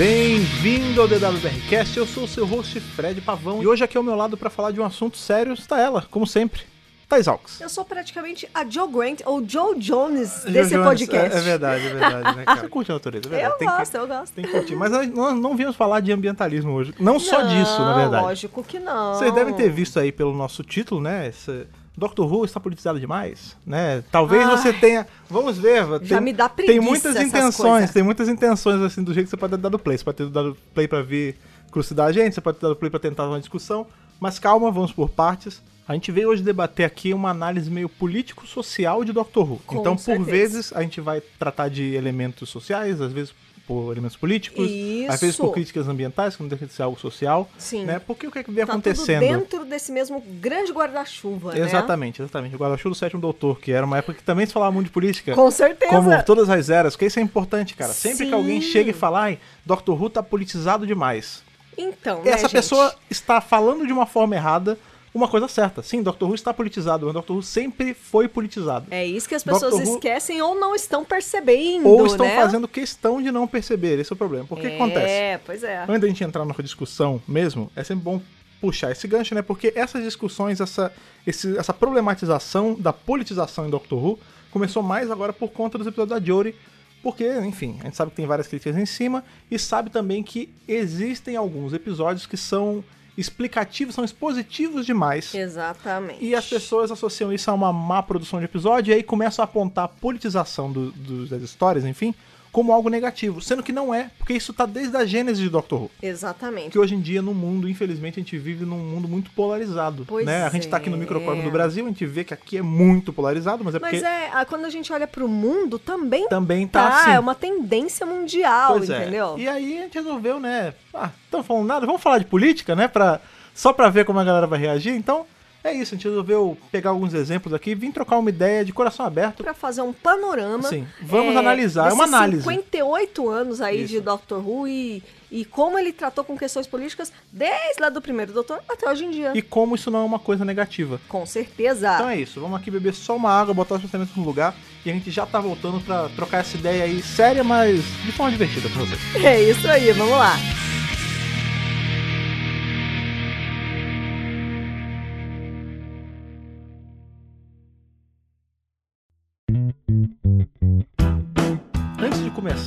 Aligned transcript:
Bem-vindo 0.00 1.02
ao 1.02 1.06
DWBRcast, 1.06 1.98
eu 1.98 2.06
sou 2.06 2.24
o 2.24 2.26
seu 2.26 2.46
host 2.46 2.80
Fred 2.80 3.20
Pavão 3.20 3.62
e 3.62 3.66
hoje 3.66 3.84
aqui 3.84 3.98
ao 3.98 4.02
meu 4.02 4.14
lado 4.14 4.34
para 4.34 4.48
falar 4.48 4.70
de 4.70 4.80
um 4.80 4.84
assunto 4.86 5.18
sério 5.18 5.52
está 5.52 5.78
ela, 5.78 6.06
como 6.10 6.26
sempre, 6.26 6.62
Thais 7.06 7.28
Alves. 7.28 7.60
Eu 7.60 7.68
sou 7.68 7.84
praticamente 7.84 8.48
a 8.54 8.66
Joe 8.66 8.90
Grant 8.90 9.20
ou 9.26 9.46
Joe 9.46 9.78
Jones 9.78 10.40
Joe 10.42 10.52
desse 10.52 10.70
Jones, 10.70 10.86
podcast. 10.86 11.36
É, 11.36 11.38
é 11.38 11.42
verdade, 11.42 11.86
é 11.86 11.90
verdade, 11.90 12.36
né? 12.38 12.44
Você 12.56 12.68
curte 12.68 12.90
a 12.90 12.94
natureza, 12.94 13.26
é 13.26 13.28
verdade. 13.28 13.52
Eu 13.52 13.58
tem 13.58 13.68
gosto, 13.68 13.90
que, 13.90 13.98
eu 13.98 14.06
gosto. 14.08 14.32
tem 14.32 14.44
que 14.46 14.50
curtir. 14.50 14.74
Mas 14.74 14.90
nós 14.90 15.38
não 15.38 15.54
viemos 15.54 15.76
falar 15.76 16.00
de 16.00 16.10
ambientalismo 16.10 16.72
hoje. 16.72 16.94
Não 16.98 17.20
só 17.20 17.42
disso, 17.42 17.78
na 17.78 17.94
verdade. 17.94 18.24
Lógico 18.24 18.64
que 18.64 18.78
não. 18.78 19.16
Vocês 19.16 19.34
devem 19.34 19.52
ter 19.52 19.68
visto 19.68 20.00
aí 20.00 20.10
pelo 20.10 20.32
nosso 20.32 20.62
título, 20.62 21.02
né? 21.02 21.28
Esse 21.28 21.66
Doctor 21.96 22.32
Who 22.32 22.44
está 22.44 22.58
politizado 22.58 22.98
demais, 22.98 23.56
né? 23.66 24.02
Talvez 24.10 24.46
Ai. 24.46 24.56
você 24.56 24.72
tenha. 24.72 25.06
Vamos 25.28 25.58
ver. 25.58 25.84
Já 26.02 26.16
tem, 26.16 26.20
me 26.20 26.32
dá 26.32 26.48
Tem 26.48 26.66
preguiça 26.66 26.86
muitas 26.88 27.16
essas 27.16 27.28
intenções, 27.28 27.70
coisas. 27.72 27.90
tem 27.90 28.02
muitas 28.02 28.28
intenções 28.28 28.80
assim 28.80 29.02
do 29.02 29.12
jeito 29.12 29.26
que 29.26 29.30
você 29.30 29.36
pode 29.36 29.50
ter 29.52 29.60
dado 29.60 29.78
play. 29.78 29.98
Você 29.98 30.04
pode 30.04 30.16
ter 30.16 30.28
dado 30.28 30.56
play 30.74 30.88
pra 30.88 31.02
vir 31.02 31.36
crucidar 31.70 32.06
a 32.08 32.12
gente, 32.12 32.34
você 32.34 32.40
pode 32.40 32.58
ter 32.58 32.66
dado 32.66 32.76
play 32.76 32.90
pra 32.90 33.00
tentar 33.00 33.26
uma 33.28 33.38
discussão. 33.38 33.86
Mas 34.18 34.38
calma, 34.38 34.70
vamos 34.70 34.92
por 34.92 35.10
partes. 35.10 35.62
A 35.86 35.94
gente 35.94 36.12
veio 36.12 36.28
hoje 36.28 36.42
debater 36.42 36.86
aqui 36.86 37.12
uma 37.12 37.30
análise 37.30 37.68
meio 37.68 37.88
político-social 37.88 39.04
de 39.04 39.12
Doctor 39.12 39.50
Who. 39.50 39.60
Com 39.66 39.80
então, 39.80 39.96
por 39.96 40.02
certeza. 40.02 40.30
vezes, 40.30 40.72
a 40.72 40.82
gente 40.82 41.00
vai 41.00 41.20
tratar 41.20 41.68
de 41.68 41.94
elementos 41.94 42.48
sociais, 42.48 43.00
às 43.00 43.12
vezes 43.12 43.34
por 43.70 43.92
elementos 43.92 44.16
políticos, 44.16 44.68
às 45.08 45.20
vezes 45.20 45.36
por 45.36 45.44
Isso. 45.44 45.52
críticas 45.52 45.86
ambientais, 45.88 46.34
que 46.34 46.42
não 46.42 46.48
deixa 46.48 46.66
de 46.66 46.72
ser 46.72 46.82
algo 46.82 46.98
social. 46.98 47.48
Sim. 47.56 47.84
Né? 47.84 48.00
Porque 48.00 48.26
o 48.26 48.30
que, 48.32 48.40
é 48.40 48.42
que 48.42 48.50
vem 48.50 48.66
Tá 48.66 48.72
acontecendo? 48.72 49.20
tudo 49.20 49.38
dentro 49.38 49.64
desse 49.64 49.92
mesmo 49.92 50.20
grande 50.40 50.72
guarda-chuva, 50.72 51.52
né? 51.54 51.60
Exatamente, 51.60 52.20
exatamente. 52.20 52.56
O 52.56 52.58
Guarda-Chuva 52.58 52.92
do 52.92 52.98
Sétimo 52.98 53.20
Doutor, 53.20 53.60
que 53.60 53.70
era 53.70 53.86
uma 53.86 53.98
época 53.98 54.14
que 54.14 54.24
também 54.24 54.44
se 54.44 54.52
falava 54.52 54.72
muito 54.72 54.86
de 54.86 54.92
política. 54.92 55.36
Com 55.36 55.48
certeza. 55.52 55.88
Como 55.88 56.10
todas 56.24 56.50
as 56.50 56.68
eras, 56.68 56.94
porque 56.96 57.06
isso 57.06 57.20
é 57.20 57.22
importante, 57.22 57.76
cara. 57.76 57.92
Sempre 57.92 58.24
que 58.24 58.32
Sim. 58.32 58.36
alguém 58.36 58.60
chega 58.60 58.90
e 58.90 58.92
fala, 58.92 59.20
ai, 59.20 59.38
Doctor 59.64 60.02
Who 60.02 60.10
tá 60.10 60.20
politizado 60.20 60.84
demais. 60.84 61.44
Então, 61.78 62.24
né, 62.24 62.32
Essa 62.32 62.48
gente? 62.48 62.52
pessoa 62.52 62.92
está 63.08 63.40
falando 63.40 63.86
de 63.86 63.92
uma 63.92 64.04
forma 64.04 64.34
errada 64.34 64.76
uma 65.12 65.26
coisa 65.28 65.48
certa. 65.48 65.82
Sim, 65.82 66.02
Doctor 66.02 66.28
Who 66.28 66.34
está 66.34 66.52
politizado, 66.54 67.06
mas 67.06 67.14
Doctor 67.14 67.36
Who 67.36 67.42
sempre 67.42 67.94
foi 67.94 68.28
politizado. 68.28 68.86
É 68.90 69.04
isso 69.04 69.28
que 69.28 69.34
as 69.34 69.42
pessoas 69.42 69.72
Doctor 69.72 69.88
Who- 69.88 69.94
esquecem 69.96 70.40
ou 70.42 70.54
não 70.54 70.74
estão 70.74 71.04
percebendo, 71.04 71.88
Ou 71.88 72.06
estão 72.06 72.26
né? 72.26 72.36
fazendo 72.36 72.68
questão 72.68 73.20
de 73.22 73.30
não 73.32 73.46
perceber, 73.46 73.98
esse 73.98 74.12
é 74.12 74.14
o 74.14 74.16
problema. 74.16 74.46
Por 74.46 74.58
que 74.60 74.68
que 74.68 74.74
acontece? 74.76 75.06
É, 75.10 75.38
pois 75.44 75.62
é. 75.64 75.82
Antes 75.88 76.00
da 76.00 76.06
gente 76.08 76.22
entrar 76.24 76.44
na 76.44 76.54
discussão 76.62 77.20
mesmo, 77.26 77.70
é 77.74 77.82
sempre 77.82 78.04
bom 78.04 78.20
puxar 78.60 78.92
esse 78.92 79.08
gancho, 79.08 79.34
né? 79.34 79.40
Porque 79.42 79.72
essas 79.74 80.02
discussões, 80.04 80.60
essa, 80.60 80.92
esse- 81.26 81.56
essa 81.56 81.72
problematização 81.72 82.74
da 82.78 82.92
politização 82.92 83.66
em 83.66 83.70
Doctor 83.70 83.98
Who 84.04 84.18
começou 84.50 84.82
mais 84.82 85.10
agora 85.10 85.32
por 85.32 85.48
conta 85.50 85.78
dos 85.78 85.86
episódios 85.86 86.20
da 86.20 86.24
Jory. 86.24 86.54
Porque, 87.02 87.26
enfim, 87.40 87.78
a 87.80 87.84
gente 87.84 87.96
sabe 87.96 88.10
que 88.10 88.16
tem 88.18 88.26
várias 88.26 88.46
críticas 88.46 88.76
em 88.76 88.84
cima 88.84 89.24
e 89.50 89.58
sabe 89.58 89.88
também 89.88 90.22
que 90.22 90.52
existem 90.68 91.34
alguns 91.34 91.72
episódios 91.72 92.26
que 92.26 92.36
são 92.36 92.84
explicativos, 93.20 93.94
são 93.94 94.04
expositivos 94.04 94.86
demais. 94.86 95.34
Exatamente. 95.34 96.24
E 96.24 96.34
as 96.34 96.46
pessoas 96.46 96.90
associam 96.90 97.32
isso 97.32 97.50
a 97.50 97.54
uma 97.54 97.72
má 97.72 98.02
produção 98.02 98.38
de 98.38 98.44
episódio 98.46 98.90
e 98.90 98.94
aí 98.94 99.02
começam 99.02 99.42
a 99.42 99.44
apontar 99.44 99.84
a 99.84 99.88
politização 99.88 100.70
do- 100.72 100.90
do- 100.92 101.26
das 101.26 101.42
histórias, 101.42 101.84
enfim, 101.84 102.14
como 102.52 102.72
algo 102.72 102.88
negativo. 102.88 103.40
Sendo 103.40 103.62
que 103.62 103.72
não 103.72 103.94
é, 103.94 104.10
porque 104.18 104.32
isso 104.32 104.52
tá 104.52 104.66
desde 104.66 104.96
a 104.96 105.04
gênese 105.04 105.42
de 105.42 105.48
Doctor 105.48 105.82
Who. 105.82 105.90
Exatamente. 106.02 106.70
Que 106.70 106.78
hoje 106.78 106.94
em 106.94 107.00
dia, 107.00 107.22
no 107.22 107.34
mundo, 107.34 107.68
infelizmente, 107.68 108.18
a 108.18 108.22
gente 108.22 108.36
vive 108.38 108.64
num 108.64 108.78
mundo 108.78 109.08
muito 109.08 109.30
polarizado. 109.30 110.04
Pois 110.06 110.26
né? 110.26 110.44
A 110.44 110.50
gente 110.50 110.68
tá 110.68 110.76
aqui 110.76 110.90
no 110.90 110.96
é. 110.96 111.00
microcosmo 111.00 111.42
do 111.42 111.50
Brasil, 111.50 111.84
a 111.84 111.88
gente 111.88 112.06
vê 112.06 112.24
que 112.24 112.34
aqui 112.34 112.56
é 112.56 112.62
muito 112.62 113.12
polarizado, 113.12 113.64
mas 113.64 113.74
é 113.74 113.78
Mas 113.78 113.90
porque 113.90 114.04
é, 114.04 114.30
ah, 114.32 114.44
quando 114.44 114.64
a 114.64 114.70
gente 114.70 114.92
olha 114.92 115.06
pro 115.06 115.28
mundo, 115.28 115.78
também 115.78 116.28
também 116.28 116.66
tá, 116.66 116.88
tá, 116.88 117.00
assim. 117.00 117.10
é 117.12 117.20
uma 117.20 117.34
tendência 117.34 118.04
mundial, 118.06 118.74
Pois 118.76 118.90
é. 118.90 119.02
entendeu? 119.02 119.36
E 119.38 119.48
aí 119.48 119.78
a 119.78 119.82
gente 119.82 119.94
resolveu, 119.94 120.40
né? 120.40 120.74
Ah, 120.92 121.10
estamos 121.24 121.46
falando 121.46 121.66
nada, 121.66 121.86
vamos 121.86 122.02
falar 122.02 122.18
de 122.18 122.24
política, 122.24 122.74
né? 122.74 122.88
Pra, 122.88 123.20
só 123.54 123.72
pra 123.72 123.88
ver 123.88 124.04
como 124.04 124.18
a 124.18 124.24
galera 124.24 124.46
vai 124.46 124.58
reagir. 124.58 124.94
Então, 124.94 125.26
é 125.62 125.72
isso, 125.74 125.94
a 125.94 125.96
gente 125.96 126.08
resolveu 126.08 126.56
pegar 126.72 126.90
alguns 126.90 127.12
exemplos 127.12 127.52
aqui, 127.52 127.74
vim 127.74 127.92
trocar 127.92 128.18
uma 128.18 128.30
ideia 128.30 128.64
de 128.64 128.72
coração 128.72 129.04
aberto. 129.04 129.42
Pra 129.42 129.52
fazer 129.52 129.82
um 129.82 129.92
panorama. 129.92 130.68
Sim, 130.68 130.86
vamos 131.02 131.36
analisar, 131.36 131.90
é 131.90 131.92
uma 131.92 132.04
análise. 132.04 132.42
58 132.42 133.28
anos 133.28 133.60
aí 133.60 133.84
de 133.84 133.96
Isso. 133.96 134.04
Doctor 134.04 134.46
Who 134.46 134.66
e, 134.66 135.02
e 135.30 135.44
como 135.44 135.78
ele 135.78 135.92
tratou 135.92 136.24
com 136.24 136.36
questões 136.36 136.66
políticas 136.66 137.12
desde 137.30 137.80
lá 137.80 137.90
do 137.90 138.00
primeiro 138.00 138.32
Doutor 138.32 138.60
até 138.68 138.90
hoje 138.90 139.04
em 139.04 139.10
dia. 139.10 139.32
E 139.34 139.42
como 139.42 139.74
isso 139.74 139.90
não 139.90 140.00
é 140.00 140.04
uma 140.04 140.18
coisa 140.18 140.44
negativa. 140.44 141.00
Com 141.08 141.26
certeza. 141.26 141.94
Então 141.94 142.08
é 142.08 142.16
isso, 142.16 142.40
vamos 142.40 142.58
aqui 142.58 142.70
beber 142.70 142.94
só 142.94 143.16
uma 143.16 143.30
água, 143.30 143.52
botar 143.52 143.74
os 143.74 143.82
pensamentos 143.82 144.16
no 144.16 144.24
lugar 144.24 144.54
e 144.84 144.90
a 144.90 144.94
gente 144.94 145.10
já 145.10 145.26
tá 145.26 145.40
voltando 145.40 145.80
pra 145.80 146.08
trocar 146.10 146.38
essa 146.38 146.56
ideia 146.56 146.84
aí 146.84 147.02
séria, 147.02 147.44
mas 147.44 147.82
de 148.04 148.12
forma 148.12 148.32
divertida 148.32 148.68
com 148.70 148.80
vocês. 148.80 149.00
É 149.22 149.42
isso 149.42 149.68
aí, 149.68 149.92
vamos 149.92 150.16
lá. 150.16 150.36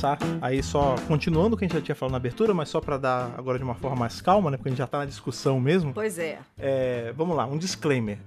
Começar, 0.04 0.18
aí 0.40 0.62
só 0.62 0.94
continuando 1.08 1.54
o 1.54 1.58
que 1.58 1.64
a 1.64 1.68
gente 1.68 1.76
já 1.76 1.82
tinha 1.82 1.94
falado 1.94 2.12
na 2.12 2.16
abertura, 2.18 2.52
mas 2.52 2.68
só 2.68 2.80
pra 2.80 2.98
dar 2.98 3.30
agora 3.36 3.58
de 3.58 3.64
uma 3.64 3.74
forma 3.74 3.96
mais 3.96 4.20
calma, 4.20 4.50
né? 4.50 4.56
Porque 4.56 4.68
a 4.68 4.72
gente 4.72 4.78
já 4.78 4.86
tá 4.86 4.98
na 4.98 5.06
discussão 5.06 5.58
mesmo. 5.58 5.92
Pois 5.94 6.18
é. 6.18 6.38
É, 6.58 7.12
vamos 7.16 7.36
lá, 7.36 7.46
um 7.46 7.56
disclaimer. 7.56 8.18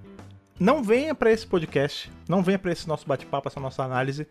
Não 0.58 0.82
venha 0.82 1.14
pra 1.14 1.30
esse 1.30 1.46
podcast, 1.46 2.10
não 2.28 2.42
venha 2.42 2.58
pra 2.58 2.72
esse 2.72 2.88
nosso 2.88 3.06
bate-papo, 3.06 3.48
essa 3.48 3.60
nossa 3.60 3.82
análise 3.84 4.26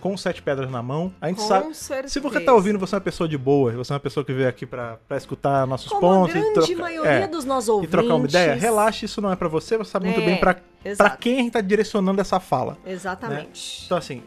com 0.00 0.16
sete 0.16 0.42
pedras 0.42 0.68
na 0.70 0.82
mão. 0.82 1.12
A 1.20 1.28
gente 1.28 1.38
Com 1.40 1.46
sabe. 1.48 1.74
certeza. 1.76 2.12
Se 2.14 2.18
você 2.20 2.40
tá 2.40 2.52
ouvindo, 2.52 2.76
você 2.78 2.94
é 2.94 2.98
uma 2.98 3.00
pessoa 3.02 3.28
de 3.28 3.38
boa, 3.38 3.70
você 3.72 3.92
é 3.92 3.94
uma 3.94 4.00
pessoa 4.00 4.24
que 4.24 4.32
veio 4.32 4.48
aqui 4.48 4.66
pra 4.66 4.98
escutar 5.12 5.66
nossos 5.66 5.88
Como 5.90 6.00
pontos 6.00 6.34
a 6.36 6.38
grande 6.40 6.50
e 6.50 6.54
troca- 6.54 6.82
maioria 6.82 7.10
é, 7.10 7.26
dos 7.28 7.44
nossos 7.44 7.68
e 7.68 7.70
ouvintes. 7.70 7.90
trocar 7.92 8.14
uma 8.14 8.26
ideia, 8.26 8.54
relaxe, 8.54 9.06
isso 9.06 9.20
não 9.20 9.30
é 9.30 9.36
pra 9.36 9.48
você, 9.48 9.76
você 9.76 9.90
sabe 9.90 10.06
muito 10.06 10.20
É, 10.20 10.24
bem 10.24 10.40
exato. 10.84 11.18
quem 11.18 11.34
a 11.34 11.42
gente 11.42 11.52
tá 11.52 11.60
direcionando 11.60 12.20
essa 12.20 12.40
fala. 12.40 12.76
Exatamente. 12.84 13.82
Então, 13.86 13.96
assim, 13.98 14.22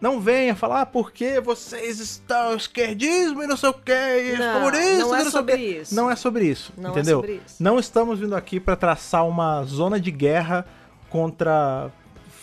não 0.00 0.20
venha 0.20 0.54
falar 0.54 0.82
ah, 0.82 0.86
porque 0.86 1.40
vocês 1.40 2.00
estão 2.00 2.54
esquerdismo 2.54 3.42
e 3.42 3.46
não 3.46 3.56
sei 3.56 3.70
o 3.70 3.72
que, 3.74 3.92
e 3.92 4.36
Não, 4.38 4.60
comunistas 4.60 4.98
não 4.98 5.14
é 5.14 5.20
e 5.20 5.24
não 5.24 5.24
sei 5.24 5.26
o 5.26 5.30
sobre 5.30 5.56
isso. 5.56 5.94
Não 5.94 6.10
é 6.10 6.16
sobre 6.16 6.44
isso, 6.44 6.72
Não 6.76 6.90
é 6.90 6.92
entendeu? 6.92 7.16
sobre 7.20 7.40
isso. 7.46 7.62
Não 7.62 7.78
estamos 7.78 8.18
vindo 8.18 8.36
aqui 8.36 8.60
pra 8.60 8.76
traçar 8.76 9.26
uma 9.26 9.62
zona 9.64 9.98
de 9.98 10.10
guerra 10.10 10.66
contra 11.08 11.90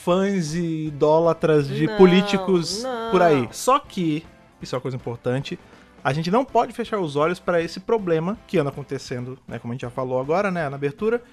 fãs 0.03 0.53
e 0.55 0.87
idólatras 0.87 1.67
de 1.67 1.87
Não, 1.87 1.97
políticos 1.97 2.83
não. 2.83 3.11
por 3.11 3.21
aí. 3.21 3.47
Só 3.51 3.79
que, 3.79 4.25
isso 4.61 4.75
é 4.75 4.77
uma 4.77 4.81
coisa 4.81 4.97
importante, 4.97 5.57
a 6.03 6.11
gente 6.11 6.29
não 6.29 6.43
pode 6.43 6.73
fechar 6.73 6.99
os 6.99 7.15
olhos 7.15 7.39
para 7.39 7.61
esse 7.61 7.79
problema 7.79 8.37
que 8.47 8.57
anda 8.57 8.69
acontecendo, 8.69 9.37
né, 9.47 9.59
como 9.59 9.71
a 9.71 9.75
gente 9.75 9.83
já 9.83 9.89
falou 9.89 10.19
agora, 10.19 10.51
né, 10.51 10.67
na 10.67 10.75
abertura, 10.75 11.23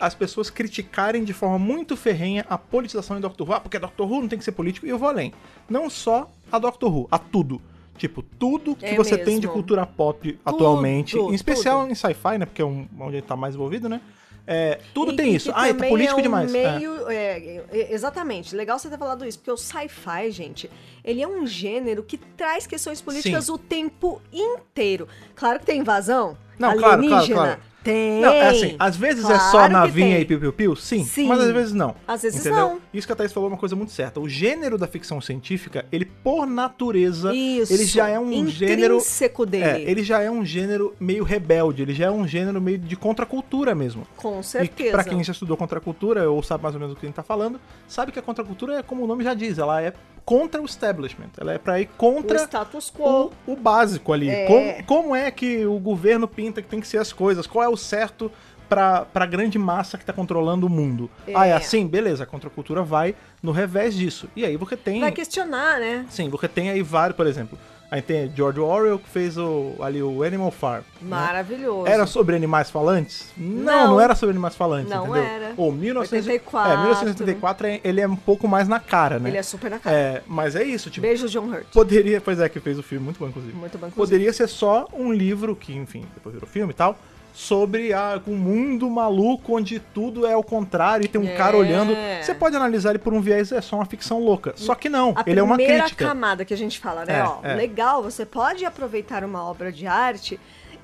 as 0.00 0.14
pessoas 0.14 0.48
criticarem 0.50 1.22
de 1.24 1.32
forma 1.32 1.58
muito 1.58 1.96
ferrenha 1.96 2.44
a 2.48 2.56
politização 2.56 3.18
em 3.18 3.20
Doctor 3.20 3.46
Who. 3.48 3.54
Ah, 3.54 3.60
porque 3.60 3.78
Doctor 3.78 4.10
Who 4.10 4.22
não 4.22 4.28
tem 4.28 4.38
que 4.38 4.44
ser 4.44 4.52
político. 4.52 4.86
E 4.86 4.88
eu 4.90 4.98
vou 4.98 5.08
além. 5.08 5.32
Não 5.68 5.90
só 5.90 6.30
a 6.50 6.58
Doctor 6.58 6.90
Who, 6.94 7.08
a 7.10 7.18
tudo. 7.18 7.60
Tipo, 7.98 8.22
tudo 8.22 8.74
que 8.74 8.86
É 8.86 8.94
você 8.96 9.18
tem 9.18 9.34
de 9.38 9.46
mesmo. 9.46 9.52
cultura 9.52 9.84
pop 9.84 10.38
atualmente, 10.44 11.18
em 11.18 11.34
especial 11.34 11.80
tudo. 11.82 11.92
em 11.92 11.94
sci-fi, 11.94 12.38
né? 12.38 12.46
Porque 12.46 12.62
é 12.62 12.64
um, 12.64 12.88
onde 12.98 13.16
ele 13.16 13.22
tá 13.22 13.36
mais 13.36 13.54
envolvido, 13.54 13.90
né? 13.90 14.00
É, 14.46 14.80
tudo 14.94 15.12
E- 15.12 15.16
tem 15.16 15.32
e 15.32 15.36
isso. 15.36 15.50
Ah, 15.50 15.66
tá 15.66 15.74
também 15.74 15.90
político 15.90 16.16
é 16.16 16.18
um 16.18 16.22
demais. 16.22 16.54
É. 16.54 16.78
Meio, 16.78 17.08
é, 17.10 17.62
é, 17.70 17.92
exatamente. 17.92 18.56
Legal 18.56 18.78
você 18.78 18.88
ter 18.88 18.96
falado 18.98 19.24
isso, 19.26 19.38
porque 19.38 19.50
o 19.50 19.56
sci-fi, 19.56 20.30
gente, 20.30 20.70
ele 21.04 21.20
é 21.22 21.28
um 21.28 21.46
gênero 21.46 22.02
que 22.02 22.16
traz 22.16 22.66
questões 22.66 23.02
políticas 23.02 23.44
Sim. 23.44 23.52
o 23.52 23.58
tempo 23.58 24.20
inteiro. 24.32 25.06
Claro 25.36 25.60
que 25.60 25.66
tem 25.66 25.80
invasão 25.80 26.38
Não, 26.58 26.70
claro, 26.72 26.78
claro, 26.80 27.02
alienígena. 27.02 27.34
claro. 27.42 27.60
Tem. 27.90 28.20
Não, 28.20 28.32
é 28.32 28.48
assim, 28.48 28.76
às 28.78 28.96
vezes 28.96 29.24
é 29.28 29.38
só 29.38 29.50
Claro 29.52 29.72
navinha 29.72 30.18
e 30.18 30.24
piu-piu-piu, 30.24 30.76
sim, 30.76 31.04
Sim. 31.04 31.26
mas 31.26 31.40
às 31.40 31.50
vezes 31.52 31.72
não. 31.72 31.94
Às 32.06 32.22
vezes 32.22 32.40
entendeu? 32.40 32.58
não. 32.60 32.80
Isso 32.92 33.06
que 33.06 33.12
a 33.12 33.16
Thaís 33.16 33.32
falou 33.32 33.48
é 33.48 33.52
uma 33.52 33.58
coisa 33.58 33.74
muito 33.76 33.92
certa. 33.92 34.20
O 34.20 34.28
gênero 34.28 34.76
da 34.78 34.86
ficção 34.86 35.20
científica, 35.20 35.84
ele 35.90 36.04
por 36.04 36.46
natureza, 36.46 37.34
Isso. 37.34 37.72
ele 37.72 37.84
já 37.84 38.08
é 38.08 38.18
um 38.18 38.46
gênero 38.46 38.94
Intrínseco 38.96 39.44
dele. 39.46 39.64
É, 39.64 39.90
ele 39.90 40.02
já 40.02 40.20
é 40.20 40.30
um 40.30 40.44
gênero 40.44 40.94
meio 41.00 41.24
rebelde, 41.24 41.82
ele 41.82 41.94
já 41.94 42.06
é 42.06 42.10
um 42.10 42.26
gênero 42.26 42.60
meio 42.60 42.78
de 42.78 42.96
contracultura 42.96 43.74
mesmo. 43.74 44.06
Com 44.16 44.40
E 44.40 44.44
certeza. 44.44 44.90
pra 44.92 45.04
quem 45.04 45.22
já 45.22 45.32
estudou 45.32 45.56
contracultura, 45.56 46.30
ou 46.30 46.42
sabe 46.42 46.62
mais 46.62 46.74
ou 46.74 46.80
menos 46.80 46.94
do 46.94 46.98
que 47.00 47.06
a 47.06 47.08
gente 47.08 47.16
tá 47.16 47.22
falando, 47.22 47.60
sabe 47.88 48.12
que 48.12 48.18
a 48.18 48.22
contracultura 48.22 48.78
é 48.78 48.82
como 48.82 49.04
o 49.04 49.06
nome 49.06 49.24
já 49.24 49.34
diz, 49.34 49.58
ela 49.58 49.80
é 49.82 49.92
contra 50.24 50.60
o 50.62 50.64
establishment, 50.64 51.30
ela 51.38 51.52
é 51.54 51.58
pra 51.58 51.80
ir 51.80 51.86
O 51.86 51.96
contra 51.96 52.38
status 52.44 52.88
o, 52.88 52.92
quo. 52.92 53.32
o 53.46 53.56
básico 53.56 54.12
ali. 54.12 54.28
É. 54.28 54.46
Como, 54.46 54.84
como 54.84 55.16
é 55.16 55.30
que 55.30 55.64
o 55.66 55.78
governo 55.78 56.28
pinta 56.28 56.62
que 56.62 56.68
tem 56.68 56.78
que 56.80 56.86
ser 56.86 56.98
as 56.98 57.12
coisas? 57.12 57.46
Qual 57.46 57.64
é 57.64 57.68
o 57.68 57.76
certo 57.80 58.30
pra, 58.68 59.04
pra 59.04 59.26
grande 59.26 59.58
massa 59.58 59.98
que 59.98 60.04
tá 60.04 60.12
controlando 60.12 60.66
o 60.66 60.70
mundo? 60.70 61.10
É. 61.26 61.32
Ah, 61.34 61.46
é 61.46 61.52
assim? 61.52 61.86
Beleza, 61.86 62.22
a 62.22 62.26
contracultura 62.26 62.82
vai 62.82 63.14
no 63.42 63.50
revés 63.52 63.94
disso. 63.94 64.28
E 64.36 64.44
aí 64.44 64.56
você 64.56 64.76
tem... 64.76 65.00
Vai 65.00 65.10
questionar, 65.12 65.80
né? 65.80 66.06
Sim, 66.08 66.28
você 66.28 66.46
tem 66.46 66.70
aí 66.70 66.82
vários, 66.82 67.16
por 67.16 67.26
exemplo, 67.26 67.58
Aí 67.92 68.00
tem 68.00 68.30
George 68.36 68.60
Orwell 68.60 69.00
que 69.00 69.08
fez 69.08 69.36
o, 69.36 69.72
ali 69.80 70.00
o 70.00 70.22
Animal 70.22 70.52
Farm. 70.52 70.84
né? 71.02 71.08
Maravilhoso. 71.10 71.88
Era 71.88 72.06
sobre 72.06 72.36
animais 72.36 72.70
falantes? 72.70 73.32
Não, 73.36 73.64
Não. 73.64 73.88
não, 73.88 74.00
era 74.00 74.14
sobre 74.14 74.30
animais 74.30 74.54
falantes, 74.54 74.88
Não 74.88 75.06
entendeu? 75.06 75.24
era. 75.24 75.54
Ou 75.56 75.72
1900, 75.72 76.24
84. 76.28 76.72
É, 76.72 76.76
1984 76.76 77.66
é- 77.66 77.80
ele 77.82 78.00
é 78.00 78.06
um 78.06 78.14
pouco 78.14 78.46
mais 78.46 78.68
na 78.68 78.78
cara, 78.78 79.18
né? 79.18 79.28
Ele 79.30 79.38
é 79.38 79.42
super 79.42 79.68
na 79.72 79.80
cara. 79.80 79.96
É, 79.96 80.22
mas 80.28 80.54
é 80.54 80.62
isso, 80.62 80.88
tipo, 80.88 81.04
Beijo, 81.04 81.28
John 81.28 81.48
Hurt. 81.50 81.66
poderia, 81.72 82.20
pois 82.20 82.38
é, 82.38 82.48
que 82.48 82.60
fez 82.60 82.78
o 82.78 82.82
filme, 82.84 83.04
muito 83.06 83.18
bom, 83.18 83.26
inclusive. 83.26 83.54
Muito 83.54 83.76
bom, 83.76 83.88
inclusive. 83.88 83.96
Poderia 83.96 84.32
ser 84.32 84.46
só 84.48 84.86
um 84.92 85.12
livro, 85.12 85.56
que, 85.56 85.74
enfim, 85.74 86.04
depois 86.14 86.32
virou 86.32 86.48
filme 86.48 86.70
e 86.70 86.76
tal, 86.76 86.96
sobre 87.32 87.92
ah, 87.92 88.20
um 88.26 88.36
mundo 88.36 88.88
maluco 88.90 89.56
onde 89.56 89.78
tudo 89.78 90.26
é 90.26 90.32
ao 90.32 90.42
contrário 90.42 91.04
e 91.04 91.08
tem 91.08 91.20
um 91.20 91.26
É. 91.28 91.34
cara 91.36 91.56
olhando. 91.56 91.94
Você 92.22 92.34
pode 92.34 92.56
analisar 92.56 92.90
ele 92.90 92.98
por 92.98 93.12
um 93.14 93.20
viés, 93.20 93.50
é 93.52 93.60
só 93.60 93.76
uma 93.76 93.86
ficção 93.86 94.18
louca. 94.20 94.52
Só 94.56 94.74
que 94.74 94.88
não, 94.88 95.14
A 95.16 95.22
ele 95.26 95.40
é 95.40 95.42
uma 95.42 95.56
primeira 95.56 95.84
crítica. 95.84 96.06
camada 96.06 96.44
que 96.44 96.52
a 96.52 96.56
gente 96.56 96.78
fala, 96.78 97.04
né? 97.04 97.18
É, 97.18 97.24
ó, 97.24 97.38
é. 97.42 97.54
legal, 97.54 98.02
você 98.02 98.26
pode 98.26 98.64
aproveitar 98.64 99.24
uma 99.24 99.44
obra 99.44 99.70
de 99.72 99.86
arte 99.86 100.38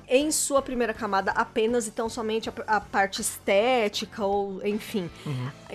em 0.09 0.31
sua 0.31 0.61
primeira 0.61 0.93
camada 0.93 1.31
apenas 1.31 1.85
e 1.85 1.91
tão 1.91 2.07
somente 2.07 2.47
a, 2.49 2.53
a 2.77 2.79
parte 2.79 3.19
estética 3.19 4.23
ou 4.25 4.65
enfim 4.65 5.09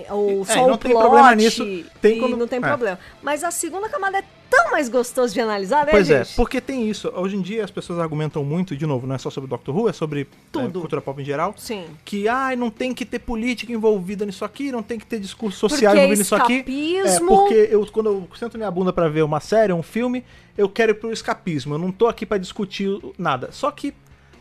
ou 0.09 0.41
É, 0.41 0.45
só 0.47 0.67
não 0.67 0.75
o 0.75 0.79
tem 0.79 0.91
plot 0.93 1.03
problema 1.03 1.35
nisso, 1.35 1.63
tem 2.01 2.19
quando- 2.19 2.39
não 2.39 2.49
tem 2.49 2.59
é. 2.59 2.63
problema 2.63 2.99
mas 3.23 3.45
a 3.45 3.51
segunda 3.51 3.91
camada 3.91 4.19
é 4.21 4.25
tão 4.57 4.71
mais 4.71 4.89
gostoso 4.89 5.33
de 5.35 5.41
analisar 5.41 5.85
né 5.87 5.91
Pois 5.93 6.09
é, 6.11 6.25
gente 6.25 6.37
porque 6.37 6.61
tem 6.61 6.89
isso. 6.89 7.13
Hoje 7.15 7.37
em 7.37 7.41
dia 7.43 7.65
as 7.65 7.71
pessoas 7.71 7.99
argumentam 7.99 8.45
muito, 8.45 8.77
de 8.77 8.87
novo, 8.87 9.07
não 9.07 9.15
é 9.15 9.19
só 9.19 9.31
sobre 9.31 9.49
Doctor 9.49 9.77
Who, 9.77 9.89
é 9.89 9.93
sobre 9.93 10.29
Tudo. 10.51 10.79
é, 10.79 10.81
cultura 10.81 11.01
pop 11.03 11.21
em 11.21 11.25
geral. 11.25 11.55
sim 11.57 11.85
Que 12.05 12.29
ai, 12.29 12.55
não 12.57 12.71
tem 12.71 12.93
que 12.95 13.05
ter 13.05 13.19
política 13.19 13.73
envolvida 13.73 14.25
nisso 14.27 14.45
aqui, 14.45 14.71
não 14.71 14.83
tem 14.83 14.99
que 14.99 15.07
ter 15.07 15.19
discurso 15.19 15.59
social 15.59 15.93
Porque 15.93 15.99
envolvido 16.05 16.19
nisso 16.21 16.35
aqui. 16.35 16.53
É, 16.55 16.99
escapismo- 17.07 17.29
porque 17.29 17.69
eu, 17.71 17.87
quando 17.87 18.07
eu 18.07 18.29
sento 18.39 18.57
minha 18.57 18.71
bunda 18.71 18.93
pra 18.93 19.09
ver 19.09 19.23
uma 19.23 19.41
série, 19.41 19.73
um 19.73 19.83
filme, 19.83 20.25
eu 20.57 20.69
quero 20.69 20.93
ir 20.93 20.95
pro 20.95 21.13
escapismo. 21.13 21.75
Eu 21.75 21.79
não 21.79 21.91
tô 21.91 22.07
aqui 22.07 22.25
pra 22.27 22.39
discutir 22.39 22.91
nada. 23.19 23.49
Só 23.53 23.71
que 23.71 23.95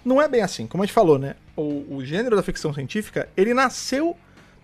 não 0.04 0.22
é 0.22 0.28
bem 0.28 0.42
assim. 0.42 0.68
Como 0.68 0.84
a 0.84 0.86
gente 0.86 0.94
falou, 0.94 1.18
né? 1.20 1.36
O, 1.56 1.96
o 1.98 2.06
gênero 2.06 2.36
da 2.36 2.44
ficção 2.44 2.74
científica, 2.74 3.30
ele 3.38 3.54
nasceu 3.54 4.16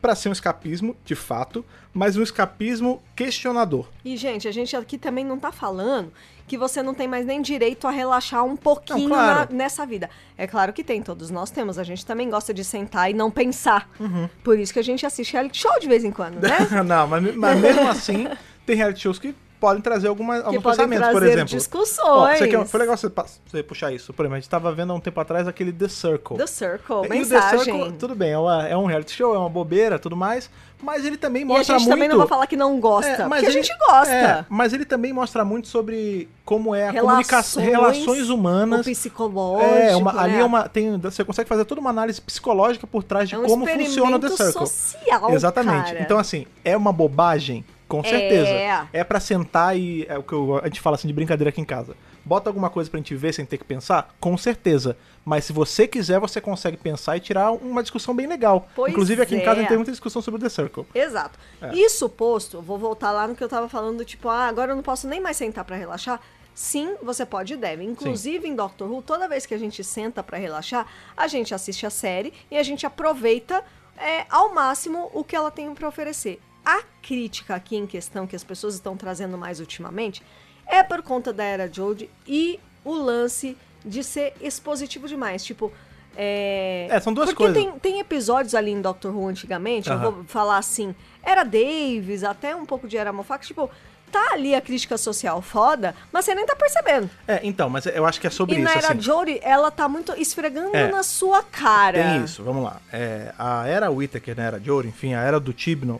pra 0.08 0.16
ser 0.16 0.30
um 0.30 0.32
escapismo, 0.32 0.96
de 1.04 1.16
fato, 1.16 1.66
mas 1.94 2.16
um 2.16 2.24
escapismo 2.24 3.04
questionador. 3.14 3.90
e 4.06 4.16
gente 4.16 4.48
a 4.48 4.52
gente 4.54 4.74
aqui 4.74 4.98
também 4.98 5.26
não 5.26 5.38
tá 5.38 5.52
falando 5.52 6.14
que 6.48 6.58
você 6.58 6.82
não 6.82 6.94
tem 6.94 7.10
mais 7.10 7.26
nem 7.26 7.42
direito 7.42 7.86
a 7.86 7.92
relaxar 7.92 8.46
um 8.46 8.56
pouquinho 8.56 9.10
Não, 9.10 9.18
claro. 9.18 9.52
na- 9.52 9.58
nessa 9.58 9.86
vida. 9.86 10.10
É 10.38 10.48
claro 10.48 10.72
que 10.72 10.82
tem, 10.82 11.02
todos 11.02 11.30
nós 11.30 11.52
temos. 11.52 11.78
A 11.78 11.84
gente 11.84 12.06
também 12.06 12.30
gosta 12.30 12.54
de 12.54 12.64
sentar 12.64 13.12
e 13.12 13.14
não 13.14 13.30
pensar. 13.30 13.90
Uhum. 14.00 14.30
Por 14.46 14.58
isso 14.58 14.72
que 14.72 14.80
a 14.80 14.84
gente 14.84 15.06
assiste 15.06 15.34
reality 15.34 15.58
show 15.60 15.78
de 15.78 15.90
vez 15.90 16.06
em 16.06 16.12
quando, 16.12 16.36
né? 16.42 16.56
não, 16.88 17.06
mas, 17.06 17.36
mas 17.36 17.60
mesmo 17.60 17.90
assim, 17.90 18.30
tem 18.66 18.78
reality 18.78 19.02
shows 19.02 19.20
que 19.20 19.36
podem 19.60 19.82
trazer 19.82 20.08
alguma, 20.08 20.38
alguns 20.38 20.62
podem 20.62 20.88
pensamentos, 20.88 21.00
trazer 21.00 21.14
por 21.14 21.24
exemplo. 21.24 21.42
Ó, 21.42 21.58
discussões. 21.58 22.38
você 22.40 22.48
quer- 22.48 22.66
foi 22.66 22.80
legal 22.80 22.98
você, 22.98 23.12
você 23.46 23.64
puxar 23.64 23.92
isso. 23.92 24.14
Por 24.14 24.24
exemplo, 24.24 24.36
a 24.36 24.40
gente 24.40 24.50
tava 24.50 24.72
vendo 24.72 24.94
há 24.94 24.96
um 24.96 25.00
tempo 25.00 25.20
atrás 25.20 25.48
aquele 25.48 25.72
The 25.74 25.88
Circle. 25.88 26.38
The 26.38 26.48
Circle, 26.48 26.96
E 27.12 27.22
o 27.22 27.28
The. 27.28 27.42
Circle, 27.58 27.92
tudo 27.94 28.16
bem, 28.16 28.32
é, 28.32 28.38
uma- 28.38 28.68
é 28.68 28.78
um 28.78 28.86
reality 28.86 29.14
show, 29.14 29.34
é 29.36 29.38
uma 29.38 29.50
bobeira, 29.50 29.98
tudo 29.98 30.16
mais, 30.16 30.50
mas 30.82 31.06
ele 31.06 31.18
também 31.18 31.42
e 31.42 31.46
a 31.46 31.48
mostra 31.48 31.64
gente 31.80 31.88
muito... 31.88 31.96
também 31.96 32.08
não 32.10 32.18
vai 32.20 32.28
falar 32.28 32.46
que 32.48 32.56
não 32.56 32.80
gosta, 32.80 33.10
É, 33.12 33.16
porque 33.28 33.34
a 33.34 33.40
ele- 33.50 33.52
gente 33.52 33.76
gosta. 33.80 34.14
é, 34.14 34.46
mas 34.48 34.74
ele 34.74 34.86
também 34.86 35.12
mostra 35.12 35.44
muito 35.44 35.68
sobre 35.68 36.30
como 36.46 36.76
é 36.76 36.88
a 36.88 36.92
Relações, 36.92 37.28
comunicação, 37.28 37.64
relações 37.64 38.30
O 38.30 38.36
humanas. 38.36 38.86
psicológico, 38.86 39.74
É, 39.74 39.96
uma, 39.96 40.22
ali 40.22 40.34
né? 40.34 40.40
é 40.40 40.44
uma. 40.44 40.70
Tem, 40.70 40.98
você 41.00 41.24
consegue 41.26 41.50
fazer 41.50 41.66
toda 41.66 41.82
uma 41.82 41.90
análise 41.90 42.22
psicológica 42.22 42.86
por 42.86 43.04
trás 43.04 43.28
de 43.28 43.36
É 43.36 43.38
um 43.40 43.44
como 43.46 43.66
funciona 43.68 44.16
o 44.18 44.20
The 44.20 44.30
Circle. 44.30 44.54
social, 44.68 45.32
Exatamente. 45.32 45.92
cara. 45.94 46.02
Então, 46.02 46.18
assim, 46.20 46.46
é 46.64 46.78
uma 46.78 46.94
bobagem, 46.94 47.66
com 47.88 48.04
certeza. 48.04 48.50
É. 48.50 48.88
É 48.94 49.04
pra 49.04 49.20
sentar 49.20 49.78
e. 49.78 50.06
É 50.10 50.18
o 50.18 50.24
que 50.24 50.34
eu- 50.34 50.58
a 50.62 50.66
gente 50.66 50.82
fala 50.82 50.96
assim 50.96 51.08
de 51.08 51.14
brincadeira 51.14 51.50
aqui 51.50 51.62
em 51.62 51.66
casa. 51.66 51.96
Bota 52.26 52.50
alguma 52.50 52.70
coisa 52.70 52.90
pra 52.90 52.98
gente 52.98 53.16
ver 53.16 53.34
sem 53.34 53.46
ter 53.46 53.58
que 53.58 53.64
pensar? 53.64 54.14
Com 54.20 54.38
certeza. 54.38 54.98
Mas 55.24 55.46
se 55.46 55.54
você 55.54 55.88
quiser, 55.88 56.20
você 56.20 56.42
consegue 56.42 56.76
pensar 56.76 57.16
e 57.16 57.22
tirar 57.22 57.52
uma 57.52 57.82
discussão 57.82 58.14
bem 58.14 58.28
legal. 58.28 58.68
Pois 58.76 58.92
Inclusive 58.92 59.22
aqui 59.22 59.36
em 59.36 59.40
casa 59.40 59.52
a 59.52 59.58
é. 59.58 59.60
gente 59.62 59.70
tem 59.70 59.78
muita 59.78 59.92
discussão 59.92 60.22
sobre 60.22 60.40
o 60.40 60.44
The 60.44 60.50
Circle. 60.50 60.86
Exato. 60.94 61.40
É. 61.62 61.74
Isso 61.76 62.10
posto, 62.10 62.62
vou 62.62 62.78
voltar 62.78 63.12
lá 63.12 63.28
no 63.28 63.36
que 63.36 63.44
eu 63.44 63.48
tava 63.48 63.70
falando, 63.70 64.04
tipo, 64.04 64.28
ah, 64.28 64.46
agora 64.48 64.74
eu 64.74 64.76
não 64.76 64.84
posso 64.84 65.08
nem 65.08 65.22
mais 65.22 65.38
sentar 65.38 65.64
pra 65.64 65.78
relaxar. 65.78 66.20
Sim, 66.54 66.96
você 67.02 67.26
pode 67.26 67.54
e 67.54 67.58
deve. 67.58 67.84
Inclusive 67.84 68.48
em 68.48 68.56
Doctor 68.56 68.92
Who, 68.92 69.02
toda 69.04 69.28
vez 69.28 69.46
que 69.46 69.54
a 69.54 69.58
gente 69.60 69.84
senta 69.84 70.22
pra 70.24 70.38
relaxar, 70.38 70.86
a 71.16 71.28
gente 71.28 71.54
assiste 71.54 71.86
a 71.86 71.90
série 71.90 72.34
e 72.52 72.58
a 72.58 72.64
gente 72.64 72.86
aproveita 72.86 73.64
é, 73.98 74.26
ao 74.30 74.54
máximo 74.54 75.10
o 75.14 75.24
que 75.24 75.36
ela 75.36 75.50
tem 75.52 75.74
pra 75.74 75.88
oferecer. 75.88 76.42
A 76.70 76.82
crítica 77.02 77.56
aqui 77.56 77.78
em 77.78 77.88
questão 77.88 78.28
que 78.28 78.36
as 78.36 78.44
pessoas 78.44 78.74
estão 78.74 78.98
trazendo 78.98 79.38
mais 79.38 79.62
ultimamente 79.62 80.22
é 80.68 80.84
por 80.84 81.02
conta 81.02 81.32
da 81.32 81.46
era 81.46 81.72
Jodie 81.72 82.10
e 82.28 82.60
o 82.84 82.94
lance 82.94 83.56
de 83.86 84.04
ser 84.04 84.34
expositivo 84.42 85.08
demais. 85.08 85.46
Tipo, 85.46 85.72
é... 86.18 86.88
É, 86.90 87.00
são 87.00 87.14
duas 87.14 87.30
Porque 87.30 87.44
coisas. 87.52 87.64
tem, 87.64 87.80
tem 87.80 88.00
episódios 88.02 88.54
ali 88.54 88.72
em 88.72 88.82
Doctor 88.82 89.16
Who 89.16 89.28
antigamente, 89.28 89.90
eu 89.90 89.96
Aham. 89.96 90.12
vou 90.12 90.24
falar 90.26 90.58
assim, 90.58 90.94
era 91.24 91.44
Davis, 91.46 92.24
até 92.26 92.54
um 92.54 92.66
pouco 92.66 92.86
de 92.86 92.98
Era 92.98 93.14
Moffat, 93.14 93.48
tipo, 93.48 93.70
tá 94.12 94.34
ali 94.34 94.54
a 94.56 94.60
crítica 94.60 94.98
social 94.98 95.42
foda, 95.42 95.96
mas 96.12 96.26
você 96.26 96.36
nem 96.36 96.46
tá 96.46 96.56
percebendo. 96.56 97.10
É, 97.28 97.40
então, 97.44 97.70
mas 97.70 97.86
eu 97.86 98.06
acho 98.06 98.20
que 98.20 98.28
é 98.28 98.30
sobre 98.30 98.56
e 98.56 98.58
isso. 98.58 98.66
na 98.66 98.72
Era 98.78 98.92
assim. 98.92 99.00
Jodie, 99.02 99.40
ela 99.42 99.72
tá 99.72 99.88
muito 99.88 100.14
esfregando 100.20 100.76
É. 100.76 100.92
na 100.92 101.04
sua 101.04 101.44
cara. 101.44 102.04
Tem 102.04 102.24
isso, 102.26 102.44
vamos 102.44 102.64
lá. 102.64 102.82
É, 102.92 103.34
a 103.40 103.66
era 103.68 103.90
Whittaker, 103.90 104.36
né, 104.36 104.48
era 104.48 104.62
ouro, 104.70 104.86
enfim, 104.88 105.14
a 105.14 105.22
era 105.22 105.40
do 105.40 105.54
Tibnon, 105.54 106.00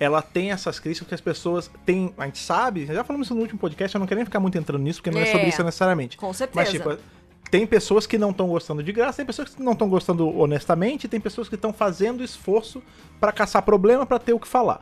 ela 0.00 0.22
tem 0.22 0.52
essas 0.52 0.78
críticas 0.78 1.08
que 1.08 1.14
as 1.14 1.20
pessoas 1.20 1.70
têm. 1.84 2.12
A 2.16 2.24
gente 2.26 2.38
sabe, 2.38 2.86
já 2.86 3.02
falamos 3.04 3.26
isso 3.26 3.34
no 3.34 3.40
último 3.40 3.58
podcast, 3.58 3.94
eu 3.94 3.98
não 3.98 4.06
quero 4.06 4.18
nem 4.18 4.24
ficar 4.24 4.40
muito 4.40 4.56
entrando 4.56 4.82
nisso, 4.82 5.00
porque 5.00 5.10
não 5.10 5.20
é, 5.20 5.28
É, 5.28 5.32
sobre 5.32 5.48
isso 5.48 5.62
necessariamente. 5.62 6.16
com 6.16 6.32
certeza. 6.32 6.54
Mas, 6.60 6.70
tipo, 6.70 6.96
tem 7.50 7.66
pessoas 7.66 8.06
que 8.06 8.18
não 8.18 8.30
estão 8.30 8.48
gostando 8.48 8.82
de 8.82 8.92
graça, 8.92 9.16
tem 9.16 9.26
pessoas 9.26 9.54
que 9.54 9.62
não 9.62 9.72
estão 9.72 9.88
gostando 9.88 10.28
honestamente, 10.38 11.08
tem 11.08 11.20
pessoas 11.20 11.48
que 11.48 11.54
estão 11.54 11.72
fazendo 11.72 12.22
esforço 12.22 12.82
pra 13.18 13.32
caçar 13.32 13.62
problema 13.62 14.04
pra 14.06 14.18
ter 14.18 14.32
o 14.32 14.38
que 14.38 14.46
falar. 14.46 14.80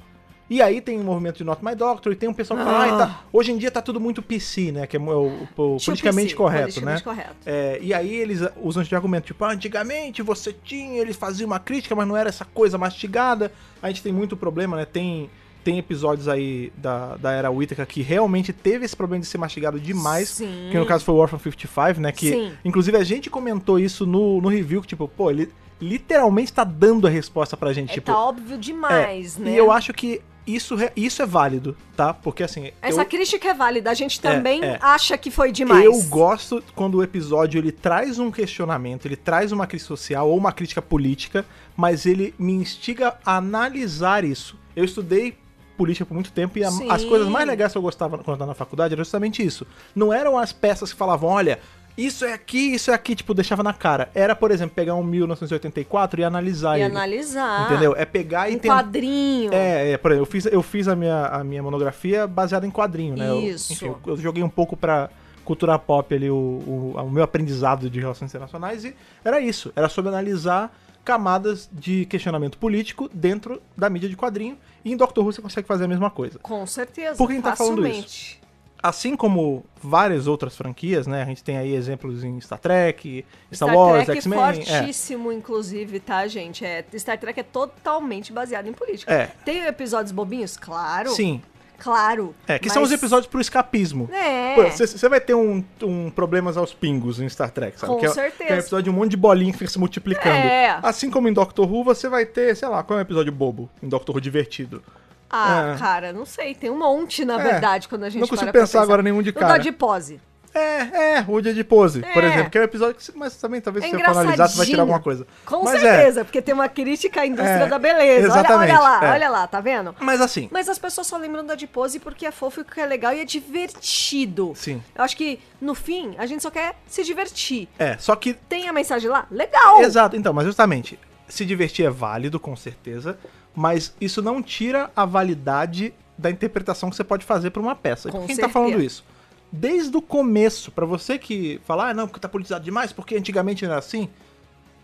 E 0.48 0.62
aí 0.62 0.80
tem 0.80 0.98
o 1.00 1.02
movimento 1.02 1.38
de 1.38 1.44
Not 1.44 1.64
My 1.64 1.74
Doctor, 1.74 2.12
e 2.12 2.16
tem 2.16 2.28
um 2.28 2.32
pessoal 2.32 2.58
que 2.58 2.64
fala, 2.64 2.78
Ah. 2.78 2.82
"Ai, 2.82 2.90
tá, 2.98 3.20
hoje 3.32 3.50
em 3.50 3.58
dia 3.58 3.68
tá 3.70 3.82
tudo 3.82 3.98
muito 4.00 4.22
PC, 4.22 4.70
né? 4.70 4.86
Que 4.86 4.96
é 4.96 5.00
o, 5.00 5.02
o- 5.02 5.26
o 5.42 5.46
Too 5.56 5.78
politicamente 5.84 6.26
PC, 6.28 6.36
correto, 6.36 6.62
politicamente 6.80 6.98
né? 6.98 7.04
correto. 7.04 7.36
É, 7.44 7.78
e 7.82 7.92
aí 7.92 8.14
eles 8.14 8.40
usam 8.62 8.82
esse 8.82 8.94
argumento, 8.94 9.26
tipo, 9.26 9.44
ah, 9.44 9.50
antigamente 9.52 10.22
você 10.22 10.52
tinha, 10.52 11.00
eles 11.00 11.16
faziam 11.16 11.48
uma 11.48 11.58
crítica, 11.58 11.96
mas 11.96 12.06
não 12.06 12.16
era 12.16 12.28
essa 12.28 12.44
coisa 12.44 12.78
mastigada. 12.78 13.50
A 13.82 13.88
gente 13.88 14.02
tem 14.04 14.12
muito 14.12 14.36
problema, 14.36 14.76
né? 14.76 14.84
Tem, 14.84 15.28
tem 15.64 15.78
episódios 15.78 16.28
aí 16.28 16.72
da, 16.76 17.16
da 17.16 17.32
era 17.32 17.50
Whittaker 17.50 17.84
que 17.84 18.00
realmente 18.00 18.52
teve 18.52 18.84
esse 18.84 18.94
problema 18.94 19.22
de 19.22 19.26
ser 19.26 19.38
mastigado 19.38 19.80
demais. 19.80 20.28
Sim. 20.28 20.68
Que 20.70 20.78
no 20.78 20.86
caso 20.86 21.04
foi 21.04 21.12
o 21.12 21.18
Orphan 21.18 21.38
55, 21.40 22.00
né? 22.00 22.12
Que, 22.12 22.30
Sim. 22.30 22.52
inclusive, 22.64 22.96
a 22.96 23.02
gente 23.02 23.28
comentou 23.28 23.80
isso 23.80 24.06
no, 24.06 24.40
no 24.40 24.48
review, 24.48 24.80
que, 24.80 24.86
tipo, 24.86 25.08
pô, 25.08 25.28
ele 25.28 25.50
literalmente 25.80 26.52
tá 26.52 26.62
dando 26.64 27.06
a 27.06 27.10
resposta 27.10 27.56
pra 27.56 27.72
gente. 27.72 27.90
É, 27.90 27.94
tipo, 27.94 28.06
tá 28.06 28.16
óbvio 28.18 28.56
demais, 28.56 29.36
é, 29.36 29.40
né? 29.42 29.50
E 29.50 29.56
eu 29.56 29.70
acho 29.72 29.92
que 29.92 30.22
isso, 30.46 30.76
isso 30.94 31.22
é 31.22 31.26
válido, 31.26 31.76
tá? 31.96 32.14
Porque 32.14 32.42
assim. 32.42 32.70
Essa 32.80 33.02
eu, 33.02 33.06
crítica 33.06 33.48
é 33.48 33.54
válida, 33.54 33.90
a 33.90 33.94
gente 33.94 34.20
também 34.20 34.62
é. 34.62 34.78
acha 34.80 35.18
que 35.18 35.30
foi 35.30 35.50
demais. 35.50 35.84
Eu 35.84 36.00
gosto 36.04 36.62
quando 36.74 36.96
o 36.96 37.02
episódio 37.02 37.58
ele 37.58 37.72
traz 37.72 38.18
um 38.18 38.30
questionamento, 38.30 39.06
ele 39.06 39.16
traz 39.16 39.52
uma 39.52 39.66
crítica 39.66 39.88
social 39.88 40.28
ou 40.30 40.36
uma 40.36 40.52
crítica 40.52 40.80
política, 40.80 41.44
mas 41.76 42.06
ele 42.06 42.34
me 42.38 42.52
instiga 42.52 43.16
a 43.24 43.36
analisar 43.36 44.24
isso. 44.24 44.56
Eu 44.74 44.84
estudei 44.84 45.36
política 45.76 46.06
por 46.06 46.14
muito 46.14 46.32
tempo 46.32 46.58
e 46.58 46.64
a- 46.64 46.70
as 46.88 47.04
coisas 47.04 47.28
mais 47.28 47.46
legais 47.46 47.70
que 47.72 47.76
eu 47.78 47.82
gostava 47.82 48.16
quando 48.16 48.28
eu 48.28 48.34
estava 48.34 48.46
na 48.48 48.54
faculdade 48.54 48.94
era 48.94 49.02
justamente 49.04 49.44
isso. 49.44 49.66
Não 49.94 50.10
eram 50.12 50.38
as 50.38 50.50
peças 50.50 50.90
que 50.90 50.98
falavam, 50.98 51.28
olha, 51.28 51.58
isso 51.96 52.24
é 52.24 52.32
aqui, 52.32 52.74
isso 52.74 52.90
é 52.90 52.94
aqui, 52.94 53.14
tipo, 53.14 53.32
deixava 53.34 53.62
na 53.62 53.72
cara. 53.72 54.10
Era, 54.14 54.34
por 54.36 54.50
exemplo, 54.50 54.74
pegar 54.74 54.94
um 54.94 55.02
1984 55.02 56.20
e 56.20 56.24
analisar 56.24 56.78
E 56.78 56.82
ele. 56.82 56.90
analisar. 56.92 57.66
Entendeu? 57.66 57.94
É 57.96 58.04
pegar 58.04 58.50
e 58.50 58.56
Um 58.56 58.58
quadrinho. 58.58 59.52
é, 59.52 59.92
é, 59.92 59.96
por 59.96 60.10
exemplo, 60.10 60.26
eu 60.26 60.30
fiz, 60.30 60.46
eu 60.46 60.62
fiz 60.62 60.88
a, 60.88 60.96
minha, 60.96 61.26
a 61.26 61.42
minha 61.44 61.62
monografia 61.62 62.26
baseada 62.26 62.66
em 62.66 62.70
quadrinho, 62.70 63.16
né? 63.16 63.28
Eu- 63.30 63.40
Isso. 63.40 63.72
enfim, 63.72 63.86
eu, 63.86 63.98
eu 64.06 64.16
joguei 64.16 64.42
um 64.42 64.48
pouco 64.48 64.76
pra 64.76 65.08
cultura 65.44 65.78
pop 65.78 66.12
ali, 66.14 66.28
o, 66.28 66.34
o, 66.34 66.94
o 66.96 67.10
meu 67.10 67.22
aprendizado 67.22 67.88
de 67.88 68.00
relações 68.00 68.30
internacionais, 68.30 68.84
e 68.84 68.94
era 69.24 69.40
isso. 69.40 69.72
Era 69.76 69.88
sobre 69.88 70.08
analisar 70.08 70.76
camadas 71.04 71.68
de 71.72 72.04
questionamento 72.06 72.58
político 72.58 73.08
dentro 73.14 73.62
da 73.76 73.88
mídia 73.88 74.08
de 74.08 74.16
quadrinho. 74.16 74.58
E 74.84 74.92
em 74.92 74.96
Doctor 74.96 75.24
Who 75.24 75.32
você 75.32 75.40
consegue 75.40 75.66
fazer 75.68 75.84
a 75.84 75.88
mesma 75.88 76.10
coisa. 76.10 76.38
Com 76.40 76.66
certeza. 76.66 77.16
Por 77.16 77.28
que 77.28 77.34
a 77.34 77.36
gente 77.36 77.44
tá 77.44 77.54
falando 77.54 77.76
facilmente. 77.82 78.40
Assim 78.88 79.16
como 79.16 79.64
várias 79.82 80.26
outras 80.26 80.56
franquias, 80.56 81.06
né? 81.06 81.22
A 81.22 81.24
gente 81.24 81.42
tem 81.42 81.56
aí 81.58 81.74
exemplos 81.74 82.22
em 82.24 82.40
Star 82.40 82.58
Trek, 82.58 83.24
Star, 83.52 83.68
Star 83.70 83.76
Wars, 83.76 84.04
Trek 84.04 84.18
X-Men. 84.18 84.38
é 84.38 84.42
É. 84.42 84.52
fortíssimo, 84.78 85.32
inclusive, 85.32 86.00
tá, 86.00 86.26
gente? 86.26 86.64
É, 86.64 86.84
Star 86.96 87.18
Trek 87.18 87.40
é 87.40 87.42
totalmente 87.42 88.32
baseado 88.32 88.66
em 88.68 88.72
política. 88.72 89.12
É. 89.12 89.30
Tem 89.44 89.64
episódios 89.66 90.12
bobinhos? 90.12 90.56
Claro. 90.56 91.10
Sim. 91.10 91.42
Claro. 91.78 92.34
É, 92.48 92.58
que 92.58 92.66
mas- 92.68 92.72
são 92.72 92.82
os 92.82 92.90
episódios 92.90 93.26
pro 93.26 93.38
escapismo. 93.40 94.08
É. 94.12 94.54
Você 94.70 95.08
vai 95.10 95.20
ter 95.20 95.34
um, 95.34 95.62
um 95.82 96.10
problemas 96.10 96.56
aos 96.56 96.72
pingos 96.72 97.20
em 97.20 97.28
Star 97.28 97.50
Trek, 97.50 97.78
sabe? 97.78 97.92
Com 97.92 97.98
que 98.00 98.06
é, 98.06 98.08
certeza. 98.08 98.44
Que 98.46 98.52
é 98.52 98.56
um 98.56 98.58
episódio 98.60 98.84
de 98.84 98.90
um 98.90 98.94
monte 98.94 99.10
de 99.10 99.16
bolinha 99.18 99.52
que 99.52 99.58
fica 99.58 99.70
se 99.70 99.78
multiplicando. 99.78 100.34
É. 100.36 100.78
Assim 100.82 101.10
como 101.10 101.28
em 101.28 101.32
Doctor 101.34 101.70
Who, 101.70 101.84
você 101.84 102.08
vai 102.08 102.24
ter, 102.24 102.56
sei 102.56 102.66
lá, 102.68 102.82
qual 102.82 102.98
é 102.98 103.00
um 103.00 103.02
episódio 103.02 103.30
bobo 103.30 103.68
em 103.82 103.88
Doctor 103.88 104.14
Who 104.14 104.20
divertido? 104.22 104.82
Ah, 105.30 105.74
É. 105.74 105.78
cara, 105.78 106.12
não 106.12 106.24
sei. 106.24 106.54
Tem 106.54 106.70
um 106.70 106.78
monte, 106.78 107.24
na 107.24 107.40
É. 107.40 107.42
verdade, 107.42 107.88
quando 107.88 108.04
a 108.04 108.08
gente 108.08 108.20
Não 108.20 108.28
consigo 108.28 108.50
pra 108.50 108.60
pensar 108.60 108.82
agora 108.82 109.02
nenhum 109.02 109.22
de 109.22 109.30
O 109.30 109.34
cara. 109.34 109.54
da 109.54 109.58
Dipose. 109.58 110.20
É, 110.54 111.18
é, 111.18 111.24
o 111.28 111.38
dia 111.38 111.52
de 111.52 111.62
pose, 111.62 112.00
por 112.00 112.24
É. 112.24 112.28
exemplo, 112.28 112.48
que 112.50 112.56
é 112.56 112.62
um 112.62 112.64
episódio 112.64 112.94
que, 112.94 113.18
mas 113.18 113.36
também 113.36 113.60
talvez 113.60 113.84
É 113.84 113.88
se 113.90 113.94
você 113.94 114.02
for 114.02 114.10
analisar, 114.10 114.48
você 114.48 114.56
vai 114.56 114.66
tirar 114.66 114.82
alguma 114.84 115.00
coisa. 115.00 115.26
Com 115.44 115.62
mas 115.64 115.78
certeza, 115.82 116.24
porque 116.24 116.40
tem 116.40 116.54
uma 116.54 116.66
crítica 116.66 117.20
à 117.20 117.26
indústria 117.26 117.64
É, 117.64 117.66
da 117.66 117.78
beleza. 117.78 118.32
Olha, 118.32 118.40
exatamente, 118.40 118.70
olha 118.72 118.80
lá, 118.80 119.04
é. 119.04 119.10
olha 119.10 119.28
lá, 119.28 119.46
tá 119.46 119.60
vendo? 119.60 119.90
É, 119.90 120.02
mas 120.02 120.18
assim, 120.18 120.48
Mas 120.50 120.66
as 120.70 120.78
pessoas 120.78 121.06
só 121.08 121.18
lembram 121.18 121.44
da 121.44 121.54
de 121.54 121.66
pose 121.66 121.98
porque 122.00 122.24
é 122.24 122.30
fofo 122.30 122.64
e 122.74 122.80
é 122.80 122.86
legal 122.86 123.12
e 123.12 123.20
é 123.20 123.24
divertido. 123.26 124.52
Sim. 124.56 124.82
Eu 124.94 125.04
acho 125.04 125.14
que, 125.14 125.38
no 125.60 125.74
fim, 125.74 126.14
a 126.16 126.24
gente 126.24 126.42
só 126.42 126.50
quer 126.50 126.74
se 126.86 127.04
divertir. 127.04 127.68
é, 127.78 127.98
só 127.98 128.16
que 128.16 128.32
Tem 128.32 128.66
a 128.66 128.72
mensagem 128.72 129.10
lá? 129.10 129.26
Legal! 129.30 129.82
Exato, 129.82 130.16
então, 130.16 130.32
mas 130.32 130.46
justamente, 130.46 130.98
se 131.28 131.44
divertir 131.44 131.84
é 131.86 131.90
válido, 131.90 132.38
com 132.40 132.54
certeza, 132.56 133.18
mas 133.54 133.94
isso 134.00 134.20
não 134.22 134.42
tira 134.42 134.90
a 134.94 135.04
validade 135.04 135.92
da 136.16 136.30
interpretação 136.30 136.88
que 136.90 136.96
você 136.96 137.04
pode 137.04 137.24
fazer 137.24 137.50
pra 137.50 137.60
uma 137.60 137.74
peça. 137.74 138.08
E 138.08 138.12
Com 138.12 138.20
por 138.20 138.26
quem 138.26 138.36
tá 138.36 138.42
certeza. 138.42 138.52
falando 138.52 138.82
isso? 138.82 139.04
Desde 139.52 139.96
o 139.96 140.02
começo, 140.02 140.70
pra 140.70 140.84
você 140.86 141.18
que 141.18 141.60
fala, 141.64 141.90
ah, 141.90 141.94
não, 141.94 142.06
porque 142.06 142.20
tá 142.20 142.28
politizado 142.28 142.64
demais, 142.64 142.92
porque 142.92 143.16
antigamente 143.16 143.64
não 143.64 143.70
era 143.72 143.78
assim, 143.78 144.08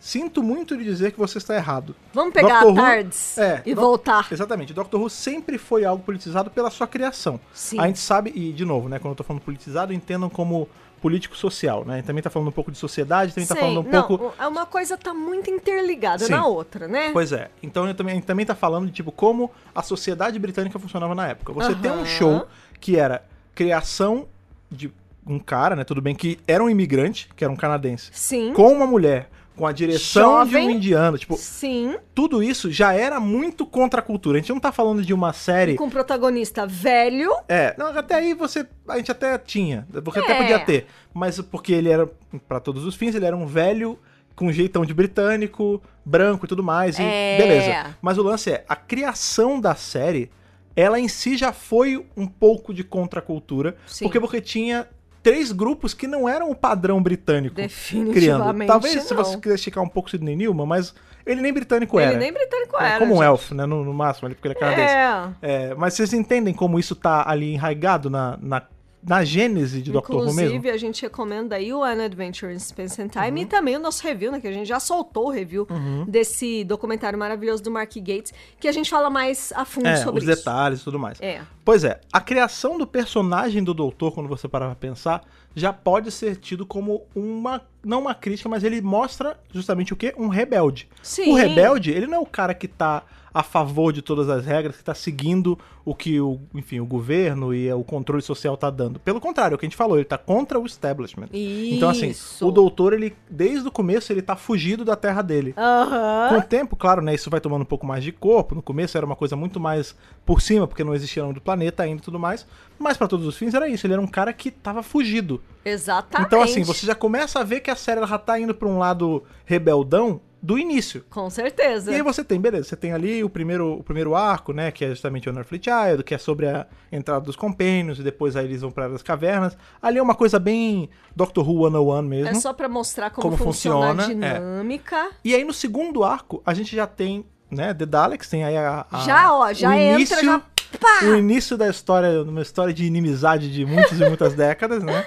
sinto 0.00 0.42
muito 0.42 0.76
de 0.76 0.84
dizer 0.84 1.12
que 1.12 1.18
você 1.18 1.38
está 1.38 1.54
errado. 1.54 1.94
Vamos 2.12 2.32
pegar 2.34 2.60
Doctor 2.60 2.68
a 2.68 2.70
Who- 2.70 2.74
Tardes 2.76 3.38
é, 3.38 3.62
e 3.64 3.74
voltar. 3.74 4.26
Exatamente. 4.30 4.72
Doctor 4.72 5.00
Who 5.00 5.08
sempre 5.10 5.58
foi 5.58 5.84
algo 5.84 6.02
politizado 6.02 6.50
pela 6.50 6.70
sua 6.70 6.86
criação. 6.86 7.38
Sim. 7.52 7.78
A 7.78 7.86
gente 7.86 7.98
sabe, 7.98 8.32
e 8.34 8.52
de 8.52 8.64
novo, 8.64 8.88
né, 8.88 8.98
quando 8.98 9.12
eu 9.12 9.16
tô 9.16 9.24
falando 9.24 9.42
politizado, 9.42 9.92
entendam 9.92 10.28
como 10.28 10.68
político 11.02 11.36
social, 11.36 11.84
né? 11.84 12.00
Também 12.00 12.22
tá 12.22 12.30
falando 12.30 12.48
um 12.48 12.52
pouco 12.52 12.70
de 12.70 12.78
sociedade, 12.78 13.34
também 13.34 13.46
tá 13.46 13.54
Sei, 13.54 13.62
falando 13.62 13.84
um 13.84 13.90
não, 13.90 14.06
pouco 14.06 14.32
é 14.38 14.46
uma 14.46 14.64
coisa 14.64 14.96
tá 14.96 15.12
muito 15.12 15.50
interligada 15.50 16.24
Sim. 16.24 16.30
na 16.30 16.46
outra, 16.46 16.86
né? 16.86 17.10
Pois 17.12 17.32
é. 17.32 17.50
Então 17.60 17.88
eu 17.88 17.94
também, 17.94 18.12
a 18.12 18.14
gente 18.14 18.24
também 18.24 18.46
tá 18.46 18.54
falando 18.54 18.86
de 18.86 18.92
tipo 18.92 19.10
como 19.10 19.50
a 19.74 19.82
sociedade 19.82 20.38
britânica 20.38 20.78
funcionava 20.78 21.12
na 21.12 21.26
época. 21.26 21.52
Você 21.52 21.74
tem 21.74 21.90
um 21.90 22.06
show 22.06 22.46
que 22.80 22.96
era 22.96 23.24
criação 23.52 24.28
de 24.70 24.92
um 25.26 25.40
cara, 25.40 25.74
né? 25.74 25.82
Tudo 25.82 26.00
bem 26.00 26.14
que 26.14 26.38
era 26.46 26.62
um 26.62 26.70
imigrante, 26.70 27.28
que 27.34 27.42
era 27.42 27.52
um 27.52 27.56
canadense, 27.56 28.10
Sim. 28.12 28.52
com 28.54 28.72
uma 28.72 28.86
mulher, 28.86 29.28
com 29.56 29.66
a 29.66 29.72
direção 29.72 30.44
de 30.44 30.56
um 30.56 30.60
Jovem. 30.60 30.76
indiano, 30.76 31.18
tipo, 31.18 31.36
Sim. 31.36 31.96
tudo 32.14 32.42
isso 32.42 32.70
já 32.70 32.92
era 32.94 33.20
muito 33.20 33.66
contra 33.66 34.00
a 34.00 34.02
cultura. 34.02 34.38
A 34.38 34.40
gente 34.40 34.52
não 34.52 34.60
tá 34.60 34.72
falando 34.72 35.02
de 35.02 35.12
uma 35.12 35.32
série 35.32 35.74
Com 35.74 35.90
protagonista 35.90 36.66
velho. 36.66 37.30
é, 37.48 37.74
não, 37.78 37.88
até 37.88 38.14
aí 38.14 38.34
você. 38.34 38.66
A 38.88 38.96
gente 38.96 39.10
até 39.12 39.36
tinha. 39.38 39.86
Até 39.94 40.32
É. 40.32 40.34
podia 40.38 40.58
ter. 40.60 40.86
Mas 41.12 41.40
porque 41.40 41.72
ele 41.72 41.90
era, 41.90 42.08
pra 42.48 42.60
todos 42.60 42.84
os 42.84 42.94
fins, 42.94 43.14
ele 43.14 43.26
era 43.26 43.36
um 43.36 43.46
velho 43.46 43.98
com 44.34 44.46
um 44.46 44.52
jeitão 44.52 44.84
de 44.86 44.94
britânico, 44.94 45.82
branco 46.04 46.46
e 46.46 46.48
tudo 46.48 46.62
mais. 46.62 46.98
E 46.98 47.02
É. 47.02 47.36
beleza. 47.36 47.96
Mas 48.00 48.16
o 48.16 48.22
lance 48.22 48.50
é, 48.50 48.64
a 48.66 48.74
criação 48.74 49.60
da 49.60 49.74
série, 49.74 50.30
ela 50.74 50.98
em 50.98 51.06
si 51.08 51.36
já 51.36 51.52
foi 51.52 52.02
um 52.16 52.26
pouco 52.26 52.72
de 52.72 52.82
contracultura. 52.82 53.76
Sim. 53.86 54.06
Porque, 54.06 54.18
porque 54.18 54.40
tinha 54.40 54.88
três 55.22 55.52
grupos 55.52 55.94
que 55.94 56.06
não 56.06 56.28
eram 56.28 56.50
o 56.50 56.54
padrão 56.54 57.02
britânico 57.02 57.54
criando. 57.54 57.68
Definitivamente. 57.68 58.68
Talvez 58.68 59.02
se 59.02 59.14
não. 59.14 59.24
você 59.24 59.36
quiser 59.38 59.54
esticar 59.54 59.82
um 59.82 59.88
pouco 59.88 60.10
Sidney 60.10 60.34
Newman, 60.36 60.66
mas 60.66 60.94
ele 61.24 61.40
nem 61.40 61.52
britânico 61.52 61.98
Ele 62.00 62.10
era. 62.10 62.18
nem 62.18 62.32
britânico 62.32 62.76
É, 62.80 62.88
era. 62.90 62.98
como 62.98 63.12
um 63.12 63.16
gente. 63.18 63.26
elfo, 63.26 63.54
né? 63.54 63.64
No, 63.64 63.84
no 63.84 63.94
máximo, 63.94 64.26
ali, 64.26 64.34
porque 64.34 64.48
ele 64.48 64.54
é 64.54 64.58
canadense. 64.58 64.94
É. 65.42 65.70
É, 65.70 65.74
mas 65.74 65.94
vocês 65.94 66.12
entendem 66.12 66.52
como 66.52 66.78
isso 66.78 66.96
tá 66.96 67.24
ali 67.28 67.54
enraigado 67.54 68.10
na, 68.10 68.36
na, 68.42 68.62
na 69.02 69.24
gênese 69.24 69.82
de 69.82 69.90
Doctor 69.90 70.16
Who 70.16 70.26
mesmo? 70.26 70.40
Uhum. 70.40 70.46
Inclusive, 70.46 70.70
a 70.70 70.76
gente 70.76 71.02
recomenda 71.02 71.56
aí 71.56 71.72
o 71.72 71.82
An 71.82 72.04
Adventure 72.04 72.54
in 72.54 72.58
Space 72.58 73.00
and 73.02 73.08
Time 73.08 73.42
e 73.42 73.46
também 73.46 73.76
o 73.76 73.80
nosso 73.80 74.02
review, 74.04 74.30
né? 74.30 74.40
Que 74.40 74.46
a 74.48 74.52
gente 74.52 74.66
já 74.66 74.78
soltou 74.78 75.26
o 75.26 75.30
review 75.30 75.66
desse 76.06 76.64
documentário 76.64 77.18
maravilhoso 77.18 77.62
do 77.62 77.70
Mark 77.70 77.92
Gates, 77.96 78.32
que 78.60 78.68
a 78.68 78.72
gente 78.72 78.88
fala 78.90 79.10
mais 79.10 79.52
a 79.56 79.64
fundo 79.64 79.88
É, 79.88 79.96
sobre 79.96 80.20
os 80.22 80.28
isso. 80.28 80.36
detalhes 80.36 80.80
e 80.80 80.84
tudo 80.84 80.98
mais. 80.98 81.20
É. 81.20 81.40
Pois 81.64 81.84
é, 81.84 82.00
a 82.12 82.20
criação 82.20 82.78
do 82.78 82.86
personagem 82.86 83.62
do 83.62 83.72
Doutor, 83.74 84.12
quando 84.12 84.28
você 84.28 84.48
parar 84.48 84.66
pra 84.66 84.74
pensar, 84.74 85.22
já 85.54 85.72
pode 85.72 86.10
ser 86.10 86.36
tido 86.36 86.64
como 86.64 87.02
uma. 87.14 87.60
Não 87.84 88.00
uma 88.00 88.14
crítica, 88.14 88.48
mas 88.48 88.62
ele 88.64 88.80
mostra 88.80 89.38
justamente 89.52 89.92
o 89.92 89.96
quê? 89.96 90.14
Um 90.16 90.28
rebelde. 90.28 90.88
Sim. 91.02 91.32
O 91.32 91.34
rebelde, 91.34 91.90
ele 91.90 92.06
não 92.06 92.18
é 92.18 92.20
o 92.20 92.26
cara 92.26 92.54
que 92.54 92.68
tá 92.68 93.02
a 93.34 93.42
favor 93.42 93.92
de 93.92 94.02
todas 94.02 94.28
as 94.28 94.44
regras, 94.44 94.76
que 94.76 94.84
tá 94.84 94.94
seguindo 94.94 95.58
o 95.84 95.94
que 95.94 96.20
o, 96.20 96.40
enfim, 96.54 96.80
o 96.80 96.86
governo 96.86 97.54
e 97.54 97.72
o 97.72 97.82
controle 97.82 98.22
social 98.22 98.56
tá 98.56 98.70
dando. 98.70 99.00
Pelo 99.00 99.20
contrário, 99.20 99.54
é 99.54 99.56
o 99.56 99.58
que 99.58 99.66
a 99.66 99.68
gente 99.68 99.76
falou, 99.76 99.96
ele 99.96 100.04
tá 100.04 100.18
contra 100.18 100.58
o 100.58 100.66
establishment. 100.66 101.28
Então, 101.32 101.88
assim, 101.88 102.10
Isso. 102.10 102.46
o 102.46 102.50
doutor, 102.50 102.92
ele, 102.92 103.14
desde 103.28 103.66
o 103.66 103.70
começo, 103.70 104.12
ele 104.12 104.22
tá 104.22 104.36
fugido 104.36 104.84
da 104.84 104.94
terra 104.96 105.22
dele. 105.22 105.54
Aham. 105.56 106.28
Com 106.28 106.38
o 106.38 106.42
tempo, 106.42 106.76
claro, 106.76 107.02
né, 107.02 107.14
isso 107.14 107.30
vai 107.30 107.40
tomando 107.40 107.62
um 107.62 107.66
pouco 107.66 107.86
mais 107.86 108.04
de 108.04 108.12
corpo. 108.12 108.54
No 108.54 108.62
começo 108.62 108.96
era 108.96 109.06
uma 109.06 109.16
coisa 109.16 109.34
muito 109.34 109.58
mais 109.58 109.96
por 110.24 110.40
cima, 110.40 110.66
porque 110.66 110.84
não 110.84 110.94
existia 110.94 111.22
nome 111.22 111.34
do 111.34 111.40
planeta 111.40 111.82
ainda 111.82 112.00
e 112.00 112.04
tudo 112.04 112.18
mais. 112.18 112.46
Mas 112.78 112.96
pra 112.96 113.08
todos 113.08 113.26
os 113.26 113.36
fins 113.36 113.54
era 113.54 113.68
isso, 113.68 113.86
ele 113.86 113.94
era 113.94 114.02
um 114.02 114.06
cara 114.06 114.32
que 114.32 114.50
tava 114.50 114.82
fugido. 114.82 115.42
Exatamente. 115.64 116.26
Então, 116.26 116.42
assim, 116.42 116.62
você 116.62 116.86
já 116.86 116.94
começa 116.94 117.40
a 117.40 117.44
ver 117.44 117.60
que 117.60 117.70
a 117.70 117.76
série 117.76 117.98
ela 117.98 118.06
já 118.06 118.18
tá 118.18 118.38
indo 118.38 118.54
pra 118.54 118.68
um 118.68 118.78
lado 118.78 119.22
rebeldão 119.44 120.20
do 120.42 120.58
início. 120.58 121.04
Com 121.08 121.30
certeza. 121.30 121.92
E 121.92 121.94
aí 121.94 122.02
você 122.02 122.24
tem, 122.24 122.40
beleza, 122.40 122.64
você 122.68 122.74
tem 122.76 122.92
ali 122.92 123.22
o 123.22 123.30
primeiro, 123.30 123.74
o 123.74 123.82
primeiro 123.84 124.16
arco, 124.16 124.52
né, 124.52 124.72
que 124.72 124.84
é 124.84 124.88
justamente 124.88 125.28
o 125.28 125.32
Unearthly 125.32 125.60
Child, 125.62 126.02
que 126.02 126.14
é 126.14 126.18
sobre 126.18 126.48
a 126.48 126.66
entrada 126.90 127.20
dos 127.20 127.36
Companions, 127.36 128.00
e 128.00 128.02
depois 128.02 128.34
aí 128.34 128.44
eles 128.46 128.60
vão 128.60 128.70
para 128.72 128.86
as 128.86 129.02
cavernas. 129.02 129.56
Ali 129.80 129.98
é 129.98 130.02
uma 130.02 130.16
coisa 130.16 130.40
bem 130.40 130.90
Doctor 131.14 131.48
Who 131.48 131.64
101 131.70 132.02
mesmo. 132.02 132.28
É 132.28 132.34
só 132.34 132.52
pra 132.52 132.68
mostrar 132.68 133.10
como, 133.10 133.22
Como 133.22 133.36
funciona, 133.36 134.02
funciona, 134.02 134.02
a 134.02 134.28
é. 134.30 134.34
dinâmica. 134.34 135.10
E 135.24 135.32
aí 135.34 135.44
no 135.44 135.52
segundo 135.52 136.02
arco, 136.02 136.42
a 136.44 136.52
gente 136.54 136.74
já 136.74 136.88
tem, 136.88 137.24
né, 137.48 137.72
The 137.72 137.86
Daleks, 137.86 138.28
tem 138.28 138.42
aí 138.42 138.56
a... 138.56 138.84
a- 138.90 138.98
Já, 139.00 139.32
ó, 139.32 139.52
já 139.52 139.68
o 139.70 139.72
entra, 139.72 139.94
início, 139.94 140.24
já 140.24 140.38
pá! 140.80 141.04
O 141.04 141.14
início 141.14 141.56
da 141.56 141.68
história, 141.68 142.22
uma 142.22 142.42
história 142.42 142.74
de 142.74 142.84
inimizade 142.84 143.52
de 143.52 143.64
muitas 143.64 144.00
e 144.00 144.04
muitas 144.08 144.34
décadas, 144.34 144.82
né? 144.82 145.06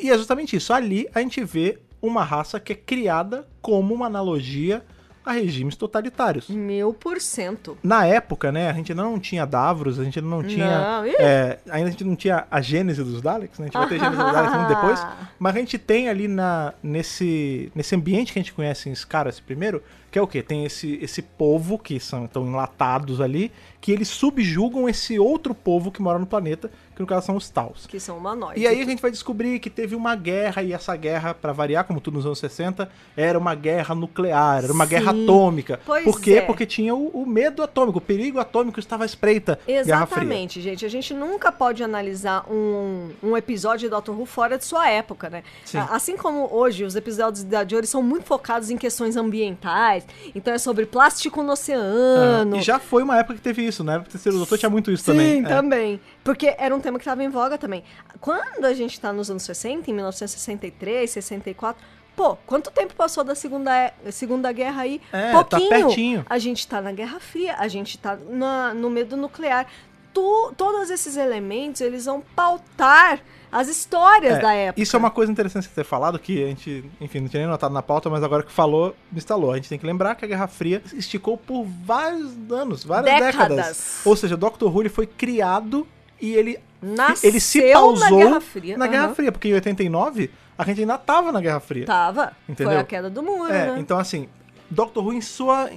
E 0.00 0.10
é 0.10 0.16
justamente 0.18 0.56
isso. 0.56 0.72
Ali 0.72 1.06
a 1.14 1.20
gente 1.20 1.44
vê 1.44 1.78
uma 2.02 2.24
raça 2.24 2.58
que 2.58 2.72
é 2.72 2.76
criada 2.76 3.48
como 3.62 3.94
uma 3.94 4.06
analogia 4.06 4.84
a 5.24 5.32
regimes 5.32 5.76
totalitários. 5.76 6.48
Mil 6.48 6.92
por 6.92 7.20
cento. 7.20 7.78
Na 7.82 8.04
época, 8.04 8.50
né, 8.50 8.68
a 8.68 8.72
gente 8.72 8.92
não 8.92 9.18
tinha 9.18 9.46
Davros, 9.46 9.98
a 9.98 10.04
gente 10.04 10.20
não 10.20 10.42
tinha. 10.42 10.66
Não, 10.66 11.04
é, 11.04 11.58
ainda 11.70 11.88
a 11.88 11.90
gente 11.90 12.04
não 12.04 12.16
tinha 12.16 12.46
a 12.50 12.60
gênese 12.60 13.02
dos 13.04 13.22
Daleks, 13.22 13.58
né? 13.58 13.66
A 13.66 13.68
gente 13.68 13.78
vai 13.78 13.88
ter 13.88 13.94
a 13.94 13.98
gênese 13.98 14.22
dos 14.22 14.32
Daleks 14.32 14.56
muito 14.56 14.68
depois. 14.74 15.06
Mas 15.38 15.54
a 15.54 15.58
gente 15.58 15.78
tem 15.78 16.08
ali 16.08 16.26
na, 16.26 16.74
nesse, 16.82 17.70
nesse 17.74 17.94
ambiente 17.94 18.32
que 18.32 18.38
a 18.38 18.42
gente 18.42 18.52
conhece 18.52 18.90
em 18.90 18.94
Scaras 18.94 19.38
primeiro, 19.38 19.82
que 20.10 20.18
é 20.18 20.22
o 20.22 20.26
quê? 20.26 20.42
Tem 20.42 20.64
esse, 20.64 20.98
esse 21.00 21.22
povo 21.22 21.78
que 21.78 21.98
são 22.00 22.24
estão 22.24 22.46
enlatados 22.46 23.20
ali, 23.20 23.52
que 23.80 23.92
eles 23.92 24.08
subjugam 24.08 24.88
esse 24.88 25.18
outro 25.18 25.54
povo 25.54 25.90
que 25.90 26.02
mora 26.02 26.18
no 26.18 26.26
planeta, 26.26 26.70
que 26.94 27.00
no 27.00 27.06
caso 27.06 27.26
são 27.26 27.36
os 27.36 27.48
Taus. 27.48 27.86
Que 27.86 27.98
são 27.98 28.18
humanoides. 28.18 28.62
E 28.62 28.66
aí 28.66 28.80
a 28.80 28.84
gente 28.84 29.00
vai 29.00 29.10
descobrir 29.10 29.58
que 29.58 29.70
teve 29.70 29.94
uma 29.94 30.14
guerra, 30.14 30.62
e 30.62 30.72
essa 30.72 30.94
guerra, 30.96 31.34
pra 31.34 31.52
variar, 31.52 31.84
como 31.84 32.00
tudo 32.00 32.14
nos 32.14 32.26
anos 32.26 32.38
60, 32.38 32.88
era 33.16 33.38
uma 33.38 33.54
guerra 33.54 33.94
nuclear, 33.94 34.64
era 34.64 34.72
uma 34.72 34.84
Sim. 34.84 34.90
guerra 34.90 35.10
atômica. 35.12 35.80
Pois 35.84 36.04
Por 36.04 36.20
quê? 36.20 36.34
é. 36.34 36.40
Porque 36.42 36.66
tinha 36.66 36.94
o, 36.94 37.08
o 37.08 37.26
medo 37.26 37.62
atômico, 37.62 37.98
o 37.98 38.00
perigo 38.00 38.38
atômico 38.38 38.78
estava 38.78 39.04
à 39.04 39.06
espreita. 39.06 39.58
Exatamente, 39.66 40.60
gente. 40.60 40.84
A 40.84 40.88
gente 40.88 41.14
nunca 41.14 41.50
pode 41.50 41.82
analisar 41.82 42.44
um, 42.50 43.10
um 43.22 43.36
episódio 43.36 43.80
de 43.80 43.88
Doctor 43.88 44.18
Who 44.18 44.26
fora 44.26 44.58
de 44.58 44.64
sua 44.64 44.88
época, 44.88 45.28
né? 45.30 45.42
Sim. 45.64 45.78
Assim 45.90 46.16
como 46.16 46.48
hoje 46.52 46.84
os 46.84 46.94
episódios 46.96 47.44
da 47.44 47.66
Jory 47.66 47.86
são 47.86 48.02
muito 48.02 48.24
focados 48.24 48.70
em 48.70 48.76
questões 48.76 49.16
ambientais, 49.16 50.04
então 50.34 50.52
é 50.52 50.58
sobre 50.58 50.86
plástico 50.86 51.42
no 51.42 51.52
oceano. 51.52 52.56
Ah, 52.56 52.58
E 52.58 52.62
já 52.62 52.78
foi 52.78 53.02
uma 53.02 53.18
época 53.18 53.34
que 53.34 53.40
teve 53.40 53.62
isso, 53.66 53.82
né? 53.82 53.98
O 53.98 54.02
terceiro 54.02 54.36
doutor 54.36 54.58
tinha 54.58 54.70
muito 54.70 54.90
isso 54.90 55.04
Sim, 55.04 55.12
também. 55.12 55.44
É. 55.44 55.48
também. 55.48 56.00
Porque 56.24 56.54
era 56.58 56.74
um 56.74 56.80
tema 56.80 56.98
que 56.98 57.02
estava 57.02 57.22
em 57.24 57.28
voga 57.28 57.58
também. 57.58 57.82
Quando 58.20 58.64
a 58.64 58.72
gente 58.74 59.00
tá 59.00 59.12
nos 59.12 59.30
anos 59.30 59.42
60, 59.42 59.90
em 59.90 59.94
1963, 59.94 61.10
64, 61.10 61.82
pô, 62.14 62.36
quanto 62.46 62.70
tempo 62.70 62.94
passou 62.94 63.24
da 63.24 63.34
Segunda, 63.34 63.92
Segunda 64.10 64.52
Guerra 64.52 64.82
aí? 64.82 65.00
É, 65.12 65.32
tá 65.32 65.44
Pouquinho. 65.44 65.68
pertinho. 65.70 66.26
A 66.28 66.38
gente 66.38 66.66
tá 66.68 66.80
na 66.80 66.92
Guerra 66.92 67.18
Fria, 67.18 67.56
a 67.58 67.66
gente 67.68 67.98
tá 67.98 68.16
na- 68.28 68.72
no 68.72 68.88
medo 68.90 69.16
nuclear. 69.16 69.66
Tu- 70.14 70.52
todos 70.58 70.90
esses 70.90 71.16
elementos, 71.16 71.80
eles 71.80 72.04
vão 72.04 72.22
pautar 72.36 73.20
as 73.50 73.66
histórias 73.68 74.34
É, 74.34 74.40
da 74.40 74.52
época. 74.52 74.82
Isso 74.82 74.94
é 74.94 74.98
uma 74.98 75.10
coisa 75.10 75.32
interessante 75.32 75.64
você 75.66 75.74
ter 75.74 75.84
falado, 75.84 76.18
que 76.18 76.42
a 76.44 76.46
gente, 76.48 76.84
enfim, 77.00 77.20
não 77.20 77.28
tinha 77.28 77.40
nem 77.42 77.50
notado 77.50 77.72
na 77.72 77.82
pauta, 77.82 78.08
mas 78.10 78.22
agora 78.22 78.42
que 78.42 78.52
falou, 78.52 78.94
me 79.10 79.18
instalou. 79.18 79.52
A 79.52 79.56
gente 79.56 79.68
tem 79.70 79.78
que 79.78 79.86
lembrar 79.86 80.14
que 80.14 80.24
a 80.24 80.28
Guerra 80.28 80.46
Fria 80.46 80.82
esticou 80.92 81.36
por 81.38 81.64
vários 81.64 82.30
anos, 82.50 82.84
várias 82.84 83.12
décadas. 83.14 83.48
Décadas. 83.56 84.00
Ou 84.04 84.14
seja, 84.14 84.34
o 84.34 84.38
Doctor 84.38 84.74
Who 84.74 84.88
foi 84.90 85.06
criado 85.06 85.86
e 86.22 86.34
ele, 86.34 86.58
Nasceu 86.80 87.28
ele 87.28 87.40
se 87.40 87.60
pausou 87.72 87.98
na 87.98 88.10
Guerra 88.16 88.40
Fria. 88.40 88.76
na 88.78 88.86
Guerra 88.86 89.04
Aham. 89.06 89.14
Fria, 89.14 89.32
porque 89.32 89.48
em 89.48 89.54
89 89.54 90.30
a 90.56 90.64
gente 90.64 90.80
ainda 90.80 90.96
tava 90.96 91.32
na 91.32 91.40
Guerra 91.40 91.60
Fria. 91.60 91.84
Tava. 91.84 92.32
Entendeu? 92.48 92.72
Foi 92.72 92.80
a 92.80 92.84
queda 92.84 93.10
do 93.10 93.22
muro, 93.22 93.52
É, 93.52 93.72
né? 93.72 93.76
então 93.78 93.98
assim, 93.98 94.28
Doctor 94.70 95.04
Who 95.04 95.12
em 95.12 95.20
sua. 95.20 95.68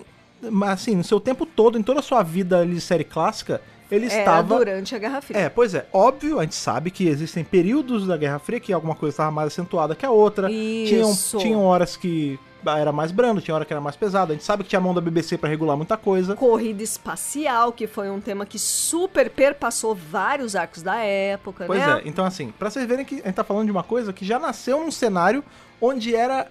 Assim, 0.67 0.95
no 0.95 1.03
seu 1.03 1.19
tempo 1.19 1.45
todo, 1.45 1.77
em 1.79 1.83
toda 1.83 1.99
a 1.99 2.03
sua 2.03 2.21
vida 2.21 2.59
ali 2.59 2.75
de 2.75 2.81
série 2.81 3.03
clássica, 3.03 3.61
ele 3.89 4.05
Era 4.05 4.19
estava. 4.19 4.57
durante 4.57 4.93
a 4.95 4.99
Guerra 4.99 5.21
Fria. 5.21 5.39
É, 5.39 5.49
pois 5.49 5.73
é, 5.73 5.87
óbvio, 5.91 6.39
a 6.39 6.43
gente 6.43 6.55
sabe 6.55 6.91
que 6.91 7.07
existem 7.07 7.43
períodos 7.43 8.05
da 8.05 8.15
Guerra 8.15 8.37
Fria 8.37 8.59
que 8.59 8.71
alguma 8.71 8.93
coisa 8.95 9.13
estava 9.13 9.31
mais 9.31 9.47
acentuada 9.47 9.95
que 9.95 10.05
a 10.05 10.11
outra. 10.11 10.51
Isso. 10.51 11.37
Tinham, 11.37 11.43
tinham 11.43 11.63
horas 11.63 11.97
que 11.97 12.37
era 12.67 12.91
mais 12.91 13.11
brando, 13.11 13.41
tinha 13.41 13.53
hora 13.53 13.65
que 13.65 13.71
era 13.73 13.81
mais 13.81 13.95
pesado. 13.95 14.31
A 14.31 14.35
gente 14.35 14.43
sabe 14.45 14.63
que 14.63 14.69
tinha 14.69 14.79
a 14.79 14.81
mão 14.81 14.93
da 14.93 15.01
BBC 15.01 15.37
pra 15.37 15.49
regular 15.49 15.77
muita 15.77 15.95
coisa. 15.97 16.35
Corrida 16.35 16.81
espacial, 16.83 17.71
que 17.71 17.85
foi 17.87 18.09
um 18.09 18.19
tema 18.19 18.45
que 18.45 18.57
super 18.57 19.29
perpassou 19.29 19.93
vários 19.95 20.55
arcos 20.55 20.81
da 20.81 20.95
época, 20.97 21.65
Pois 21.65 21.79
né? 21.79 22.01
é, 22.03 22.07
então 22.07 22.25
assim, 22.25 22.51
pra 22.57 22.69
vocês 22.69 22.85
verem 22.87 23.05
que 23.05 23.21
a 23.21 23.25
gente 23.25 23.33
tá 23.35 23.43
falando 23.43 23.65
de 23.65 23.71
uma 23.71 23.83
coisa 23.83 24.11
que 24.11 24.25
já 24.25 24.39
nasceu 24.39 24.79
num 24.79 24.91
cenário 24.91 25.43
onde 25.81 26.15
era 26.15 26.47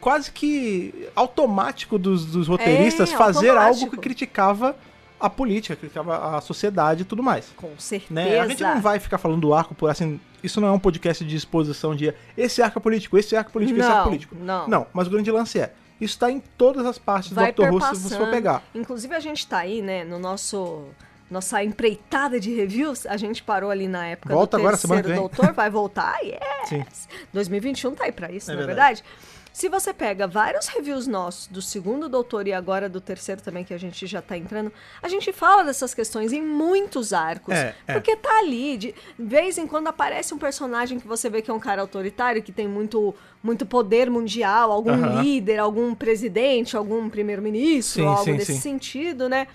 quase 0.00 0.30
que 0.30 1.08
automático 1.16 1.98
dos, 1.98 2.26
dos 2.26 2.46
roteiristas 2.48 3.12
É, 3.12 3.16
fazer 3.16 3.48
automático. 3.50 3.84
algo 3.84 3.90
que 3.96 4.02
criticava 4.02 4.76
a 5.20 5.30
política, 5.30 5.76
criticava 5.76 6.36
a 6.36 6.40
sociedade 6.40 7.02
e 7.02 7.04
tudo 7.04 7.22
mais. 7.22 7.52
Com 7.56 7.70
certeza. 7.78 8.12
Né? 8.12 8.38
A 8.40 8.46
gente 8.48 8.62
não 8.62 8.80
vai 8.80 8.98
ficar 8.98 9.18
falando 9.18 9.40
do 9.40 9.54
arco 9.54 9.74
por 9.74 9.88
assim. 9.90 10.20
Isso 10.42 10.60
não 10.60 10.68
é 10.68 10.72
um 10.72 10.78
podcast 10.78 11.24
de 11.24 11.34
exposição 11.36 11.94
de 11.96 12.12
esse 12.36 12.60
arco 12.60 12.78
é 12.78 12.82
político, 12.82 13.16
esse 13.16 13.34
arco 13.34 13.50
é 13.50 13.52
político, 13.52 13.78
esse 13.78 13.86
arco 13.88 13.94
é 13.94 14.02
Não, 14.02 14.06
político. 14.08 14.36
não. 14.38 14.68
Não, 14.68 14.86
mas 14.92 15.06
o 15.06 15.10
grande 15.10 15.30
lance 15.30 15.58
é. 15.58 15.72
Isso 16.00 16.18
tá 16.18 16.30
em 16.30 16.40
todas 16.40 16.84
as 16.84 16.98
partes 16.98 17.32
vai 17.32 17.52
do 17.52 17.62
Dr. 17.62 17.70
Who, 17.72 17.80
se 17.96 18.02
você 18.02 18.16
for 18.18 18.28
pegar. 18.28 18.62
Inclusive, 18.74 19.14
a 19.14 19.20
gente 19.20 19.46
tá 19.46 19.58
aí, 19.58 19.80
né, 19.80 20.04
no 20.04 20.18
nosso... 20.18 20.84
Nossa 21.30 21.64
empreitada 21.64 22.38
de 22.38 22.54
reviews, 22.54 23.06
a 23.06 23.16
gente 23.16 23.42
parou 23.42 23.70
ali 23.70 23.88
na 23.88 24.06
época 24.06 24.34
Volta 24.34 24.58
do 24.58 24.60
agora, 24.60 24.76
semana 24.76 25.02
terceiro 25.02 25.22
que 25.26 25.30
vem. 25.30 25.36
doutor, 25.38 25.54
vai 25.54 25.70
voltar, 25.70 26.18
yes! 26.22 26.68
Sim. 26.68 26.84
2021 27.32 27.94
tá 27.94 28.04
aí 28.04 28.12
pra 28.12 28.30
isso, 28.30 28.50
É 28.50 28.54
não 28.54 28.62
é 28.62 28.66
verdade. 28.66 29.02
verdade? 29.02 29.33
Se 29.54 29.68
você 29.68 29.94
pega 29.94 30.26
vários 30.26 30.66
reviews 30.66 31.06
nossos 31.06 31.46
do 31.46 31.62
segundo 31.62 32.08
doutor 32.08 32.48
e 32.48 32.52
agora 32.52 32.88
do 32.88 33.00
terceiro 33.00 33.40
também, 33.40 33.62
que 33.62 33.72
a 33.72 33.78
gente 33.78 34.04
já 34.04 34.20
tá 34.20 34.36
entrando, 34.36 34.72
a 35.00 35.08
gente 35.08 35.32
fala 35.32 35.62
dessas 35.62 35.94
questões 35.94 36.32
em 36.32 36.42
muitos 36.42 37.12
arcos. 37.12 37.54
É, 37.54 37.72
é. 37.86 37.92
Porque 37.92 38.16
tá 38.16 38.36
ali, 38.40 38.76
de 38.76 38.94
vez 39.16 39.56
em 39.56 39.64
quando 39.64 39.86
aparece 39.86 40.34
um 40.34 40.38
personagem 40.38 40.98
que 40.98 41.06
você 41.06 41.30
vê 41.30 41.40
que 41.40 41.52
é 41.52 41.54
um 41.54 41.60
cara 41.60 41.80
autoritário, 41.80 42.42
que 42.42 42.50
tem 42.50 42.66
muito, 42.66 43.14
muito 43.40 43.64
poder 43.64 44.10
mundial, 44.10 44.72
algum 44.72 45.22
líder, 45.22 45.58
algum 45.58 45.94
presidente, 45.94 46.76
algum 46.76 47.08
primeiro-ministro, 47.08 48.08
algo 48.08 48.24
sim, 48.24 48.36
desse 48.36 48.54
sim. 48.54 48.60
sentido, 48.60 49.28
né? 49.28 49.46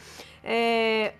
É, 0.41 1.11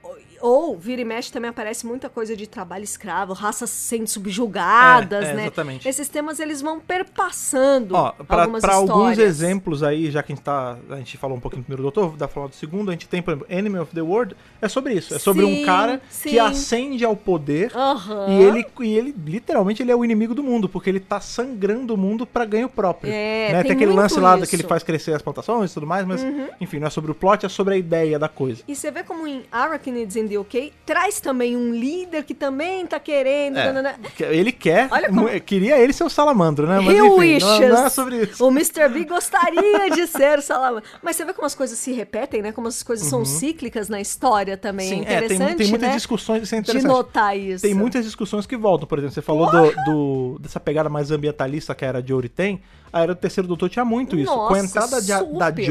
ou, 0.41 0.77
vira 0.77 1.01
e 1.01 1.05
mexe, 1.05 1.31
também 1.31 1.50
aparece 1.50 1.86
muita 1.86 2.10
coisa 2.10 2.36
de 2.36 2.48
trabalho 2.48 2.84
escravo, 2.84 3.34
raças 3.34 3.69
sendo 3.69 4.08
subjugadas, 4.08 5.25
É, 5.27 5.31
é, 5.31 5.34
né? 5.34 5.41
exatamente. 5.43 5.88
Esses 5.88 6.08
temas, 6.10 6.39
eles 6.39 6.62
vão 6.62 6.79
perpassando 6.79 7.96
Ó, 7.96 8.12
pra, 8.12 8.41
algumas 8.43 8.62
pra 8.62 8.74
histórias. 8.74 8.89
alguns 8.98 9.17
exemplos 9.17 9.84
aí, 9.84 10.10
já 10.12 10.24
que 10.24 10.31
a 10.31 10.36
gente 10.36 10.43
tá. 10.43 10.77
A 10.89 10.96
gente 10.98 11.17
falou 11.17 11.38
um 11.38 11.39
pouquinho 11.39 11.62
do 11.63 11.65
primeiro 11.65 11.84
doutor, 11.84 12.12
dá 12.17 12.27
pra 12.27 12.34
falar 12.36 12.48
do 12.48 12.55
segundo, 12.55 12.89
a 12.89 12.93
gente 12.93 13.08
tem, 13.08 13.22
por 13.22 13.31
exemplo, 13.31 13.48
Enemy 13.50 13.79
of 13.79 13.93
the 13.93 14.01
World, 14.01 14.36
é 14.62 14.67
sobre 14.67 14.93
isso. 14.93 15.13
É 15.13 15.19
sobre 15.19 15.46
Sim, 15.46 15.62
um 15.62 15.65
cara 15.65 16.01
sim. 16.10 16.29
que 16.29 16.39
ascende 16.39 17.03
ao 17.05 17.15
poder 17.15 17.72
Aham. 17.75 18.27
e 18.29 18.41
ele, 18.43 18.65
e 18.81 18.98
ele, 18.98 19.15
literalmente, 19.25 19.81
ele 19.84 19.91
é 19.91 19.96
o 19.96 20.03
inimigo 20.05 20.34
do 20.34 20.43
mundo, 20.43 20.67
porque 20.69 20.89
ele 20.89 21.00
tá 21.00 21.19
sangrando 21.19 21.93
o 21.93 21.98
mundo 21.98 22.25
pra 22.25 22.46
ganho 22.46 22.69
próprio. 22.69 23.12
É, 23.12 23.51
né? 23.53 23.63
tem 23.63 23.72
aquele 23.72 23.88
muito 23.88 23.98
lance 24.01 24.19
lá 24.19 24.38
isso. 24.38 24.48
que 24.48 24.55
ele 24.55 24.63
faz 24.63 24.84
crescer 24.84 25.13
as 25.13 25.22
plantações 25.22 25.72
e 25.72 25.74
tudo 25.74 25.86
mais, 25.88 26.05
mas, 26.05 26.25
enfim, 26.60 26.79
não 26.79 26.88
é 26.88 26.89
sobre 26.89 27.12
o 27.12 27.15
plot, 27.15 27.46
é 27.46 27.50
sobre 27.50 27.74
a 27.74 27.77
ideia 27.77 28.17
da 28.19 28.29
coisa. 28.29 28.63
E 28.67 28.75
você 28.75 28.91
vê 28.91 29.03
como 29.03 29.25
em 29.27 29.43
Arachnids 29.51 30.15
in 30.15 30.28
UK 30.38 30.74
traz 30.86 31.19
também 31.19 31.55
um 31.55 31.71
líder 31.74 32.24
que 32.24 32.33
também 32.33 32.86
tá 32.86 33.00
querendo. 33.00 33.57
É, 33.57 33.65
nanana. 33.71 33.95
Ele 34.19 34.51
quer, 34.51 34.88
Olha 34.91 35.09
como- 35.09 35.27
queria 35.41 35.77
ele 35.77 35.93
ser 35.93 36.03
o 36.03 36.09
salamandro, 36.09 36.67
né? 36.67 36.79
Mas 36.79 36.95
enfim, 36.98 37.19
wishes. 37.19 37.43
não, 37.43 37.59
não 37.69 37.86
é 37.86 37.89
sobre 37.89 38.24
isso. 38.24 38.45
O 38.45 38.50
Mr. 38.51 38.89
B 38.89 39.05
gostaria 39.05 39.89
de 39.91 40.07
ser 40.07 40.41
salamandra. 40.41 40.83
Mas 41.01 41.15
você 41.15 41.25
vê 41.25 41.33
como 41.33 41.45
as 41.45 41.55
coisas 41.55 41.77
se 41.77 41.91
repetem, 41.93 42.41
né? 42.41 42.51
Como 42.51 42.67
as 42.67 42.81
coisas 42.83 43.07
são 43.07 43.24
cíclicas 43.25 43.89
na 43.89 44.00
história 44.01 44.57
também. 44.57 44.91
Uhum. 44.93 45.00
Sim, 45.00 45.05
é 45.05 45.13
é, 45.13 45.17
tem, 45.21 45.25
interessante, 45.36 45.57
tem 45.57 45.67
muitas 45.69 45.89
né? 45.89 45.95
discussões, 45.95 46.43
isso 46.43 46.55
é 46.55 46.57
de 46.62 46.63
interessante. 46.69 46.89
notar 46.91 47.38
isso. 47.38 47.62
Tem 47.62 47.74
muitas 47.74 48.03
discussões 48.05 48.45
que 48.45 48.57
voltam, 48.57 48.88
por 48.88 48.98
exemplo, 48.98 49.13
você 49.13 49.21
falou 49.21 49.50
do, 49.51 49.71
do- 49.86 50.39
dessa 50.39 50.59
pegada 50.59 50.89
mais 50.89 51.12
ambientalista 51.12 51.74
que 51.75 51.86
a 51.86 51.88
Era 51.88 52.05
Jory 52.05 52.29
tem, 52.29 52.62
a 52.91 53.01
Era 53.03 53.13
do 53.13 53.19
Terceiro 53.19 53.48
Doutor 53.48 53.69
tinha 53.69 53.86
muito 53.86 54.17
isso. 54.17 54.31
Com 54.33 54.45
a 54.45 54.50
Nossa, 54.50 54.65
entrada 54.65 55.01
de 55.01 55.07
da 55.07 55.19
super. 55.19 55.65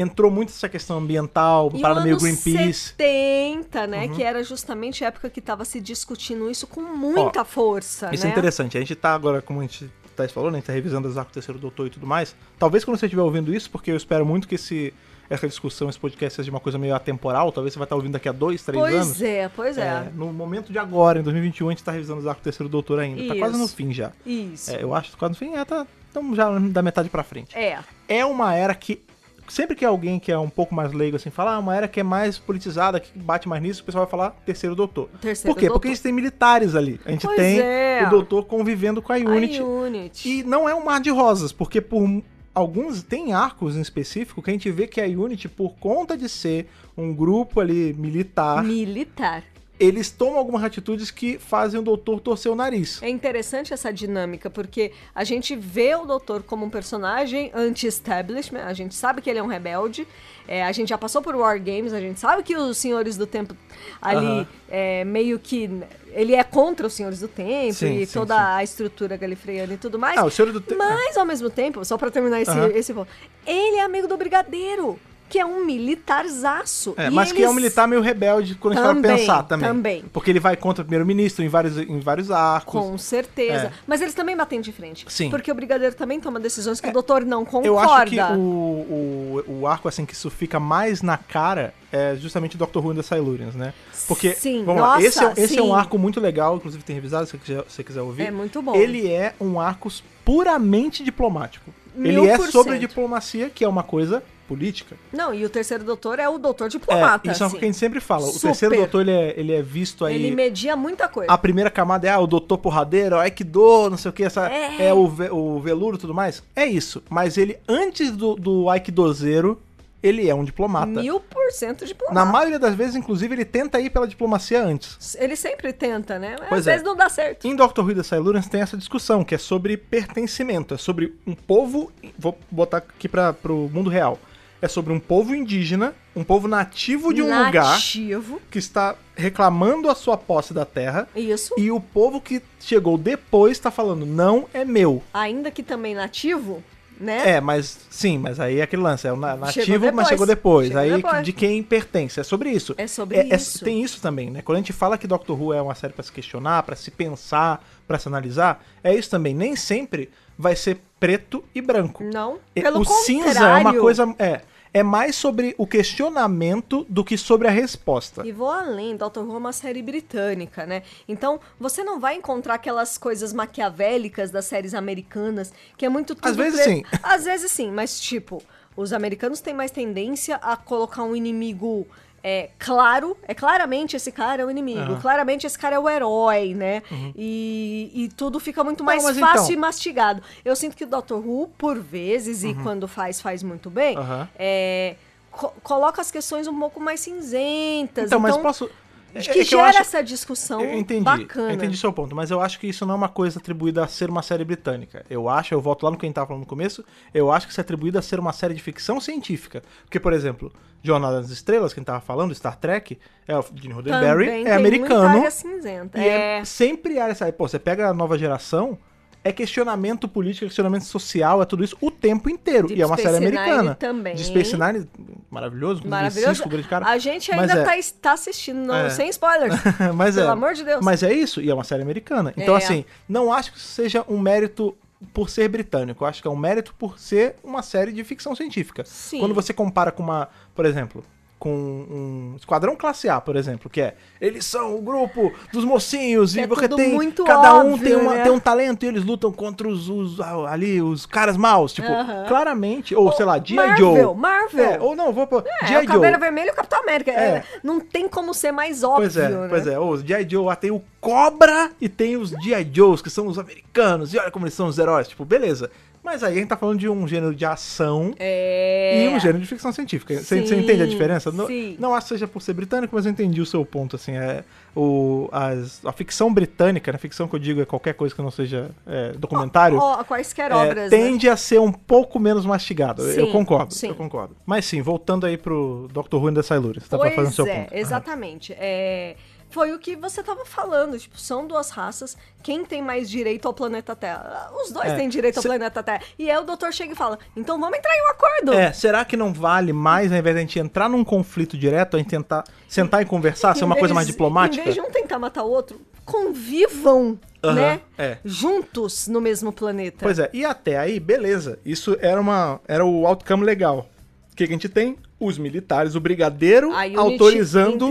Entrou 0.00 0.30
muito 0.30 0.48
essa 0.48 0.68
questão 0.68 0.98
ambiental, 0.98 1.70
E 1.74 1.80
parada 1.80 2.00
o 2.00 2.02
meio 2.04 2.16
Greenpeace. 2.18 2.94
70, 2.96 3.86
né? 3.86 4.06
Uhum. 4.06 4.14
Que 4.14 4.22
era 4.22 4.42
justamente 4.42 5.04
a 5.04 5.08
época 5.08 5.28
que 5.30 5.40
tava 5.40 5.64
se 5.64 5.80
discutindo 5.80 6.50
isso 6.50 6.66
com 6.66 6.80
muita 6.80 7.44
força, 7.44 8.10
Isso 8.14 8.24
né? 8.24 8.30
é 8.30 8.32
interessante. 8.32 8.76
A 8.76 8.80
gente 8.80 8.94
tá 8.94 9.14
agora, 9.14 9.40
como 9.42 9.60
a 9.60 9.62
gente 9.62 9.90
tá 10.16 10.28
falando, 10.28 10.54
a 10.54 10.58
gente 10.58 10.66
tá 10.66 10.72
revisando 10.72 11.08
arcos 11.08 11.30
do 11.30 11.34
Terceiro 11.34 11.58
Doutor 11.58 11.86
e 11.86 11.90
tudo 11.90 12.06
mais. 12.06 12.34
Talvez 12.58 12.84
quando 12.84 12.98
você 12.98 13.06
estiver 13.06 13.22
ouvindo 13.22 13.54
isso, 13.54 13.70
porque 13.70 13.90
eu 13.90 13.96
espero 13.96 14.24
muito 14.26 14.46
que 14.46 14.54
esse, 14.56 14.92
essa 15.28 15.48
discussão, 15.48 15.88
esse 15.88 15.98
podcast 15.98 16.36
seja 16.36 16.50
uma 16.50 16.60
coisa 16.60 16.78
meio 16.78 16.94
atemporal, 16.94 17.50
talvez 17.52 17.72
você 17.72 17.78
vai 17.78 17.86
estar 17.86 17.96
ouvindo 17.96 18.12
daqui 18.12 18.28
a 18.28 18.32
dois, 18.32 18.62
três 18.62 18.78
Pois 18.80 18.94
anos. 18.94 19.22
é, 19.22 19.48
pois 19.48 19.78
é. 19.78 19.82
É, 19.82 20.10
no 20.14 20.32
momento 20.32 20.72
de 20.72 20.78
agora, 20.78 21.20
em 21.20 21.22
2021, 21.22 21.68
a 21.68 21.70
gente 21.72 21.84
tá 21.84 21.92
revisando 21.92 22.20
os 22.20 22.26
arcos 22.26 22.42
do 22.42 22.44
Terceiro 22.44 22.68
Doutor 22.68 22.98
ainda. 22.98 23.26
Tá 23.28 23.36
quase 23.38 23.54
Isso. 23.54 23.62
no 23.62 23.68
fim 23.68 23.92
já. 23.92 24.12
Isso. 24.26 24.70
É, 24.70 24.82
eu 24.82 24.94
acho 24.94 25.10
que 25.12 25.16
quase 25.16 25.32
no 25.32 25.36
fim, 25.38 25.54
é, 25.54 25.64
tá, 25.64 25.86
estamos 26.06 26.36
já 26.36 26.50
da 26.58 26.82
metade 26.82 27.08
pra 27.08 27.22
frente. 27.22 27.56
É. 27.56 27.78
É 28.08 28.24
uma 28.24 28.54
era 28.54 28.74
que, 28.74 29.02
sempre 29.50 29.76
que 29.76 29.84
alguém 29.84 30.18
que 30.18 30.30
é 30.30 30.38
um 30.38 30.48
pouco 30.48 30.74
mais 30.74 30.92
leigo 30.92 31.16
assim 31.16 31.30
fala, 31.30 31.54
ah, 31.54 31.58
uma 31.58 31.74
era 31.74 31.88
que 31.88 32.00
é 32.00 32.02
mais 32.02 32.38
politizada, 32.38 33.00
que 33.00 33.18
bate 33.18 33.48
mais 33.48 33.62
nisso, 33.62 33.82
o 33.82 33.84
pessoal 33.84 34.04
vai 34.04 34.10
falar 34.10 34.30
Terceiro 34.46 34.74
Doutor. 34.74 35.08
Terceiro 35.20 35.54
Por 35.54 35.58
quê? 35.58 35.66
Doutor. 35.66 35.80
Porque 35.80 35.88
a 35.88 35.90
gente 35.90 36.02
tem 36.02 36.12
militares 36.12 36.74
ali. 36.74 37.00
A 37.04 37.10
gente 37.10 37.26
Pois 37.26 37.36
tem 37.36 37.60
é. 37.60 38.04
o 38.06 38.10
Doutor 38.10 38.46
convivendo 38.46 39.02
com 39.02 39.12
a 39.12 39.16
Unity. 39.16 39.60
A 39.60 39.64
Unity. 39.64 40.28
E 40.28 40.42
não 40.44 40.68
é 40.68 40.74
um 40.74 40.84
mar 40.84 41.00
de 41.00 41.10
rosas, 41.10 41.52
porque 41.52 41.80
por 41.80 42.22
alguns 42.54 43.02
tem 43.02 43.32
arcos 43.32 43.76
em 43.76 43.80
específico 43.80 44.42
que 44.42 44.50
a 44.50 44.52
gente 44.52 44.70
vê 44.70 44.86
que 44.86 45.00
a 45.00 45.04
Unity, 45.04 45.48
por 45.48 45.74
conta 45.78 46.16
de 46.16 46.28
ser 46.28 46.68
um 46.96 47.14
grupo 47.14 47.60
ali 47.60 47.94
militar, 47.94 48.62
Militar. 48.62 49.44
Eles 49.80 50.10
tomam 50.10 50.36
algumas 50.36 50.62
atitudes 50.62 51.10
que 51.10 51.38
fazem 51.38 51.80
o 51.80 51.82
doutor 51.82 52.20
torcer 52.20 52.52
o 52.52 52.54
nariz. 52.54 53.02
É 53.02 53.08
interessante 53.08 53.72
essa 53.72 53.90
dinâmica, 53.90 54.50
porque 54.50 54.92
a 55.14 55.24
gente 55.24 55.56
vê 55.56 55.94
o 55.94 56.04
doutor 56.04 56.42
como 56.42 56.66
um 56.66 56.70
personagem 56.70 57.50
anti-establishment, 57.54 58.60
a 58.60 58.74
gente 58.74 58.94
sabe 58.94 59.22
que 59.22 59.30
ele 59.30 59.38
é 59.38 59.42
um 59.42 59.46
rebelde, 59.46 60.06
é, 60.46 60.62
a 60.62 60.70
gente 60.72 60.90
já 60.90 60.98
passou 60.98 61.22
por 61.22 61.34
War 61.34 61.58
Games, 61.58 61.94
a 61.94 62.00
gente 62.00 62.20
sabe 62.20 62.42
que 62.42 62.54
os 62.54 62.76
Senhores 62.76 63.16
do 63.16 63.26
Tempo 63.26 63.56
ali, 64.02 64.26
Aham. 64.26 64.46
é, 64.68 65.04
meio 65.04 65.38
que... 65.38 65.70
Ele 66.12 66.34
é 66.34 66.42
contra 66.42 66.88
os 66.88 66.92
Senhores 66.92 67.20
do 67.20 67.28
Tempo 67.28 67.72
Sim, 67.72 68.00
e 68.00 68.04
sim, 68.04 68.12
toda 68.12 68.34
sim. 68.34 68.40
a 68.42 68.64
estrutura 68.64 69.16
galifreana 69.16 69.74
e 69.74 69.76
tudo 69.76 69.96
mais. 69.96 70.18
Ah, 70.18 70.24
o 70.24 70.30
Senhor 70.30 70.52
do 70.52 70.60
Tempo. 70.60 70.76
Mas, 70.76 71.16
ao 71.16 71.24
mesmo 71.24 71.48
tempo, 71.48 71.84
só 71.84 71.96
pra 71.96 72.10
terminar 72.10 72.40
esse, 72.40 72.50
Aham. 72.50 72.72
esse 72.74 72.92
ponto, 72.92 73.08
ele 73.46 73.76
é 73.76 73.82
amigo 73.82 74.08
do 74.08 74.16
Brigadeiro, 74.16 74.98
que 75.30 75.38
é 75.38 75.46
um 75.46 75.64
militarzaço. 75.64 76.92
É, 76.96 77.08
mas 77.08 77.30
que 77.32 77.38
é 77.38 77.46
um 77.46 77.52
eles- 77.52 77.54
militar 77.62 77.86
meio 77.88 78.02
rebelde 78.02 78.56
quando 78.56 78.74
a 78.74 78.76
gente 78.82 78.86
Também, 78.96 79.16
pensar 79.16 79.42
também. 79.44 79.68
também. 79.68 80.04
Porque 80.12 80.30
ele 80.30 80.40
vai 80.40 80.56
contra 80.56 80.82
o 80.82 80.84
primeiro-ministro 80.84 81.44
em 81.44 81.48
vários, 81.48 81.78
em 81.78 82.00
vários 82.00 82.30
arcos. 82.30 82.72
Com 82.72 82.98
certeza. 82.98 83.66
É. 83.66 83.72
Mas 83.86 84.00
eles 84.02 84.12
também 84.12 84.36
batem 84.36 84.60
de 84.60 84.72
frente. 84.72 85.06
Sim. 85.08 85.30
Porque 85.30 85.50
o 85.50 85.54
brigadeiro 85.54 85.94
também 85.94 86.20
toma 86.20 86.40
decisões 86.40 86.80
que 86.80 86.88
o 86.88 86.92
doutor 86.92 87.24
não 87.24 87.44
concorda. 87.44 87.68
Eu 87.68 87.78
acho 87.78 88.06
que 88.06 88.20
o, 88.20 89.42
o, 89.46 89.60
o 89.60 89.66
arco, 89.66 89.88
assim, 89.88 90.04
que 90.04 90.12
isso 90.14 90.28
fica 90.30 90.58
mais 90.58 91.00
na 91.00 91.16
cara 91.16 91.72
é 91.92 92.16
justamente 92.16 92.56
o 92.56 92.58
Doctor 92.58 92.84
Who 92.84 92.90
and 92.92 92.96
the 92.96 93.02
Silurians, 93.02 93.54
né? 93.54 93.72
Porque, 94.06 94.34
Sim, 94.34 94.64
vamos 94.64 94.82
lá, 94.82 94.94
nossa, 94.94 95.06
esse, 95.06 95.24
é, 95.24 95.32
esse 95.36 95.58
é 95.58 95.62
um 95.62 95.66
sim. 95.66 95.72
arco 95.72 95.98
muito 95.98 96.20
legal, 96.20 96.56
inclusive 96.56 96.82
tem 96.82 96.94
revisado, 96.94 97.26
se 97.26 97.32
você 97.32 97.38
quiser, 97.38 97.64
se 97.68 97.84
quiser 97.84 98.02
ouvir. 98.02 98.24
É 98.24 98.30
muito 98.30 98.60
bom. 98.62 98.74
Ele 98.74 99.08
é 99.08 99.34
um 99.40 99.60
arco 99.60 99.88
puramente 100.24 101.02
diplomático. 101.04 101.72
Mil 101.94 102.22
Ele 102.24 102.30
é 102.30 102.38
sobre 102.50 102.78
diplomacia, 102.78 103.50
que 103.50 103.64
é 103.64 103.68
uma 103.68 103.82
coisa 103.82 104.22
política. 104.50 104.96
Não, 105.12 105.32
e 105.32 105.44
o 105.44 105.48
terceiro 105.48 105.84
doutor 105.84 106.18
é 106.18 106.28
o 106.28 106.36
doutor 106.36 106.68
diplomata. 106.68 107.28
é, 107.28 107.32
isso 107.32 107.44
é 107.44 107.46
assim. 107.46 107.56
o 107.56 107.58
que 107.60 107.64
a 107.64 107.68
gente 107.68 107.78
sempre 107.78 108.00
fala. 108.00 108.24
O 108.24 108.32
Super. 108.32 108.48
terceiro 108.48 108.74
doutor, 108.74 109.02
ele 109.02 109.12
é, 109.12 109.34
ele 109.38 109.52
é 109.54 109.62
visto 109.62 110.04
aí... 110.04 110.16
Ele 110.16 110.34
media 110.34 110.74
muita 110.74 111.06
coisa. 111.06 111.30
A 111.32 111.38
primeira 111.38 111.70
camada 111.70 112.08
é 112.08 112.10
ah, 112.10 112.18
o 112.18 112.26
doutor 112.26 112.58
porradeiro, 112.58 113.16
ai 113.16 113.30
que 113.30 113.44
dor, 113.44 113.88
não 113.90 113.96
sei 113.96 114.08
o 114.08 114.12
que, 114.12 114.24
essa, 114.24 114.50
É. 114.50 114.88
é, 114.88 114.92
o, 114.92 115.06
ve- 115.06 115.30
o 115.30 115.60
veludo 115.60 115.96
e 115.96 116.00
tudo 116.00 116.12
mais. 116.12 116.42
É 116.56 116.66
isso. 116.66 117.00
Mas 117.08 117.38
ele, 117.38 117.58
antes 117.68 118.10
do, 118.10 118.34
do 118.34 118.68
Aikidozeiro, 118.68 119.60
ele 120.02 120.28
é 120.28 120.34
um 120.34 120.42
diplomata. 120.42 120.86
Mil 120.86 121.20
por 121.20 121.52
cento 121.52 121.84
diplomata. 121.84 122.18
Na 122.18 122.24
maioria 122.24 122.58
das 122.58 122.74
vezes, 122.74 122.96
inclusive, 122.96 123.34
ele 123.34 123.44
tenta 123.44 123.78
ir 123.78 123.90
pela 123.90 124.08
diplomacia 124.08 124.64
antes. 124.64 125.14
Ele 125.20 125.36
sempre 125.36 125.74
tenta, 125.74 126.18
né? 126.18 126.36
Mas 126.40 126.48
Pois 126.48 126.60
às 126.62 126.66
é. 126.68 126.70
vezes 126.72 126.86
não 126.86 126.96
dá 126.96 127.08
certo. 127.10 127.46
Em 127.46 127.54
Doctor 127.54 127.84
Who 127.84 127.94
The 127.94 128.02
Silurians 128.02 128.48
tem 128.48 128.62
essa 128.62 128.78
discussão, 128.78 129.22
que 129.22 129.34
é 129.34 129.38
sobre 129.38 129.76
pertencimento. 129.76 130.72
É 130.72 130.78
sobre 130.78 131.14
um 131.26 131.34
povo... 131.34 131.92
Vou 132.18 132.38
botar 132.50 132.78
aqui 132.78 133.08
para 133.08 133.34
pro 133.34 133.68
mundo 133.72 133.90
real. 133.90 134.18
É 134.62 134.68
sobre 134.68 134.92
um 134.92 135.00
povo 135.00 135.34
indígena, 135.34 135.94
um 136.14 136.22
povo 136.22 136.46
nativo 136.46 137.14
de 137.14 137.22
um 137.22 137.26
lugar 137.26 137.52
Nativo. 137.72 138.40
que 138.50 138.58
está 138.58 138.94
reclamando 139.16 139.88
a 139.88 139.94
sua 139.94 140.16
posse 140.18 140.52
da 140.52 140.64
terra 140.66 141.08
Isso. 141.16 141.54
E 141.56 141.70
o 141.70 141.80
povo 141.80 142.20
que 142.20 142.42
chegou 142.58 142.98
depois 142.98 143.58
tá 143.58 143.70
falando, 143.70 144.04
não 144.04 144.46
é 144.52 144.64
meu. 144.64 145.02
Ainda 145.14 145.50
que 145.50 145.62
também 145.62 145.94
nativo, 145.94 146.62
né? 147.00 147.36
É, 147.36 147.40
mas 147.40 147.78
sim, 147.88 148.18
mas 148.18 148.38
aí 148.38 148.58
é 148.58 148.62
aquele 148.62 148.82
lance, 148.82 149.06
é 149.06 149.12
o 149.12 149.16
na- 149.16 149.34
nativo, 149.34 149.64
Chegou 149.64 149.92
mas 149.92 150.08
chegou 150.08 150.26
depois. 150.26 150.66
Chegou 150.68 150.82
aí 150.82 150.90
depois. 150.96 151.24
de 151.24 151.32
quem 151.32 151.62
pertence, 151.62 152.20
é 152.20 152.22
sobre 152.22 152.50
isso. 152.50 152.74
É 152.76 152.86
sobre 152.86 153.16
É- 153.16 153.28
é- 153.30 153.36
isso. 153.36 153.64
tem 153.64 153.82
isso 153.82 153.98
também, 154.02 154.30
né? 154.30 154.42
Quando 154.42 154.56
a 154.56 154.60
gente 154.60 154.74
fala 154.74 154.98
que 154.98 155.06
Doctor 155.06 155.40
Who 155.40 155.54
é 155.54 155.62
uma 155.62 155.74
série 155.74 155.94
pra 155.94 156.02
se 156.04 156.12
questionar, 156.12 156.62
pra 156.64 156.76
se 156.76 156.90
pensar, 156.90 157.64
pra 157.88 157.98
se 157.98 158.08
analisar, 158.08 158.62
é 158.84 158.94
isso 158.94 159.08
também. 159.08 159.32
Nem 159.34 159.56
sempre 159.56 160.10
vai 160.40 160.56
ser 160.56 160.80
preto 160.98 161.44
e 161.54 161.60
branco. 161.60 162.02
Não. 162.02 162.38
Pelo 162.54 162.80
o 162.80 162.84
contrário. 162.84 163.04
cinza 163.04 163.48
é 163.48 163.56
uma 163.58 163.74
coisa. 163.74 164.14
É. 164.18 164.40
É 164.72 164.84
mais 164.84 165.16
sobre 165.16 165.52
o 165.58 165.66
questionamento 165.66 166.86
do 166.88 167.04
que 167.04 167.18
sobre 167.18 167.48
a 167.48 167.50
resposta. 167.50 168.24
E 168.24 168.30
vou 168.30 168.48
além, 168.48 168.96
Doctor 168.96 169.24
Who 169.26 169.34
é 169.34 169.38
uma 169.38 169.52
série 169.52 169.82
britânica, 169.82 170.64
né? 170.64 170.84
Então, 171.08 171.40
você 171.58 171.82
não 171.82 171.98
vai 171.98 172.14
encontrar 172.14 172.54
aquelas 172.54 172.96
coisas 172.96 173.32
maquiavélicas 173.32 174.30
das 174.30 174.44
séries 174.44 174.72
americanas, 174.72 175.52
que 175.76 175.84
é 175.84 175.88
muito 175.88 176.14
tudo 176.14 176.28
Às 176.28 176.36
vezes 176.36 176.60
pre- 176.62 176.72
sim. 176.72 176.84
Às 177.02 177.24
vezes 177.24 177.50
sim, 177.50 177.72
mas 177.72 178.00
tipo, 178.00 178.40
os 178.76 178.92
americanos 178.92 179.40
têm 179.40 179.52
mais 179.54 179.72
tendência 179.72 180.36
a 180.36 180.56
colocar 180.56 181.02
um 181.02 181.16
inimigo 181.16 181.84
é, 182.22 182.50
claro, 182.58 183.16
é 183.26 183.34
claramente 183.34 183.96
esse 183.96 184.12
cara 184.12 184.42
é 184.42 184.44
o 184.44 184.50
inimigo. 184.50 184.92
Uhum. 184.92 185.00
claramente 185.00 185.46
esse 185.46 185.58
cara 185.58 185.76
é 185.76 185.78
o 185.78 185.88
herói, 185.88 186.54
né? 186.54 186.82
E, 187.16 187.90
e 187.94 188.08
tudo 188.16 188.38
fica 188.40 188.62
muito 188.62 188.84
mais 188.84 189.02
mas 189.02 189.18
fácil 189.18 189.42
então- 189.44 189.52
e 189.52 189.56
mastigado. 189.56 190.22
Eu 190.44 190.54
sinto 190.56 190.76
que 190.76 190.84
o 190.84 190.86
Doctor 190.86 191.18
Who, 191.26 191.48
por 191.56 191.78
vezes, 191.78 192.44
e 192.44 192.54
quando 192.54 192.86
faz, 192.86 193.20
faz 193.20 193.42
muito 193.42 193.70
bem, 193.70 193.96
Uhum. 193.98 194.26
É, 194.38 194.96
co- 195.30 195.52
coloca 195.62 196.00
as 196.00 196.10
questões 196.10 196.46
um 196.46 196.58
pouco 196.58 196.78
mais 196.80 197.00
cinzentas. 197.00 198.06
Então, 198.06 198.20
mas 198.20 198.36
posso. 198.36 198.70
De 199.12 199.18
é 199.30 199.32
que, 199.32 199.38
que 199.40 199.44
gera 199.44 199.68
acho- 199.68 199.78
essa 199.80 200.02
discussão 200.02 200.60
Eu 200.60 200.78
entendi, 200.78 201.02
bacana. 201.04 201.50
eu 201.50 201.54
entendi 201.54 201.76
seu 201.76 201.92
ponto, 201.92 202.14
mas 202.14 202.30
eu 202.30 202.40
acho 202.40 202.58
que 202.60 202.66
isso 202.68 202.84
não 202.86 202.94
é 202.94 202.96
uma 202.96 203.08
coisa 203.08 203.38
atribuída 203.38 203.84
a 203.84 203.86
ser 203.88 204.08
uma 204.10 204.22
série 204.22 204.44
britânica. 204.44 205.04
Eu 205.10 205.28
acho, 205.28 205.52
eu 205.54 205.60
volto 205.60 205.82
lá 205.84 205.90
no 205.90 205.96
que 205.98 206.06
a 206.06 206.08
gente 206.08 206.14
tava 206.14 206.26
falando 206.28 206.42
no 206.42 206.46
começo, 206.48 206.84
eu 207.12 207.30
acho 207.32 207.46
que 207.46 207.52
isso 207.52 207.60
é 207.60 207.62
atribuído 207.62 207.98
a 207.98 208.02
ser 208.02 208.18
uma 208.20 208.32
série 208.32 208.54
de 208.54 208.62
ficção 208.62 209.00
científica. 209.00 209.62
Porque, 209.84 209.98
por 209.98 210.12
exemplo, 210.12 210.52
Jornada 210.82 211.20
das 211.20 211.30
Estrelas, 211.30 211.72
que 211.72 211.78
a 211.78 211.82
gente 211.82 211.86
tava 211.86 212.00
falando, 212.00 212.34
Star 212.34 212.56
Trek, 212.56 212.98
é 213.28 213.36
o 213.38 213.44
Gene 213.54 213.74
Roddenberry, 213.74 214.28
é 214.46 214.54
americano. 214.54 215.00
muita 215.02 215.18
área 215.18 215.30
cinzenta. 215.30 215.98
E 215.98 216.08
é, 216.08 216.38
é, 216.38 216.44
sempre 216.44 216.98
área 216.98 217.12
essa. 217.12 217.30
Pô, 217.32 217.46
você 217.48 217.58
pega 217.58 217.88
a 217.88 217.94
nova 217.94 218.16
geração, 218.18 218.78
é 219.22 219.32
questionamento 219.32 220.08
político, 220.08 220.44
é 220.44 220.48
questionamento 220.48 220.84
social, 220.84 221.42
é 221.42 221.44
tudo 221.44 221.62
isso 221.62 221.76
o 221.80 221.90
tempo 221.90 222.30
inteiro. 222.30 222.68
Deep 222.68 222.78
e 222.78 222.82
é 222.82 222.86
uma 222.86 222.96
Space 222.96 223.12
série 223.14 223.24
Nine 223.26 223.38
americana. 223.38 223.74
também. 223.74 224.14
De 224.14 224.24
Space 224.24 224.56
Nine, 224.56 224.88
maravilhoso, 225.30 225.86
maravilhoso. 225.86 226.36
Cisco, 226.36 226.48
grande 226.48 226.68
cara. 226.68 226.86
A 226.86 226.98
gente 226.98 227.30
ainda 227.30 227.52
é. 227.52 227.64
tá, 227.64 227.76
está 227.76 228.12
assistindo, 228.12 228.58
não, 228.58 228.74
É. 228.74 228.90
sem 228.90 229.08
spoilers. 229.10 229.54
mas 229.94 230.14
Pelo 230.14 230.28
é. 230.28 230.30
amor 230.30 230.54
de 230.54 230.64
Deus. 230.64 230.84
Mas 230.84 231.02
é 231.02 231.12
isso, 231.12 231.40
e 231.40 231.50
é 231.50 231.54
uma 231.54 231.64
série 231.64 231.82
americana. 231.82 232.32
Então, 232.36 232.54
É. 232.54 232.58
assim, 232.58 232.84
não 233.08 233.32
acho 233.32 233.52
que 233.52 233.58
isso 233.58 233.68
seja 233.68 234.04
um 234.08 234.18
mérito 234.18 234.76
por 235.12 235.28
ser 235.30 235.48
britânico. 235.48 236.04
Eu 236.04 236.08
acho 236.08 236.22
que 236.22 236.28
é 236.28 236.30
um 236.30 236.36
mérito 236.36 236.74
por 236.78 236.98
ser 236.98 237.36
uma 237.42 237.62
série 237.62 237.92
de 237.92 238.02
ficção 238.04 238.34
científica. 238.34 238.84
Sim. 238.86 239.20
Quando 239.20 239.34
você 239.34 239.52
compara 239.52 239.90
com 239.92 240.02
uma, 240.02 240.28
por 240.54 240.64
exemplo, 240.64 241.04
com 241.40 241.50
um 241.50 242.34
Esquadrão 242.36 242.76
Classe 242.76 243.08
A, 243.08 243.18
por 243.20 243.34
exemplo, 243.34 243.68
que 243.70 243.80
é 243.80 243.94
eles 244.20 244.44
são 244.44 244.76
o 244.76 244.82
grupo 244.82 245.32
dos 245.52 245.64
mocinhos 245.64 246.34
Que 246.34 246.40
e 246.40 246.42
é 246.42 246.46
porque 246.46 246.68
tem 246.68 247.10
cada 247.24 247.54
um 247.54 247.72
óbvio, 247.72 247.88
tem, 247.88 247.96
uma, 247.96 248.14
né? 248.14 248.22
tem 248.22 248.30
um 248.30 248.38
talento 248.38 248.84
e 248.84 248.88
eles 248.88 249.02
lutam 249.04 249.32
contra 249.32 249.66
os, 249.66 249.88
os- 249.88 250.20
ali 250.20 250.82
os 250.82 251.06
caras 251.06 251.36
maus, 251.38 251.72
tipo, 251.72 251.88
Aham. 251.90 252.26
claramente, 252.28 252.94
ou, 252.94 253.10
sei 253.12 253.24
lá, 253.24 253.38
G.I. 253.42 253.76
Joe. 253.78 254.14
Marvel. 254.14 254.64
É, 254.64 254.78
ou 254.80 254.94
não, 254.94 255.12
vou 255.14 255.26
pôr 255.26 255.42
É, 255.62 255.66
G.I. 255.66 255.86
Caveira 255.86 256.16
Joe. 256.18 256.20
Vermelho 256.20 256.48
e 256.48 256.52
o 256.52 256.54
Capitão 256.54 256.80
América. 256.82 257.10
É. 257.10 257.14
É, 257.14 257.44
não 257.64 257.80
tem 257.80 258.06
como 258.06 258.34
ser 258.34 258.52
mais 258.52 258.84
óbvio, 258.84 259.10
Pois 259.10 259.16
é, 259.16 259.28
né? 259.30 259.46
pois 259.48 259.66
é. 259.66 259.78
Os 259.80 260.02
G.I. 260.02 260.28
Joe 260.28 260.44
lá 260.44 260.54
tem 260.56 260.70
o 260.70 260.82
Cobra 261.00 261.70
e 261.80 261.88
tem 261.88 262.18
os 262.18 262.28
G.I. 262.30 262.68
Joes, 262.70 263.00
que 263.00 263.08
são 263.08 263.26
os 263.26 263.38
americanos. 263.38 264.12
E 264.12 264.18
olha 264.18 264.30
como 264.30 264.44
eles 264.44 264.52
são 264.54 264.66
os 264.68 264.78
heróis. 264.78 265.08
Tipo, 265.08 265.24
beleza. 265.24 265.70
Mas 266.02 266.22
aí 266.24 266.32
a 266.32 266.36
gente 266.36 266.48
tá 266.48 266.56
falando 266.56 266.78
de 266.78 266.88
um 266.88 267.06
gênero 267.06 267.34
de 267.34 267.44
ação 267.44 268.14
É. 268.18 269.04
e 269.04 269.08
um 269.08 269.20
gênero 269.20 269.38
de 269.38 269.46
ficção 269.46 269.70
científica. 269.70 270.14
Você, 270.18 270.40
você 270.40 270.56
entende 270.56 270.82
a 270.82 270.86
diferença? 270.86 271.30
Não, 271.30 271.46
sim. 271.46 271.76
não 271.78 271.94
acho 271.94 272.06
que 272.06 272.14
seja 272.14 272.26
por 272.26 272.40
ser 272.40 272.54
britânico, 272.54 272.94
mas 272.96 273.04
eu 273.04 273.12
entendi 273.12 273.40
o 273.40 273.46
seu 273.46 273.64
ponto, 273.64 273.96
assim. 273.96 274.12
É, 274.16 274.42
o, 274.74 275.28
as- 275.30 275.84
a 275.84 275.92
ficção 275.92 276.32
britânica, 276.32 276.90
né? 276.90 276.96
ficção 276.98 277.28
que 277.28 277.34
eu 277.34 277.38
digo 277.38 277.60
é 277.60 277.64
qualquer 277.66 277.92
coisa 277.94 278.14
que 278.14 278.22
não 278.22 278.30
seja 278.30 278.70
é, 278.86 279.12
documentário, 279.12 279.76
Ó, 279.78 280.02
quaisquer 280.04 280.50
é, 280.50 280.54
obras, 280.54 280.90
né? 280.90 280.96
tende 280.96 281.28
a 281.28 281.36
ser 281.36 281.60
um 281.60 281.70
pouco 281.72 282.18
menos 282.18 282.46
mastigado. 282.46 283.02
eu 283.10 283.30
concordo, 283.30 283.74
sim. 283.74 283.88
eu 283.88 283.94
concordo. 283.94 284.34
Mas 284.46 284.64
sim, 284.64 284.80
voltando 284.80 285.26
aí 285.26 285.36
pro 285.36 285.86
Dr. 285.92 286.16
Who 286.16 286.28
and 286.28 286.34
the 286.34 286.42
Silurians, 286.42 286.88
tá 286.88 286.96
pra 286.98 287.06
Pois 287.10 287.14
fazer 287.16 287.28
o 287.28 287.32
seu 287.32 287.46
é, 287.46 287.54
ponto. 287.60 287.74
Exatamente. 287.74 288.52
É, 288.58 289.16
foi 289.50 289.72
o 289.72 289.78
que 289.78 289.96
você 289.96 290.22
tava 290.22 290.44
falando, 290.46 290.98
tipo, 290.98 291.18
são 291.20 291.46
duas 291.46 291.70
raças, 291.70 292.16
quem 292.42 292.64
tem 292.64 292.80
mais 292.80 293.10
direito 293.10 293.46
ao 293.46 293.52
planeta 293.52 293.94
Terra? 293.96 294.50
Os 294.64 294.70
dois 294.72 294.90
É, 294.90 294.96
têm 294.96 295.08
direito 295.08 295.36
ao 295.38 295.42
cê- 295.42 295.48
planeta 295.48 295.82
Terra. 295.82 296.00
E 296.18 296.30
aí 296.30 296.36
o 296.38 296.42
doutor 296.44 296.72
chega 296.72 296.92
e 296.92 296.96
fala, 296.96 297.18
então 297.36 297.58
vamos 297.60 297.76
entrar 297.76 297.94
em 297.94 298.02
um 298.02 298.10
acordo. 298.10 298.52
É, 298.54 298.72
será 298.72 299.04
que 299.04 299.16
não 299.16 299.32
vale 299.32 299.72
mais, 299.72 300.10
ao 300.12 300.18
invés 300.18 300.34
de 300.36 300.38
a 300.38 300.42
gente 300.42 300.58
entrar 300.58 300.88
num 300.88 301.04
conflito 301.04 301.58
direto, 301.58 301.96
a 301.96 301.98
gente 301.98 302.08
tentar 302.10 302.44
sentar 302.68 303.02
e 303.02 303.04
conversar, 303.04 303.54
ser 303.56 303.64
uma 303.64 303.74
coisa 303.74 303.88
vez- 303.88 303.94
mais 303.96 304.06
diplomática? 304.06 304.60
Em 304.62 304.64
vez 304.64 304.74
de 304.74 304.80
um 304.80 304.90
tentar 304.90 305.18
matar 305.18 305.42
o 305.42 305.50
outro, 305.50 305.80
convivam, 306.04 307.18
Aham, 307.42 307.54
né? 307.54 307.80
é. 307.98 308.18
Juntos 308.24 309.08
no 309.08 309.20
mesmo 309.20 309.52
planeta. 309.52 309.98
Pois 310.00 310.18
é, 310.18 310.30
e 310.32 310.44
até 310.44 310.78
aí, 310.78 311.00
beleza. 311.00 311.58
Isso 311.64 311.96
era, 312.00 312.20
uma, 312.20 312.60
era 312.68 312.84
o 312.84 313.06
outcome 313.06 313.44
legal. 313.44 313.88
O 314.32 314.36
que, 314.36 314.46
que 314.46 314.52
a 314.52 314.56
gente 314.56 314.68
tem? 314.68 314.96
Os 315.20 315.36
militares, 315.36 315.94
o 315.94 316.00
brigadeiro 316.00 316.72
autorizando 316.96 317.90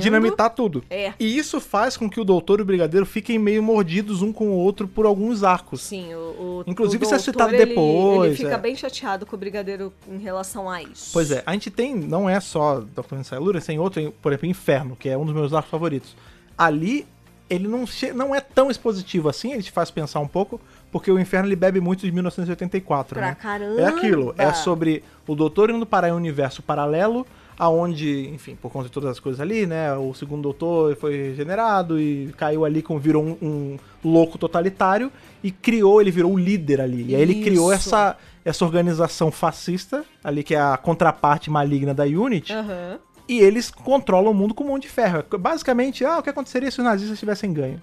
dinamitar 0.00 0.50
tudo. 0.50 0.82
É. 0.90 1.12
E 1.20 1.38
isso 1.38 1.60
faz 1.60 1.96
com 1.96 2.10
que 2.10 2.20
o 2.20 2.24
doutor 2.24 2.58
e 2.58 2.62
o 2.62 2.64
brigadeiro 2.64 3.06
fiquem 3.06 3.38
meio 3.38 3.62
mordidos 3.62 4.22
um 4.22 4.32
com 4.32 4.48
o 4.48 4.54
outro 4.56 4.88
por 4.88 5.06
alguns 5.06 5.44
arcos. 5.44 5.82
Sim, 5.82 6.12
o, 6.14 6.18
o 6.18 6.64
Inclusive, 6.66 7.04
o 7.04 7.06
isso 7.06 7.14
é 7.14 7.18
doutor, 7.18 7.32
citado 7.32 7.54
ele- 7.54 7.66
depois, 7.66 8.26
Ele 8.26 8.36
fica 8.36 8.54
é. 8.54 8.58
bem 8.58 8.74
chateado 8.74 9.24
com 9.24 9.36
o 9.36 9.38
brigadeiro 9.38 9.92
em 10.10 10.18
relação 10.18 10.68
a 10.68 10.82
isso. 10.82 11.10
Pois 11.12 11.30
é, 11.30 11.42
a 11.46 11.52
gente 11.52 11.70
tem, 11.70 11.94
não 11.94 12.28
é 12.28 12.40
só 12.40 12.80
Dr. 12.80 13.22
Silurians, 13.22 13.64
tem 13.64 13.78
outro, 13.78 14.12
por 14.20 14.32
exemplo, 14.32 14.46
Inferno, 14.48 14.96
que 14.96 15.08
é 15.08 15.16
um 15.16 15.24
dos 15.24 15.34
meus 15.34 15.52
arcos 15.52 15.70
favoritos. 15.70 16.16
Ali, 16.58 17.06
ele 17.48 17.68
não, 17.68 17.84
não 18.14 18.34
é 18.34 18.40
tão 18.40 18.70
expositivo 18.70 19.28
assim, 19.28 19.52
ele 19.52 19.62
te 19.62 19.70
faz 19.70 19.90
pensar 19.90 20.18
um 20.20 20.26
pouco, 20.28 20.60
porque 20.94 21.10
o 21.10 21.18
Inferno 21.18 21.48
ele 21.48 21.56
bebe 21.56 21.80
muito 21.80 22.06
de 22.06 22.12
1984, 22.12 23.18
Pra 23.18 23.30
né? 23.30 23.36
caramba! 23.42 23.80
É 23.80 23.84
aquilo, 23.84 24.32
é 24.38 24.52
sobre 24.52 25.02
o 25.26 25.34
Doutor 25.34 25.68
indo 25.68 25.84
parar 25.84 26.10
em 26.10 26.12
um 26.12 26.16
universo 26.16 26.62
paralelo, 26.62 27.26
aonde, 27.58 28.28
enfim, 28.32 28.54
por 28.54 28.70
conta 28.70 28.84
de 28.84 28.92
todas 28.92 29.10
as 29.10 29.18
coisas 29.18 29.40
ali, 29.40 29.66
né, 29.66 29.92
o 29.96 30.14
segundo 30.14 30.42
Doutor 30.42 30.94
foi 30.94 31.30
regenerado 31.30 31.98
e 32.00 32.32
caiu 32.36 32.64
ali, 32.64 32.80
com, 32.80 32.96
virou 32.96 33.24
um, 33.24 33.36
um 33.42 33.76
louco 34.04 34.38
totalitário 34.38 35.10
e 35.42 35.50
criou, 35.50 36.00
ele 36.00 36.12
virou 36.12 36.32
o 36.32 36.38
líder 36.38 36.80
ali. 36.80 37.06
E 37.08 37.16
aí 37.16 37.22
ele 37.22 37.42
criou 37.42 37.72
Isso. 37.72 37.88
essa, 37.88 38.16
essa 38.44 38.64
organização 38.64 39.32
fascista, 39.32 40.04
ali 40.22 40.44
que 40.44 40.54
é 40.54 40.60
a 40.60 40.76
contraparte 40.76 41.50
maligna 41.50 41.92
da 41.92 42.04
Unity, 42.04 42.52
Aham. 42.52 43.00
E 43.28 43.40
eles 43.40 43.70
controlam 43.70 44.30
o 44.32 44.34
mundo 44.34 44.54
com 44.54 44.64
mão 44.64 44.78
de 44.78 44.88
ferro. 44.88 45.24
Basicamente, 45.38 46.04
ah, 46.04 46.18
o 46.18 46.22
que 46.22 46.30
aconteceria 46.30 46.70
se 46.70 46.78
os 46.78 46.84
nazistas 46.84 47.18
tivessem 47.18 47.52
ganho? 47.52 47.80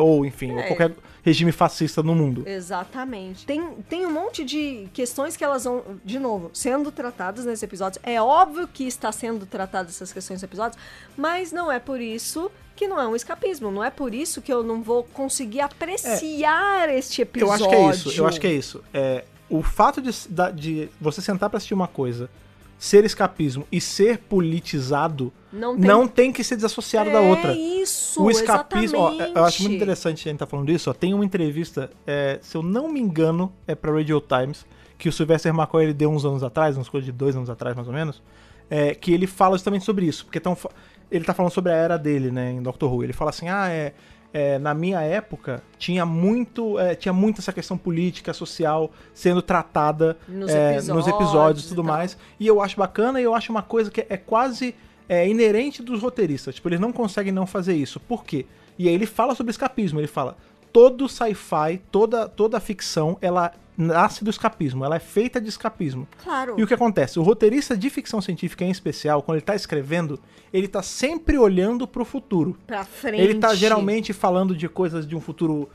Ou, 0.00 0.24
enfim, 0.26 0.52
ou 0.52 0.58
É. 0.60 0.66
qualquer 0.66 0.92
regime 1.22 1.52
fascista 1.52 2.02
no 2.02 2.14
mundo. 2.14 2.42
Exatamente. 2.48 3.44
Tem, 3.46 3.62
tem 3.88 4.06
um 4.06 4.10
monte 4.12 4.44
de 4.44 4.88
questões 4.92 5.36
que 5.36 5.44
elas 5.44 5.64
vão, 5.64 5.82
de 6.04 6.18
novo, 6.18 6.50
sendo 6.52 6.90
tratadas 6.90 7.44
nesse 7.44 7.64
episódio. 7.64 8.00
É 8.02 8.20
óbvio 8.20 8.66
que 8.66 8.84
está 8.84 9.12
sendo 9.12 9.44
tratadas 9.46 9.94
essas 9.96 10.12
questões 10.12 10.36
nesse 10.36 10.46
episódio, 10.46 10.78
mas 11.16 11.52
não 11.52 11.70
é 11.70 11.78
por 11.78 12.00
isso 12.00 12.50
que 12.74 12.88
não 12.88 12.98
é 12.98 13.06
um 13.06 13.14
escapismo. 13.14 13.70
Não 13.70 13.84
é 13.84 13.90
por 13.90 14.14
isso 14.14 14.40
que 14.40 14.52
eu 14.52 14.62
não 14.64 14.82
vou 14.82 15.04
conseguir 15.04 15.60
apreciar 15.60 16.88
este 16.88 17.20
Eu 17.20 17.24
episódio. 17.24 17.54
acho 17.66 17.68
que 17.68 17.74
é 17.76 17.90
isso, 17.90 18.20
eu 18.20 18.26
acho 18.26 18.40
que 18.40 18.46
é 18.46 18.52
isso. 18.52 18.82
É, 18.92 19.24
o 19.48 19.62
fato 19.62 20.00
de, 20.00 20.10
de 20.54 20.88
você 21.00 21.20
sentar 21.20 21.50
pra 21.50 21.58
assistir 21.58 21.74
uma 21.74 21.88
coisa, 21.88 22.30
ser 22.80 23.04
escapismo 23.04 23.66
e 23.70 23.78
ser 23.78 24.16
politizado, 24.20 25.30
Não 25.52 25.76
não 25.76 26.08
tem, 26.08 26.24
tem, 26.24 26.32
que 26.32 26.42
ser 26.42 26.56
desassociado 26.56 27.10
da 27.10 27.18
é 27.18 27.28
outra. 27.28 27.52
isso, 27.52 28.22
O 28.22 28.30
escapismo, 28.30 28.98
ó, 28.98 29.12
eu 29.12 29.44
acho 29.44 29.62
muito 29.64 29.76
interessante 29.76 30.26
a 30.26 30.32
gente 30.32 30.38
tá 30.38 30.46
falando 30.46 30.66
disso, 30.66 30.88
ó, 30.88 30.94
tem 30.94 31.12
uma 31.12 31.22
entrevista, 31.22 31.90
é, 32.06 32.38
se 32.40 32.56
eu 32.56 32.62
não 32.62 32.90
me 32.90 32.98
engano, 32.98 33.52
é 33.66 33.74
pra 33.74 33.92
Radio 33.92 34.18
Times, 34.18 34.64
que 34.96 35.10
o 35.10 35.12
Sylvester 35.12 35.54
McCoy 35.54 35.84
ele 35.84 35.92
deu 35.92 36.10
uns 36.10 36.24
anos 36.24 36.42
atrás, 36.42 36.78
uns 36.78 36.88
coisas 36.88 37.04
de 37.04 37.12
dois 37.12 37.36
anos 37.36 37.50
atrás 37.50 37.76
mais 37.76 37.86
ou 37.86 37.92
menos, 37.92 38.22
é, 38.70 38.94
que 38.94 39.12
ele 39.12 39.26
fala 39.26 39.58
justamente 39.58 39.84
sobre 39.84 40.06
isso, 40.06 40.24
porque 40.24 40.40
tão, 40.40 40.56
ele 41.10 41.26
tá 41.26 41.34
falando 41.34 41.52
sobre 41.52 41.72
a 41.72 41.76
era 41.76 41.98
dele, 41.98 42.30
né, 42.30 42.52
em 42.52 42.62
Doctor 42.62 42.90
Who, 42.90 43.04
ele 43.04 43.12
fala 43.12 43.28
assim, 43.28 43.50
ah, 43.50 43.68
é, 43.68 43.92
é, 44.32 44.58
na 44.58 44.74
minha 44.74 45.00
época 45.00 45.62
tinha 45.78 46.06
muito, 46.06 46.78
é, 46.78 46.94
tinha 46.94 47.12
muito 47.12 47.40
essa 47.40 47.52
questão 47.52 47.76
política, 47.76 48.32
social 48.32 48.90
sendo 49.12 49.42
tratada 49.42 50.16
Nos 50.28 50.50
é, 50.50 50.76
episódios 50.76 50.88
nos 50.88 51.06
episódios 51.08 51.64
e 51.64 51.68
tudo 51.68 51.84
mais, 51.84 52.16
e 52.38 52.46
eu 52.46 52.60
acho 52.60 52.76
bacana 52.76 53.20
e 53.20 53.24
eu 53.24 53.34
acho 53.34 53.50
uma 53.50 53.62
coisa 53.62 53.90
que 53.90 54.06
é 54.08 54.16
quase 54.16 54.74
é, 55.08 55.28
inerente 55.28 55.82
dos 55.82 56.00
roteiristas. 56.00 56.54
Tipo, 56.54 56.68
eles 56.68 56.80
não 56.80 56.92
conseguem 56.92 57.32
não 57.32 57.46
fazer 57.46 57.74
isso. 57.74 57.98
Por 57.98 58.24
quê? 58.24 58.46
E 58.78 58.88
aí 58.88 58.94
ele 58.94 59.06
fala 59.06 59.34
sobre 59.34 59.50
escapismo. 59.50 59.98
Ele 59.98 60.06
fala: 60.06 60.36
todo 60.72 61.08
sci-fi, 61.08 61.80
toda, 61.90 62.28
toda 62.28 62.60
ficção, 62.60 63.16
ela 63.20 63.52
nasce 63.76 64.22
do 64.22 64.30
escapismo. 64.30 64.84
Ela 64.84 64.96
é 64.96 65.00
feita 65.00 65.40
de 65.40 65.48
escapismo. 65.48 66.06
Claro. 66.22 66.54
E 66.58 66.62
o 66.62 66.66
que 66.66 66.74
acontece? 66.74 67.18
O 67.18 67.22
roteirista 67.22 67.76
de 67.76 67.88
ficção 67.88 68.20
científica 68.20 68.64
em 68.64 68.70
especial, 68.70 69.22
quando 69.22 69.36
ele 69.36 69.44
tá 69.44 69.54
escrevendo, 69.54 70.20
ele 70.52 70.68
tá 70.68 70.82
sempre 70.82 71.38
olhando 71.38 71.86
pro 71.86 72.04
futuro. 72.04 72.56
Pra 72.66 72.84
frente. 72.84 73.20
Ele 73.20 73.36
tá 73.36 73.54
geralmente 73.54 74.12
falando 74.12 74.54
de 74.54 74.68
coisas 74.68 75.06
de 75.06 75.16
um 75.16 75.20
futuro 75.20 75.68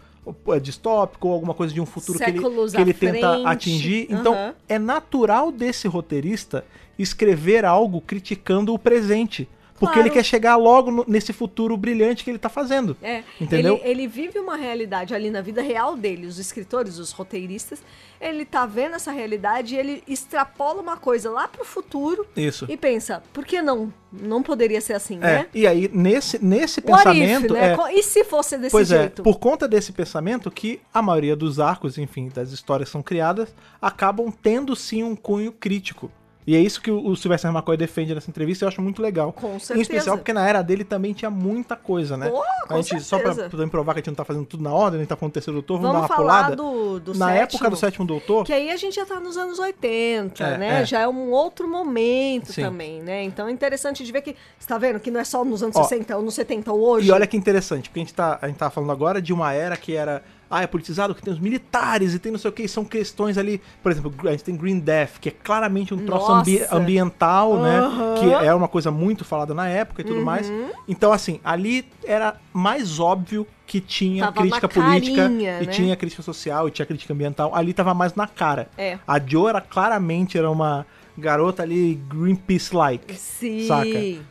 é, 0.50 0.60
distópico 0.60 1.28
ou 1.28 1.34
alguma 1.34 1.54
coisa 1.54 1.74
de 1.74 1.82
um 1.82 1.86
futuro 1.86 2.18
que 2.20 2.26
ele, 2.26 2.38
Séculos 2.38 2.74
que 2.74 2.82
ele 2.82 2.94
tenta 2.94 3.34
frente. 3.34 3.48
atingir. 3.48 4.08
Então, 4.10 4.34
Aham. 4.34 4.54
é 4.70 4.80
natural 4.80 5.52
desse 5.52 5.88
roteirista 5.88 6.64
escrever 6.98 7.66
algo 7.66 8.00
criticando 8.02 8.74
o 8.74 8.80
presente. 8.80 9.50
Porque 9.78 9.96
Claro. 9.96 10.08
ele 10.08 10.10
quer 10.10 10.24
chegar 10.24 10.56
logo 10.56 11.04
nesse 11.06 11.34
futuro 11.34 11.76
brilhante 11.76 12.24
que 12.24 12.30
ele 12.30 12.38
tá 12.40 12.48
fazendo. 12.48 12.96
É, 13.02 13.24
Entendeu? 13.42 13.76
Ele, 13.84 13.90
ele 14.04 14.08
vive 14.08 14.40
uma 14.40 14.56
realidade 14.56 15.14
ali 15.14 15.30
na 15.30 15.42
vida 15.42 15.62
real 15.62 15.98
dele, 15.98 16.26
os 16.28 16.40
escritores, 16.40 16.98
os 16.98 17.12
roteiristas, 17.12 17.84
ele 18.22 18.46
tá 18.46 18.66
vendo 18.66 18.96
essa 18.96 19.12
realidade 19.12 19.76
e 19.76 19.78
ele 19.78 20.02
extrapola 20.08 20.82
uma 20.82 20.96
coisa 20.96 21.30
lá 21.30 21.46
pro 21.50 21.66
futuro 21.66 22.26
Isso. 22.38 22.66
e 22.70 22.78
pensa, 22.78 23.22
por 23.34 23.46
que 23.46 23.62
não? 23.62 23.94
Não 24.14 24.42
poderia 24.42 24.80
ser 24.80 24.94
assim, 24.94 25.18
É, 25.18 25.20
né? 25.20 25.48
e 25.54 25.68
aí, 25.68 25.90
nesse, 25.94 26.42
nesse 26.44 26.80
What 26.80 27.04
pensamento. 27.04 27.46
if, 27.48 27.52
né? 27.52 27.74
é, 27.74 27.94
E 28.00 28.02
se 28.02 28.24
fosse 28.24 28.58
desse 28.58 28.72
Pois 28.72 28.88
jeito? 28.88 29.22
é, 29.22 29.24
por 29.24 29.38
conta 29.40 29.68
desse 29.68 29.92
pensamento 29.92 30.50
que 30.50 30.80
a 30.94 31.02
maioria 31.02 31.36
dos 31.36 31.60
arcos, 31.60 31.98
enfim, 31.98 32.30
das 32.34 32.52
histórias 32.52 32.88
são 32.88 33.04
criadas, 33.04 33.54
acabam 33.82 34.32
tendo 34.32 34.74
sim 34.74 35.04
um 35.04 35.18
cunho 35.18 35.52
crítico. 35.52 36.10
E 36.48 36.56
é 36.56 36.60
isso 36.60 36.80
que 36.80 36.92
o 36.92 37.16
Sylvester 37.16 37.50
McCoy 37.52 37.76
defende 37.76 38.14
nessa 38.14 38.30
entrevista 38.30 38.64
e 38.64 38.66
eu 38.66 38.70
acho 38.70 38.80
muito 38.82 39.02
legal. 39.02 39.34
Com 39.34 39.56
Em 39.56 39.60
certeza. 39.60 39.82
especial 39.82 40.18
porque 40.18 40.32
na 40.32 40.48
era 40.48 40.62
dele 40.62 40.84
também 40.84 41.12
tinha 41.12 41.32
muita 41.32 41.76
coisa, 41.76 42.16
né? 42.16 42.30
Com 42.68 42.74
a 42.76 42.82
gente, 42.82 43.02
só 43.02 43.18
pra 43.18 43.34
poder 43.50 43.68
provar 43.70 43.94
que 43.94 44.00
a 44.00 44.02
gente 44.02 44.08
não 44.10 44.16
tá 44.16 44.24
fazendo 44.26 44.46
tudo 44.46 44.62
na 44.64 44.72
ordem, 44.72 45.00
a 45.00 45.02
gente 45.02 45.10
tá 45.10 45.16
falando 45.16 45.32
do 45.32 45.34
terceiro 45.34 45.56
doutor, 45.60 45.80
vamos, 45.80 45.92
Vamos 45.96 46.08
dar 46.08 46.14
uma 46.14 46.16
falar 46.28 46.44
pulada. 46.52 46.56
do, 46.56 47.00
do 47.00 47.14
na 47.16 47.28
sétimo, 47.30 47.44
época 47.44 47.70
do 47.72 47.76
sétimo 47.76 48.06
doutor, 48.06 48.46
Que 48.46 48.54
aí 48.54 48.70
a 48.70 48.78
gente 48.78 48.94
já 48.96 49.06
tá 49.08 49.20
nos 49.20 49.38
anos 49.38 49.58
80, 49.58 50.44
É, 50.44 50.58
né? 50.58 50.82
é. 50.82 50.86
Já 50.86 51.00
é 51.02 51.08
um 51.08 51.32
outro 51.32 51.68
momento 51.68 52.54
Sim. 52.54 52.62
também, 52.62 53.02
né? 53.02 53.24
Então 53.24 53.48
é 53.48 53.52
interessante 53.52 54.04
de 54.04 54.12
ver 54.12 54.22
que, 54.22 54.36
você 54.60 54.68
tá 54.68 54.78
vendo? 54.78 55.00
Que 55.00 55.10
não 55.10 55.20
é 55.20 55.24
só 55.24 55.44
nos 55.44 55.64
anos 55.64 55.76
Ó, 55.76 55.84
60 55.84 56.16
ou 56.16 56.22
nos 56.22 56.36
70 56.36 56.72
ou 56.72 56.80
hoje. 56.80 57.08
E 57.08 57.12
olha 57.12 57.26
que 57.26 57.36
interessante, 57.36 57.90
porque 57.90 58.00
a 58.02 58.04
gente, 58.04 58.14
tá, 58.14 58.38
a 58.40 58.48
gente 58.48 58.58
tá 58.58 58.70
falando 58.70 58.92
agora 58.92 59.20
de 59.22 59.34
uma 59.34 59.52
era 59.52 59.76
que 59.76 59.96
era. 59.96 60.22
Ah, 60.50 60.62
é 60.62 60.68
politizado, 60.68 61.16
que 61.16 61.22
tem 61.22 61.34
os 61.34 61.40
militares 61.40 62.14
e 62.14 62.20
tem 62.20 62.32
não 62.32 62.40
sei 62.40 62.50
o 62.50 62.54
que, 62.54 62.68
são 62.68 62.86
questões 62.86 63.38
ali. 63.38 63.62
Por 63.82 63.92
exemplo, 63.92 64.14
a 64.28 64.32
gente 64.32 64.44
tem 64.44 64.56
Green 64.56 64.80
Death, 64.80 65.20
que 65.20 65.30
é 65.30 65.32
claramente 65.32 65.94
um 65.94 66.06
troço 66.06 66.32
ambi- 66.32 66.66
ambiental, 66.72 67.58
né? 67.58 67.82
Uhum. 67.82 68.16
Que 68.16 68.34
é 68.46 68.54
uma 68.54 68.68
coisa 68.68 68.92
muito 68.92 69.26
falada 69.26 69.54
na 69.54 69.68
época 69.68 70.02
e 70.02 70.06
tudo 70.06 70.22
mais. 70.22 70.52
Então, 70.88 71.12
assim, 71.12 71.40
ali 71.44 71.86
era 72.04 72.36
mais 72.54 73.00
óbvio 73.00 73.48
que 73.66 73.82
tinha 73.82 74.26
Tava 74.26 74.42
crítica 74.42 74.70
política 74.70 75.22
carinha, 75.24 75.62
e 75.62 75.66
né? 75.66 75.72
tinha 75.72 75.96
crítica 75.96 76.22
social 76.22 76.68
e 76.68 76.72
tinha 76.72 76.86
crítica 76.86 77.12
ambiental. 77.14 77.54
Ali 77.56 77.74
tava 77.74 77.94
mais 77.96 78.14
na 78.14 78.28
cara. 78.28 78.68
É. 78.78 79.00
A 79.08 79.20
Joe 79.20 79.50
era 79.50 79.60
claramente 79.62 80.38
era 80.38 80.50
uma 80.50 80.86
garota 81.18 81.64
ali 81.64 81.96
Greenpeace-like. 81.96 83.16
Sim. 83.16 83.68
Saca? 83.68 83.90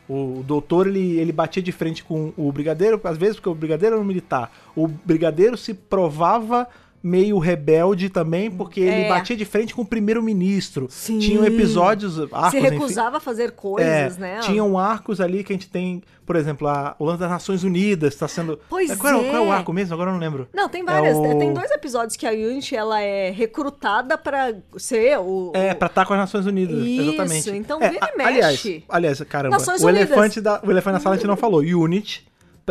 O, 0.09 0.41
o 0.41 0.43
doutor, 0.43 0.87
ele, 0.87 1.19
ele 1.19 1.33
batia 1.33 1.63
de 1.63 1.73
frente 1.73 2.05
com 2.05 2.33
o 2.37 2.51
brigadeiro, 2.53 3.01
às 3.05 3.17
vezes 3.17 3.37
porque 3.37 3.49
o 3.49 3.55
brigadeiro 3.55 3.97
era 3.97 4.03
um 4.03 4.07
militar. 4.07 4.53
O 4.77 4.87
brigadeiro 4.87 5.57
se 5.57 5.75
provava 5.75 6.69
meio 7.07 7.39
rebelde 7.39 8.09
também, 8.09 8.51
porque 8.51 8.81
ele 8.81 9.03
É. 9.03 9.09
batia 9.11 9.37
de 9.37 9.45
frente 9.45 9.75
com 9.75 9.83
o 9.83 9.85
primeiro-ministro. 9.85 10.89
Tinham 10.89 11.45
episódios, 11.45 12.19
arcos, 12.33 12.51
Se 12.51 12.59
enfim. 12.59 12.69
recusava 12.71 13.19
a 13.19 13.21
fazer 13.21 13.49
É, 13.49 13.51
coisas, 13.51 14.17
né? 14.17 14.39
Tinham 14.41 14.79
arcos 14.79 15.21
ali 15.21 15.45
que 15.45 15.53
a 15.53 15.57
gente 15.57 15.69
tem, 15.69 16.03
por 16.25 16.35
exemplo, 16.35 16.67
a, 16.67 16.97
o 16.99 17.05
lance 17.05 17.21
das 17.21 17.29
Nações 17.31 17.63
Unidas 17.63 18.15
está 18.15 18.27
sendo. 18.27 18.59
Pois 18.71 18.95
qual, 18.97 19.13
é. 19.13 19.17
o- 19.17 19.21
é. 19.21 19.31
qual 19.31 19.45
é 19.45 19.47
o 19.49 19.53
arco 19.53 19.71
mesmo? 19.71 19.93
Agora 19.93 20.09
eu 20.09 20.15
não 20.15 20.21
lembro. 20.21 20.49
Não, 20.55 20.67
tem 20.67 20.83
várias. 20.83 21.15
É 21.15 21.21
o- 21.21 21.39
Tem 21.39 21.53
dois 21.53 21.71
episódios 21.71 22.17
que 22.17 22.27
a 22.27 22.31
Unity 22.31 22.75
ela 22.75 22.99
é 23.03 23.31
recrutada 23.31 24.17
pra 24.17 24.55
ser 24.79 25.19
o. 25.19 25.53
É, 25.55 25.75
pra 25.75 25.89
estar 25.89 26.07
com 26.07 26.15
as 26.15 26.21
Nações 26.21 26.47
Unidas, 26.47 26.79
Isso, 26.79 27.03
exatamente. 27.11 27.51
então 27.51 27.83
é, 27.83 27.91
vira 27.91 28.11
e 28.17 28.23
a- 28.23 28.27
Aliás, 28.29 28.65
mexe. 28.65 28.83
aliás, 28.89 29.21
caramba, 29.29 29.59
Nações 29.59 29.83
o 29.83 29.87
Unidas. 29.89 30.07
elefante, 30.11 30.41
da, 30.41 30.59
o 30.65 30.71
elefante 30.71 30.95
na 30.95 31.01
sala 31.01 31.17
a 31.17 31.19
gente 31.19 31.27
não 31.27 31.37
falou. 31.37 31.61
Unit, 31.61 32.27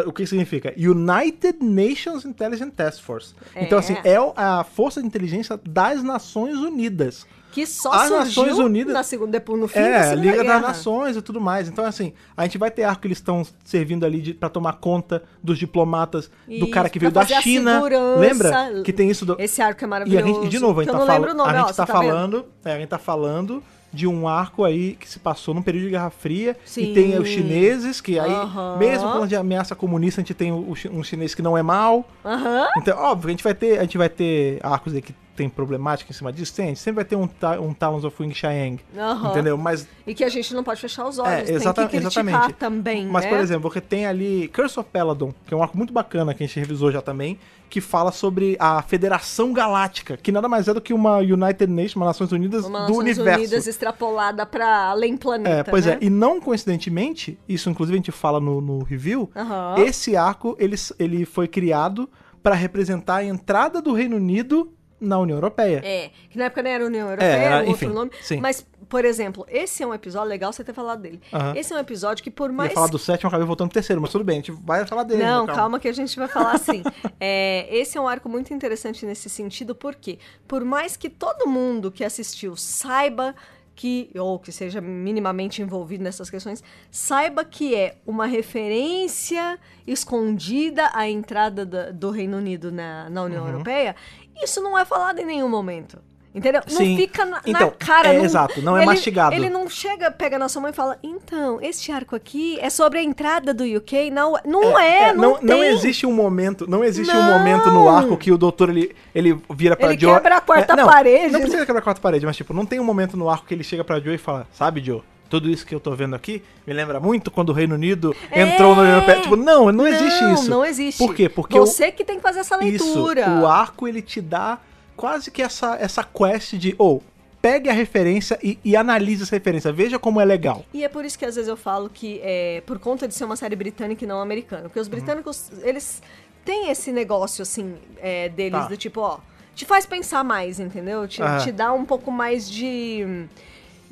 o 0.05 0.11
que 0.11 0.25
significa? 0.25 0.73
United 0.77 1.57
Nations 1.63 2.25
Intelligence 2.25 2.71
Task 2.71 3.01
Force. 3.01 3.33
Então, 3.55 3.77
É. 3.77 3.79
assim, 3.79 3.95
é 4.03 4.19
o- 4.19 4.33
a 4.35 4.63
força 4.63 4.99
de 5.01 5.07
inteligência 5.07 5.59
das 5.67 6.03
Nações 6.03 6.57
Unidas. 6.57 7.25
que 7.51 7.67
só 7.67 7.91
As 7.91 8.09
Nações 8.09 8.57
Unidas- 8.57 8.91
na 8.95 9.03
segunda, 9.03 9.33
depois 9.33 9.61
no 9.61 9.67
fim 9.67 9.79
da 9.79 9.85
É, 9.85 9.95
a 9.97 10.03
Segunda 10.05 10.21
Liga 10.23 10.41
Guerra. 10.41 10.53
das 10.55 10.61
Nações 10.69 11.15
e 11.15 11.21
tudo 11.21 11.39
mais. 11.39 11.67
Então, 11.67 11.85
assim, 11.85 12.11
a 12.35 12.45
gente 12.45 12.57
vai 12.57 12.71
ter 12.71 12.81
arco 12.83 13.01
que 13.03 13.07
eles 13.09 13.19
estão 13.19 13.45
servindo 13.63 14.03
ali 14.07 14.33
pra 14.33 14.49
tomar 14.49 14.73
conta 14.79 15.21
dos 15.43 15.59
diplomatas, 15.59 16.31
do 16.47 16.51
Isso, 16.51 16.69
cara 16.71 16.89
que 16.89 16.97
veio 16.97 17.11
da 17.11 17.23
China. 17.23 17.79
Lembra? 18.17 18.81
Que 18.83 18.91
tem 18.91 19.07
isso 19.07 19.23
do. 19.23 19.35
Esse 19.39 19.61
arco 19.61 19.81
é 19.81 19.83
E 19.83 19.85
a 19.85 19.87
maravilhoso. 19.87 20.25
gente, 20.33 20.45
e 20.47 20.49
de 20.49 20.57
novo, 20.57 20.79
a 20.79 20.83
gente 20.83 20.91
tá, 20.93 20.97
não 20.97 21.05
fal- 21.05 21.15
lembro 21.15 21.31
o 21.31 21.37
nome, 21.37 21.51
a 21.51 21.53
ó, 21.53 21.57
gente 21.67 21.67
você 21.75 21.77
tá, 21.77 21.85
tá 21.85 21.93
falando. 21.93 22.45
é, 22.65 22.73
a 22.73 22.79
gente 22.79 22.89
tá 22.89 22.97
falando 22.97 23.63
de 23.93 24.07
um 24.07 24.27
arco 24.27 24.63
aí 24.63 24.97
que 24.99 25.07
se 25.07 25.19
passou 25.19 25.53
num 25.53 25.61
período 25.61 25.83
de 25.85 25.89
Guerra 25.91 26.09
Fria. 26.09 26.57
Sim. 26.65 26.91
E 26.91 26.93
tem 26.93 27.17
os 27.19 27.27
chineses, 27.27 28.01
que 28.01 28.19
aí, 28.19 28.31
Aham. 28.31 28.77
mesmo 28.77 29.11
quando 29.11 29.27
de 29.27 29.35
ameaça 29.35 29.75
comunista, 29.75 30.19
a 30.19 30.23
gente 30.23 30.33
tem 30.33 30.51
um 30.51 31.03
chinês 31.03 31.35
que 31.35 31.41
não 31.41 31.57
é 31.57 31.61
mal. 31.61 32.05
Aham. 32.25 32.67
Então, 32.77 32.97
óbvio, 32.97 33.27
a 33.27 33.31
gente 33.31 33.43
vai 33.43 33.53
ter, 33.53 33.77
a 33.77 33.81
gente 33.83 33.97
vai 33.97 34.09
ter 34.09 34.59
arcos 34.63 34.93
aí 34.93 35.01
que 35.01 35.13
tem 35.35 35.49
problemática 35.49 36.11
em 36.11 36.13
cima 36.13 36.31
disso. 36.31 36.53
Tem, 36.55 36.75
sempre 36.75 36.97
vai 36.97 37.05
ter 37.05 37.15
um, 37.15 37.27
ta- 37.27 37.59
um 37.59 37.73
Talons 37.73 38.03
of 38.03 38.21
Wing 38.21 38.33
Chiang. 38.33 38.79
Aham. 38.97 39.31
Entendeu? 39.31 39.57
Mas 39.57 39.87
E 40.05 40.13
que 40.13 40.23
a 40.23 40.29
gente 40.29 40.53
não 40.53 40.63
pode 40.63 40.79
fechar 40.79 41.07
os 41.07 41.17
olhos. 41.19 41.31
é, 41.31 41.43
tem 41.43 41.55
exata- 41.55 41.83
que 41.87 41.97
criticar 41.97 42.25
exatamente. 42.25 42.53
também, 42.53 43.07
Mas, 43.07 43.23
né? 43.25 43.29
por 43.29 43.39
exemplo, 43.39 43.69
você 43.71 43.81
tem 43.81 44.05
ali 44.05 44.47
Curse 44.53 44.79
of 44.79 44.89
Peladon, 44.91 45.33
que 45.47 45.53
é 45.53 45.57
um 45.57 45.63
arco 45.63 45.77
muito 45.77 45.91
bacana 45.93 46.33
que 46.33 46.43
a 46.43 46.47
gente 46.47 46.59
revisou 46.59 46.91
já 46.91 47.01
também, 47.01 47.39
que 47.69 47.81
fala 47.81 48.11
sobre 48.11 48.55
a 48.59 48.83
Federação 48.83 49.51
Galáctica, 49.51 50.15
que 50.15 50.31
nada 50.31 50.47
mais 50.47 50.67
é 50.67 50.73
do 50.75 50.79
que 50.79 50.93
uma 50.93 51.17
United 51.17 51.65
Nations, 51.67 51.95
uma 51.95 52.05
Nações 52.05 52.31
Unidas 52.31 52.65
Uma 52.65 52.81
do 52.85 52.89
Nações 52.89 53.17
universo. 53.17 53.39
Unidas 53.39 53.65
extrapolada 53.67 54.45
pra 54.45 54.89
além 54.91 55.17
planeta, 55.17 55.49
É, 55.61 55.63
pois 55.63 55.85
né? 55.87 55.93
é, 55.93 56.05
e 56.05 56.09
não 56.09 56.39
coincidentemente, 56.39 57.37
isso 57.49 57.69
inclusive 57.69 57.95
a 57.95 57.97
gente 57.97 58.11
fala 58.11 58.39
no, 58.39 58.61
no 58.61 58.83
review, 58.83 59.29
Aham. 59.35 59.75
esse 59.79 60.15
arco 60.15 60.55
ele, 60.59 60.75
ele 60.99 61.25
foi 61.25 61.47
criado 61.47 62.07
para 62.41 62.55
representar 62.55 63.17
a 63.17 63.25
entrada 63.25 63.81
do 63.81 63.93
Reino 63.93 64.17
Unido 64.17 64.71
na 65.03 65.19
União 65.19 65.37
Europeia. 65.37 65.81
É, 65.83 66.09
que 66.29 66.37
na 66.37 66.45
época 66.45 66.63
não 66.63 66.69
era 66.71 66.85
União 66.85 67.07
Europeia, 67.07 67.27
era, 67.31 67.55
era 67.55 67.65
um 67.67 67.71
enfim, 67.71 67.85
outro 67.85 67.99
nome. 67.99 68.11
sim. 68.21 68.37
Mas, 68.39 68.65
por 68.89 69.05
exemplo, 69.05 69.45
esse 69.49 69.81
é 69.83 69.87
um 69.87 69.93
episódio 69.93 70.29
legal 70.29 70.53
você 70.53 70.63
ter 70.63 70.73
falado 70.73 71.01
dele. 71.01 71.19
Aham. 71.31 71.53
Esse 71.55 71.73
é 71.73 71.75
um 71.75 71.79
episódio 71.79 72.23
que 72.23 72.29
por 72.31 72.49
Eu 72.49 72.55
mais 72.55 72.69
ia 72.71 72.75
falar 72.75 72.87
do 72.87 72.99
sétimo, 72.99 73.27
acabei 73.27 73.45
voltando 73.47 73.69
pro 73.69 73.73
terceiro, 73.73 74.01
mas 74.01 74.11
tudo 74.11 74.23
bem, 74.23 74.33
a 74.35 74.41
gente 74.41 74.51
vai 74.51 74.85
falar 74.85 75.03
dele. 75.03 75.23
Não, 75.23 75.45
né, 75.47 75.53
calma. 75.53 75.79
que 75.79 75.87
a 75.87 75.93
gente 75.93 76.15
vai 76.17 76.27
falar 76.27 76.53
assim. 76.53 76.83
É, 77.19 77.67
esse 77.71 77.97
é 77.97 78.01
um 78.01 78.07
arco 78.07 78.27
muito 78.29 78.53
interessante 78.53 79.05
nesse 79.05 79.29
sentido, 79.29 79.73
porque 79.73 80.19
por 80.47 80.63
mais 80.63 80.95
que 80.95 81.09
todo 81.09 81.47
mundo 81.49 81.91
que 81.91 82.03
assistiu 82.03 82.55
saiba 82.55 83.33
que, 83.75 84.11
ou 84.15 84.37
que 84.37 84.51
seja 84.51 84.79
minimamente 84.79 85.59
envolvido 85.59 86.03
nessas 86.03 86.29
questões, 86.29 86.63
saiba 86.91 87.43
que 87.43 87.73
é 87.73 87.95
uma 88.05 88.27
referência 88.27 89.57
escondida 89.87 90.91
à 90.93 91.09
entrada 91.09 91.65
da- 91.65 91.91
do 91.91 92.11
Reino 92.11 92.37
Unido 92.37 92.71
na, 92.71 93.09
na 93.09 93.23
União 93.23 93.47
Europeia, 93.47 93.95
isso 94.41 94.61
não 94.61 94.77
é 94.77 94.85
falado 94.85 95.19
em 95.19 95.25
nenhum 95.25 95.49
momento. 95.49 95.97
Entendeu? 96.35 96.61
Não 96.67 96.77
Sim. 96.77 96.97
fica 96.97 97.23
na, 97.25 97.31
na 97.35 97.41
Então, 97.45 97.71
cara. 97.77 98.07
é 98.11 98.17
não- 98.17 98.25
exato, 98.25 98.59
não 98.59 98.75
é 98.75 98.79
ele- 98.79 98.85
mastigado. 98.87 99.35
Ele 99.35 99.51
não 99.51 99.69
chega, 99.69 100.09
pega 100.09 100.39
na 100.39 100.49
sua 100.49 100.63
mãe 100.63 100.71
e 100.71 100.73
fala: 100.73 100.97
então, 101.03 101.61
este 101.61 101.91
arco 101.91 102.15
aqui 102.15 102.57
é 102.59 102.71
sobre 102.71 102.97
a 102.97 103.03
entrada 103.03 103.53
do 103.53 103.63
UK. 103.63 104.09
Não, 104.09 104.33
não 104.43 104.79
é, 104.79 105.13
não, 105.13 105.33
não, 105.33 105.59
tem. 105.59 105.65
existe 105.65 106.07
um 106.07 106.11
momento, 106.11 106.67
não 106.67 106.83
existe 106.83 107.15
um 107.15 107.21
Não. 107.21 107.37
momento 107.37 107.69
no 107.69 107.87
arco 107.87 108.17
que 108.17 108.31
o 108.31 108.37
doutor 108.37 108.69
ele, 108.71 108.95
ele 109.13 109.39
vira 109.51 109.75
pra 109.75 109.89
Ele 109.91 110.01
Joe. 110.01 110.11
quebra 110.15 110.37
a 110.37 110.41
quarta 110.41 110.73
É, 110.73 110.75
não, 110.75 110.87
parede. 110.87 111.33
Não 111.33 111.39
precisa 111.41 111.67
quebrar 111.67 111.81
a 111.81 111.83
quarta 111.83 112.01
parede, 112.01 112.25
mas 112.25 112.35
tipo, 112.35 112.51
não 112.51 112.65
tem 112.65 112.79
um 112.79 112.83
momento 112.83 113.15
no 113.15 113.29
arco 113.29 113.45
que 113.45 113.53
ele 113.53 113.63
chega 113.63 113.83
pra 113.83 113.99
Joe 113.99 114.15
e 114.15 114.17
fala: 114.17 114.47
"Sabe, 114.51 114.83
Joe, 114.83 115.03
tudo 115.39 115.49
isso 115.49 115.65
que 115.65 115.73
eu 115.73 115.79
tô 115.79 115.95
vendo 115.95 116.15
aqui 116.15 116.43
me 116.65 116.73
lembra 116.73 116.99
muito 116.99 117.31
quando 117.31 117.49
o 117.49 117.53
Reino 117.53 117.73
Unido 117.75 118.15
É. 118.31 118.41
entrou 118.41 118.75
na 118.75 118.81
União 118.83 118.95
Europeia". 118.95 119.21
Tipo, 119.21 119.35
não, 119.35 119.71
não 119.71 119.87
existe 119.87 120.23
isso. 120.33 120.49
Não 120.49 120.63
existe. 120.65 120.97
Por 120.99 121.15
quê? 121.15 121.27
Porque 121.27 121.57
o- 121.57 121.65
Você 121.65 121.91
que 121.91 122.03
tem 122.05 122.17
que 122.17 122.21
fazer 122.21 122.39
essa 122.41 122.55
leitura. 122.55 123.21
Isso, 123.21 123.31
o 123.41 123.47
arco 123.47 123.87
ele 123.87 124.01
te 124.01 124.21
dá 124.21 124.59
quase 124.95 125.31
que 125.31 125.41
essa 125.41 125.75
essa 125.79 126.03
quest 126.03 126.53
de 126.53 126.75
ou 126.77 127.01
pegue 127.41 127.69
a 127.69 127.73
referência 127.73 128.37
e, 128.41 128.57
e 128.63 128.75
analise 128.75 129.23
essa 129.23 129.35
referência, 129.35 129.71
veja 129.73 129.97
como 129.99 130.21
é 130.21 130.25
legal. 130.25 130.63
E 130.73 130.83
é 130.83 130.87
por 130.87 131.03
isso 131.03 131.17
que 131.19 131.25
às 131.25 131.35
vezes 131.35 131.49
eu 131.49 131.57
falo 131.57 131.89
que 131.89 132.21
é 132.23 132.61
por 132.65 132.79
conta 132.79 133.05
de 133.07 133.13
ser 133.13 133.25
uma 133.25 133.35
série 133.35 133.55
britânica 133.55 134.05
e 134.05 134.07
não 134.07 134.21
americana. 134.21 134.63
Porque 134.69 134.79
os 134.79 134.87
britânicos, 134.87 135.49
eles 135.63 136.01
têm 136.45 136.69
esse 136.69 136.91
negócio, 136.91 137.41
assim, 137.41 137.75
é, 138.01 138.29
deles, 138.29 138.51
Tá. 138.61 138.67
do 138.67 138.77
tipo, 138.77 139.01
ó, 139.01 139.17
te 139.55 139.65
faz 139.65 139.85
pensar 139.85 140.23
mais, 140.23 140.59
entendeu? 140.59 141.05
Te, 141.07 141.21
te 141.43 141.51
dá 141.51 141.73
um 141.73 141.83
pouco 141.85 142.09
mais 142.11 142.49
de. 142.49 143.25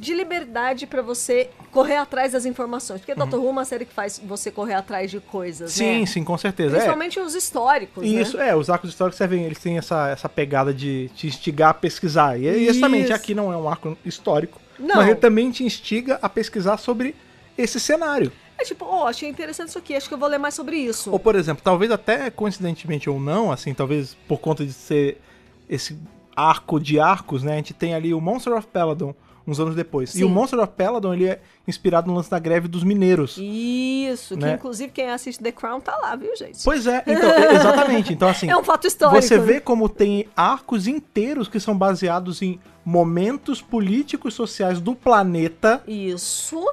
De 0.01 0.13
liberdade 0.15 0.87
pra 0.87 1.01
você 1.03 1.49
correr 1.71 1.95
atrás 1.97 2.31
das 2.31 2.43
informações. 2.45 2.99
Porque 3.01 3.13
Doctor 3.13 3.39
Who 3.39 3.47
é 3.47 3.51
uma 3.51 3.65
série 3.65 3.85
que 3.85 3.93
faz 3.93 4.19
você 4.25 4.49
correr 4.49 4.73
atrás 4.73 5.11
de 5.11 5.19
coisas, 5.19 5.71
Uhum. 5.71 5.77
Sim, 5.77 5.99
né? 5.99 6.05
sim, 6.07 6.23
com 6.23 6.37
certeza. 6.37 6.71
É. 6.71 6.79
Principalmente 6.79 7.19
os 7.19 7.35
históricos, 7.35 8.03
Isso, 8.03 8.37
né? 8.37 8.49
é, 8.49 8.55
os 8.55 8.69
arcos 8.69 8.89
históricos 8.89 9.17
servem, 9.17 9.43
eles 9.43 9.59
têm 9.59 9.77
essa, 9.77 10.09
essa 10.09 10.27
pegada 10.27 10.73
de 10.73 11.09
te 11.15 11.27
instigar 11.27 11.69
a 11.69 11.73
pesquisar. 11.73 12.37
E 12.39 12.47
é 12.47 12.57
exatamente, 12.63 13.05
Isso. 13.05 13.13
aqui 13.13 13.35
não 13.35 13.53
é 13.53 13.57
um 13.57 13.69
arco 13.69 13.95
histórico, 14.03 14.59
Não. 14.79 14.95
mas 14.95 15.07
ele 15.07 15.15
também 15.19 15.51
te 15.51 15.63
instiga 15.63 16.17
a 16.21 16.27
pesquisar 16.27 16.77
sobre 16.77 17.15
esse 17.57 17.79
cenário. 17.79 18.31
É 18.57 18.63
tipo, 18.63 18.83
ó, 18.85 19.07
achei 19.07 19.29
interessante 19.29 19.69
isso 19.69 19.77
aqui, 19.77 19.95
acho 19.95 20.07
que 20.07 20.13
eu 20.13 20.17
vou 20.17 20.27
ler 20.29 20.37
mais 20.39 20.53
sobre 20.55 20.77
isso. 20.77 21.11
Ou, 21.11 21.19
por 21.19 21.35
exemplo, 21.35 21.63
talvez 21.63 21.91
até 21.91 22.29
coincidentemente 22.31 23.07
ou 23.09 23.19
não, 23.19 23.51
assim, 23.51 23.73
talvez 23.73 24.15
por 24.27 24.39
conta 24.39 24.65
de 24.65 24.73
ser 24.73 25.21
esse 25.69 25.97
arco 26.35 26.79
de 26.79 26.99
arcos, 26.99 27.43
né, 27.43 27.53
a 27.53 27.55
gente 27.57 27.73
tem 27.73 27.93
ali 27.93 28.13
o 28.13 28.21
Monster 28.21 28.53
of 28.53 28.67
Peladon, 28.67 29.13
uns 29.45 29.59
anos 29.59 29.75
depois. 29.75 30.11
E 30.15 30.19
Sim. 30.19 30.23
o 30.23 30.29
Monster 30.29 30.59
of 30.59 30.73
Peladon, 30.75 31.13
ele 31.13 31.25
é 31.27 31.41
inspirado 31.67 32.07
no 32.09 32.15
lance 32.15 32.29
da 32.29 32.39
greve 32.39 32.67
dos 32.67 32.83
mineiros. 32.83 33.37
Isso, 33.39 34.35
que 34.35 34.41
Né? 34.43 34.53
inclusive 34.53 34.91
quem 34.91 35.09
assiste 35.09 35.41
The 35.41 35.51
Crown 35.51 35.79
tá 35.81 35.95
lá, 35.97 36.15
viu, 36.15 36.35
gente? 36.35 36.59
Pois 36.63 36.85
é, 36.87 37.03
então, 37.07 37.29
exatamente. 37.51 38.13
Então, 38.13 38.27
assim, 38.27 38.49
É 38.49 38.55
um 38.57 38.63
fato 38.63 38.87
histórico. 38.87 39.21
Você 39.21 39.37
né? 39.37 39.43
vê 39.43 39.59
como 39.59 39.87
tem 39.89 40.27
arcos 40.35 40.87
inteiros 40.87 41.47
que 41.47 41.59
são 41.59 41.77
baseados 41.77 42.41
em 42.41 42.59
momentos 42.83 43.61
políticos 43.61 44.33
e 44.33 44.37
sociais 44.37 44.79
do 44.79 44.95
planeta 44.95 45.83
Isso. 45.87 46.63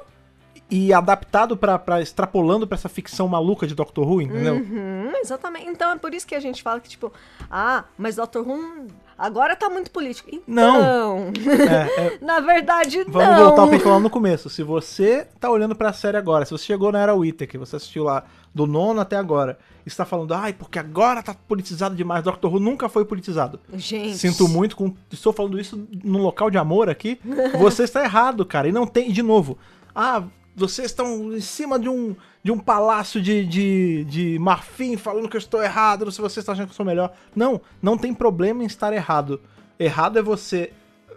e 0.71 0.91
adaptado 0.93 1.55
pra 1.57 2.01
extrapolando 2.01 2.67
pra 2.67 2.75
essa 2.75 2.89
ficção 2.89 3.27
maluca 3.27 3.65
de 3.67 3.75
Doctor 3.75 4.07
Who, 4.07 4.21
entendeu? 4.21 4.55
Uhum, 4.55 5.11
exatamente. 5.17 5.67
Então 5.67 5.91
é 5.91 5.95
por 5.97 6.13
isso 6.13 6.25
que 6.27 6.35
a 6.35 6.39
gente 6.39 6.61
fala 6.63 6.79
que, 6.79 6.89
tipo, 6.89 7.11
ah, 7.49 7.83
mas 7.97 8.15
Doctor 8.15 8.47
Who 8.47 8.87
agora 9.19 9.55
tá 9.55 9.69
muito 9.69 9.91
político. 9.91 10.29
Não. 10.47 11.29
Então, 11.29 11.51
É, 11.51 12.05
é, 12.15 12.17
na 12.25 12.39
verdade, 12.39 13.03
Vamos 13.07 13.37
não. 13.37 13.45
voltar 13.45 13.61
ao 13.61 13.67
que 13.67 13.75
a 13.75 13.77
gente 13.77 13.83
falou 13.83 13.99
no 13.99 14.09
começo. 14.09 14.49
Se 14.49 14.63
você 14.63 15.27
tá 15.39 15.49
olhando 15.51 15.75
pra 15.75 15.93
série 15.93 16.17
agora, 16.17 16.45
se 16.45 16.51
você 16.51 16.65
chegou 16.65 16.91
na 16.91 16.99
era 16.99 17.13
Whittaker, 17.13 17.59
você 17.59 17.75
assistiu 17.75 18.03
lá 18.05 18.23
do 18.53 18.65
nono 18.65 18.99
até 18.99 19.15
agora, 19.15 19.59
e 19.85 19.87
está 19.89 20.05
falando, 20.05 20.33
ai, 20.33 20.53
porque 20.53 20.79
agora 20.79 21.21
tá 21.21 21.35
politizado 21.47 21.95
demais, 21.95 22.23
Doctor 22.23 22.51
Who 22.51 22.59
nunca 22.59 22.89
foi 22.89 23.05
politizado. 23.05 23.59
Gente. 23.73 24.17
Sinto 24.17 24.47
muito, 24.47 24.75
com, 24.75 24.93
estou 25.11 25.31
falando 25.31 25.59
isso 25.59 25.87
num 26.03 26.21
local 26.23 26.49
de 26.49 26.57
amor 26.57 26.89
aqui. 26.89 27.19
Você 27.59 27.83
está 27.83 28.03
errado, 28.03 28.43
cara. 28.45 28.67
E 28.67 28.71
não 28.71 28.87
tem, 28.87 29.11
de 29.11 29.21
novo, 29.21 29.57
ah, 29.93 30.23
vocês 30.55 30.87
estão 30.91 31.31
em 31.33 31.41
cima 31.41 31.77
de 31.79 31.87
um, 31.87 32.15
de 32.43 32.51
um 32.51 32.57
palácio 32.59 33.21
de, 33.21 33.45
de, 33.45 34.05
de 34.05 34.39
marfim 34.39 34.95
falando 34.95 35.27
que 35.27 35.35
eu 35.35 35.39
estou 35.39 35.61
errado, 35.61 36.05
não 36.05 36.11
sei 36.11 36.15
se 36.17 36.21
vocês 36.21 36.37
estão 36.37 36.53
achando 36.53 36.67
que 36.67 36.71
eu 36.71 36.75
sou 36.75 36.85
melhor. 36.85 37.13
Não, 37.35 37.59
não 37.81 37.97
tem 37.97 38.13
problema 38.13 38.63
em 38.63 38.65
estar 38.65 38.93
errado. 38.93 39.41
Errado 39.77 40.17
é 40.17 40.21
você 40.21 40.71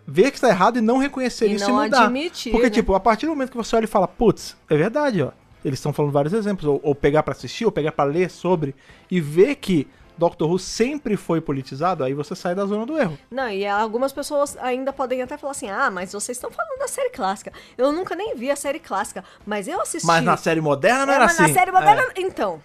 ver 0.06 0.30
que 0.30 0.36
está 0.36 0.48
errado 0.48 0.78
e 0.78 0.80
não 0.80 0.98
reconhecer 0.98 1.48
E 1.48 1.54
isso 1.54 1.68
não 1.70 1.80
e 1.82 1.84
mudar. 1.84 2.04
admitir, 2.06 2.50
Porque, 2.50 2.66
né? 2.66 2.70
tipo, 2.70 2.94
a 2.94 3.00
partir 3.00 3.26
do 3.26 3.30
momento 3.32 3.50
que 3.50 3.56
você 3.56 3.76
olha 3.76 3.84
e 3.84 3.88
fala, 3.88 4.08
putz, 4.08 4.56
é 4.68 4.76
verdade, 4.76 5.22
ó. 5.22 5.30
Eles 5.64 5.78
estão 5.78 5.92
falando 5.92 6.10
vários 6.10 6.32
exemplos, 6.34 6.66
ou, 6.66 6.80
ou 6.82 6.92
pegar 6.92 7.22
pra 7.22 7.32
assistir, 7.32 7.64
ou 7.64 7.70
pegar 7.70 7.92
pra 7.92 8.02
ler 8.02 8.28
sobre, 8.28 8.74
e 9.08 9.20
ver 9.20 9.54
que 9.54 9.86
Doctor 10.22 10.48
Who 10.48 10.56
sempre 10.56 11.16
foi 11.16 11.40
politizado, 11.40 12.04
aí 12.04 12.14
você 12.14 12.36
sai 12.36 12.54
da 12.54 12.64
zona 12.64 12.86
do 12.86 12.96
erro. 12.96 13.18
Não, 13.28 13.48
e 13.50 13.66
algumas 13.66 14.12
pessoas 14.12 14.56
ainda 14.60 14.92
podem 14.92 15.20
até 15.20 15.36
falar 15.36 15.50
assim: 15.50 15.68
ah, 15.68 15.90
mas 15.90 16.12
vocês 16.12 16.36
estão 16.38 16.48
falando 16.48 16.78
da 16.78 16.86
série 16.86 17.10
clássica. 17.10 17.52
Eu 17.76 17.90
nunca 17.90 18.14
nem 18.14 18.36
vi 18.36 18.48
a 18.48 18.54
série 18.54 18.78
clássica, 18.78 19.24
mas 19.44 19.66
eu 19.66 19.80
assisti. 19.80 20.06
Mas 20.06 20.22
na 20.22 20.36
série 20.36 20.60
moderna 20.60 21.04
não 21.06 21.12
É, 21.12 21.16
era 21.16 21.24
mas 21.24 21.34
assim. 21.40 21.42
na 21.52 21.58
série 21.58 21.72
moderna. 21.72 22.02
É. 22.02 22.20
Então. 22.20 22.60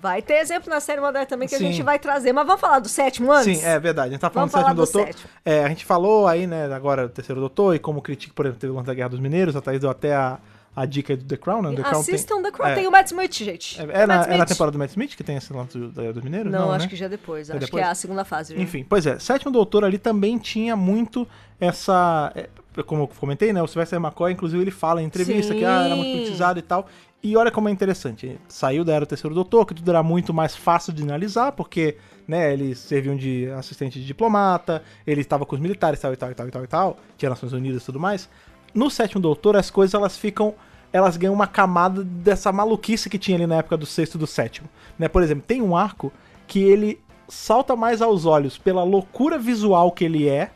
Vai 0.00 0.20
ter 0.20 0.34
exemplo 0.34 0.68
na 0.68 0.80
série 0.80 1.00
moderna 1.00 1.26
também 1.26 1.46
que 1.48 1.56
Sim. 1.56 1.64
a 1.64 1.70
gente 1.70 1.82
vai 1.82 1.96
trazer. 1.98 2.32
Mas 2.32 2.44
vamos 2.44 2.60
falar 2.60 2.80
do 2.80 2.88
sétimo 2.88 3.30
antes? 3.32 3.58
Sim, 3.58 3.64
é 3.64 3.78
verdade. 3.78 4.08
A 4.08 4.12
gente 4.12 4.20
tá 4.20 4.30
falando 4.30 4.50
Vamos 4.50 4.64
do 4.64 4.66
sétimo 4.68 4.74
do 4.74 4.92
doutor. 4.92 5.06
sétimo. 5.06 5.30
É, 5.44 5.64
a 5.64 5.68
gente 5.68 5.84
falou 5.84 6.26
aí, 6.26 6.44
né, 6.46 6.72
agora 6.74 7.06
do 7.06 7.12
terceiro 7.14 7.40
doutor, 7.40 7.74
e 7.76 7.78
como 7.78 8.02
critica, 8.02 8.32
por 8.34 8.44
exemplo, 8.44 8.60
teve 8.60 8.72
o 8.72 8.74
lance 8.74 8.86
da 8.88 8.94
Guerra 8.94 9.10
dos 9.10 9.20
Mineiros, 9.20 9.54
a 9.54 9.60
Thaís 9.60 9.80
deu 9.80 9.88
até 9.90 10.12
a, 10.14 10.38
a 10.74 10.86
dica 10.86 11.16
do 11.16 11.24
The 11.24 11.36
Crown, 11.36 11.62
né? 11.62 11.74
The 11.74 11.82
Crown 11.82 12.00
Assistam 12.00 12.42
The 12.42 12.50
Crown. 12.50 12.68
é. 12.70 12.74
Tem 12.74 12.86
o 12.86 12.90
Matt 12.90 13.06
Smith, 13.08 13.34
gente. 13.34 13.78
É, 13.80 13.82
é, 13.82 14.06
na, 14.06 14.16
Matt 14.16 14.26
é 14.26 14.28
na 14.30 14.34
Smith. 14.36 14.48
temporada 14.48 14.72
do 14.72 14.78
Matt 14.78 14.90
Smith 14.90 15.16
que 15.16 15.22
tem 15.22 15.36
esse 15.36 15.52
lance 15.52 15.76
do, 15.78 15.88
da- 15.90 16.12
dos 16.12 16.22
Mineiros? 16.22 16.50
Não, 16.50 16.72
acho 16.72 16.84
né? 16.86 16.90
que 16.90 16.96
já 16.96 17.06
é 17.06 17.08
depois. 17.08 17.50
É 17.50 17.52
acho 17.52 17.60
depois? 17.60 17.82
que 17.82 17.86
é 17.86 17.90
a 17.90 17.94
segunda 17.94 18.24
fase. 18.24 18.54
já. 18.54 18.60
Enfim, 18.60 18.84
pois 18.88 19.06
é, 19.06 19.18
Sétimo 19.18 19.50
Doutor 19.52 19.84
ali 19.84 19.98
também 19.98 20.38
tinha 20.38 20.74
muito 20.74 21.28
essa. 21.60 22.32
é, 22.34 22.48
Como 22.82 23.02
eu 23.02 23.08
comentei, 23.08 23.52
né? 23.52 23.62
O 23.62 23.66
Sylvester 23.66 23.98
McCoy, 24.00 24.32
inclusive, 24.32 24.62
ele 24.62 24.70
fala 24.70 25.02
em 25.02 25.04
entrevista 25.06 25.54
que 25.54 25.64
ah, 25.64 25.84
era 25.84 25.94
muito 25.94 26.08
Sim. 26.10 26.16
politizado 26.18 26.58
e 26.58 26.62
tal. 26.62 26.88
E 27.22 27.36
olha 27.36 27.52
como 27.52 27.68
é 27.68 27.72
interessante. 27.72 28.36
Saiu 28.48 28.84
da 28.84 28.94
era 28.94 29.04
do 29.04 29.08
terceiro 29.08 29.32
doutor, 29.32 29.64
que 29.64 29.74
tudo 29.74 29.88
era 29.88 30.02
muito 30.02 30.34
mais 30.34 30.56
fácil 30.56 30.92
de 30.92 31.04
analisar, 31.04 31.52
porque, 31.52 31.96
né, 32.26 32.52
eles 32.52 32.80
serviam 32.80 33.14
de 33.14 33.48
assistente 33.50 34.00
de 34.00 34.04
diplomata, 34.06 34.82
ele 35.06 35.20
estava 35.20 35.46
com 35.46 35.54
os 35.54 35.60
militares, 35.60 36.00
tal 36.00 36.12
e 36.12 36.16
tal 36.16 36.32
e 36.32 36.34
tal 36.34 36.48
e 36.48 36.50
tal 36.50 36.64
e 36.64 36.66
tal, 36.66 36.96
tinha 37.16 37.30
Nações 37.30 37.52
Unidas 37.52 37.82
e 37.82 37.86
tudo 37.86 38.00
mais. 38.00 38.28
No 38.74 38.90
sétimo 38.90 39.20
doutor, 39.20 39.56
as 39.56 39.70
coisas 39.70 39.94
elas 39.94 40.16
ficam. 40.16 40.54
Elas 40.92 41.16
ganham 41.16 41.32
uma 41.32 41.46
camada 41.46 42.04
dessa 42.04 42.52
maluquice 42.52 43.08
que 43.08 43.18
tinha 43.18 43.36
ali 43.36 43.46
na 43.46 43.56
época 43.56 43.78
do 43.78 43.86
sexto 43.86 44.16
e 44.16 44.18
do 44.18 44.26
sétimo. 44.26 44.68
Né? 44.98 45.08
Por 45.08 45.22
exemplo, 45.22 45.42
tem 45.46 45.62
um 45.62 45.74
arco 45.74 46.12
que 46.46 46.60
ele 46.60 47.00
salta 47.26 47.74
mais 47.74 48.02
aos 48.02 48.26
olhos 48.26 48.58
pela 48.58 48.84
loucura 48.84 49.38
visual 49.38 49.90
que 49.90 50.04
ele 50.04 50.28
é, 50.28 50.50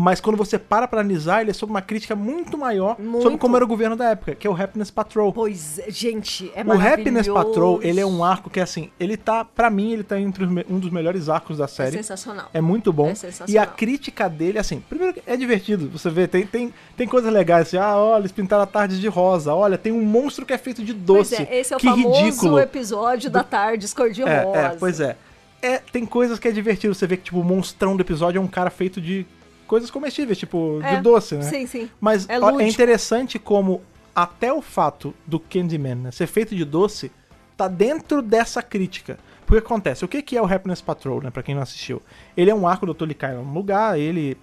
mas 0.00 0.20
quando 0.20 0.36
você 0.36 0.58
para 0.58 0.88
pra 0.88 1.00
analisar, 1.00 1.42
ele 1.42 1.50
é 1.50 1.54
sobre 1.54 1.72
uma 1.72 1.82
crítica 1.82 2.16
muito 2.16 2.56
maior 2.56 2.96
sobre 2.96 3.04
Muito. 3.10 3.38
como 3.38 3.56
era 3.56 3.64
o 3.64 3.68
governo 3.68 3.94
da 3.94 4.10
época, 4.10 4.34
que 4.34 4.46
é 4.46 4.50
o 4.50 4.54
Happiness 4.54 4.90
Patrol. 4.90 5.32
Pois 5.32 5.78
é, 5.78 5.90
gente, 5.90 6.50
é 6.54 6.64
o 6.64 6.72
Happiness. 6.72 7.28
Patrol, 7.28 7.80
ele 7.82 8.00
é 8.00 8.06
um 8.06 8.24
arco 8.24 8.48
que, 8.48 8.60
assim, 8.60 8.90
ele 8.98 9.16
tá, 9.16 9.44
pra 9.44 9.68
mim, 9.68 9.92
ele 9.92 10.02
tá 10.02 10.18
entre 10.18 10.44
um 10.44 10.78
dos 10.78 10.90
melhores 10.90 11.28
arcos 11.28 11.58
da 11.58 11.64
É 11.64 11.68
série. 11.68 11.92
sensacional. 11.98 12.48
É 12.54 12.60
muito 12.60 12.92
bom. 12.92 13.06
É 13.06 13.08
e 13.08 13.12
a 13.12 13.14
sensacional. 13.16 13.66
crítica 13.76 14.28
dele, 14.28 14.58
assim, 14.58 14.80
primeiro 14.80 15.20
é 15.26 15.36
divertido. 15.36 15.88
Você 15.90 16.08
vê, 16.08 16.26
tem, 16.26 16.46
tem, 16.46 16.72
tem 16.96 17.06
coisas 17.06 17.30
legais, 17.32 17.68
assim, 17.68 17.76
ah, 17.76 17.96
olha, 17.96 18.22
eles 18.22 18.32
pintaram 18.32 18.62
a 18.62 18.66
tarde 18.66 18.98
de 18.98 19.08
rosa. 19.08 19.54
Olha, 19.54 19.76
tem 19.76 19.92
um 19.92 20.02
monstro 20.02 20.46
que 20.46 20.52
é 20.52 20.58
feito 20.58 20.82
de 20.82 20.94
doce. 20.94 21.36
Pois 21.36 21.48
é, 21.48 21.60
esse 21.60 21.74
é 21.74 21.76
o 21.76 21.80
que 21.80 21.86
famoso 21.86 22.24
ridículo. 22.24 22.58
episódio 22.58 23.30
da 23.30 23.44
tarde 23.44 23.86
cor-de-rosa. 23.94 24.58
É, 24.58 24.64
é, 24.64 24.68
pois 24.78 25.00
é. 25.00 25.16
É, 25.62 25.78
tem 25.78 26.06
coisas 26.06 26.38
que 26.38 26.48
é 26.48 26.50
divertido. 26.50 26.94
Você 26.94 27.06
vê 27.06 27.16
que, 27.16 27.24
tipo, 27.24 27.40
o 27.40 27.44
monstrão 27.44 27.96
do 27.96 28.02
episódio 28.02 28.38
é 28.38 28.42
um 28.42 28.46
cara 28.48 28.70
feito 28.70 28.98
de 29.00 29.26
coisas 29.70 29.88
comestíveis, 29.88 30.36
tipo, 30.36 30.80
É, 30.82 30.96
de 30.96 31.02
doce, 31.02 31.36
né? 31.36 31.42
Sim, 31.42 31.64
sim. 31.64 31.88
Mas 32.00 32.28
É 32.28 32.40
ó, 32.40 32.58
é, 32.58 32.66
interessante 32.66 33.38
como 33.38 33.80
até 34.12 34.52
o 34.52 34.60
fato 34.60 35.14
do 35.24 35.38
Candyman 35.38 35.94
né, 35.94 36.10
ser 36.10 36.26
feito 36.26 36.56
de 36.56 36.64
doce 36.64 37.12
tá 37.56 37.68
dentro 37.68 38.20
dessa 38.20 38.64
crítica. 38.64 39.16
Porque 39.46 39.64
acontece? 39.64 40.04
O 40.04 40.08
que 40.08 40.22
que 40.22 40.36
é 40.36 40.42
o 40.42 40.44
Happiness 40.44 40.80
Patrol, 40.80 41.22
né? 41.22 41.30
Pra 41.30 41.44
quem 41.44 41.54
não 41.54 41.62
assistiu. 41.62 42.02
Ele 42.36 42.50
é 42.50 42.54
um 42.54 42.66
arco 42.66 42.84
do 42.84 42.92
Dr. 42.92 43.04
Likai 43.04 43.32
no 43.32 43.52
lugar, 43.52 43.96
ele 43.96 44.36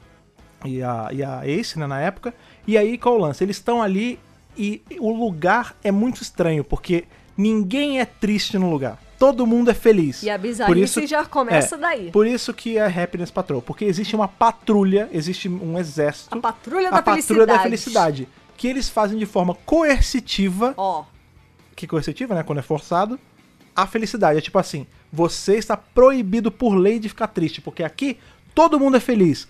e 0.63 0.82
a, 0.82 1.10
e 1.12 1.22
a 1.22 1.46
Ace, 1.46 1.78
né, 1.78 1.86
na 1.86 2.00
época. 2.00 2.34
E 2.66 2.78
aí, 2.78 2.98
qual 2.98 3.16
o 3.16 3.18
lance? 3.18 3.44
Eles 3.44 3.58
estão 3.58 3.82
ali 3.82 4.18
e 4.58 4.82
o 4.98 5.12
lugar 5.12 5.76
é 5.84 5.92
muito 5.92 6.22
estranho, 6.22 6.63
porque 6.63 7.04
ninguém 7.38 8.00
é 8.00 8.06
triste 8.06 8.58
no 8.58 8.70
lugar. 8.70 8.98
Todo 9.17 9.47
mundo 9.47 9.71
é 9.71 9.73
feliz. 9.73 10.21
E 10.21 10.30
a 10.30 10.38
bizarrice 10.38 10.99
isso- 10.99 11.08
já 11.08 11.25
começa 11.25 11.75
é, 11.75 11.77
daí. 11.77 12.12
Por 12.12 12.27
isso 12.27 12.53
que 12.53 12.77
é 12.77 12.86
Happiness 12.86 13.32
Patrol. 13.32 13.62
Porque 13.62 13.86
existe 13.86 14.15
uma 14.15 14.27
patrulha, 14.27 15.10
existe 15.12 15.49
um 15.49 15.77
exército. 15.80 16.38
A 16.38 16.39
patrulha 16.41 16.89
a 16.89 16.91
da 16.91 16.97
patrulha 17.01 17.23
felicidade. 17.23 17.47
da 17.58 17.60
felicidade. 17.63 18.30
Que 18.56 18.67
eles 18.67 18.89
fazem 18.89 19.17
de 19.17 19.25
forma 19.25 19.56
coercitiva. 19.65 20.73
Ó, 20.77 21.03
Que 21.75 21.86
coercitiva, 21.88 22.34
né? 22.36 22.43
Quando 22.43 22.60
é 22.60 22.63
forçado. 22.63 23.19
A 23.75 23.86
felicidade. 23.88 24.38
É 24.38 24.41
tipo 24.41 24.58
assim: 24.60 24.86
você 25.12 25.56
está 25.58 25.77
proibido 25.77 26.51
por 26.51 26.75
lei 26.75 26.99
de 26.99 27.08
ficar 27.10 27.27
triste. 27.27 27.62
Porque 27.62 27.84
aqui 27.84 28.17
todo 28.56 28.80
mundo 28.80 28.97
é 28.97 28.99
feliz. 28.99 29.47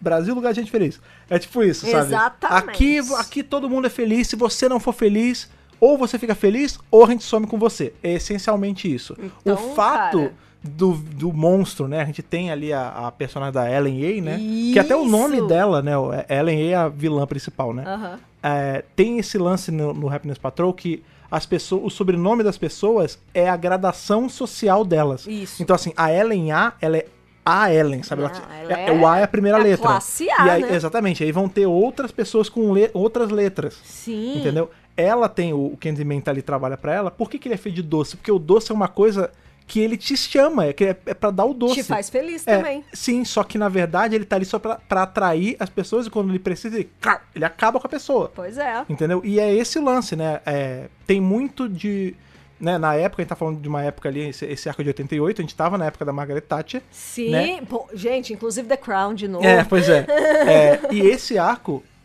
Brasil, 0.00 0.34
lugar 0.34 0.52
de 0.52 0.60
gente 0.60 0.70
feliz. 0.70 1.00
É 1.28 1.38
tipo 1.38 1.62
isso, 1.62 1.86
sabe? 1.90 2.06
Exatamente. 2.08 2.68
Aqui, 2.68 2.98
aqui 3.18 3.42
todo 3.42 3.68
mundo 3.68 3.86
é 3.86 3.90
feliz. 3.90 4.28
Se 4.28 4.36
você 4.36 4.68
não 4.68 4.78
for 4.78 4.92
feliz, 4.92 5.48
ou 5.80 5.96
você 5.98 6.18
fica 6.18 6.34
feliz, 6.34 6.78
ou 6.90 7.04
a 7.04 7.08
gente 7.08 7.24
some 7.24 7.46
com 7.46 7.58
você. 7.58 7.92
É 8.02 8.14
essencialmente 8.14 8.92
isso. 8.92 9.16
Então, 9.42 9.54
o 9.54 9.74
fato 9.74 10.18
cara. 10.18 10.32
do, 10.62 10.92
do 10.94 11.32
monstro, 11.32 11.86
né? 11.88 12.00
A 12.00 12.04
gente 12.04 12.22
tem 12.22 12.50
ali 12.50 12.72
a, 12.72 12.88
a 13.06 13.12
personagem 13.12 13.52
da 13.54 13.70
Ellen 13.70 14.00
Yei, 14.00 14.20
né? 14.20 14.36
Que 14.72 14.78
até 14.78 14.96
o 14.96 15.04
nome 15.04 15.36
Isso. 15.38 15.46
dela, 15.46 15.82
né? 15.82 15.92
Ellen 16.28 16.58
Yei 16.58 16.72
é 16.72 16.76
a 16.76 16.88
vilã 16.88 17.26
principal, 17.26 17.72
né? 17.72 17.84
aham. 17.86 18.18
É, 18.42 18.84
tem 18.94 19.18
esse 19.18 19.36
lance 19.38 19.72
no, 19.72 19.92
no 19.92 20.08
Happiness 20.12 20.38
Patrol 20.38 20.72
que 20.72 21.02
as 21.28 21.44
pessoas, 21.44 21.82
o 21.84 21.90
sobrenome 21.90 22.44
das 22.44 22.56
pessoas 22.56 23.18
é 23.34 23.48
a 23.48 23.56
gradação 23.56 24.28
social 24.28 24.84
delas. 24.84 25.26
Isso. 25.26 25.60
Então, 25.60 25.74
assim, 25.74 25.92
a 25.96 26.12
Ellen 26.12 26.52
A, 26.52 26.72
ela 26.80 26.96
é 26.98 27.06
a 27.44 27.72
Ellen, 27.74 28.02
sabe? 28.04 28.24
Ah, 28.24 28.30
Ela- 28.60 28.72
ela 28.72 28.80
é, 28.80 28.92
o 28.92 29.06
A 29.06 29.18
é 29.18 29.22
a 29.24 29.28
primeira 29.28 29.58
a 29.58 29.60
letra. 29.60 29.86
classe 29.86 30.28
A, 30.30 30.46
e 30.46 30.50
aí, 30.50 30.62
né? 30.62 30.74
Exatamente. 30.76 31.24
Aí 31.24 31.32
vão 31.32 31.48
ter 31.48 31.66
outras 31.66 32.12
pessoas 32.12 32.48
com 32.48 32.72
le- 32.72 32.90
outras 32.94 33.30
letras. 33.30 33.78
Sim. 33.84 34.38
Entendeu? 34.38 34.70
Ela 34.96 35.28
tem 35.28 35.52
o, 35.52 35.66
o 35.66 35.76
Candyman 35.76 36.20
tá 36.20 36.30
ali 36.30 36.42
trabalha 36.42 36.76
pra 36.76 36.94
ela. 36.94 37.10
Por 37.10 37.28
que, 37.30 37.38
que 37.38 37.48
ele 37.48 37.54
é 37.54 37.58
feito 37.58 37.76
de 37.76 37.82
doce? 37.82 38.16
Porque 38.16 38.32
o 38.32 38.38
doce 38.38 38.70
é 38.72 38.74
uma 38.74 38.88
coisa 38.88 39.30
que 39.66 39.80
ele 39.80 39.96
te 39.96 40.16
chama, 40.16 40.66
é, 40.66 40.72
que 40.72 40.84
é, 40.84 40.96
é 41.06 41.12
pra 41.14 41.30
dar 41.30 41.44
o 41.44 41.52
doce. 41.52 41.74
Te 41.74 41.82
faz 41.82 42.08
feliz 42.08 42.46
É, 42.46 42.56
também. 42.56 42.84
Sim, 42.92 43.24
só 43.24 43.42
que 43.42 43.58
na 43.58 43.68
verdade 43.68 44.14
ele 44.14 44.24
tá 44.24 44.36
ali 44.36 44.44
só 44.44 44.58
pra, 44.60 44.76
pra 44.76 45.02
atrair 45.02 45.56
as 45.58 45.68
pessoas 45.68 46.06
e 46.06 46.10
quando 46.10 46.30
ele 46.30 46.38
precisa, 46.38 46.76
ele, 46.76 46.88
ele 47.34 47.44
acaba 47.44 47.80
com 47.80 47.86
a 47.86 47.90
pessoa. 47.90 48.30
Pois 48.34 48.58
é. 48.58 48.84
Entendeu? 48.88 49.20
E 49.24 49.40
é 49.40 49.52
esse 49.52 49.80
lance, 49.80 50.14
né? 50.14 50.40
É, 50.46 50.86
tem 51.06 51.20
muito 51.20 51.68
de. 51.68 52.14
Né, 52.58 52.78
na 52.78 52.94
época, 52.94 53.20
a 53.20 53.22
gente 53.22 53.28
tá 53.28 53.36
falando 53.36 53.60
de 53.60 53.68
uma 53.68 53.82
época 53.82 54.08
ali, 54.08 54.30
esse, 54.30 54.46
esse 54.46 54.66
arco 54.66 54.82
de 54.82 54.88
88, 54.88 55.40
a 55.40 55.42
gente 55.42 55.54
tava 55.54 55.76
na 55.76 55.84
época 55.86 56.06
da 56.06 56.12
Margaret 56.12 56.40
Thatcher. 56.40 56.80
Sim. 56.90 57.28
né? 57.30 57.60
Pô, 57.68 57.86
gente, 57.92 58.32
inclusive 58.32 58.66
The 58.66 58.78
Crown 58.78 59.12
de 59.14 59.28
novo. 59.28 59.44
É, 59.44 59.62
pois 59.64 59.86
é. 59.90 60.06
É, 60.08 60.80
E 60.94 61.00
esse 61.00 61.36
arco, 61.36 61.82
é, 61.82 61.95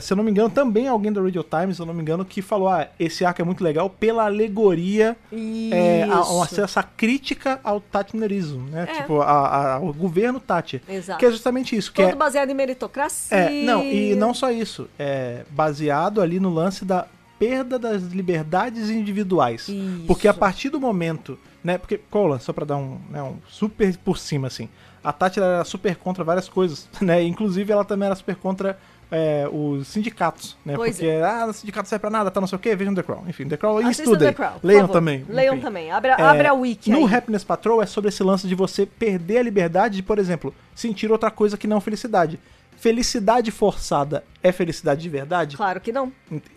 se 0.00 0.12
eu 0.12 0.16
não 0.16 0.24
me 0.24 0.30
engano, 0.30 0.48
também 0.50 0.88
alguém 0.88 1.12
da 1.12 1.20
Radio 1.20 1.42
Times, 1.44 1.76
se 1.76 1.82
eu 1.82 1.86
não 1.86 1.94
me 1.94 2.00
engano, 2.02 2.24
que 2.24 2.40
falou: 2.42 2.68
ah, 2.68 2.88
esse 2.98 3.24
arco 3.24 3.40
é 3.42 3.44
muito 3.44 3.62
legal 3.62 3.88
pela 3.90 4.24
alegoria, 4.24 5.16
é, 5.70 6.04
a, 6.04 6.18
a- 6.20 6.62
essa 6.62 6.82
crítica 6.82 7.60
ao 7.62 7.80
Thatcherismo, 7.80 8.68
né? 8.70 8.86
É. 8.88 9.00
Tipo, 9.00 9.20
a- 9.20 9.74
ao 9.74 9.92
governo 9.92 10.40
Thatcher. 10.40 10.80
Exato. 10.88 11.18
Que 11.18 11.26
é 11.26 11.30
justamente 11.30 11.76
isso. 11.76 11.92
Que 11.92 12.02
Todo 12.02 12.12
é, 12.12 12.16
baseado 12.16 12.50
em 12.50 12.54
meritocracia. 12.54 13.36
É, 13.36 13.62
não, 13.64 13.82
e 13.84 14.14
não 14.14 14.32
só 14.34 14.50
isso. 14.50 14.88
É 14.98 15.44
baseado 15.50 16.20
ali 16.20 16.38
no 16.40 16.52
lance 16.52 16.84
da 16.84 17.06
perda 17.38 17.78
das 17.78 18.02
liberdades 18.04 18.90
individuais. 18.90 19.68
Isso. 19.68 20.04
Porque 20.06 20.28
a 20.28 20.34
partir 20.34 20.70
do 20.70 20.80
momento, 20.80 21.38
né? 21.62 21.76
Porque, 21.78 21.98
qual 22.10 22.24
é 22.24 22.26
o 22.26 22.30
lance? 22.30 22.44
Só 22.44 22.52
pra 22.52 22.64
dar 22.64 22.76
um, 22.76 22.98
né, 23.10 23.22
um 23.22 23.36
super 23.48 23.96
por 23.98 24.16
cima, 24.18 24.46
assim. 24.46 24.68
A 25.02 25.12
Tati 25.12 25.38
era 25.38 25.62
super 25.64 25.96
contra 25.96 26.24
várias 26.24 26.48
coisas, 26.48 26.88
né? 27.00 27.22
Inclusive 27.22 27.70
ela 27.72 27.84
também 27.84 28.06
era 28.06 28.14
super 28.16 28.36
contra 28.36 28.78
é, 29.10 29.48
os 29.52 29.88
sindicatos, 29.88 30.56
né? 30.64 30.74
Pois 30.74 30.96
Porque, 30.96 31.10
ah, 31.10 31.46
o 31.48 31.52
sindicato 31.52 31.88
serve 31.88 32.00
pra 32.00 32.10
nada, 32.10 32.30
tá 32.30 32.40
não 32.40 32.48
sei 32.48 32.56
o 32.56 32.58
quê, 32.58 32.74
vejam 32.74 32.94
The 32.94 33.02
Crown. 33.02 33.24
Enfim, 33.28 33.46
The 33.48 33.56
Crown 33.56 33.82
e 33.82 33.90
estudem. 33.90 34.28
The 34.28 34.32
Crown, 34.32 34.58
por 34.60 34.66
Leiam 34.66 34.88
também. 34.88 35.24
Leiam 35.28 35.54
enfim. 35.54 35.64
também. 35.64 35.90
Abra, 35.90 36.12
É, 36.18 36.22
abre 36.22 36.46
a 36.46 36.52
wiki 36.52 36.90
No 36.90 37.06
aí. 37.06 37.14
Happiness 37.14 37.44
Patrol 37.44 37.82
é 37.82 37.86
sobre 37.86 38.08
esse 38.08 38.22
lance 38.22 38.48
de 38.48 38.54
você 38.54 38.86
perder 38.86 39.38
a 39.38 39.42
liberdade 39.42 39.96
de, 39.96 40.02
por 40.02 40.18
exemplo, 40.18 40.54
sentir 40.74 41.10
outra 41.12 41.30
coisa 41.30 41.56
que 41.56 41.66
não 41.66 41.80
felicidade. 41.80 42.38
Felicidade 42.76 43.50
forçada 43.50 44.24
é 44.42 44.52
felicidade 44.52 45.00
de 45.00 45.08
verdade? 45.08 45.56
Claro 45.56 45.80
que 45.80 45.92
não. 45.92 46.12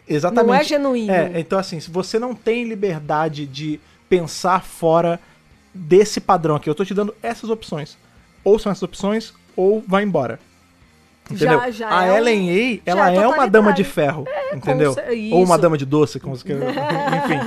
Exatamente. 0.08 0.48
Não 0.48 0.54
é 0.54 0.64
genuíno. 0.64 1.12
É, 1.12 1.40
então 1.40 1.58
assim, 1.60 1.80
se 1.80 1.92
você 1.92 2.18
não 2.18 2.34
tem 2.34 2.64
liberdade 2.64 3.46
de 3.46 3.80
pensar 4.10 4.64
fora 4.64 5.20
desse 5.74 6.20
padrão 6.20 6.56
aqui, 6.56 6.70
eu 6.70 6.76
tô 6.76 6.84
te 6.84 6.94
dando 6.94 7.16
essas 7.22 7.50
opções. 7.50 7.98
Ou 8.44 8.58
são 8.58 8.72
essas 8.72 8.84
opções, 8.84 9.34
ou 9.56 9.84
vai 9.88 10.04
embora. 10.04 10.40
Entendeu? 11.30 11.60
Já- 11.60 11.72
já 11.72 12.00
a 12.00 12.08
é 12.08 12.18
Ellen 12.18 12.50
A, 12.50 12.74
já 12.76 12.82
ela 12.92 13.12
é 13.12 13.16
é, 13.18 13.28
uma 13.28 13.48
dama 13.48 13.74
de 13.74 13.84
ferro, 13.84 14.26
entendeu? 14.54 14.94
cer- 14.94 15.10
Ou 15.34 15.44
uma 15.44 15.58
dama 15.58 15.78
de 15.78 15.86
doce, 15.86 16.20
como 16.20 16.36
você 16.36 16.48
quer. 16.48 16.56
Enfim. 16.58 17.40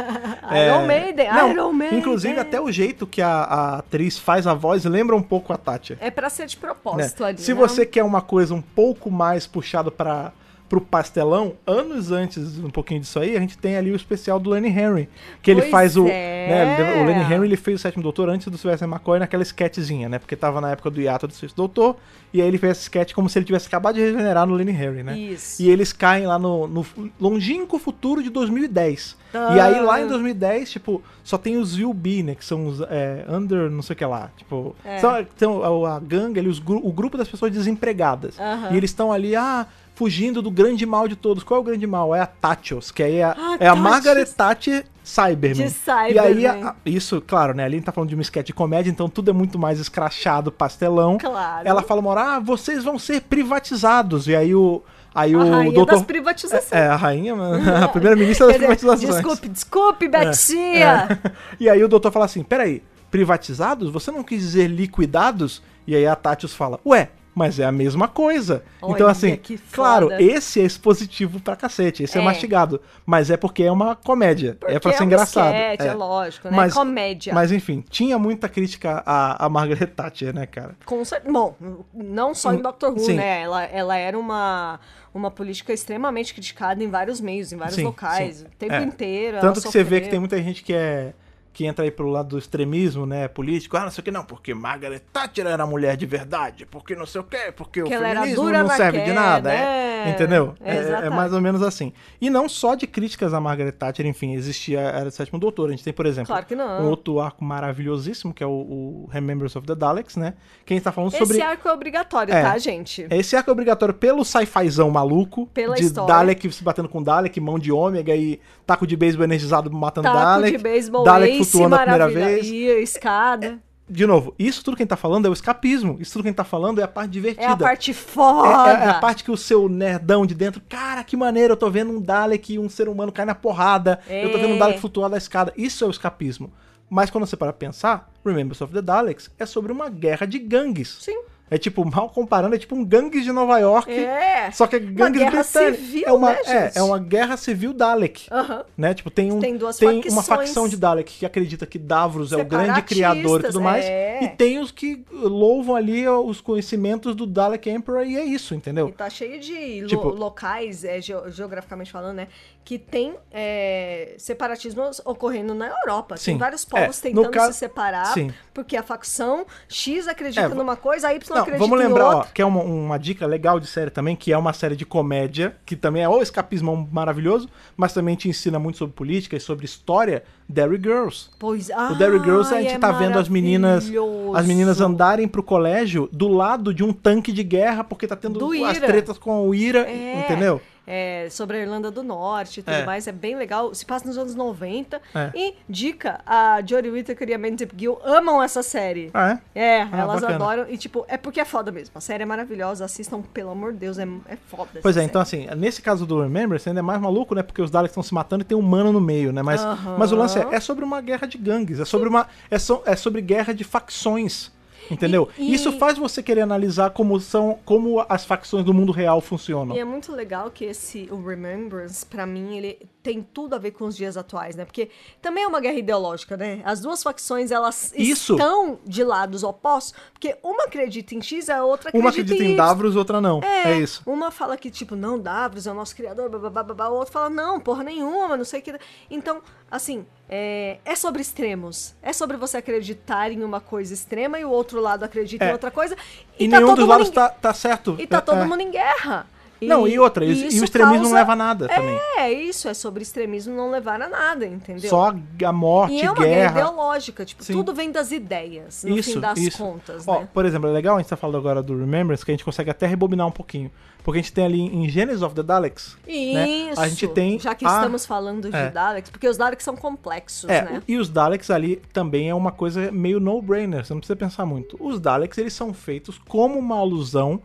Iron 0.67 0.87
Maiden, 0.87 1.33
não, 1.33 1.51
Iron 1.53 1.73
Maiden. 1.73 1.99
Inclusive, 1.99 2.39
até 2.39 2.61
o 2.61 2.71
jeito 2.71 3.07
que 3.07 3.23
a, 3.23 3.29
a 3.29 3.79
atriz 3.79 4.19
faz 4.19 4.47
a 4.47 4.55
voz 4.55 4.85
lembra 4.85 5.17
um 5.17 5.23
pouco 5.23 5.53
a 5.53 5.57
Tati. 5.57 5.97
É 6.01 6.11
pra 6.11 6.29
ser 6.29 6.47
de 6.47 6.57
né? 6.57 6.61
propósito 6.61 7.25
ali. 7.25 7.39
Se 7.39 7.55
né? 7.55 7.59
você 7.61 7.87
quer 7.87 8.03
uma 8.03 8.21
coisa 8.21 8.55
um 8.55 8.63
pouco 8.63 9.11
mais 9.11 9.47
puxado 9.47 9.91
para 9.91 10.33
pro 10.71 10.81
pastelão, 10.81 11.55
anos 11.67 12.13
antes, 12.13 12.57
um 12.61 12.71
pouquinho 12.71 13.01
disso 13.01 13.19
aí, 13.19 13.37
a 13.37 13.41
gente 13.41 13.59
tem 13.59 13.77
ali 13.77 13.91
o 13.91 13.97
especial 13.97 14.39
do 14.39 14.51
Lenny 14.51 14.69
Henry, 14.69 15.09
que 15.43 15.51
ele 15.51 15.63
Pois 15.63 15.71
faz 15.73 15.97
o, 15.97 16.07
é. 16.07 16.47
né, 16.49 17.03
o 17.03 17.05
Lenny 17.05 17.25
Henry 17.25 17.45
ele 17.49 17.57
fez 17.57 17.81
o 17.81 17.83
Sétimo 17.83 18.05
Doutor 18.05 18.29
antes 18.29 18.47
do 18.47 18.57
Sylvester 18.57 18.89
McCoy 18.89 19.19
naquela 19.19 19.43
sketchzinha, 19.43 20.09
né? 20.09 20.21
Porque 20.21 20.37
tava 20.37 20.61
na 20.61 20.71
época 20.71 20.89
do 20.89 21.01
hiato 21.01 21.27
do 21.27 21.35
Sexto 21.35 21.57
Doutor, 21.57 21.97
e 22.33 22.41
aí 22.41 22.47
ele 22.47 22.57
fez 22.57 22.73
esse 22.77 22.83
sketch 22.83 23.13
como 23.15 23.29
se 23.29 23.37
ele 23.37 23.47
tivesse 23.47 23.67
acabado 23.67 23.97
de 23.97 24.01
regenerar 24.01 24.47
no 24.47 24.55
Lenny 24.55 24.71
Henry, 24.71 25.03
né? 25.03 25.19
Isso. 25.19 25.61
E 25.61 25.69
eles 25.69 25.93
caem 25.93 26.25
lá 26.25 26.39
no, 26.39 26.69
no 26.69 26.87
longínquo 27.21 27.77
futuro 27.77 28.23
de 28.23 28.31
2010. 28.31 29.17
Ah. 29.35 29.57
E 29.57 29.61
aí 29.61 29.81
lá 29.81 30.01
em 30.01 30.07
2010, 30.07 30.71
tipo, 30.71 31.03
só 31.25 31.37
tem 31.37 31.57
os 31.57 31.77
UB, 31.79 32.23
né? 32.23 32.35
Que 32.37 32.45
são 32.45 32.67
os 32.69 32.81
é, 32.83 33.25
under 33.29 33.69
não 33.69 33.83
sei 33.83 33.95
o 33.95 33.97
que 33.97 34.05
lá. 34.05 34.31
Tipo, 34.37 34.77
É. 34.85 34.99
são, 34.99 35.25
tem 35.37 35.49
a, 35.49 35.97
a 35.97 35.99
gangue 35.99 36.39
ali, 36.39 36.49
os, 36.49 36.59
o 36.65 36.93
grupo 36.93 37.19
das 37.19 37.29
pessoas 37.29 37.51
desempregadas. 37.51 38.39
Aham. 38.39 38.69
E 38.73 38.77
eles 38.77 38.91
estão 38.91 39.13
ali, 39.13 39.35
ah, 39.35 39.67
fugindo 40.01 40.41
do 40.41 40.51
grande 40.51 40.87
mal 40.87 41.07
de 41.07 41.15
todos. 41.15 41.45
Qual 41.45 41.59
é 41.59 41.61
o 41.61 41.65
grande 41.65 41.87
mal? 41.87 42.15
É 42.15 42.21
a 42.23 42.27
Tatios, 42.27 42.91
que 42.91 43.03
aí 43.03 43.17
é, 43.17 43.25
Ah, 43.25 43.57
é 43.61 43.69
a. 43.69 43.77
Margaret 43.77 44.25
Thatcher 44.25 44.87
Cyberman. 45.05 45.67
De 45.67 45.71
Cyberman. 45.71 46.15
E 46.15 46.19
aí, 46.19 46.47
a- 46.47 46.69
a- 46.71 46.75
isso, 46.87 47.21
claro, 47.27 47.53
né? 47.53 47.65
Ali 47.65 47.75
a 47.75 47.79
gente 47.79 47.85
tá 47.85 47.93
falando 47.93 48.09
de 48.09 48.15
uma 48.15 48.23
sketch 48.23 48.47
de 48.47 48.55
comédia, 48.55 48.91
então 48.91 49.11
tudo 49.11 49.29
é 49.31 49.35
muito 49.35 49.59
mais 49.59 49.79
escrachado, 49.79 50.51
pastelão. 50.51 51.19
Claro. 51.19 51.69
Ela 51.69 51.83
fala, 51.83 52.01
uma 52.01 52.11
hora, 52.13 52.37
ah, 52.37 52.41
vocês 52.41 52.83
vão 52.83 52.99
ser 52.99 53.21
privatizados. 53.21 54.27
E 54.27 54.35
aí 54.35 54.55
o. 54.55 54.83
Aí 55.15 55.35
A 55.35 55.39
o 55.39 55.51
rainha 55.51 55.73
doutor. 55.75 55.95
das 55.97 56.03
privatizações. 56.05 56.73
É, 56.73 56.87
a 56.87 56.97
rainha, 56.97 57.35
a 57.85 57.89
primeira-ministra 57.89 58.47
das 58.47 58.57
privatizações. 58.57 59.15
Desculpe, 59.17 59.49
desculpe, 59.49 60.09
Betia. 60.09 61.19
É. 61.25 61.31
E 61.61 61.69
aí 61.69 61.85
o 61.85 61.89
doutor 61.89 62.11
fala 62.11 62.25
assim: 62.25 62.43
peraí, 62.43 62.83
privatizados? 63.11 63.91
Você 63.91 64.11
não 64.11 64.23
quis 64.23 64.41
dizer 64.41 64.67
liquidados? 64.69 65.63
E 65.87 65.95
aí 65.95 66.07
a 66.07 66.15
Tatius 66.17 66.55
fala: 66.55 66.81
ué, 66.87 67.11
mas 67.35 67.59
é 67.59 67.65
a 67.65 67.73
mesma 67.73 68.09
coisa. 68.09 68.63
Olha 68.83 68.93
então, 68.95 69.09
assim, 69.09 69.39
claro, 69.73 70.11
esse 70.19 70.61
é 70.61 70.65
expositivo 70.65 71.41
pra 71.41 71.55
cacete, 71.57 72.03
esse 72.03 72.19
é. 72.19 72.21
É. 72.21 72.25
mastigado. 72.25 72.81
Mas 73.07 73.31
é 73.31 73.37
porque 73.37 73.63
é 73.63 73.71
uma 73.73 73.95
comédia. 73.97 74.57
Porque 74.59 74.75
é 74.75 74.79
pra 74.81 74.93
ser 74.93 75.03
um 75.03 75.07
engraçado. 75.07 75.55
sketch, 75.55 75.81
é. 75.87 75.93
lógico, 75.95 76.49
né? 76.51 76.57
Mas- 76.57 76.75
Comédia. 76.75 77.33
Mas 77.35 77.53
enfim, 77.53 77.85
tinha 77.89 78.19
muita 78.19 78.49
crítica 78.49 79.03
à, 79.07 79.47
à 79.47 79.49
Margaret 79.49 79.87
Thatcher, 79.87 80.35
né, 80.35 80.47
cara? 80.47 80.77
Com 80.85 81.05
cer- 81.05 81.23
Bom, 81.31 81.55
não 81.95 82.35
só 82.35 82.53
em 82.53 82.57
Hum, 82.57 82.63
Doctor 82.63 82.91
Who, 82.93 82.99
sim. 83.01 83.15
né? 83.15 83.43
Ela, 83.43 83.65
ela 83.65 83.97
era 83.97 84.19
uma, 84.19 84.81
uma 85.15 85.31
política 85.31 85.73
extremamente 85.73 86.35
criticada 86.35 86.83
em 86.83 86.89
vários 86.89 87.21
meios, 87.21 87.53
em 87.53 87.57
vários 87.57 87.77
Sim, 87.77 87.85
locais, 87.85 88.37
sim. 88.39 88.45
o 88.47 88.49
tempo 88.59 88.75
É. 88.75 88.83
inteiro. 88.83 89.39
Tanto 89.41 89.61
que 89.61 89.69
você 89.69 89.79
vê 89.79 89.85
sofreu. 89.85 90.01
que 90.03 90.09
tem 90.09 90.19
muita 90.19 90.43
gente 90.43 90.63
que 90.63 90.73
é 90.73 91.13
que 91.53 91.67
entra 91.67 91.85
aí 91.85 91.91
pelo 91.91 92.11
lado 92.11 92.29
do 92.29 92.39
extremismo, 92.39 93.05
né, 93.05 93.27
político. 93.29 93.77
Ah, 93.77 93.83
não 93.83 93.91
sei 93.91 94.01
o 94.03 94.05
que 94.05 94.11
não, 94.11 94.25
porque 94.25 94.55
Margaret 94.55 95.01
Thatcher 95.13 95.47
era 95.47 95.67
mulher 95.67 95.97
de 95.97 96.07
verdade, 96.07 96.65
porque 96.65 96.95
não 96.95 97.05
sei 97.07 97.21
o 97.21 97.25
que, 97.25 97.51
porque 97.53 97.83
Que 97.83 97.95
o 97.95 97.99
feminismo 97.99 98.49
não 98.51 98.69
serve 98.69 99.01
de 99.03 99.13
nada, 99.13 99.53
é, 99.53 100.05
é. 100.07 100.11
entendeu? 100.11 100.55
É, 100.61 100.77
é 100.77 100.81
Exatamente. 100.81 101.17
mais 101.17 101.33
ou 101.33 101.41
menos 101.41 101.63
assim. 101.63 101.93
E 102.21 102.31
não 102.31 102.49
só 102.49 102.75
de 102.75 102.87
críticas 102.87 103.35
a 103.35 103.41
Margaret 103.41 103.73
Thatcher, 103.73 104.07
enfim, 104.07 104.35
existia 104.35 104.81
era 104.81 105.09
o 105.09 105.11
sétimo 105.11 105.39
doutor. 105.39 105.69
A 105.69 105.73
gente 105.73 105.83
tem, 105.85 105.93
por 105.93 106.07
exemplo, 106.07 106.29
Claro 106.29 106.47
que 106.47 106.55
não. 106.55 106.83
um 106.83 106.89
outro 106.89 107.21
arco 107.21 107.45
maravilhosíssimo, 107.45 108.33
que 108.33 108.43
é 108.43 108.47
o, 108.47 108.51
o 108.51 109.09
Remembrance 109.11 109.59
of 109.59 109.67
the 109.67 109.75
Daleks, 109.75 110.17
né, 110.17 110.35
que 110.65 110.73
a 110.73 110.77
gente 110.77 110.85
tá 110.85 110.93
falando 110.93 111.11
Esse 111.11 111.19
sobre... 111.19 111.41
arco 111.43 111.69
é 111.69 111.73
obrigatório, 111.73 112.33
É. 112.33 112.43
tá, 112.43 112.57
gente? 112.59 113.07
Esse 113.11 113.35
arco 113.37 113.51
é 113.51 113.53
obrigatório 113.53 113.95
pelo 113.95 114.25
sci-fizão 114.25 114.89
maluco, 114.91 115.47
Pela 115.49 115.75
de 115.75 115.83
história. 115.83 116.15
Dalek 116.15 116.51
se 116.53 116.63
batendo 116.63 116.89
com 116.89 117.03
Dalek, 117.03 117.41
mão 117.41 117.59
de 117.59 117.73
ômega 117.73 118.15
e 118.15 118.41
taco 118.67 118.87
de 118.87 118.97
beisebol 118.97 119.25
energizado 119.25 119.71
matando 119.71 120.07
Taco 120.07 120.17
Dalek. 120.19 120.57
de 120.57 120.63
beisebol, 120.63 121.05
Dalek 121.05 121.40
flutuando 121.45 121.75
a 121.75 121.79
primeira 121.81 122.09
vez. 122.09 122.47
E 122.49 122.71
a 122.71 122.79
escada. 122.81 123.59
De 123.89 124.07
novo, 124.07 124.33
isso 124.39 124.63
tudo 124.63 124.77
que 124.77 124.83
a 124.83 124.85
gente 124.85 124.91
tá 124.91 124.97
falando 124.97 125.27
é 125.27 125.29
o 125.29 125.33
escapismo. 125.33 125.97
Isso 126.01 126.13
tudo 126.13 126.23
que 126.23 126.29
a 126.29 126.31
gente 126.31 126.37
tá 126.37 126.45
falando 126.45 126.81
é 126.81 126.85
a 126.85 126.89
parte 126.89 127.11
divertida. 127.11 127.45
É, 127.45 127.49
a 127.49 127.57
parte 127.57 127.91
É- 127.91 127.95
foda. 127.95 128.71
é- 128.71 128.85
é 128.85 128.89
a 128.89 128.95
parte 129.01 129.25
que 129.25 129.33
o 129.33 129.37
seu 129.37 129.69
nerdão 129.69 130.25
de 130.25 130.33
dentro, 130.35 130.63
cara, 130.69 131.03
que 131.03 131.17
maneiro, 131.17 131.55
eu 131.55 131.57
tô 131.57 131.69
vendo 131.69 131.91
um 131.91 132.01
Dalek 132.01 132.53
e 132.55 132.59
um 132.61 132.69
ser 132.69 132.89
humano 132.89 133.11
cair 133.11 133.27
na 133.27 133.35
porrada. 133.35 133.99
Eu 134.09 134.31
tô 134.31 134.39
vendo 134.39 134.51
um 134.53 134.57
É. 134.57 134.59
Dalek 134.59 134.79
flutuar 134.81 135.11
da 135.11 135.17
escada. 135.17 135.53
Isso 135.57 135.83
é 135.85 135.89
o 135.89 135.91
escapismo. 135.91 136.53
Mas 136.89 137.11
quando 137.11 137.27
você 137.27 137.37
para 137.37 137.53
pensar, 137.53 138.09
Remembrance 138.25 138.63
of 138.63 138.73
the 138.73 138.81
Daleks 138.83 139.29
é 139.39 139.45
sobre 139.47 139.73
uma 139.73 139.89
guerra 139.89 140.25
de 140.27 140.39
gangues. 140.39 140.97
Sim. 141.01 141.23
É 141.51 141.59
tipo, 141.59 141.85
mal 141.85 142.09
comparando, 142.11 142.55
é 142.55 142.59
tipo 142.59 142.77
um 142.77 142.85
gangues 142.85 143.25
de 143.25 143.33
Nova 143.33 143.59
York. 143.59 143.91
É. 143.91 144.51
Só 144.53 144.67
que 144.69 144.77
é 144.77 144.79
gangues 144.79 145.21
guerra 145.21 145.43
britânicos. 145.43 145.81
civil, 145.87 146.05
é 146.07 146.13
uma, 146.13 146.31
né, 146.33 146.39
é, 146.47 146.73
é 146.77 146.83
uma 146.83 146.99
guerra 146.99 147.37
civil 147.37 147.73
Dalek. 147.73 148.29
Aham. 148.31 148.65
Né? 148.79 148.95
Tipo, 148.95 149.11
tem, 149.11 149.33
um, 149.33 149.41
Tem 149.41 149.57
duas 149.57 149.81
uma 149.81 149.91
facções. 150.23 150.27
facção 150.27 150.69
de 150.69 150.77
Dalek 150.77 151.13
que 151.19 151.27
acredita 151.27 151.67
que 151.67 151.79
Davros 151.79 152.33
é 152.33 152.37
o 152.37 152.45
grande 152.45 152.83
criador 152.83 153.41
e 153.41 153.45
tudo 153.49 153.61
mais. 153.61 153.85
é. 153.85 154.23
E 154.23 154.29
tem 154.29 154.59
os 154.61 154.71
que 154.71 155.05
louvam 155.13 155.75
ali 155.75 156.07
os 156.09 156.41
conhecimentos 156.41 157.15
do 157.17 157.27
Dalek 157.27 157.69
Emperor 157.69 158.07
e 158.07 158.17
é 158.17 158.25
isso, 158.25 158.55
E 158.55 158.57
entendeu? 158.57 158.93
tá 158.97 159.11
cheio 159.11 159.41
de 159.41 159.81
lo- 159.83 159.89
Tipo- 159.89 160.09
locais, 160.11 160.85
é, 160.85 161.01
geo- 161.01 161.31
geograficamente 161.31 161.91
falando, 161.91 162.17
né? 162.17 162.29
Que 162.63 162.79
tem 162.79 163.15
é, 163.33 164.15
separatismos 164.17 165.01
ocorrendo 165.05 165.55
na 165.55 165.67
Europa. 165.69 166.17
Sim. 166.17 166.33
Tem 166.33 166.39
vários 166.39 166.65
É, 166.65 166.69
povos 166.69 166.97
no 166.99 167.03
tentando 167.03 167.31
ca- 167.31 167.53
se 167.53 167.59
separar, 167.59 168.07
Sim. 168.15 168.33
porque 168.55 168.77
a 168.77 168.83
facção 168.83 169.45
X 169.69 170.07
acredita 170.07 170.43
É, 170.43 170.49
numa 170.49 170.77
coisa, 170.77 171.09
a 171.09 171.15
Y 171.15 171.35
Não, 171.35 171.43
acredita 171.43 171.67
vamos 171.67 171.81
em 171.85 171.89
lembrar, 171.89 172.05
ó, 172.19 172.23
que 172.25 172.41
é 172.41 172.45
uma, 172.45 172.63
uma 172.63 172.97
dica 172.99 173.27
legal 173.27 173.59
de 173.59 173.67
série 173.67 173.91
também, 173.91 174.15
que 174.15 174.33
é 174.33 174.39
uma 174.39 174.53
série 174.53 174.77
de 174.77 174.87
comédia, 174.87 175.57
que 175.67 175.75
também 175.75 176.03
é 176.05 176.09
o 176.09 176.23
escapismo 176.23 176.89
maravilhoso, 176.93 177.49
mas 177.77 177.93
também 177.93 178.15
te 178.15 178.29
ensina 178.29 178.59
muito 178.59 178.79
sobre 178.79 178.95
política 178.95 179.37
e 179.37 179.41
sobre 179.41 179.65
história, 179.65 180.23
Derry 180.49 180.77
Girls. 180.81 181.29
Pois, 181.41 181.71
O 181.71 181.95
Derry 181.97 182.19
Girls 182.21 182.55
a 182.55 182.61
gente 182.63 182.75
é 182.75 182.79
tá 182.79 182.93
vendo 182.93 183.19
as 183.19 183.29
meninas 183.29 183.91
as 184.35 184.47
meninas 184.47 184.81
andarem 184.81 185.27
pro 185.27 185.43
colégio 185.43 186.09
do 186.13 186.29
lado 186.29 186.73
de 186.73 186.85
um 186.85 186.93
tanque 186.93 187.33
de 187.33 187.43
guerra 187.43 187.83
porque 187.83 188.07
tá 188.07 188.15
tendo 188.15 188.39
Do 188.39 188.65
as 188.65 188.79
tretas 188.79 189.19
com 189.19 189.49
o 189.49 189.55
Ira, 189.55 189.89
É. 189.91 190.21
entendeu? 190.21 190.61
É, 190.93 191.29
sobre 191.31 191.57
a 191.59 191.61
Irlanda 191.61 191.89
do 191.89 192.03
Norte 192.03 192.59
e 192.59 192.63
tudo 192.65 192.75
É. 192.75 192.85
mais, 192.85 193.07
é 193.07 193.13
bem 193.13 193.37
legal. 193.37 193.73
Se 193.73 193.87
passa 193.87 194.07
nos 194.09 194.19
anos 194.19 194.35
90. 194.35 195.01
É. 195.15 195.31
E, 195.35 195.55
dica, 195.69 196.21
a 196.27 196.61
Jodie 196.67 196.91
Whittaker 196.91 197.29
e 197.29 197.35
a 197.35 197.39
Mandy 197.39 197.69
Gill 197.77 198.01
amam 198.05 198.43
essa 198.43 198.61
série. 198.63 199.09
Ah, 199.15 199.39
é? 199.55 199.61
É, 199.61 199.83
Ah, 199.83 199.99
elas 200.01 200.21
bacana. 200.21 200.35
adoram. 200.45 200.67
E, 200.69 200.77
tipo, 200.77 201.05
é 201.07 201.17
porque 201.17 201.39
é 201.41 201.45
foda 201.45 201.71
mesmo. 201.71 201.93
A 201.97 202.01
série 202.01 202.25
é 202.25 202.27
maravilhosa. 202.27 202.85
Assistam, 202.85 203.23
pelo 203.23 203.51
amor 203.51 203.73
de 203.73 203.79
Deus, 203.79 203.99
é, 203.99 204.09
é 204.29 204.37
foda. 204.49 204.81
Pois 204.83 204.97
é, 204.97 205.05
então 205.05 205.25
série. 205.25 205.45
assim, 205.49 205.55
nesse 205.61 205.81
caso 205.81 206.05
do 206.05 206.21
Remembrance 206.21 206.69
ainda 206.69 206.81
é 206.81 206.83
mais 206.83 207.01
maluco, 207.01 207.35
né? 207.37 207.43
Porque 207.45 207.63
os 207.63 207.71
Daleks 207.71 207.93
estão 207.93 208.03
se 208.03 208.13
matando 208.13 208.43
e 208.43 208.45
tem 208.45 208.57
um 208.57 208.61
humano 208.61 208.93
no 208.93 209.01
meio, 209.01 209.33
né? 209.33 209.43
Mas, 209.43 209.61
Aham. 209.65 209.97
mas 209.97 210.11
o 210.11 210.17
lance 210.17 210.39
é, 210.41 210.49
é 210.57 210.59
sobre 210.61 210.85
uma 210.85 211.01
guerra 211.01 211.27
de 211.29 211.39
gangues, 211.39 211.79
é 211.79 211.85
sobre 211.85 212.09
uma 212.09 212.27
é, 212.51 212.59
so- 212.59 212.83
é 212.85 212.97
sobre 212.97 213.21
guerra 213.23 213.53
de 213.55 213.63
facções. 213.63 214.51
Entendeu? 214.91 215.29
E- 215.39 215.51
e- 215.51 215.55
Isso 215.55 215.73
faz 215.73 215.97
você 215.99 216.23
querer 216.23 216.41
analisar 216.43 216.91
como 216.91 217.19
são 217.21 217.59
como 217.65 218.05
as 218.09 218.25
facções 218.25 218.65
do 218.65 218.75
mundo 218.75 218.93
real 218.93 219.21
funcionam. 219.21 219.77
E 219.77 219.79
é 219.79 219.85
muito 219.85 220.13
legal 220.13 220.51
que 220.51 220.65
esse, 220.65 221.09
o 221.11 221.23
Remembrance, 221.25 222.05
pra 222.05 222.27
mim, 222.27 222.57
ele 222.57 222.79
tem 223.03 223.23
tudo 223.23 223.55
a 223.55 223.59
ver 223.59 223.71
com 223.71 223.85
os 223.87 223.97
dias 223.97 224.17
atuais, 224.17 224.55
né? 224.57 224.65
Porque 224.65 224.91
também 225.23 225.45
é 225.45 225.47
uma 225.47 225.61
guerra 225.61 225.79
ideológica, 225.79 226.37
né? 226.37 226.61
As 226.65 226.81
duas 226.81 227.03
facções, 227.03 227.51
elas 227.51 227.93
Isso. 227.97 228.35
estão 228.35 228.79
de 228.85 229.03
lados 229.03 229.43
opostos, 229.43 229.95
porque 230.13 230.37
uma 230.43 230.65
acredita 230.65 231.15
em 231.15 231.23
X, 231.23 231.49
a 231.49 231.65
outra 231.65 231.89
acredita, 231.89 232.05
Uma 232.05 232.11
acredita 232.11 232.43
em 232.45 232.51
Y. 232.53 232.57
Davros, 232.57 232.97
outra 232.97 233.21
não. 233.21 233.41
É, 233.43 233.79
isso. 233.79 234.03
Uma 234.05 234.31
fala 234.31 234.57
que, 234.57 234.71
tipo, 234.71 234.95
não, 234.97 235.19
Davros 235.19 235.67
é 235.67 235.71
o 235.71 235.75
nosso 235.75 235.97
criador, 235.97 236.29
babá, 236.29 236.63
babá, 236.63 236.89
o 236.89 236.95
outro 236.97 237.13
fala, 237.13 237.31
não, 237.31 237.59
porra 237.59 237.83
nenhuma, 237.85 238.37
não 238.37 238.45
sei 238.45 238.61
o 238.61 238.63
que. 238.63 238.75
Então, 239.11 239.41
assim, 239.71 240.05
é, 240.29 240.79
é 240.85 240.95
sobre 240.95 241.21
extremos. 241.23 241.95
É 242.03 242.13
sobre 242.13 242.37
você 242.37 242.57
acreditar 242.59 243.31
em 243.31 243.43
uma 243.43 243.61
coisa 243.61 243.93
extrema 243.95 244.39
e 244.39 244.45
o 244.45 244.51
outro 244.51 244.81
lado 244.81 245.05
acredita 245.05 245.45
É. 245.45 245.49
em 245.49 245.53
outra 245.53 245.71
coisa. 245.71 245.97
E, 246.39 246.49
tá 246.49 246.61
nenhum 246.61 246.75
dos 246.75 246.87
lados 246.87 247.11
tá, 247.11 247.29
tá 247.29 247.53
certo. 247.55 247.97
E 247.99 248.07
tá 248.07 248.19
É, 248.19 248.21
todo 248.21 248.39
é. 248.39 248.45
mundo 248.45 248.61
em 248.61 248.71
guerra. 248.71 249.27
Não, 249.69 249.87
e 249.87 249.99
outra, 249.99 250.25
e, 250.25 250.31
isso 250.49 250.61
o 250.61 250.65
extremismo 250.65 250.97
causa- 250.99 251.11
não 251.11 251.15
leva 251.19 251.33
a 251.33 251.37
nada 251.37 251.69
também. 251.69 251.99
É 252.17 252.33
isso, 252.33 252.69
é 252.69 252.75
sobre 252.75 253.03
extremismo 253.03 253.55
não 253.55 253.71
levar 253.71 254.01
a 254.01 254.09
nada, 254.09 254.47
entendeu? 254.47 254.89
Só 254.89 255.15
a 255.45 255.53
morte, 255.53 255.95
e 255.95 256.01
é 256.03 256.11
uma 256.11 256.15
guerra 256.23 256.35
guerra. 256.35 256.61
ideológica, 256.61 257.25
tipo, 257.25 257.43
Sim. 257.45 257.53
tudo 257.53 257.75
vem 257.75 257.91
das 257.91 258.11
ideias, 258.13 258.85
no 258.85 258.99
isso, 258.99 259.13
fim 259.15 259.21
das 259.21 259.39
isso. 259.39 259.59
contas, 259.59 260.07
Ó, 260.07 260.21
né? 260.21 260.29
Por 260.33 260.45
exemplo, 260.47 260.69
é 260.69 260.73
legal 260.73 260.97
a 260.97 260.99
gente 261.01 261.09
tá 261.09 261.17
falando 261.17 261.37
agora 261.39 261.63
do 261.63 261.79
Remembrance, 261.79 262.25
que 262.25 262.31
a 262.31 262.35
gente 262.35 262.45
consegue 262.45 262.71
até 262.71 262.87
rebobinar 262.87 263.27
um 263.27 263.33
pouquinho. 263.33 263.71
Porque 264.03 264.19
a 264.19 264.23
gente 264.23 264.33
tem 264.33 264.47
ali 264.47 264.61
em 264.63 264.89
Genesis 264.89 265.21
of 265.21 265.35
the 265.35 265.43
Daleks. 265.43 265.95
né, 266.07 266.49
Isso. 266.49 266.81
A 266.81 266.89
gente 266.89 267.07
tem. 267.09 267.39
Já 267.39 267.55
que 267.55 267.67
a- 267.67 267.69
estamos 267.77 268.07
falando 268.07 268.49
de 268.51 268.57
É. 268.57 268.71
Daleks, 268.71 269.11
porque 269.11 269.29
os 269.29 269.37
Daleks 269.37 269.63
são 269.63 269.77
complexos, 269.77 270.49
É, 270.49 270.63
né? 270.63 270.83
e 270.89 270.97
os 270.97 271.11
Daleks 271.11 271.51
ali 271.51 271.77
também 271.93 272.31
é 272.31 272.35
uma 272.35 272.51
coisa 272.51 272.91
meio 272.91 273.21
no-brainer, 273.21 273.85
você 273.85 273.93
não 273.93 274.01
precisa 274.01 274.17
pensar 274.17 274.47
muito. 274.47 274.75
Os 274.81 274.99
Daleks, 274.99 275.37
eles 275.37 275.53
são 275.53 275.75
feitos 275.75 276.19
como 276.27 276.59
uma 276.59 276.79
alusão 276.79 277.43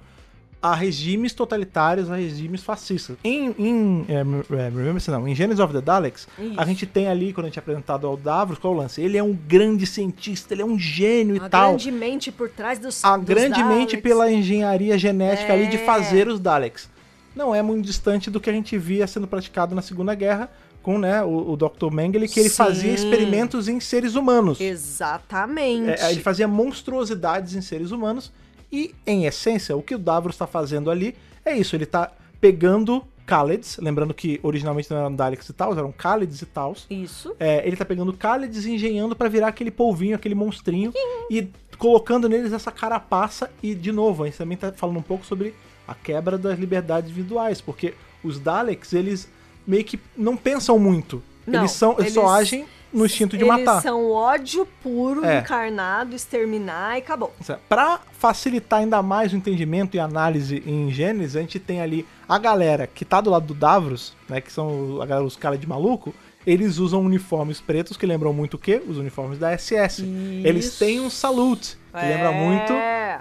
a 0.65 0.73
regimes 0.73 1.31
totalitários, 1.31 2.09
a 2.09 2.15
regimes 2.15 2.63
fascistas. 2.63 3.15
Em, 3.23 3.53
em 3.59 4.05
é, 4.09 4.13
é, 4.15 4.69
Remembrance, 4.69 5.11
não, 5.11 5.27
em 5.27 5.35
Genesis 5.35 5.59
of 5.59 5.71
the 5.71 5.79
Daleks, 5.79 6.27
Isso. 6.39 6.53
a 6.59 6.65
gente 6.65 6.87
tem 6.87 7.07
ali, 7.07 7.33
quando 7.33 7.45
a 7.45 7.49
gente 7.49 7.59
é 7.59 7.61
apresentado 7.61 8.07
ao 8.07 8.17
Davros, 8.17 8.57
qual 8.57 8.73
é 8.73 8.75
o 8.75 8.79
lance? 8.79 8.99
Ele 8.99 9.15
é 9.15 9.21
um 9.21 9.33
grande 9.33 9.85
cientista, 9.85 10.55
ele 10.55 10.63
é 10.63 10.65
um 10.65 10.79
gênio 10.79 11.41
A 11.41 11.45
e 11.45 11.49
tal. 11.49 11.69
grande 11.69 11.91
mente 11.91 12.31
por 12.31 12.49
trás 12.49 12.79
dos 12.79 13.03
A 13.05 13.15
dos 13.15 13.27
grande 13.27 13.63
mente 13.63 13.91
Daleks. 13.91 14.01
pela 14.01 14.31
engenharia 14.31 14.97
genética 14.97 15.53
ali 15.53 15.67
de 15.67 15.77
É. 15.77 15.85
fazer 15.85 16.27
os 16.27 16.39
Daleks. 16.39 16.89
Não 17.35 17.53
é 17.53 17.61
muito 17.61 17.85
distante 17.85 18.31
do 18.31 18.39
que 18.39 18.49
a 18.49 18.53
gente 18.53 18.75
via 18.75 19.05
sendo 19.05 19.27
praticado 19.27 19.75
na 19.75 19.83
Segunda 19.83 20.15
Guerra 20.15 20.49
com 20.81 20.97
né, 20.97 21.21
o, 21.23 21.51
o 21.51 21.57
Dr. 21.57 21.91
Mengele, 21.91 22.27
que 22.27 22.39
ele 22.39 22.49
Sim. 22.49 22.55
fazia 22.55 22.91
experimentos 22.91 23.67
em 23.67 23.79
seres 23.79 24.15
humanos. 24.15 24.59
Exatamente. 24.59 26.01
É, 26.01 26.11
ele 26.11 26.21
fazia 26.21 26.47
monstruosidades 26.47 27.55
em 27.55 27.61
seres 27.61 27.91
humanos. 27.91 28.31
E, 28.75 28.93
em 29.07 29.25
essência, 29.25 29.73
o 29.73 29.81
que 29.81 29.95
o 29.95 29.97
Davros 29.97 30.35
está 30.35 30.45
fazendo 30.45 30.91
ali 30.91 31.15
é 31.45 31.57
isso. 31.57 31.77
Ele 31.77 31.85
está 31.85 32.11
pegando 32.41 33.01
Khalids, 33.25 33.77
lembrando 33.77 34.13
que 34.13 34.37
originalmente 34.43 34.91
não 34.91 34.97
eram 34.97 35.15
Daleks 35.15 35.47
e 35.47 35.53
tal, 35.53 35.71
eram 35.71 35.93
Khalids 35.93 36.41
e 36.41 36.45
tal. 36.45 36.75
Isso. 36.89 37.33
É, 37.39 37.65
ele 37.65 37.77
tá 37.77 37.85
pegando 37.85 38.11
Khalids 38.11 38.65
e 38.65 38.71
engenhando 38.71 39.15
pra 39.15 39.29
virar 39.29 39.47
aquele 39.47 39.71
polvinho, 39.71 40.13
aquele 40.13 40.35
monstrinho, 40.35 40.91
e 41.31 41.47
colocando 41.77 42.27
neles 42.27 42.51
essa 42.51 42.69
carapaça. 42.69 43.49
E, 43.63 43.73
de 43.73 43.93
novo, 43.93 44.23
a 44.23 44.25
gente 44.25 44.37
também 44.37 44.57
tá 44.57 44.73
falando 44.73 44.97
um 44.97 45.01
pouco 45.01 45.25
sobre 45.25 45.55
a 45.87 45.95
quebra 45.95 46.37
das 46.37 46.59
liberdades 46.59 47.09
individuais, 47.09 47.61
porque 47.61 47.93
os 48.21 48.41
Daleks, 48.41 48.91
eles 48.91 49.29
meio 49.65 49.85
que 49.85 49.97
não 50.17 50.35
pensam 50.35 50.77
muito. 50.77 51.23
Não, 51.47 51.61
eles, 51.61 51.71
são, 51.71 51.95
eles, 51.97 52.11
só 52.11 52.27
agem 52.27 52.65
no 52.95 53.05
instinto 53.05 53.37
de 53.37 53.43
Eles 53.43 53.57
matar. 53.65 53.81
são 53.81 54.09
ódio 54.11 54.65
puro, 54.81 55.23
É. 55.25 55.39
encarnado, 55.39 56.15
exterminar 56.15 56.95
e 56.95 56.99
acabou. 56.99 57.33
Pra 57.67 57.99
facilitar 58.13 58.79
ainda 58.79 59.01
mais 59.03 59.33
o 59.33 59.35
entendimento 59.35 59.95
e 59.95 59.99
análise 59.99 60.63
em 60.65 60.89
Gênesis, 60.91 61.35
a 61.35 61.41
gente 61.41 61.59
tem 61.59 61.81
ali 61.81 62.05
a 62.27 62.37
galera 62.37 62.87
que 62.87 63.03
tá 63.05 63.19
do 63.21 63.29
lado 63.29 63.45
do 63.45 63.53
Davros, 63.53 64.13
né, 64.29 64.39
que 64.41 64.51
são 64.51 65.01
a 65.01 65.05
galera, 65.05 65.25
os 65.27 65.35
caras 65.35 65.59
de 65.59 65.67
maluco, 65.67 66.13
eles 66.47 66.77
usam 66.77 67.01
uniformes 67.03 67.59
pretos 67.59 67.97
que 67.97 68.05
lembram 68.05 68.31
muito 68.31 68.53
o 68.53 68.57
quê? 68.57 68.81
Os 68.87 68.97
uniformes 68.97 69.37
da 69.39 69.51
SS. 69.51 70.03
Eles 70.43 70.65
Isso. 70.65 70.79
têm 70.79 70.99
um 71.01 71.09
salute, 71.09 71.77
que 71.91 72.05
É. 72.05 72.07
lembra 72.09 72.31
muito 72.31 72.71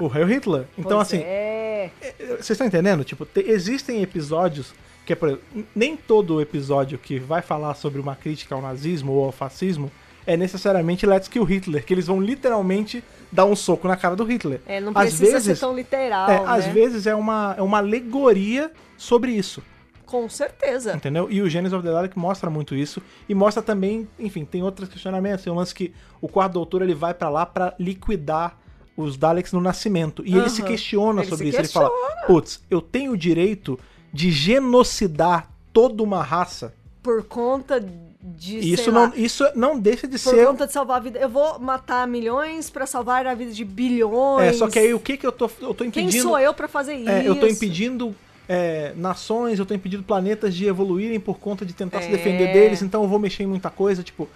o 0.01 0.15
Heil 0.15 0.27
Hitler. 0.27 0.65
Então, 0.79 0.99
Pois 0.99 1.09
assim, 1.09 1.23
É. 1.25 1.91
vocês 2.39 2.51
estão 2.51 2.67
entendendo? 2.67 3.03
Tipo, 3.03 3.25
te- 3.25 3.41
existem 3.49 4.03
episódios 4.03 4.75
que 5.05 5.13
é, 5.13 5.17
por 5.17 5.29
exemplo, 5.29 5.45
nem 5.75 5.97
todo 5.97 6.41
episódio 6.41 6.99
que 6.99 7.19
vai 7.19 7.43
falar 7.43 7.75
sobre 7.75 8.01
uma 8.01 8.17
crítica 8.17 8.55
ao 8.55 8.63
nazismo 8.63 9.13
ou 9.13 9.27
ao 9.27 9.33
fascismo 9.33 9.91
é 10.27 10.37
necessariamente 10.37 11.05
Let's 11.05 11.29
Kill 11.29 11.45
Hitler, 11.45 11.85
que 11.85 11.93
eles 11.93 12.07
vão 12.07 12.21
literalmente 12.21 13.05
dar 13.31 13.45
um 13.45 13.55
soco 13.55 13.87
na 13.87 13.97
cara 13.97 14.17
do 14.17 14.25
Hitler. 14.25 14.61
É, 14.67 14.81
não 14.81 14.93
Às 14.95 15.09
precisa 15.17 15.33
vezes, 15.33 15.59
ser 15.59 15.67
tão 15.67 15.75
literal, 15.77 16.31
é, 16.31 16.41
né? 16.41 16.45
às 16.47 16.65
vezes 16.67 17.07
é 17.07 17.15
uma, 17.15 17.55
é 17.59 17.63
uma 17.63 17.79
alegoria 17.79 18.71
sobre 18.97 19.33
isso, 19.33 19.63
Com 20.07 20.27
certeza. 20.29 20.95
entendeu? 20.95 21.31
E 21.31 21.43
o 21.43 21.49
Genesis 21.51 21.75
of 21.77 21.87
the 21.87 21.93
Dalek 21.93 22.19
mostra 22.19 22.49
muito 22.49 22.75
isso 22.75 23.03
e 23.29 23.35
mostra 23.35 23.63
também, 23.63 24.09
enfim, 24.19 24.47
tem 24.47 24.63
outros 24.63 24.89
questionamentos, 24.89 25.45
tem 25.45 25.53
um 25.53 25.57
lance 25.57 25.75
que 25.75 25.93
o 26.23 26.29
quarto 26.29 26.55
doutor 26.55 26.81
ele 26.81 26.95
vai 26.95 27.13
pra 27.13 27.29
lá 27.29 27.45
pra 27.45 27.75
liquidar 27.79 28.57
os 28.97 29.19
Daleks 29.19 29.53
no 29.53 29.61
nascimento 29.61 30.23
e 30.25 30.35
ele 30.37 30.49
se 30.49 30.63
questiona 30.63 31.21
Ele 31.23 31.29
sobre 31.29 31.47
se 31.47 31.51
isso, 31.51 31.61
ele 31.61 31.69
fala: 31.69 31.91
"Putz, 32.29 32.63
eu 32.71 32.81
tenho 32.81 33.13
o 33.13 33.17
direito 33.17 33.79
de 34.15 34.31
genocidar 34.31 35.51
toda 35.73 36.03
uma 36.03 36.23
raça". 36.23 36.73
Por 37.03 37.25
conta 37.25 37.85
de, 38.23 38.73
isso 38.73 38.91
não, 38.91 39.03
lá, 39.03 39.13
isso 39.15 39.45
não 39.55 39.79
deixa 39.79 40.09
de 40.09 40.19
por 40.19 40.31
ser 40.31 40.47
conta 40.47 40.67
de 40.67 40.73
salvar 40.73 40.97
a 40.97 41.01
vida. 41.01 41.19
Eu 41.19 41.29
vou 41.29 41.59
matar 41.59 42.09
milhões 42.09 42.71
pra 42.71 42.87
salvar 42.87 43.27
a 43.27 43.35
vida 43.35 43.53
de 43.53 43.63
bilhões. 43.63 44.49
É, 44.49 44.53
só 44.55 44.69
que 44.69 44.79
aí 44.79 44.95
o 44.95 44.99
que 44.99 45.19
que 45.19 45.27
eu 45.27 45.33
tô 45.33 45.51
eu 45.61 45.75
tô 45.75 45.85
Quem 45.91 46.05
impedindo 46.05 46.23
sou 46.23 46.39
eu 46.39 46.55
pra 46.55 46.67
fazer 46.67 46.95
isso? 46.95 47.11
É, 47.11 47.29
eu 47.29 47.39
tô 47.39 47.47
impedindo 47.47 48.15
é, 48.49 48.95
nações, 48.97 49.59
eu 49.59 49.67
tô 49.67 49.75
impedindo 49.75 50.03
planetas 50.03 50.55
de 50.55 50.67
evoluírem 50.67 51.21
por 51.21 51.39
conta 51.39 51.67
de 51.67 51.75
tentar 51.75 52.01
se 52.01 52.09
É. 52.09 52.13
defender 52.13 52.53
deles, 52.53 52.81
então 52.81 53.03
eu 53.03 53.09
vou 53.09 53.19
mexer 53.19 53.43
em 53.43 53.47
muita 53.47 53.69
coisa, 53.69 54.03
tipo. 54.03 54.29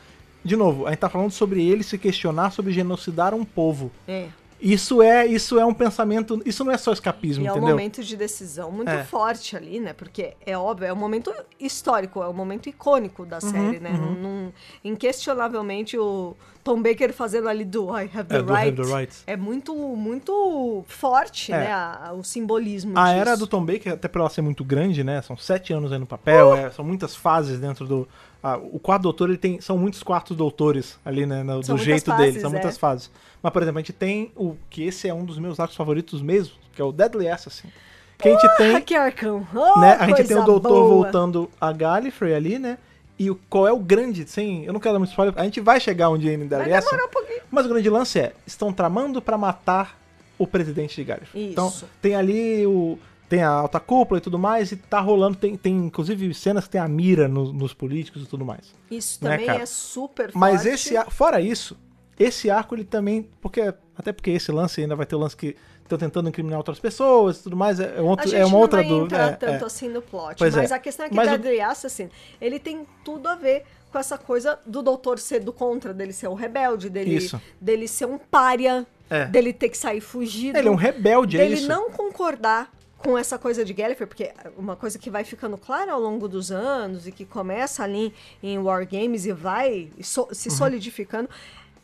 De 0.44 0.54
novo, 0.54 0.86
a 0.86 0.90
gente 0.90 1.00
tá 1.00 1.08
falando 1.08 1.30
sobre 1.32 1.66
ele 1.66 1.82
se 1.82 1.98
questionar 1.98 2.52
sobre 2.52 2.72
genocidar 2.72 3.34
um 3.34 3.44
povo. 3.44 3.90
É. 4.06 4.26
Isso 4.60 5.00
é, 5.02 5.24
isso 5.26 5.58
é 5.58 5.64
um 5.64 5.72
pensamento. 5.72 6.42
Isso 6.44 6.64
não 6.64 6.72
é 6.72 6.76
só 6.78 6.92
escapismo, 6.92 7.44
E 7.44 7.46
é 7.46 7.52
um 7.52 7.56
entendeu? 7.56 7.70
momento 7.76 8.02
de 8.02 8.16
decisão 8.16 8.72
muito 8.72 8.88
É. 8.90 9.04
forte 9.04 9.56
ali, 9.56 9.78
né? 9.78 9.92
Porque 9.92 10.34
é 10.44 10.58
óbvio, 10.58 10.86
é 10.88 10.92
um 10.92 10.96
momento 10.96 11.32
histórico, 11.60 12.22
é 12.22 12.28
um 12.28 12.32
momento 12.32 12.68
icônico 12.68 13.22
Uhum, 13.22 13.28
da 13.28 13.40
série, 13.40 13.78
né? 13.78 13.90
Num- 13.92 14.14
num- 14.14 14.52
inquestionavelmente 14.84 15.96
o 15.96 16.36
Tom 16.62 16.82
Baker 16.82 17.12
fazendo 17.14 17.48
ali 17.48 17.64
do 17.64 17.88
I 17.96 18.10
have 18.12 18.24
the, 18.24 18.36
É, 18.38 18.42
do 18.42 18.52
Have 18.52 18.64
right, 18.70 18.82
the 18.82 18.94
Rights. 18.94 19.22
é 19.26 19.36
muito, 19.36 19.74
muito 19.74 20.84
forte, 20.86 21.52
É. 21.52 21.56
né? 21.58 21.72
a- 21.72 22.12
o 22.12 22.22
simbolismo 22.22 22.98
A 22.98 23.04
disso. 23.04 23.14
era 23.16 23.36
do 23.36 23.46
Tom 23.46 23.64
Baker, 23.64 23.92
até 23.94 24.08
por 24.08 24.20
ela 24.20 24.28
ser 24.30 24.42
muito 24.42 24.64
grande, 24.64 25.02
né? 25.02 25.22
São 25.22 25.36
sete 25.36 25.72
anos 25.72 25.92
aí 25.92 25.98
no 25.98 26.06
papel, 26.06 26.48
Uh! 26.50 26.54
é, 26.56 26.70
são 26.70 26.84
muitas 26.84 27.14
fases 27.16 27.58
dentro 27.58 27.86
do. 27.86 28.08
Ah, 28.42 28.56
o 28.56 28.78
quarto 28.78 29.02
doutor, 29.02 29.28
ele 29.28 29.38
tem. 29.38 29.60
São 29.60 29.76
muitos 29.76 30.02
quartos 30.02 30.36
doutores 30.36 30.98
ali, 31.04 31.26
né? 31.26 31.42
no- 31.42 31.60
do 31.60 31.78
jeito 31.78 32.06
fases, 32.06 32.26
dele, 32.26 32.40
são 32.40 32.50
é. 32.50 32.52
muitas 32.52 32.78
fases. 32.78 33.10
Mas, 33.42 33.52
por 33.52 33.62
exemplo, 33.62 33.78
a 33.78 33.82
gente 33.82 33.92
tem 33.92 34.30
o. 34.36 34.56
Que 34.70 34.84
esse 34.84 35.08
é 35.08 35.14
um 35.14 35.24
dos 35.24 35.38
meus 35.38 35.58
arcos 35.58 35.76
favoritos 35.76 36.22
mesmo, 36.22 36.54
que 36.72 36.80
é 36.80 36.84
o 36.84 36.92
Deadly 36.92 37.28
Assassin. 37.28 37.68
Que 38.16 38.28
a 38.28 38.32
gente 38.32 38.56
tem. 38.56 38.80
Que 38.82 38.94
arcão! 38.94 39.46
Oh, 39.54 39.80
né, 39.80 39.96
a 39.98 40.06
gente 40.06 40.24
tem 40.24 40.36
o 40.36 40.44
doutor 40.44 40.70
boa. 40.70 40.88
voltando 40.88 41.50
a 41.60 41.72
Gallifrey 41.72 42.34
ali, 42.34 42.58
né? 42.58 42.78
E 43.18 43.30
o, 43.30 43.34
qual 43.48 43.66
é 43.66 43.72
o 43.72 43.78
grande, 43.78 44.28
sem, 44.28 44.64
eu 44.64 44.72
não 44.72 44.78
quero 44.78 44.92
dar 44.92 44.98
muito 45.00 45.10
spoiler, 45.10 45.34
a 45.36 45.42
gente 45.42 45.60
vai 45.60 45.80
chegar 45.80 46.08
um 46.08 46.16
dia 46.16 46.32
em 46.32 46.46
Deadly 46.46 46.72
Assassin, 46.72 46.96
um 46.96 47.40
mas 47.50 47.66
o 47.66 47.68
grande 47.68 47.90
lance 47.90 48.20
é, 48.20 48.32
estão 48.46 48.72
tramando 48.72 49.20
pra 49.20 49.36
matar 49.36 49.98
o 50.38 50.46
presidente 50.46 50.94
de 50.94 51.02
Gallifrey. 51.02 51.42
Isso. 51.42 51.52
Então, 51.52 51.72
tem 52.00 52.14
ali 52.14 52.64
o 52.64 52.96
tem 53.28 53.42
a 53.42 53.48
alta 53.50 53.78
cúpula 53.78 54.18
e 54.18 54.20
tudo 54.22 54.38
mais, 54.38 54.72
e 54.72 54.76
tá 54.76 55.00
rolando, 55.00 55.36
tem, 55.36 55.56
tem 55.56 55.76
inclusive 55.76 56.32
cenas 56.32 56.64
que 56.64 56.70
tem 56.70 56.80
a 56.80 56.88
mira 56.88 57.28
no- 57.28 57.52
nos 57.52 57.74
políticos 57.74 58.22
e 58.22 58.26
tudo 58.26 58.44
mais. 58.44 58.74
Isso 58.90 59.22
Né, 59.22 59.30
também 59.32 59.46
cara? 59.46 59.62
é 59.62 59.66
super 59.66 60.30
Mas 60.34 60.62
forte. 60.62 60.74
esse 60.74 60.96
ar- 60.96 61.10
fora 61.10 61.40
isso, 61.40 61.76
esse 62.18 62.48
arco 62.50 62.74
ele 62.74 62.84
também, 62.84 63.28
porque 63.40 63.72
até 63.96 64.12
porque 64.12 64.30
esse 64.30 64.50
lance 64.50 64.80
ainda 64.80 64.96
vai 64.96 65.04
ter 65.06 65.14
o 65.14 65.18
lance 65.18 65.36
que 65.36 65.54
estão 65.82 65.98
tentando 65.98 66.28
incriminar 66.28 66.58
outras 66.58 66.78
pessoas 66.78 67.38
e 67.38 67.42
tudo 67.42 67.56
mais, 67.56 67.78
é, 67.80 67.96
é 67.96 68.00
outro, 68.00 68.34
é 68.34 68.44
uma 68.44 68.52
não 68.52 68.58
outra 68.60 68.80
vai 68.80 68.88
dúvida. 68.88 69.16
entrar 69.16 69.28
é, 69.30 69.32
tanto 69.32 69.64
é. 69.64 69.66
assim 69.66 69.88
no 69.88 70.00
plot, 70.02 70.36
Pois 70.38 70.54
mas 70.54 70.70
é. 70.70 70.74
a 70.74 70.78
questão 70.78 71.06
é 71.06 71.08
que 71.08 71.14
Mas 71.14 71.28
o- 71.28 71.30
Deadly 71.38 71.60
Assassin, 71.60 72.08
ele 72.40 72.58
tem 72.58 72.86
tudo 73.04 73.26
a 73.28 73.34
ver 73.34 73.64
com 73.90 73.98
essa 73.98 74.18
coisa 74.18 74.58
do 74.66 74.82
doutor 74.82 75.18
ser 75.18 75.40
do 75.40 75.52
contra, 75.52 75.94
dele 75.94 76.12
ser 76.12 76.28
o 76.28 76.34
rebelde, 76.34 76.90
dele, 76.90 77.14
Isso. 77.16 77.40
dele 77.60 77.88
ser 77.88 78.04
um 78.06 78.18
pária, 78.18 78.86
É. 79.08 79.24
dele 79.26 79.50
ter 79.52 79.70
que 79.70 79.78
sair 79.78 80.00
fugido. 80.02 80.58
Ele 80.58 80.68
é 80.68 80.70
um 80.70 80.74
rebelde, 80.74 81.36
é 81.38 81.40
dele 81.40 81.54
isso. 81.54 81.68
não 81.68 81.90
concordar 81.90 82.70
com 82.98 83.16
essa 83.16 83.38
coisa 83.38 83.64
de 83.64 83.72
Gallifrey, 83.72 84.06
porque 84.06 84.32
uma 84.56 84.74
coisa 84.76 84.98
que 84.98 85.08
vai 85.08 85.22
ficando 85.24 85.56
clara 85.56 85.92
ao 85.92 86.00
longo 86.00 86.28
dos 86.28 86.50
anos 86.50 87.06
e 87.06 87.12
que 87.12 87.24
começa 87.24 87.82
ali 87.84 88.12
em 88.42 88.58
War 88.58 88.86
Games 88.86 89.24
e 89.24 89.32
vai 89.32 89.88
so- 90.02 90.28
se 90.32 90.50
solidificando 90.50 91.28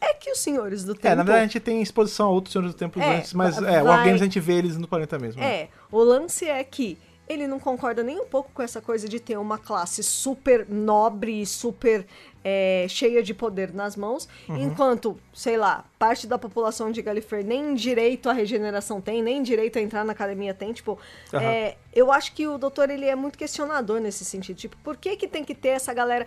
é 0.01 0.13
que 0.13 0.31
os 0.31 0.39
senhores 0.41 0.83
do 0.85 0.93
tempo 0.95 1.07
Uhum. 1.07 1.13
É, 1.13 1.15
na 1.15 1.23
verdade 1.23 1.45
a 1.45 1.47
gente 1.47 1.61
tem 1.61 1.81
exposição 1.81 2.27
a 2.27 2.31
outros 2.31 2.53
Senhores 2.53 2.75
do 2.75 2.79
Tempo 2.79 3.01
É, 3.01 3.17
antes, 3.19 3.33
mas 3.33 3.57
vai- 3.57 3.77
é, 3.77 3.83
o 3.83 3.87
Wargames 3.87 4.21
a 4.21 4.25
gente 4.25 4.41
vê 4.41 4.55
eles 4.55 4.77
no 4.77 4.87
planeta 4.89 5.19
mesmo. 5.19 5.41
né? 5.41 5.47
É, 5.63 5.69
o 5.91 6.03
lance 6.03 6.47
é 6.47 6.63
que 6.65 6.99
ele 7.27 7.47
não 7.47 7.59
concorda 7.59 8.03
nem 8.03 8.21
um 8.21 8.27
pouco 8.27 8.51
com 8.53 8.61
essa 8.61 8.83
coisa 8.83 9.09
de 9.09 9.19
ter 9.19 9.39
uma 9.39 9.57
classe 9.57 10.03
super 10.03 10.67
nobre 10.69 11.41
e 11.41 11.47
super 11.47 12.05
é, 12.45 12.85
cheia 12.91 13.23
de 13.23 13.33
poder 13.33 13.73
nas 13.73 13.97
mãos, 13.97 14.29
Uhum. 14.49 14.59
enquanto, 14.65 15.19
sei 15.33 15.57
lá, 15.57 15.83
parte 15.99 16.27
da 16.27 16.37
população 16.39 16.93
de 16.93 17.01
Gallifrey 17.01 17.43
nem 17.43 17.75
direito 17.75 18.29
à 18.29 18.35
regeneração 18.35 19.01
tem, 19.01 19.23
nem 19.23 19.43
direito 19.43 19.79
a 19.79 19.83
entrar 19.83 20.05
na 20.05 20.13
academia 20.13 20.53
tem, 20.53 20.73
tipo, 20.73 20.99
Aham. 21.33 21.43
é, 21.43 21.77
eu 21.95 22.13
acho 22.13 22.35
que 22.35 22.47
o 22.47 22.59
doutor, 22.59 22.91
ele 22.91 23.07
é 23.07 23.15
muito 23.15 23.39
questionador 23.39 23.99
nesse 24.01 24.25
sentido, 24.25 24.57
tipo, 24.59 24.77
por 24.85 24.97
que 24.99 25.17
que 25.17 25.27
tem 25.27 25.43
que 25.43 25.55
ter 25.55 25.69
essa 25.71 25.95
galera 25.95 26.27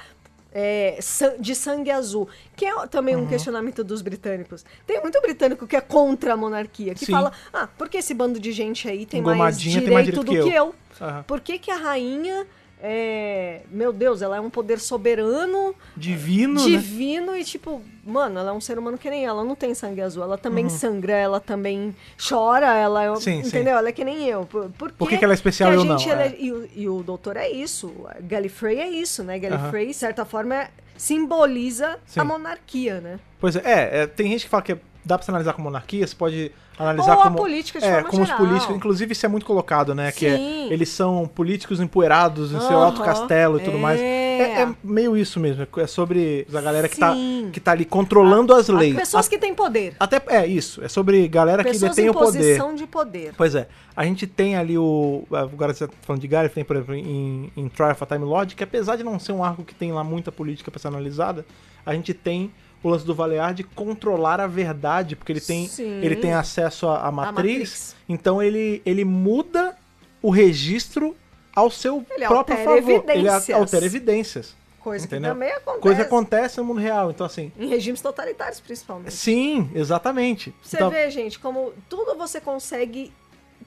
é, 0.53 0.97
de 1.39 1.53
sangue 1.53 1.91
azul, 1.91 2.27
que 2.55 2.65
é 2.65 2.87
também 2.87 3.15
Uhum. 3.15 3.23
um 3.23 3.27
questionamento 3.27 3.83
dos 3.83 4.01
britânicos. 4.01 4.65
Tem 4.87 4.99
muito 5.01 5.21
britânico 5.21 5.67
que 5.67 5.75
é 5.75 5.81
contra 5.81 6.33
a 6.33 6.37
monarquia, 6.37 6.95
que 6.95 7.05
Sim. 7.05 7.11
fala, 7.11 7.31
ah, 7.53 7.67
por 7.77 7.87
que 7.89 7.97
esse 7.97 8.13
bando 8.13 8.39
de 8.39 8.51
gente 8.51 8.89
aí 8.89 9.05
tem 9.05 9.21
mais 9.21 9.59
direito, 9.59 9.83
tem 9.85 9.93
mais 9.93 10.05
direito 10.05 10.23
do 10.25 10.31
que 10.31 10.41
que 10.41 10.47
eu?" 10.49 10.73
eu? 10.99 11.05
Aham. 11.05 11.23
Por 11.27 11.41
que, 11.41 11.59
que 11.59 11.69
a 11.69 11.75
rainha 11.75 12.47
é, 12.81 13.61
meu 13.71 13.91
Deus, 13.91 14.21
ela 14.21 14.37
é 14.37 14.39
um 14.39 14.49
poder 14.49 14.79
soberano, 14.79 15.73
Divino, 15.95 16.59
né? 16.63 16.65
divino 16.69 17.35
e 17.35 17.43
tipo, 17.43 17.81
mano, 18.05 18.39
ela 18.39 18.49
é 18.49 18.53
um 18.53 18.61
ser 18.61 18.77
humano 18.77 18.97
que 18.97 19.09
nem 19.09 19.25
ela, 19.25 19.39
ela 19.39 19.47
não 19.47 19.55
tem 19.55 19.73
sangue 19.73 20.01
azul, 20.01 20.23
ela 20.23 20.37
também 20.37 20.69
sangra, 20.69 21.13
ela 21.13 21.39
também 21.39 21.95
chora, 22.29 22.67
ela 22.75 23.03
é, 23.03 23.09
Uhum. 23.09 23.15
Sim, 23.15 23.41
sim. 23.41 23.47
entendeu? 23.47 23.77
Ela 23.77 23.89
é 23.89 23.91
que 23.91 24.03
nem 24.03 24.25
eu. 24.27 24.45
Por, 24.45 24.69
por, 24.71 24.91
Por 24.91 25.09
que 25.09 25.17
que 25.17 25.23
ela 25.23 25.33
é 25.33 25.35
especial 25.35 25.73
eu 25.73 25.83
não? 25.83 25.97
gente 25.97 26.09
ele- 26.09 26.21
É. 26.21 26.35
e, 26.39 26.51
o, 26.51 26.69
e 26.75 26.89
o 26.89 27.01
doutor 27.03 27.35
é 27.37 27.49
isso, 27.49 27.93
Gallifrey 28.21 28.79
é 28.79 28.87
isso, 28.89 29.23
né? 29.23 29.39
Gallifrey, 29.39 29.87
de 29.87 29.93
certa 29.93 30.23
forma, 30.25 30.55
é- 30.55 30.69
simboliza 30.95 31.97
Sim. 32.05 32.19
a 32.19 32.23
monarquia, 32.25 32.99
né? 33.01 33.19
Pois 33.39 33.55
é, 33.55 33.61
é, 33.65 34.01
é, 34.03 34.07
tem 34.07 34.29
gente 34.31 34.43
que 34.45 34.49
fala 34.49 34.63
que 34.63 34.77
dá 35.07 35.17
pra 35.17 35.25
se 35.25 35.31
analisar 35.31 35.53
como 35.53 35.65
monarquia, 35.65 36.05
você 36.05 36.15
pode 36.15 36.51
analisar 36.77 37.15
Ou 37.15 37.21
a 37.21 37.23
como. 37.23 37.37
política 37.37 37.79
de 37.79 37.85
é, 37.85 37.93
forma 37.95 38.09
como 38.09 38.25
geral. 38.25 38.41
os 38.41 38.47
políticos. 38.47 38.75
Inclusive, 38.75 39.11
isso 39.13 39.25
é 39.25 39.29
muito 39.29 39.45
colocado, 39.45 39.95
né? 39.95 40.11
Que 40.11 40.27
é, 40.27 40.37
Sim. 40.37 40.67
eles 40.71 40.89
são 40.89 41.27
políticos 41.27 41.79
empoeirados 41.79 42.51
em 42.51 42.59
seu 42.59 42.77
alto 42.77 43.01
castelo 43.01 43.59
e 43.59 43.63
tudo 43.63 43.77
É. 43.77 43.79
mais. 43.79 43.99
É, 43.99 44.61
é 44.61 44.75
meio 44.83 45.17
isso 45.17 45.39
mesmo. 45.39 45.65
É 45.77 45.87
sobre 45.87 46.45
a 46.53 46.61
galera 46.61 46.87
que 46.87 46.97
tá, 46.97 47.13
Sim. 47.15 47.49
que 47.51 47.59
tá 47.59 47.71
ali 47.71 47.83
controlando 47.85 48.53
as 48.53 48.67
leis. 48.67 48.95
Pessoas 48.95 49.25
A- 49.25 49.29
que 49.29 49.37
têm 49.39 49.55
poder. 49.55 49.95
Até 49.99 50.21
é 50.27 50.45
isso. 50.45 50.83
É 50.83 50.87
sobre 50.87 51.27
galera 51.27 51.63
que 51.63 51.71
Pessoas 51.71 51.91
detém 51.95 52.05
em 52.05 52.09
o 52.09 52.13
poder. 52.13 52.37
posição 52.37 52.75
de 52.75 52.85
poder. 52.85 53.33
Pois 53.35 53.55
é. 53.55 53.67
A 53.95 54.03
gente 54.03 54.27
tem 54.27 54.55
ali 54.55 54.77
o. 54.77 55.23
Agora 55.31 55.73
você 55.73 55.87
tá 55.87 55.93
falando 56.03 56.21
de 56.21 56.27
Gary, 56.27 56.49
tem, 56.49 56.63
por 56.63 56.75
exemplo, 56.75 56.93
em, 56.93 57.51
em 57.57 57.67
Trial 57.69 57.91
of 57.93 58.03
a 58.03 58.05
Time 58.05 58.23
Lodge, 58.25 58.55
que 58.55 58.63
apesar 58.63 58.95
de 58.95 59.03
não 59.03 59.17
ser 59.17 59.31
um 59.31 59.43
arco 59.43 59.63
que 59.63 59.73
tem 59.73 59.91
lá 59.91 60.03
muita 60.03 60.31
política 60.31 60.69
pra 60.69 60.79
ser 60.79 60.89
analisada, 60.89 61.43
a 61.83 61.93
gente 61.95 62.13
tem 62.13 62.51
o 62.83 62.89
lance 62.89 63.05
do 63.05 63.13
Valear 63.13 63.53
de 63.53 63.63
controlar 63.63 64.39
a 64.39 64.47
verdade, 64.47 65.15
porque 65.15 65.31
ele 65.31 65.41
tem, 65.41 65.67
Sim. 65.67 65.99
ele 66.01 66.15
tem 66.15 66.33
acesso 66.33 66.87
à, 66.87 67.07
à 67.07 67.11
matriz, 67.11 67.35
matriz. 67.35 67.95
então 68.07 68.41
ele, 68.41 68.81
ele 68.85 69.03
muda 69.03 69.75
o 70.21 70.29
registro 70.29 71.15
ao 71.55 71.71
seu 71.71 72.05
Ele 72.11 72.27
próprio 72.27 72.57
favor. 72.57 72.77
Ele 72.77 72.91
evidências. 72.91 73.49
altera 73.57 73.85
evidências. 73.85 74.55
Coisa 74.79 75.05
Entendeu? 75.05 75.31
que 75.33 75.39
também 75.39 75.51
acontece. 75.51 75.81
Coisa 75.81 76.01
acontece 76.03 76.57
no 76.59 76.63
mundo 76.65 76.79
real. 76.79 77.11
Então, 77.11 77.25
assim. 77.25 77.51
Em 77.59 77.67
regimes 77.67 77.99
totalitários, 77.99 78.59
principalmente. 78.59 79.11
Sim, 79.11 79.69
exatamente. 79.75 80.53
Você 80.61 80.77
então, 80.77 80.89
vê, 80.89 81.09
gente, 81.09 81.39
como 81.39 81.73
tudo 81.89 82.15
você 82.15 82.39
consegue 82.39 83.11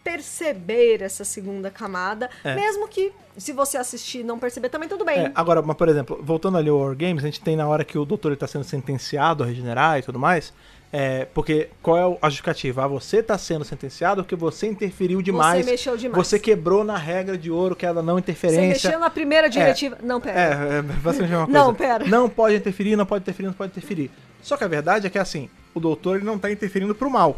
perceber 0.03 1.03
essa 1.03 1.25
segunda 1.25 1.71
camada, 1.71 2.29
É. 2.45 2.55
mesmo 2.55 2.89
que 2.89 3.13
se 3.37 3.53
você 3.53 3.77
assistir 3.79 4.21
e 4.21 4.25
não 4.25 4.39
perceber 4.39 4.69
também 4.69 4.89
tudo 4.89 5.05
bem. 5.05 5.19
É, 5.27 5.33
agora, 5.35 5.63
mas, 5.63 5.77
por 5.77 5.89
exemplo, 5.89 6.21
voltando 6.23 6.59
ali 6.59 6.69
ao 6.69 6.79
War 6.79 6.97
Games, 6.97 7.23
a 7.23 7.27
gente 7.27 7.41
tem 7.41 7.57
na 7.57 7.67
hora 7.69 7.85
que 7.85 7.97
o 7.99 8.05
doutor 8.05 8.33
está 8.33 8.47
sendo 8.47 8.65
sentenciado 8.65 9.43
a 9.43 9.47
regenerar 9.47 9.99
e 9.99 10.03
tudo 10.03 10.19
mais. 10.19 10.53
É, 10.93 11.25
porque 11.33 11.69
qual 11.81 11.97
é 11.97 12.19
a 12.21 12.29
justificativa? 12.29 12.83
Ah, 12.85 12.89
você 12.89 13.19
está 13.19 13.39
sendo 13.39 13.65
sentenciado 13.65 14.25
porque 14.25 14.35
você 14.35 14.67
interferiu 14.67 15.23
demais. 15.23 15.65
Você 15.65 15.71
mexeu 15.71 15.97
demais. 15.97 16.27
Você 16.27 16.37
quebrou 16.37 16.83
na 16.83 16.97
regra 16.97 17.39
de 17.39 17.49
ouro 17.49 17.77
que 17.77 17.87
é 17.87 17.95
da 17.95 18.03
não 18.03 18.15
Você 18.15 18.19
interferência. 18.21 18.89
mexeu 18.89 18.99
na 18.99 19.09
primeira 19.09 19.49
diretiva. 19.49 19.97
Não, 20.03 20.21
pera. 20.21 20.41
É, 20.41 20.79
é 20.79 20.83
basicamente 20.83 21.33
a 21.33 21.39
mesma 21.39 21.47
coisa. 21.47 21.59
Não, 21.61 21.75
pera. 21.75 22.05
Não 22.07 22.29
pode 22.29 22.57
interferir, 22.57 22.97
não 22.97 23.07
pode 23.07 23.23
interferir, 23.23 23.47
não 23.47 23.55
pode 23.55 23.71
interferir. 23.71 24.11
Só 24.43 24.57
que 24.57 24.65
a 24.65 24.69
verdade 24.69 25.07
é 25.07 25.11
que 25.11 25.19
assim, 25.19 25.49
o 25.73 25.79
doutor 25.79 26.17
ele 26.17 26.25
não 26.25 26.37
tá 26.41 26.51
interferindo 26.51 26.93
pro 26.93 27.09
mal. 27.09 27.37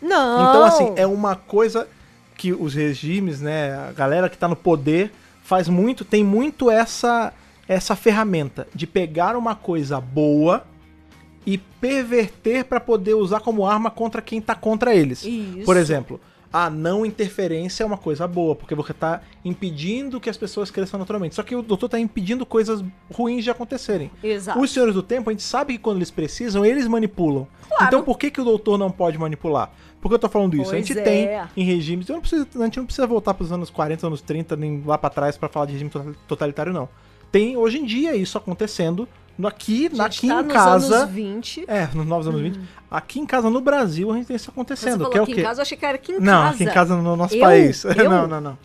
Não. 0.00 0.48
Então, 0.48 0.64
assim, 0.64 0.92
é 0.96 1.06
uma 1.06 1.34
coisa 1.36 1.88
que 2.36 2.52
os 2.52 2.74
regimes, 2.74 3.40
né, 3.40 3.74
a 3.88 3.92
galera 3.92 4.28
que 4.28 4.38
tá 4.38 4.46
no 4.46 4.56
poder 4.56 5.12
faz 5.42 5.68
muito, 5.68 6.04
tem 6.04 6.22
muito 6.22 6.70
essa 6.70 7.32
essa 7.68 7.94
ferramenta 7.94 8.66
de 8.74 8.86
pegar 8.86 9.36
uma 9.36 9.54
coisa 9.54 10.00
boa 10.00 10.64
e 11.44 11.58
perverter 11.58 12.64
pra 12.64 12.80
poder 12.80 13.12
usar 13.12 13.40
como 13.40 13.66
arma 13.66 13.90
contra 13.90 14.22
quem 14.22 14.40
tá 14.40 14.54
contra 14.54 14.94
eles. 14.94 15.22
Isso. 15.22 15.64
Por 15.66 15.76
exemplo, 15.76 16.18
a 16.52 16.70
não 16.70 17.04
interferência 17.04 17.82
é 17.82 17.86
uma 17.86 17.98
coisa 17.98 18.26
boa, 18.26 18.54
porque 18.54 18.74
você 18.74 18.94
tá 18.94 19.20
impedindo 19.44 20.18
que 20.20 20.30
as 20.30 20.36
pessoas 20.36 20.70
cresçam 20.70 20.98
naturalmente. 20.98 21.34
Só 21.34 21.42
que 21.42 21.54
o 21.54 21.62
doutor 21.62 21.88
tá 21.88 21.98
impedindo 21.98 22.46
coisas 22.46 22.82
ruins 23.12 23.44
de 23.44 23.50
acontecerem. 23.50 24.10
Exato. 24.22 24.58
Os 24.58 24.70
senhores 24.70 24.94
do 24.94 25.02
tempo, 25.02 25.28
a 25.28 25.32
gente 25.32 25.42
sabe 25.42 25.74
que 25.74 25.78
quando 25.78 25.98
eles 25.98 26.10
precisam, 26.10 26.64
eles 26.64 26.86
manipulam. 26.86 27.46
Claro. 27.68 27.84
Então 27.86 28.02
por 28.02 28.18
que, 28.18 28.30
que 28.30 28.40
o 28.40 28.44
doutor 28.44 28.78
não 28.78 28.90
pode 28.90 29.18
manipular? 29.18 29.70
Por 30.00 30.08
que 30.08 30.14
eu 30.14 30.18
tô 30.18 30.28
falando 30.28 30.54
isso? 30.54 30.70
a 30.70 30.74
Pois 30.74 30.86
gente 30.86 30.98
é. 30.98 31.02
tem 31.02 31.28
em 31.56 31.64
regimes. 31.64 32.08
Eu 32.08 32.14
não 32.14 32.20
preciso, 32.20 32.46
a 32.56 32.64
gente 32.64 32.76
não 32.78 32.84
precisa 32.86 33.06
voltar 33.06 33.34
pros 33.34 33.50
anos 33.52 33.68
40, 33.68 34.06
anos 34.06 34.20
30, 34.20 34.56
nem 34.56 34.82
lá 34.86 34.96
pra 34.96 35.10
trás 35.10 35.36
pra 35.36 35.48
falar 35.48 35.66
de 35.66 35.72
regime 35.72 35.90
total- 35.90 36.14
totalitário, 36.26 36.72
não. 36.72 36.88
Tem 37.32 37.56
hoje 37.56 37.78
em 37.78 37.84
dia 37.84 38.14
isso 38.16 38.38
acontecendo 38.38 39.06
aqui, 39.46 39.90
A 39.98 40.04
aqui 40.06 40.26
tá 40.28 40.40
em 40.40 40.44
nos 40.44 40.52
casa. 40.52 40.96
anos 40.98 41.10
20. 41.14 41.64
É, 41.68 41.88
nos 41.94 42.06
novos 42.06 42.26
anos 42.26 42.40
20. 42.40 42.58
Aqui 42.90 43.20
em 43.20 43.26
casa, 43.26 43.48
no 43.50 43.60
Brasil, 43.60 44.10
a 44.10 44.16
gente 44.16 44.26
tem 44.26 44.36
isso 44.36 44.46
Você 44.46 44.50
acontecendo. 44.50 44.96
falou 44.98 45.10
que 45.10 45.18
é 45.18 45.20
o 45.20 45.24
aqui 45.24 45.34
quê? 45.34 45.40
em 45.40 45.44
casa, 45.44 45.60
eu 45.60 45.62
achei 45.62 45.78
que 45.78 45.84
era 45.86 45.94
aqui 45.96 46.12
em 46.12 46.20
Não, 46.20 46.42
casa. 46.42 46.54
aqui 46.54 46.64
em 46.64 46.66
casa 46.72 46.96
no 46.96 47.16
nosso 47.16 47.34
Eu? 47.34 47.40
país. 47.40 47.84
Eu? 47.96 48.10
não, 48.10 48.26
não, 48.26 48.40
não. 48.40 48.58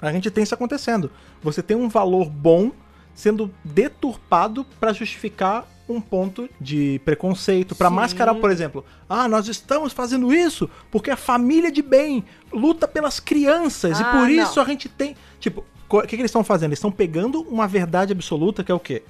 A 0.00 0.12
gente 0.12 0.30
tem 0.30 0.44
isso 0.44 0.54
acontecendo. 0.54 1.10
Você 1.42 1.62
tem 1.62 1.76
um 1.76 1.88
valor 1.88 2.30
bom 2.30 2.70
sendo 3.14 3.52
deturpado 3.64 4.64
pra 4.78 4.92
justificar 4.92 5.66
um 5.88 6.00
ponto 6.00 6.48
de 6.60 7.00
preconceito, 7.04 7.74
pra 7.74 7.88
Sim. 7.88 7.94
mascarar, 7.94 8.34
por 8.34 8.50
exemplo, 8.50 8.84
ah, 9.08 9.26
nós 9.26 9.48
estamos 9.48 9.92
fazendo 9.92 10.32
isso 10.34 10.68
porque 10.90 11.10
a 11.10 11.16
família 11.16 11.72
de 11.72 11.80
bem 11.80 12.22
luta 12.52 12.86
pelas 12.86 13.18
crianças 13.18 13.98
e 13.98 14.02
Ah, 14.02 14.12
por 14.12 14.20
não. 14.20 14.28
isso 14.28 14.60
a 14.60 14.64
gente 14.64 14.86
tem, 14.88 15.16
tipo, 15.40 15.64
o 15.88 16.00
que, 16.02 16.08
que 16.08 16.16
eles 16.16 16.26
estão 16.26 16.44
fazendo? 16.44 16.68
Eles 16.68 16.78
estão 16.78 16.92
pegando 16.92 17.40
uma 17.40 17.66
verdade 17.66 18.12
absoluta 18.12 18.62
que 18.62 18.70
é 18.70 18.74
o 18.74 18.78
quê? 18.78 19.02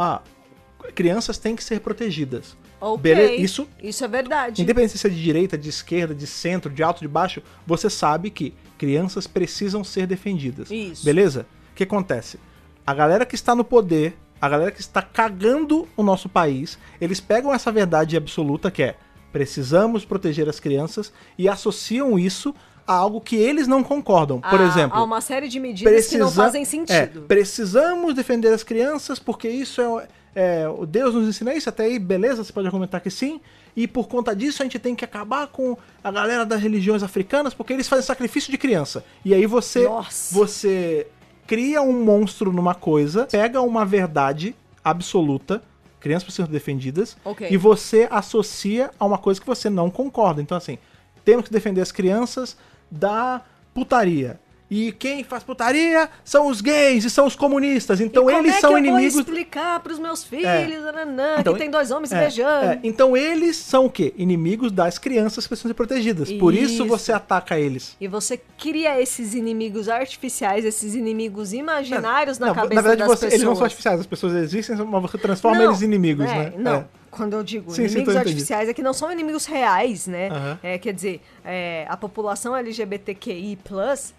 Ah, 0.00 0.22
crianças 0.94 1.38
têm 1.38 1.56
que 1.56 1.64
ser 1.64 1.80
protegidas. 1.80 2.56
Beleza? 3.00 3.32
Isso 3.32 3.68
Isso 3.82 4.04
é 4.04 4.08
verdade. 4.08 4.62
Independente 4.62 4.96
se 4.96 5.04
é 5.04 5.10
de 5.10 5.20
direita, 5.20 5.58
de 5.58 5.68
esquerda, 5.68 6.14
de 6.14 6.24
centro, 6.24 6.70
de 6.70 6.84
alto, 6.84 7.00
de 7.00 7.08
baixo, 7.08 7.42
você 7.66 7.90
sabe 7.90 8.30
que 8.30 8.54
crianças 8.78 9.26
precisam 9.26 9.82
ser 9.82 10.06
defendidas. 10.06 10.70
Isso. 10.70 11.04
Beleza? 11.04 11.46
O 11.72 11.74
que 11.74 11.82
acontece? 11.82 12.38
A 12.86 12.94
galera 12.94 13.26
que 13.26 13.34
está 13.34 13.56
no 13.56 13.64
poder, 13.64 14.16
a 14.40 14.48
galera 14.48 14.70
que 14.70 14.80
está 14.80 15.02
cagando 15.02 15.88
o 15.96 16.04
nosso 16.04 16.28
país, 16.28 16.78
eles 17.00 17.18
pegam 17.18 17.52
essa 17.52 17.72
verdade 17.72 18.16
absoluta 18.16 18.70
que 18.70 18.84
é 18.84 18.96
precisamos 19.32 20.04
proteger 20.04 20.48
as 20.48 20.60
crianças 20.60 21.12
e 21.36 21.48
associam 21.48 22.18
isso 22.18 22.54
a 22.88 22.94
algo 22.94 23.20
que 23.20 23.36
eles 23.36 23.68
não 23.68 23.84
concordam. 23.84 24.40
Por 24.40 24.60
Há- 24.60 24.64
exemplo, 24.66 24.98
Há 24.98 25.04
uma 25.04 25.20
série 25.20 25.46
de 25.46 25.60
medidas 25.60 26.06
que 26.08 26.16
não 26.16 26.26
precisa- 26.26 26.42
fazem 26.44 26.62
é, 26.62 26.64
sentido. 26.64 27.22
precisamos 27.28 28.14
defender 28.14 28.48
as 28.52 28.62
crianças 28.62 29.18
porque 29.18 29.48
isso 29.48 29.80
é, 29.80 30.08
é, 30.34 30.68
o 30.68 30.86
Deus 30.86 31.14
nos 31.14 31.28
ensina 31.28 31.52
isso, 31.54 31.68
até 31.68 31.84
aí, 31.84 31.98
beleza, 31.98 32.42
você 32.42 32.52
pode 32.52 32.66
argumentar 32.66 33.00
que 33.00 33.10
sim. 33.10 33.40
E 33.76 33.86
por 33.86 34.08
conta 34.08 34.34
disso 34.34 34.62
a 34.62 34.64
gente 34.64 34.78
tem 34.78 34.94
que 34.96 35.04
acabar 35.04 35.46
com 35.48 35.76
a 36.02 36.10
galera 36.10 36.44
das 36.46 36.60
religiões 36.60 37.02
africanas 37.02 37.52
porque 37.54 37.72
eles 37.72 37.86
fazem 37.86 38.04
sacrifício 38.04 38.50
de 38.50 38.56
criança. 38.58 39.04
E 39.24 39.32
aí 39.34 39.46
você, 39.46 39.84
Nossa. 39.86 40.34
você 40.34 41.06
cria 41.46 41.80
um 41.82 41.92
monstro 42.04 42.50
numa 42.52 42.74
coisa, 42.74 43.26
pega 43.30 43.60
uma 43.60 43.84
verdade 43.84 44.54
absoluta, 44.82 45.62
crianças 46.00 46.24
precisam 46.24 46.46
ser 46.46 46.52
defendidas, 46.52 47.16
Ok. 47.24 47.46
e 47.50 47.56
você 47.56 48.08
associa 48.10 48.90
a 48.98 49.04
uma 49.04 49.18
coisa 49.18 49.40
que 49.40 49.46
você 49.46 49.68
não 49.70 49.90
concorda. 49.90 50.40
Então 50.42 50.56
assim, 50.56 50.78
temos 51.24 51.44
que 51.46 51.52
defender 51.52 51.80
as 51.82 51.92
crianças 51.92 52.56
da 52.90 53.42
putaria. 53.74 54.38
E 54.70 54.92
quem 54.92 55.24
faz 55.24 55.42
putaria 55.42 56.10
são 56.22 56.46
os 56.46 56.60
gays 56.60 57.02
e 57.02 57.08
são 57.08 57.24
os 57.26 57.34
comunistas. 57.34 58.02
Então 58.02 58.28
eles 58.30 58.54
é 58.56 58.60
são 58.60 58.76
inimigos. 58.76 59.02
Eu 59.04 59.10
vou 59.12 59.20
explicar 59.22 59.80
pros 59.80 59.98
meus 59.98 60.22
filhos, 60.22 60.44
É. 60.44 60.66
nananã, 60.92 61.36
Então, 61.38 61.54
que 61.54 61.58
tem 61.60 61.70
dois 61.70 61.90
homens 61.90 62.12
é, 62.12 62.20
beijando. 62.20 62.66
é. 62.66 62.80
Então 62.84 63.16
eles 63.16 63.56
são 63.56 63.86
o 63.86 63.90
quê? 63.90 64.12
Inimigos 64.14 64.70
das 64.70 64.98
crianças 64.98 65.44
que 65.44 65.48
precisam 65.48 65.70
ser 65.70 65.74
protegidas. 65.74 66.30
Por 66.32 66.52
isso 66.52 66.74
Isso. 66.82 66.84
você 66.86 67.12
ataca 67.12 67.58
eles. 67.58 67.96
E 67.98 68.06
você 68.06 68.38
cria 68.58 69.00
esses 69.00 69.32
inimigos 69.32 69.88
artificiais, 69.88 70.66
esses 70.66 70.94
inimigos 70.94 71.54
imaginários 71.54 72.38
na 72.38 72.48
Não, 72.48 72.54
cabeça 72.54 72.74
na 72.74 72.82
verdade, 72.82 72.98
das 72.98 73.08
você- 73.08 73.24
pessoas. 73.24 73.32
eles 73.32 73.46
não 73.48 73.56
são 73.56 73.64
artificiais, 73.64 74.00
as 74.00 74.06
pessoas 74.06 74.34
existem, 74.34 74.76
mas 74.76 75.00
você 75.02 75.16
transforma 75.16 75.56
Não, 75.56 75.64
eles 75.70 75.80
em 75.80 75.86
inimigos, 75.86 76.26
é, 76.26 76.34
né? 76.34 76.52
Não. 76.58 76.97
Quando 77.10 77.32
eu 77.34 77.42
digo 77.42 77.70
Sim, 77.70 77.76
sim, 77.76 77.82
inimigos 77.94 78.14
entendi. 78.14 78.28
artificiais, 78.28 78.68
é 78.68 78.74
que 78.74 78.82
não 78.82 78.92
são 78.92 79.10
inimigos 79.10 79.46
reais, 79.46 80.06
né? 80.06 80.28
Aham. 80.28 80.58
É, 80.62 80.78
quer 80.78 80.92
dizer, 80.92 81.20
é, 81.44 81.86
a 81.88 81.96
população 81.96 82.54
LGBTQI 82.56 83.58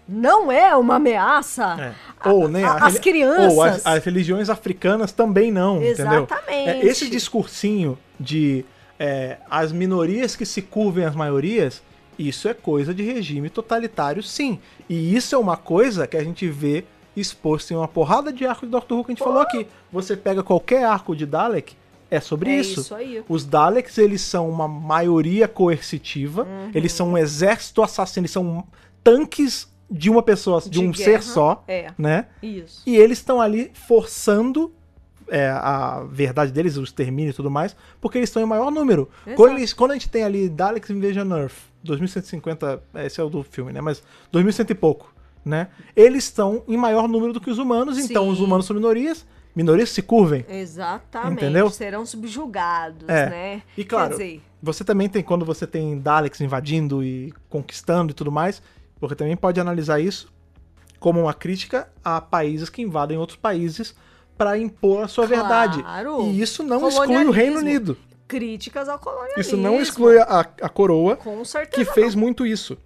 não 0.08 0.50
é 0.50 0.74
uma 0.76 0.96
ameaça. 0.96 1.76
É. 1.78 1.92
A- 2.18 2.32
Ou, 2.32 2.48
né, 2.48 2.64
a- 2.64 2.72
a 2.72 2.86
as 2.86 2.98
crianças. 2.98 3.52
Ou 3.52 3.62
as, 3.62 3.86
as 3.86 4.04
religiões 4.04 4.50
africanas 4.50 5.12
também 5.12 5.50
não, 5.52 5.76
entendeu? 5.76 6.24
Exatamente. 6.24 6.68
É, 6.68 6.84
esse 6.86 7.08
discursinho 7.08 7.98
de 8.18 8.64
é, 8.98 9.38
as 9.50 9.72
minorias 9.72 10.36
que 10.36 10.44
se 10.44 10.60
curvem 10.60 11.04
às 11.04 11.14
maiorias, 11.14 11.82
isso 12.18 12.48
é 12.48 12.54
coisa 12.54 12.92
de 12.92 13.02
regime 13.02 13.48
totalitário, 13.48 14.22
sim. 14.22 14.58
E 14.88 15.14
isso 15.16 15.34
é 15.34 15.38
uma 15.38 15.56
coisa 15.56 16.06
que 16.06 16.16
a 16.16 16.22
gente 16.24 16.46
vê 16.48 16.84
exposto 17.16 17.72
em 17.72 17.76
uma 17.76 17.88
porrada 17.88 18.32
de 18.32 18.46
arco 18.46 18.66
de 18.66 18.72
Doctor 18.72 18.98
Who 18.98 19.04
que 19.04 19.12
a 19.12 19.14
gente 19.14 19.24
falou 19.24 19.40
aqui. 19.40 19.66
Você 19.90 20.16
pega 20.16 20.42
qualquer 20.42 20.84
arco 20.84 21.16
de 21.16 21.24
Dalek, 21.26 21.74
é 22.10 22.20
sobre 22.20 22.50
É 22.50 22.60
isso. 22.60 22.80
isso 22.80 22.94
aí. 22.94 23.22
Os 23.28 23.44
Daleks, 23.44 23.96
eles 23.98 24.20
são 24.22 24.48
uma 24.50 24.66
maioria 24.66 25.46
coercitiva, 25.46 26.42
Uhum. 26.44 26.70
eles 26.74 26.92
são 26.92 27.10
um 27.10 27.18
exército 27.18 27.82
assassino, 27.82 28.22
eles 28.24 28.30
são 28.32 28.64
tanques 29.04 29.68
de 29.90 30.08
uma 30.10 30.22
pessoa, 30.22 30.60
de, 30.60 30.70
De 30.70 30.78
um 30.80 30.92
guerra, 30.92 31.04
ser 31.04 31.22
só, 31.22 31.64
é. 31.66 31.90
né? 31.98 32.26
Isso. 32.42 32.82
E 32.86 32.96
eles 32.96 33.18
estão 33.18 33.40
ali 33.40 33.70
forçando 33.74 34.72
é, 35.32 35.48
a 35.48 36.02
verdade 36.10 36.50
deles, 36.50 36.76
o 36.76 36.82
extermínio 36.82 37.30
e 37.30 37.32
tudo 37.32 37.48
mais, 37.50 37.76
porque 38.00 38.18
eles 38.18 38.28
estão 38.28 38.42
em 38.42 38.46
maior 38.46 38.68
número. 38.70 39.08
Quando, 39.36 39.58
eles- 39.58 39.72
quando 39.72 39.92
a 39.92 39.94
gente 39.94 40.08
tem 40.08 40.24
ali 40.24 40.48
Daleks 40.48 40.90
Invasion 40.90 41.30
Earth, 41.36 41.54
2150, 41.84 42.82
esse 42.96 43.20
é 43.20 43.24
o 43.24 43.28
do 43.30 43.42
filme, 43.44 43.72
né? 43.72 43.80
Mas 43.80 44.02
2100 44.32 44.66
e 44.70 44.74
pouco. 44.74 45.14
né? 45.44 45.68
Eles 45.96 46.24
estão 46.24 46.62
em 46.68 46.76
maior 46.76 47.08
número 47.08 47.32
do 47.32 47.40
que 47.40 47.48
os 47.48 47.56
humanos, 47.58 47.96
então 47.98 48.24
Sim. 48.24 48.30
os 48.32 48.40
humanos 48.40 48.66
são 48.66 48.76
minorias, 48.76 49.24
minorias 49.54 49.90
se 49.90 50.02
curvem. 50.02 50.44
Exatamente. 50.48 51.32
Entendeu? 51.44 51.70
Serão 51.70 52.04
subjugados, 52.06 53.08
É. 53.08 53.28
né? 53.30 53.62
E 53.76 53.84
claro, 53.84 54.10
dizer, 54.12 54.40
você 54.62 54.84
também 54.84 55.08
tem, 55.08 55.22
quando 55.22 55.44
você 55.44 55.66
tem 55.66 55.98
Daleks 55.98 56.40
invadindo 56.40 57.02
e 57.02 57.32
conquistando 57.48 58.10
e 58.12 58.14
tudo 58.14 58.30
mais, 58.32 58.62
você 59.00 59.14
também 59.14 59.36
pode 59.36 59.60
analisar 59.60 60.00
isso 60.00 60.32
como 60.98 61.20
uma 61.22 61.32
crítica 61.34 61.88
a 62.04 62.20
países 62.20 62.68
que 62.68 62.82
invadem 62.82 63.16
outros 63.16 63.38
países 63.38 63.94
para 64.36 64.58
impor 64.58 65.04
a 65.04 65.08
sua 65.08 65.26
Claro. 65.26 65.42
verdade. 65.42 65.84
E 66.30 66.40
isso 66.40 66.62
não 66.62 66.86
exclui 66.88 67.24
o 67.24 67.30
Reino. 67.30 67.58
Unido. 67.58 67.96
críticas 68.28 68.88
ao 68.88 68.98
colonialismo. 68.98 69.40
Isso 69.40 69.56
não 69.56 69.80
exclui 69.82 70.16
a, 70.18 70.40
a 70.40 70.68
coroa 70.68 71.18
que 71.72 71.84
fez 71.84 72.14
muito 72.14 72.46
isso. 72.46 72.78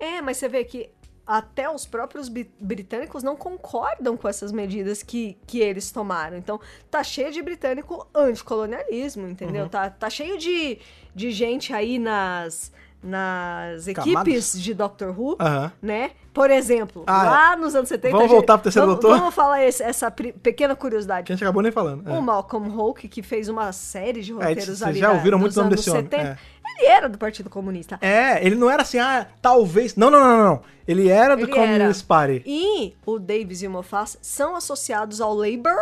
É, 0.00 0.22
mas 0.22 0.36
você 0.38 0.48
vê 0.48 0.64
que 0.64 0.88
até 1.26 1.68
os 1.68 1.84
próprios 1.84 2.28
britânicos 2.28 3.22
não 3.22 3.34
concordam 3.34 4.16
com 4.16 4.28
essas 4.28 4.52
medidas 4.52 5.02
que, 5.02 5.36
que 5.46 5.58
eles 5.58 5.90
tomaram. 5.90 6.36
Então, 6.36 6.60
tá 6.90 7.02
cheio 7.02 7.32
de 7.32 7.42
britânico 7.42 8.06
anticolonialismo, 8.14 9.26
entendeu? 9.26 9.64
Uhum. 9.64 9.68
Tá, 9.68 9.90
tá 9.90 10.08
cheio 10.08 10.38
de, 10.38 10.78
de 11.14 11.32
gente 11.32 11.72
aí 11.72 11.98
nas, 11.98 12.72
nas 13.06 13.86
Camadas? 13.86 14.06
equipes 14.26 14.60
de 14.60 14.74
Doctor 14.74 15.18
Who, 15.18 15.36
né? 15.80 16.10
Por 16.34 16.50
exemplo, 16.50 17.02
Ah, 17.06 17.22
lá 17.22 17.56
nos 17.56 17.74
anos 17.74 17.88
70... 17.88 18.10
Vamos 18.12 18.24
gente- 18.28 18.36
voltar 18.36 18.58
pro 18.58 18.64
Terceiro 18.64 18.86
vamos, 18.88 19.00
Doutor? 19.00 19.18
Vamos 19.18 19.34
falar 19.34 19.64
esse- 19.64 19.82
essa 19.82 20.10
pequena 20.10 20.76
curiosidade. 20.76 21.24
Que 21.26 21.32
a 21.32 21.34
gente 21.36 21.42
acabou 21.42 21.62
nem 21.62 21.72
falando. 21.72 22.06
É. 22.06 22.12
O 22.12 22.20
Malcolm 22.20 22.68
Hulk, 22.68 23.08
que 23.08 23.22
fez 23.22 23.48
uma 23.48 23.72
série 23.72 24.20
de 24.20 24.34
roteiros 24.34 24.64
vocês 24.66 24.82
ali 24.82 24.98
já 24.98 25.08
da- 25.08 25.14
ouviram 25.14 25.38
muito 25.38 25.50
dos 25.52 25.56
nome 25.56 25.68
anos 25.68 25.78
desse 25.80 25.90
homem, 25.90 26.02
70, 26.04 26.38
ele 26.78 26.86
era 26.88 27.08
do 27.08 27.16
Partido 27.16 27.48
Comunista. 27.48 27.98
É, 28.02 28.44
ele 28.44 28.54
não 28.54 28.68
era 28.70 28.82
assim, 28.82 28.98
ah, 28.98 29.26
talvez. 29.40 29.96
Não, 29.96 30.10
não, 30.10 30.20
não, 30.20 30.36
não. 30.36 30.44
não. 30.44 30.62
Ele 30.86 31.08
era 31.08 31.34
do 31.36 31.44
Ele 31.44 31.52
Communist 31.52 32.04
Party. 32.06 32.42
E 32.44 32.94
o 33.06 33.18
Davis 33.18 33.62
e 33.62 33.66
o 33.66 33.70
Moffat 33.70 34.18
são 34.20 34.54
associados 34.54 35.22
ao 35.22 35.34
Labour, 35.34 35.74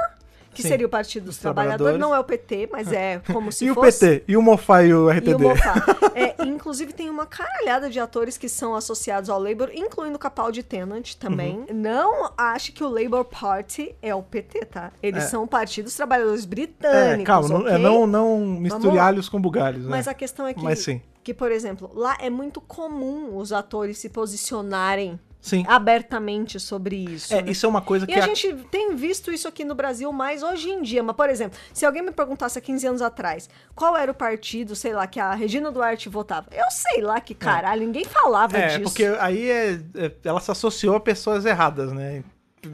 que 0.55 0.62
Sim, 0.62 0.68
seria 0.68 0.86
o 0.86 0.88
Partido 0.88 1.24
dos 1.24 1.34
dos 1.34 1.38
Trabalhadores. 1.42 1.78
trabalhadores. 1.78 2.00
Não 2.00 2.14
é 2.14 2.20
o 2.20 2.24
PT, 2.24 2.68
mas 2.72 2.92
é 2.92 3.20
como 3.32 3.50
se 3.52 3.64
e 3.66 3.70
o 3.70 3.74
fosse. 3.74 3.98
PT? 4.20 4.24
E 4.28 4.36
o 4.36 4.42
Mofá 4.42 4.82
e 4.84 4.94
o 4.94 5.11
RTD? 5.11 5.30
E 5.30 5.34
o 5.34 5.38
Moffat. 5.40 5.80
É, 6.14 6.44
inclusive, 6.46 6.92
tem 6.92 7.11
uma 7.11 7.26
caralhada 7.26 7.90
de 7.90 7.98
atores 7.98 8.38
que 8.38 8.48
são 8.48 8.74
associados 8.74 9.28
ao 9.28 9.40
Labour, 9.40 9.70
incluindo 9.74 10.16
o 10.16 10.18
Capaldi 10.18 10.62
Tennant 10.62 11.14
também. 11.14 11.59
Uhum. 11.59 11.66
Não 11.74 12.30
ache 12.38 12.70
que 12.72 12.84
o 12.84 12.88
Labour 12.88 13.24
Party 13.24 13.94
é 14.00 14.14
o 14.14 14.22
PT, 14.22 14.64
tá? 14.66 14.92
Eles 15.02 15.24
É. 15.24 15.26
são 15.26 15.42
o 15.42 15.46
Partido 15.48 15.86
dos 15.86 15.94
Trabalhadores 15.96 16.44
Britânicos. 16.44 17.20
É, 17.20 17.24
calma, 17.24 17.48
não, 17.48 17.61
ok? 17.61 17.72
é, 17.72 17.78
não, 17.78 18.07
não 18.07 18.38
misture 18.46 18.98
alhos 18.98 19.28
com 19.28 19.40
bugalhos, 19.40 19.84
Mas 19.86 20.07
né? 20.07 20.12
a 20.12 20.14
questão 20.14 20.46
é 20.46 20.55
que, 20.55 20.62
Mas 20.62 20.78
sim. 20.78 21.02
que, 21.22 21.34
por 21.34 21.50
exemplo, 21.50 21.90
lá 21.94 22.16
é 22.20 22.30
muito 22.30 22.61
comum 22.61 23.36
os 23.36 23.52
atores 23.52 23.98
se 23.98 24.09
posicionarem 24.09 25.18
Sim. 25.45 25.62
abertamente 25.68 26.59
sobre 26.59 26.97
isso. 26.97 27.34
É, 27.34 27.42
né? 27.42 27.51
isso 27.51 27.66
é 27.66 27.68
uma 27.68 27.82
coisa 27.82 28.07
que 28.07 28.12
E 28.12 28.16
a 28.16 28.22
gente 28.22 28.51
tem 28.70 28.97
visto 28.97 29.30
isso 29.30 29.47
aqui 29.47 29.62
no 29.62 29.74
Brasil 29.74 30.11
mais 30.11 30.42
hoje 30.42 30.70
em 30.70 30.80
dia. 30.80 31.03
Mas, 31.03 31.14
por 31.14 31.28
exemplo, 31.28 31.59
se 31.70 31.84
alguém 31.84 32.01
me 32.03 32.11
perguntasse 32.12 32.59
há 32.59 32.62
15 32.62 32.86
anos 32.86 33.03
atrás 33.03 33.51
qual 33.74 33.95
era 33.95 34.11
o 34.11 34.14
partido, 34.14 34.74
sei 34.74 34.95
lá, 34.95 35.07
que 35.07 35.20
a 35.20 35.34
Regina 35.34 35.70
Duarte 35.70 36.09
votava, 36.09 36.47
eu 36.51 36.64
sei 36.70 37.03
lá 37.03 37.20
que 37.20 37.34
caralho, 37.34 37.82
ninguém 37.84 38.07
falava 38.07 38.57
É, 38.57 38.68
disso. 38.78 38.84
porque 38.84 39.05
aí 39.20 39.51
é, 39.51 39.72
é- 39.97 40.12
ela 40.24 40.40
se 40.40 40.51
associou 40.51 40.97
a 40.97 41.01
pessoas 41.01 41.45
erradas, 41.45 41.92
né? 41.92 42.24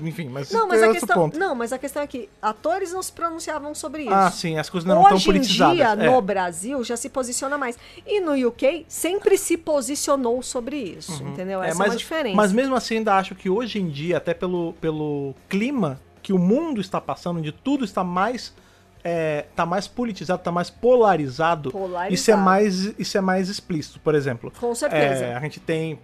Enfim, 0.03 0.29
mas 0.29 0.51
Não, 0.51 0.69
mas 0.69 0.83
é 0.83 0.87
a 0.87 0.93
questão, 0.93 1.17
ponto. 1.17 1.39
não, 1.39 1.55
mas 1.55 1.73
a 1.73 1.79
questão 1.79 2.03
é 2.03 2.07
que 2.07 2.29
atores 2.41 2.93
não 2.93 3.03
se 3.03 3.13
pronunciavam 3.13 3.75
sobre 3.75 4.03
isso. 4.03 4.13
Ah, 4.13 4.31
sim, 4.31 4.59
as 4.59 4.69
coisas 4.71 4.87
não 4.89 5.01
estão 5.03 5.17
Hoje 5.17 5.25
em 5.25 5.33
politizadas. 5.33 5.77
dia, 5.77 5.89
é. 5.89 6.11
no 6.11 6.21
Brasil, 6.23 6.83
já 6.85 6.97
se 6.97 7.09
posiciona 7.09 7.57
mais. 7.59 7.79
E 8.07 8.21
no 8.21 8.33
UK, 8.49 8.87
sempre 8.89 9.37
se 9.37 9.57
posicionou 9.57 10.43
sobre 10.43 10.77
isso, 10.77 11.23
entendeu? 11.23 11.63
É, 11.63 11.69
Essa 11.69 11.77
é, 11.77 11.79
mas, 11.79 11.89
uma 11.93 11.97
diferença. 11.97 12.37
mas 12.37 12.53
mesmo 12.53 12.75
assim, 12.75 12.99
ainda 12.99 13.15
acho 13.17 13.35
que 13.35 13.49
hoje 13.51 13.81
em 13.81 13.89
dia, 13.89 14.17
até 14.17 14.35
pelo, 14.35 14.75
pelo 14.81 15.35
clima 15.49 16.01
que 16.23 16.33
o 16.33 16.39
mundo 16.39 16.81
está 16.81 17.01
passando, 17.01 17.39
onde 17.39 17.53
tudo 17.53 17.85
está 17.85 18.05
mais. 18.05 18.55
É, 19.03 19.47
tá 19.57 19.65
mais 19.65 19.87
politizado, 19.89 20.43
tá 20.43 20.53
mais 20.53 20.69
polarizado, 20.69 21.71
Polarizado. 21.71 22.13
Isso, 22.15 22.31
é 22.31 22.37
mais, 22.37 22.99
isso 22.99 23.17
é 23.17 23.21
mais 23.21 23.49
explícito. 23.49 23.99
Por 24.01 24.15
exemplo, 24.15 24.53
Com 24.61 24.75
certeza. 24.75 25.25
é, 25.25 25.35
a 25.35 25.41
gente 25.41 25.59
tem. 25.59 25.99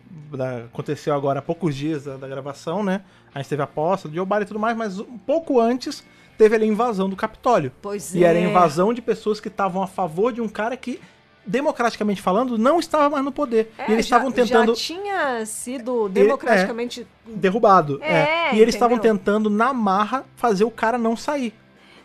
Aconteceu 0.67 1.15
agora 1.15 1.41
há 1.41 1.43
poucos 1.43 1.75
dias 1.75 2.05
da, 2.05 2.17
da 2.17 2.27
gravação, 2.27 2.83
né? 2.83 3.03
A 3.35 3.39
gente 3.41 3.49
teve 3.51 3.63
a 3.63 3.67
posta 3.67 4.09
do 4.09 4.15
Joe 4.15 4.25
Biden 4.25 4.43
e 4.43 4.47
tudo 4.47 4.61
mais, 4.61 4.77
mas 4.77 4.99
um 4.99 5.19
pouco 5.19 5.61
antes 5.61 6.03
teve 6.39 6.55
ali 6.57 6.65
a 6.65 6.69
invasão 6.69 7.09
do 7.09 7.17
Capitólio. 7.17 7.71
Pois 7.83 8.15
E 8.15 8.25
era 8.25 8.39
é. 8.39 8.43
invasão 8.49 8.93
de 8.95 9.03
pessoas 9.03 9.41
que 9.41 9.49
estavam 9.49 9.83
a 9.83 9.87
favor 9.87 10.33
de 10.33 10.41
um 10.41 10.49
cara 10.49 10.77
que, 10.77 10.99
democraticamente 11.47 12.21
falando, 12.23 12.57
não 12.59 12.79
estava 12.81 13.09
mais 13.11 13.25
no 13.25 13.31
poder. 13.33 13.73
É, 13.79 13.91
e 13.91 13.93
eles 13.93 14.07
já- 14.07 14.17
estavam 14.17 14.33
tentando 14.33 14.75
Já 14.75 14.81
tinha 14.83 15.47
sido 15.47 16.09
democraticamente. 16.09 17.07
derrubado. 17.27 18.03
É, 18.03 18.55
E 18.55 18.61
eles 18.61 18.75
estavam 18.75 18.97
entendeu? 18.97 19.19
tentando, 19.19 19.51
na 19.51 19.73
marra, 19.73 20.25
fazer 20.37 20.65
o 20.65 20.71
cara 20.71 20.97
não 20.99 21.17
sair. 21.17 21.55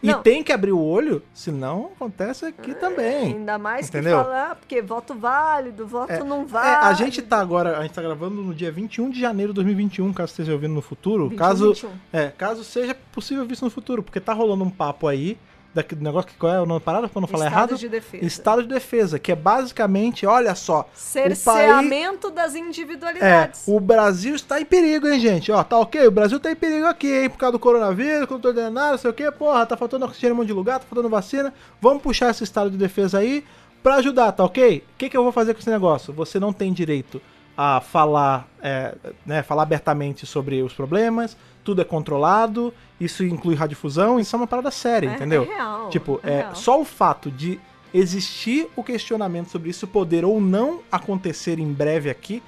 E 0.04 0.14
tem 0.16 0.44
que 0.44 0.52
abrir 0.52 0.72
o 0.72 0.80
olho, 0.80 1.22
senão 1.34 1.92
acontece 1.96 2.46
aqui 2.46 2.74
também. 2.74 3.34
Ainda 3.36 3.58
mais 3.58 3.88
Entendeu? 3.88 4.18
que 4.18 4.24
falar, 4.24 4.56
porque 4.56 4.82
voto 4.82 5.14
válido, 5.14 5.86
voto 5.86 6.12
É, 6.12 6.24
não 6.24 6.42
É, 6.42 6.46
vale. 6.46 6.86
a 6.88 6.94
gente 6.94 7.22
tá 7.22 7.40
agora, 7.40 7.78
a 7.78 7.84
gente 7.84 7.94
tá 7.94 8.02
gravando 8.02 8.42
no 8.42 8.54
dia 8.54 8.72
21 8.72 9.10
de 9.10 9.20
janeiro 9.20 9.52
de 9.54 9.56
2021, 9.56 10.12
caso 10.14 10.32
esteja 10.32 10.54
ouvindo 10.54 10.74
no 10.74 10.82
futuro. 10.82 11.26
21, 11.30 11.38
caso, 11.38 11.74
21. 11.74 11.90
é, 12.12 12.28
caso 12.30 12.64
seja 12.64 12.96
possível 13.12 13.46
ver 13.46 13.54
isso 13.54 13.66
no 13.66 13.72
futuro, 13.72 14.02
porque 14.02 14.20
tá 14.20 14.34
rolando 14.34 14.64
um 14.64 14.70
papo 14.70 15.08
aí, 15.08 15.38
daquele 15.74 16.04
negócio 16.04 16.30
que 16.30 16.36
qual 16.38 16.54
é 16.54 16.62
o 16.62 16.66
nome 16.66 16.80
da 16.80 16.84
parada, 16.86 17.08
pra 17.08 17.22
não 17.22 17.28
falar 17.28 17.46
Estado 17.46 17.58
errado? 17.70 17.78
de 17.80 17.88
defesa. 17.90 18.26
Estado 18.26 18.62
de 18.64 18.68
defesa, 18.70 19.18
que 19.20 19.32
é 19.32 19.36
basicamente, 19.36 20.26
olha 20.26 20.54
só, 20.54 20.82
o 20.82 20.84
país 20.84 20.98
Cerceamento 21.40 22.30
das 22.30 22.56
É, 22.56 22.60
individualidades. 22.60 23.64
o 23.68 23.80
Brasil 23.80 24.36
está 24.36 24.60
em 24.60 24.66
perigo, 24.66 25.08
hein, 25.08 25.20
gente? 25.20 25.52
Ó, 25.52 25.64
tá 25.64 25.78
ok? 25.78 26.08
O 26.08 26.12
Brasil 26.12 26.40
tá 26.40 26.52
em 26.52 26.56
perigo 26.56 26.86
aqui, 26.88 27.08
hein? 27.12 27.30
Por 27.30 27.38
causa 27.38 27.54
do 27.54 27.60
coronavírus, 27.60 28.28
nada, 28.72 28.92
não 28.92 28.98
sei 28.98 29.10
o 29.12 29.14
quê. 29.14 29.32
Porra, 29.32 29.66
tá 29.66 29.78
faltando 29.78 30.06
oxigênio 30.06 30.34
em 30.34 30.36
um 30.36 30.38
monte 30.38 30.48
de 30.48 30.54
lugar, 30.54 30.80
tá 30.80 30.86
faltando 30.90 31.10
vacina. 31.10 31.54
Vamos 31.80 32.04
puxar 32.04 32.32
esse 32.32 32.44
estado 32.44 32.70
de 32.70 32.78
defesa 32.78 33.20
aí 33.20 33.44
pra 33.82 33.96
ajudar, 33.96 34.32
tá 34.34 34.44
ok? 34.44 34.84
O 34.94 34.98
que, 34.98 35.10
que 35.10 35.18
eu 35.18 35.24
vou 35.24 35.32
fazer 35.32 35.54
com 35.54 35.60
esse 35.60 35.70
negócio? 35.70 36.14
Você 36.14 36.40
não 36.40 36.52
tem 36.54 36.72
direito 36.74 37.22
a 37.58 37.82
falar, 37.82 38.48
é, 38.62 38.94
né, 39.26 39.44
falar 39.44 39.64
abertamente 39.64 40.26
sobre 40.26 40.62
os 40.62 40.74
problemas, 40.74 41.36
tudo 41.64 41.82
é 41.82 41.86
controlado, 41.86 42.74
isso 43.00 43.24
inclui 43.24 43.56
radiodifusão, 43.56 44.20
isso 44.20 44.36
é 44.36 44.38
uma 44.38 44.48
parada 44.48 44.72
séria, 44.72 45.10
É- 45.10 45.14
entendeu? 45.16 45.44
é 45.44 45.46
real, 45.46 45.90
Tipo, 45.90 46.20
é 46.24 46.32
é, 46.32 46.38
real. 46.40 46.56
só 46.56 46.80
o 46.80 46.86
fato 46.86 47.30
de 47.32 47.60
existir 47.94 48.68
o 48.76 48.84
questionamento 48.84 49.50
sobre 49.50 49.70
isso 49.70 49.86
poder 49.88 50.24
ou 50.24 50.40
não 50.40 50.80
acontecer 50.92 51.60
em 51.60 51.72
breve 51.74 52.10
aqui 52.10 52.42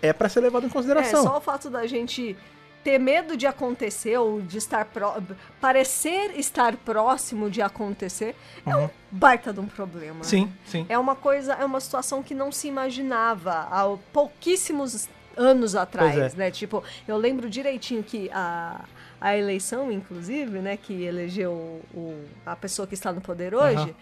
é 0.00 0.12
pra 0.12 0.28
ser 0.28 0.40
levado 0.40 0.64
em 0.64 0.68
É, 0.68 0.70
consideração. 0.70 1.22
só 1.24 1.38
o 1.38 1.40
fato 1.40 1.68
da 1.68 1.86
gente 1.86 2.36
ter 2.84 2.98
medo 3.00 3.36
de 3.36 3.48
acontecer 3.48 4.16
ou 4.16 4.40
de 4.40 4.58
estar 4.58 4.84
pró- 4.84 5.16
parecer 5.60 6.38
estar 6.38 6.76
próximo 6.76 7.50
de 7.50 7.60
acontecer 7.60 8.36
é 8.64 8.76
um 8.76 8.88
baita 9.10 9.52
de 9.52 9.58
um 9.58 9.66
problema. 9.66 10.18
Uhum. 10.18 10.22
Sim, 10.22 10.52
sim. 10.64 10.86
É 10.88 10.96
uma 10.96 11.16
coisa, 11.16 11.54
é 11.54 11.64
uma 11.64 11.80
situação 11.80 12.22
que 12.22 12.32
não 12.32 12.52
se 12.52 12.68
imaginava 12.68 13.66
há 13.72 13.96
pouquíssimos 14.12 15.08
anos 15.36 15.74
atrás, 15.74 16.14
Pois 16.14 16.34
é. 16.34 16.36
né? 16.36 16.50
Tipo, 16.50 16.82
eu 17.06 17.16
lembro 17.16 17.48
direitinho 17.50 18.02
que 18.02 18.30
a, 18.32 18.84
a 19.20 19.36
eleição, 19.36 19.90
inclusive, 19.92 20.58
né, 20.60 20.76
que 20.76 21.04
elegeu 21.04 21.52
o, 21.94 22.24
a 22.44 22.56
pessoa 22.56 22.86
que 22.86 22.94
está 22.94 23.12
no 23.12 23.20
poder 23.20 23.54
hoje, 23.54 23.76
Aham. 23.76 23.94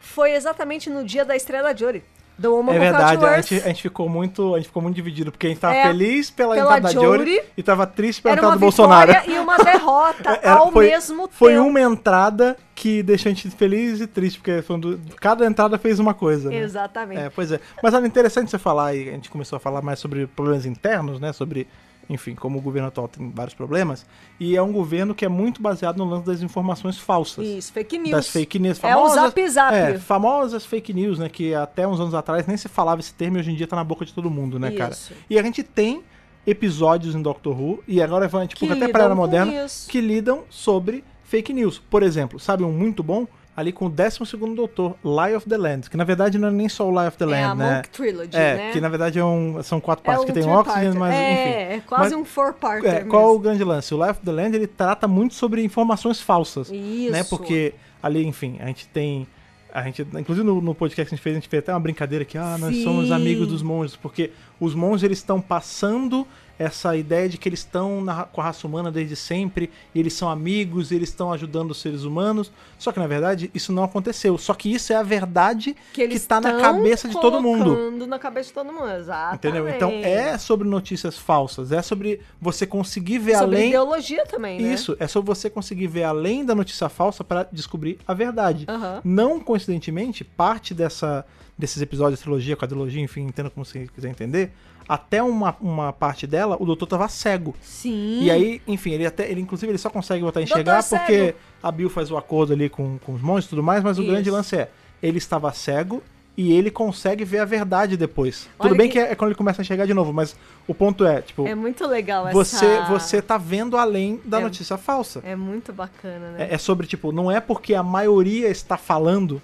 foi 0.00 0.32
exatamente 0.32 0.88
no 0.90 1.04
dia 1.04 1.24
da 1.24 1.36
estreia 1.36 1.62
da 1.62 1.74
Jory. 1.74 2.02
Do 2.38 2.54
Woman 2.54 2.72
É 2.74 2.78
verdade, 2.78 3.24
a 3.26 3.40
gente, 3.40 3.54
a 3.64 3.66
gente 3.68 3.82
ficou 3.82 4.08
muito, 4.08 4.54
a 4.54 4.58
gente 4.58 4.68
ficou 4.68 4.80
muito 4.80 4.94
dividido, 4.94 5.32
porque 5.32 5.46
a 5.48 5.50
gente 5.50 5.58
tava 5.58 5.74
É, 5.74 5.82
feliz 5.88 6.30
pela, 6.30 6.54
pela 6.54 6.78
entrada 6.78 6.94
da 6.94 7.00
Jory 7.02 7.42
e 7.56 7.62
tava 7.64 7.84
triste 7.86 8.22
pela 8.22 8.36
entrada 8.36 8.54
do 8.54 8.60
Bolsonaro. 8.60 9.12
vitória 9.12 9.32
e 9.34 9.38
uma 9.40 9.56
derrota 9.64 10.38
Era- 10.40 10.52
ao 10.54 10.70
foi- 10.70 10.86
mesmo 10.86 11.28
Foi 11.32 11.54
tempo. 11.54 11.66
uma 11.66 11.80
entrada 11.80 12.56
que 12.76 13.02
deixou 13.02 13.28
a 13.30 13.34
gente 13.34 13.50
feliz 13.50 14.00
e 14.00 14.06
triste, 14.06 14.38
porque 14.38 14.62
foi 14.62 14.78
do- 14.78 15.00
cada 15.20 15.44
entrada 15.44 15.76
fez 15.78 15.98
uma 15.98 16.14
coisa. 16.14 16.48
Né? 16.48 16.58
Exatamente. 16.58 17.20
É, 17.20 17.28
pois 17.30 17.50
é. 17.50 17.58
Mas 17.82 17.92
era 17.92 18.06
interessante 18.06 18.50
você 18.52 18.58
falar, 18.58 18.94
e 18.94 19.08
a 19.08 19.12
gente 19.12 19.28
começou 19.30 19.56
a 19.56 19.60
falar 19.60 19.82
mais 19.82 19.98
sobre 19.98 20.28
problemas 20.28 20.64
internos, 20.64 21.18
né? 21.18 21.32
Sobre, 21.32 21.66
enfim, 22.10 22.34
como 22.34 22.58
o 22.58 22.62
governo 22.62 22.88
atual 22.88 23.06
tem 23.08 23.30
vários 23.30 23.54
problemas. 23.54 24.06
E 24.40 24.56
é 24.56 24.62
um 24.62 24.72
governo 24.72 25.14
que 25.14 25.24
é 25.24 25.28
muito 25.28 25.60
baseado 25.60 25.96
no 25.98 26.04
lance 26.04 26.24
das 26.26 26.40
informações 26.42 26.98
falsas. 26.98 27.46
Isso, 27.46 27.72
fake 27.72 27.98
news. 27.98 28.10
Das 28.10 28.28
fake 28.28 28.58
news 28.58 28.82
É 28.82 28.96
o 28.96 29.00
famosas. 29.00 29.14
zap 29.24 29.48
zap. 29.48 29.74
É, 29.74 29.98
famosas 29.98 30.64
fake 30.64 30.92
news, 30.94 31.18
né? 31.18 31.28
Que 31.28 31.54
até 31.54 31.86
uns 31.86 32.00
anos 32.00 32.14
atrás 32.14 32.46
nem 32.46 32.56
se 32.56 32.68
falava 32.68 33.00
esse 33.00 33.12
termo 33.12 33.36
e 33.36 33.40
hoje 33.40 33.50
em 33.50 33.54
dia 33.54 33.66
tá 33.66 33.76
na 33.76 33.84
boca 33.84 34.04
de 34.04 34.12
todo 34.14 34.30
mundo, 34.30 34.58
né, 34.58 34.70
cara? 34.70 34.92
Isso. 34.92 35.12
E 35.28 35.38
a 35.38 35.42
gente 35.42 35.62
tem 35.62 36.02
episódios 36.46 37.14
em 37.14 37.20
Doctor 37.20 37.58
Who, 37.60 37.82
e 37.86 38.00
agora 38.00 38.24
a 38.24 38.46
Que 38.46 38.58
pouco 38.58 38.72
até 38.72 38.74
lidam 38.86 38.92
pra 38.92 39.04
era 39.04 39.14
moderna, 39.14 39.64
isso. 39.64 39.88
que 39.90 40.00
lidam 40.00 40.44
sobre 40.48 41.04
fake 41.24 41.52
news. 41.52 41.78
Por 41.78 42.02
exemplo, 42.02 42.40
sabe 42.40 42.64
um 42.64 42.72
muito 42.72 43.02
bom? 43.02 43.26
Ali 43.58 43.72
com 43.72 43.86
o 43.86 43.88
12 43.88 44.20
Doutor, 44.54 44.94
Lie 45.04 45.34
of 45.34 45.48
the 45.48 45.56
Land, 45.56 45.90
que 45.90 45.96
na 45.96 46.04
verdade 46.04 46.38
não 46.38 46.46
é 46.46 46.50
nem 46.52 46.68
só 46.68 46.88
o 46.88 46.90
Lie 46.96 47.08
of 47.08 47.16
the 47.18 47.24
É 47.24 47.26
Land, 47.26 47.42
a 47.44 47.54
né? 47.56 47.76
Monk 47.78 47.88
Trilogy, 47.90 48.36
É, 48.36 48.54
né? 48.54 48.70
que 48.72 48.80
na 48.80 48.88
verdade 48.88 49.18
é 49.18 49.24
um, 49.24 49.60
são 49.64 49.80
quatro 49.80 50.04
É 50.04 50.06
partes 50.06 50.22
um 50.22 50.26
que 50.28 50.32
tem 50.32 50.48
oxigênio, 50.48 50.94
mas 50.96 51.12
é, 51.12 51.32
enfim. 51.32 51.74
É, 51.74 51.82
quase 51.84 52.02
Mas- 52.04 52.12
um 52.12 52.24
four-parter 52.24 52.94
É, 52.94 53.00
qual 53.00 53.34
o 53.34 53.38
grande 53.40 53.64
lance? 53.64 53.92
O 53.92 53.96
Lie 54.00 54.10
of 54.12 54.20
the 54.20 54.30
Land 54.30 54.54
ele 54.54 54.68
trata 54.68 55.08
muito 55.08 55.34
sobre 55.34 55.60
informações 55.64 56.20
falsas. 56.20 56.70
Isso. 56.72 57.10
Né? 57.10 57.24
Porque 57.24 57.74
ali, 58.00 58.24
enfim, 58.24 58.58
a 58.60 58.66
gente 58.66 58.86
tem. 58.86 59.26
A 59.74 59.82
gente, 59.82 60.02
inclusive 60.02 60.46
no, 60.46 60.60
no 60.62 60.72
podcast 60.72 61.08
que 61.10 61.14
a 61.14 61.16
gente 61.16 61.22
fez, 61.24 61.34
a 61.34 61.40
gente 61.40 61.48
fez 61.48 61.60
até 61.60 61.72
uma 61.72 61.80
brincadeira 61.80 62.24
que, 62.24 62.38
ah, 62.38 62.56
nós 62.60 62.76
Sim. 62.76 62.84
somos 62.84 63.10
amigos 63.10 63.48
dos 63.48 63.60
monges, 63.60 63.96
porque 63.96 64.30
os 64.60 64.72
monges 64.72 65.02
eles 65.02 65.18
estão 65.18 65.40
passando 65.40 66.24
essa 66.58 66.96
ideia 66.96 67.28
de 67.28 67.38
que 67.38 67.48
eles 67.48 67.60
estão 67.60 68.00
na- 68.02 68.24
com 68.24 68.40
a 68.40 68.44
raça 68.44 68.66
humana 68.66 68.90
desde 68.90 69.14
sempre, 69.14 69.70
e 69.94 70.00
eles 70.00 70.12
são 70.12 70.28
amigos, 70.28 70.90
e 70.90 70.94
eles 70.96 71.08
estão 71.08 71.32
ajudando 71.32 71.70
os 71.70 71.80
seres 71.80 72.02
humanos. 72.04 72.50
Só 72.78 72.90
que 72.92 72.98
na 72.98 73.06
verdade 73.06 73.50
isso 73.54 73.72
não 73.72 73.84
aconteceu. 73.84 74.36
Só 74.38 74.54
que 74.54 74.72
isso 74.72 74.92
é 74.92 74.96
a 74.96 75.02
verdade 75.02 75.76
que, 75.92 76.02
eles 76.02 76.26
tá 76.26 76.40
na 76.40 76.60
cabeça 76.60 77.08
de 77.08 77.14
todo 77.20 77.40
mundo. 77.40 78.06
na 78.06 78.18
cabeça 78.18 78.48
de 78.48 78.54
todo 78.54 78.72
mundo, 78.72 78.90
exato. 78.90 79.36
Entendeu? 79.36 79.68
Então 79.68 79.90
é 79.90 80.36
sobre 80.38 80.66
notícias 80.68 81.16
falsas, 81.18 81.70
é 81.72 81.82
sobre 81.82 82.20
você 82.40 82.66
conseguir 82.66 83.18
ver 83.18 83.36
sobre 83.36 83.56
além. 83.56 83.68
ideologia 83.68 84.24
também, 84.26 84.60
né? 84.60 84.72
Isso, 84.72 84.96
é 84.98 85.06
sobre 85.06 85.28
você 85.34 85.48
conseguir 85.50 85.86
ver 85.86 86.04
além 86.04 86.44
da 86.44 86.54
notícia 86.54 86.88
falsa 86.88 87.22
para 87.22 87.48
descobrir 87.52 87.98
a 88.06 88.14
verdade. 88.14 88.64
Aham. 88.68 89.00
Não 89.04 89.38
coincidentemente, 89.40 90.24
parte 90.24 90.72
dessa, 90.74 91.24
desses 91.56 91.80
episódios 91.82 92.18
de 92.18 92.22
trilogia, 92.24 92.56
quadrilogia, 92.56 93.02
enfim, 93.02 93.22
entenda 93.22 93.50
como 93.50 93.64
você 93.64 93.86
quiser 93.94 94.08
entender, 94.10 94.52
até 94.88 95.22
uma, 95.22 95.54
uma 95.60 95.92
parte 95.92 96.26
dela, 96.26 96.56
o 96.58 96.64
doutor 96.64 96.86
tava 96.86 97.08
cego. 97.08 97.54
Sim. 97.60 98.20
E 98.22 98.30
aí, 98.30 98.62
enfim, 98.66 98.92
ele 98.92 99.04
até, 99.06 99.30
ele 99.30 99.40
inclusive 99.40 99.70
ele 99.70 99.78
só 99.78 99.90
consegue 99.90 100.22
voltar 100.22 100.40
a 100.40 100.42
enxergar 100.42 100.80
Doutor 100.80 100.98
porque 100.98 101.16
cego. 101.26 101.38
a 101.62 101.70
Bill 101.70 101.90
faz 101.90 102.10
o 102.10 102.16
acordo 102.16 102.52
ali 102.54 102.68
com, 102.68 102.98
com 103.04 103.12
os 103.12 103.20
monstros 103.20 103.46
e 103.46 103.50
tudo 103.50 103.62
mais, 103.62 103.82
mas 103.84 103.98
o 103.98 104.02
Isso. 104.02 104.10
grande 104.10 104.30
lance 104.30 104.56
é, 104.56 104.70
ele 105.02 105.18
estava 105.18 105.52
cego 105.52 106.02
e 106.36 106.52
ele 106.52 106.70
consegue 106.70 107.24
ver 107.24 107.40
a 107.40 107.44
verdade 107.44 107.96
depois. 107.96 108.48
Olha 108.58 108.68
tudo 108.70 108.78
bem 108.78 108.88
que- 108.88 108.94
que... 109.04 109.12
é 109.12 109.14
quando 109.16 109.30
ele 109.30 109.36
começa 109.36 109.60
a 109.60 109.62
enxergar 109.64 109.86
de 109.86 109.92
novo, 109.92 110.12
mas 110.12 110.36
o 110.68 110.72
ponto 110.74 111.04
é, 111.04 111.20
tipo, 111.20 111.44
É 111.46 111.54
muito 111.54 111.84
legal 111.86 112.30
você 112.32 112.64
essa... 112.64 112.84
você 112.84 113.20
tá 113.20 113.36
vendo 113.36 113.76
além 113.76 114.20
da 114.24 114.38
É- 114.38 114.42
notícia 114.44 114.76
falsa. 114.78 115.20
É 115.24 115.34
muito 115.34 115.72
bacana, 115.72 116.30
né? 116.30 116.46
É, 116.48 116.54
é 116.54 116.58
sobre, 116.58 116.86
tipo, 116.86 117.10
não 117.10 117.28
é 117.30 117.40
porque 117.40 117.74
a 117.74 117.82
maioria 117.82 118.48
está 118.48 118.76
falando 118.76 119.42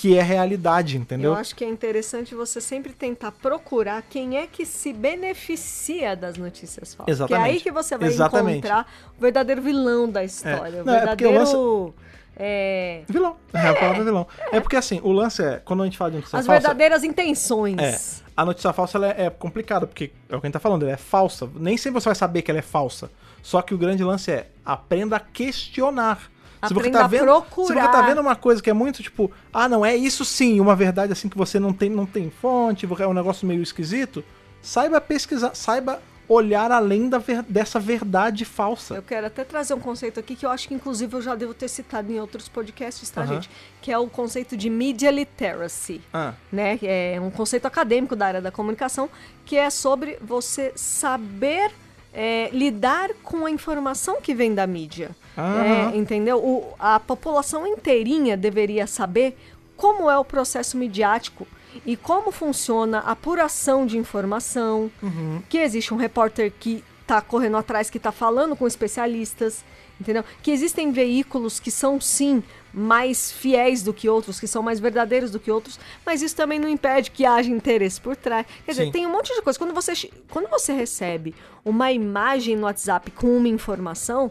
que 0.00 0.16
é 0.16 0.22
realidade, 0.22 0.96
entendeu? 0.96 1.32
Eu 1.32 1.36
acho 1.36 1.54
que 1.54 1.62
é 1.62 1.68
interessante 1.68 2.34
você 2.34 2.58
sempre 2.58 2.90
tentar 2.90 3.32
procurar 3.32 4.00
quem 4.00 4.38
é 4.38 4.46
que 4.46 4.64
se 4.64 4.94
beneficia 4.94 6.16
das 6.16 6.38
notícias 6.38 6.94
falsas. 6.94 7.04
Que 7.04 7.10
é 7.10 7.12
Exatamente. 7.12 7.50
aí 7.50 7.60
que 7.60 7.70
você 7.70 7.98
vai 7.98 8.08
Exatamente. 8.08 8.58
encontrar 8.60 8.90
o 9.18 9.20
verdadeiro 9.20 9.60
vilão 9.60 10.08
da 10.08 10.24
história. 10.24 10.78
É. 10.78 10.80
O 10.80 10.84
Não, 10.86 10.94
é 10.94 10.96
o 10.96 11.00
verdadeiro... 11.00 11.94
é, 12.34 13.02
Vilão. 13.10 13.36
É, 13.52 13.68
a 13.68 13.74
palavra 13.74 14.00
é 14.00 14.04
vilão. 14.04 14.26
É 14.50 14.58
porque 14.58 14.76
assim, 14.76 15.02
o 15.04 15.12
lance 15.12 15.44
é, 15.44 15.60
quando 15.62 15.82
a 15.82 15.84
gente 15.84 15.98
fala 15.98 16.12
de 16.12 16.16
notícia 16.16 16.38
As 16.38 16.46
falsa. 16.46 16.60
verdadeiras 16.62 17.04
intenções. 17.04 17.78
É. 17.78 18.30
A 18.34 18.46
notícia 18.46 18.72
falsa 18.72 18.98
é, 19.04 19.26
é 19.26 19.30
complicada, 19.30 19.86
porque 19.86 20.12
é 20.30 20.34
o 20.34 20.40
que 20.40 20.46
a 20.46 20.48
gente 20.48 20.54
tá 20.54 20.60
falando, 20.60 20.84
ela 20.84 20.92
é 20.92 20.96
falsa. 20.96 21.46
Nem 21.56 21.76
sempre 21.76 22.00
você 22.00 22.08
vai 22.08 22.16
saber 22.16 22.40
que 22.40 22.50
ela 22.50 22.60
é 22.60 22.62
falsa. 22.62 23.10
Só 23.42 23.60
que 23.60 23.74
o 23.74 23.76
grande 23.76 24.02
lance 24.02 24.32
é 24.32 24.48
aprenda 24.64 25.16
a 25.16 25.20
questionar. 25.20 26.30
Se 26.68 26.74
você, 26.74 26.90
tá 26.90 27.06
vendo, 27.06 27.24
procurar. 27.24 27.66
se 27.66 27.72
você 27.74 27.88
tá 27.92 28.02
vendo 28.02 28.20
uma 28.20 28.36
coisa 28.36 28.62
que 28.62 28.68
é 28.68 28.72
muito 28.72 29.02
tipo, 29.02 29.30
ah, 29.52 29.68
não, 29.68 29.84
é 29.84 29.96
isso 29.96 30.24
sim, 30.24 30.60
uma 30.60 30.76
verdade 30.76 31.12
assim 31.12 31.28
que 31.28 31.36
você 31.38 31.58
não 31.58 31.72
tem, 31.72 31.88
não 31.88 32.06
tem 32.06 32.30
fonte, 32.30 32.86
é 33.00 33.06
um 33.06 33.14
negócio 33.14 33.46
meio 33.46 33.62
esquisito, 33.62 34.22
saiba 34.60 35.00
pesquisar, 35.00 35.54
saiba 35.54 36.00
olhar 36.28 36.70
além 36.70 37.08
da 37.08 37.18
ver- 37.18 37.42
dessa 37.42 37.80
verdade 37.80 38.44
falsa. 38.44 38.94
Eu 38.94 39.02
quero 39.02 39.26
até 39.26 39.42
trazer 39.42 39.74
um 39.74 39.80
conceito 39.80 40.20
aqui 40.20 40.36
que 40.36 40.46
eu 40.46 40.50
acho 40.50 40.68
que 40.68 40.74
inclusive 40.74 41.12
eu 41.16 41.20
já 41.20 41.34
devo 41.34 41.52
ter 41.52 41.66
citado 41.66 42.12
em 42.12 42.20
outros 42.20 42.48
podcasts, 42.48 43.10
tá, 43.10 43.22
Aham. 43.22 43.34
gente? 43.34 43.50
Que 43.82 43.90
é 43.90 43.98
o 43.98 44.06
conceito 44.06 44.56
de 44.56 44.70
media 44.70 45.10
literacy. 45.10 46.00
Ah, 46.12 46.34
né? 46.52 46.78
É 46.82 47.18
um 47.20 47.30
conceito 47.30 47.66
acadêmico 47.66 48.14
da 48.14 48.26
área 48.26 48.40
da 48.40 48.52
comunicação 48.52 49.10
que 49.44 49.56
é 49.56 49.68
sobre 49.70 50.18
você 50.22 50.72
saber 50.76 51.72
é, 52.12 52.48
lidar 52.52 53.10
com 53.24 53.44
a 53.44 53.50
informação 53.50 54.20
que 54.20 54.32
vem 54.32 54.54
da 54.54 54.66
mídia. 54.68 55.10
Aham. 55.36 55.92
É, 55.92 55.96
entendeu? 55.96 56.38
O- 56.38 56.74
a 56.78 56.98
população 57.00 57.66
inteirinha 57.66 58.36
deveria 58.36 58.86
saber 58.86 59.36
como 59.76 60.10
é 60.10 60.18
o 60.18 60.24
processo 60.24 60.76
midiático 60.76 61.46
e 61.86 61.96
como 61.96 62.30
funciona 62.32 62.98
a 62.98 63.12
apuração 63.12 63.86
de 63.86 63.96
informação, 63.96 64.90
Uhum. 65.02 65.40
que 65.48 65.58
existe 65.58 65.94
um 65.94 65.96
repórter 65.96 66.52
que 66.58 66.84
está 67.02 67.20
correndo 67.20 67.56
atrás, 67.56 67.88
que 67.88 67.96
está 67.96 68.12
falando 68.12 68.54
com 68.54 68.66
especialistas, 68.66 69.64
entendeu? 70.00 70.24
Que 70.42 70.50
existem 70.50 70.92
veículos 70.92 71.58
que 71.58 71.70
são 71.70 72.00
sim 72.00 72.42
mais 72.72 73.32
fiéis 73.32 73.82
do 73.82 73.92
que 73.92 74.08
outros, 74.08 74.38
que 74.38 74.46
são 74.46 74.62
mais 74.62 74.78
verdadeiros 74.78 75.30
do 75.30 75.40
que 75.40 75.50
outros, 75.50 75.78
mas 76.06 76.22
isso 76.22 76.36
também 76.36 76.58
não 76.58 76.68
impede 76.68 77.10
que 77.10 77.24
haja 77.26 77.50
interesse 77.50 78.00
por 78.00 78.14
trás. 78.14 78.46
Quer 78.64 78.70
dizer, 78.72 78.84
Sim. 78.86 78.92
tem 78.92 79.06
um 79.06 79.10
monte 79.10 79.34
de 79.34 79.42
coisa. 79.42 79.58
Quando 79.58 79.74
você, 79.74 79.92
quando 80.30 80.48
você 80.48 80.72
recebe 80.72 81.34
uma 81.64 81.90
imagem 81.90 82.54
no 82.56 82.64
WhatsApp 82.64 83.10
com 83.10 83.36
uma 83.36 83.48
informação, 83.48 84.30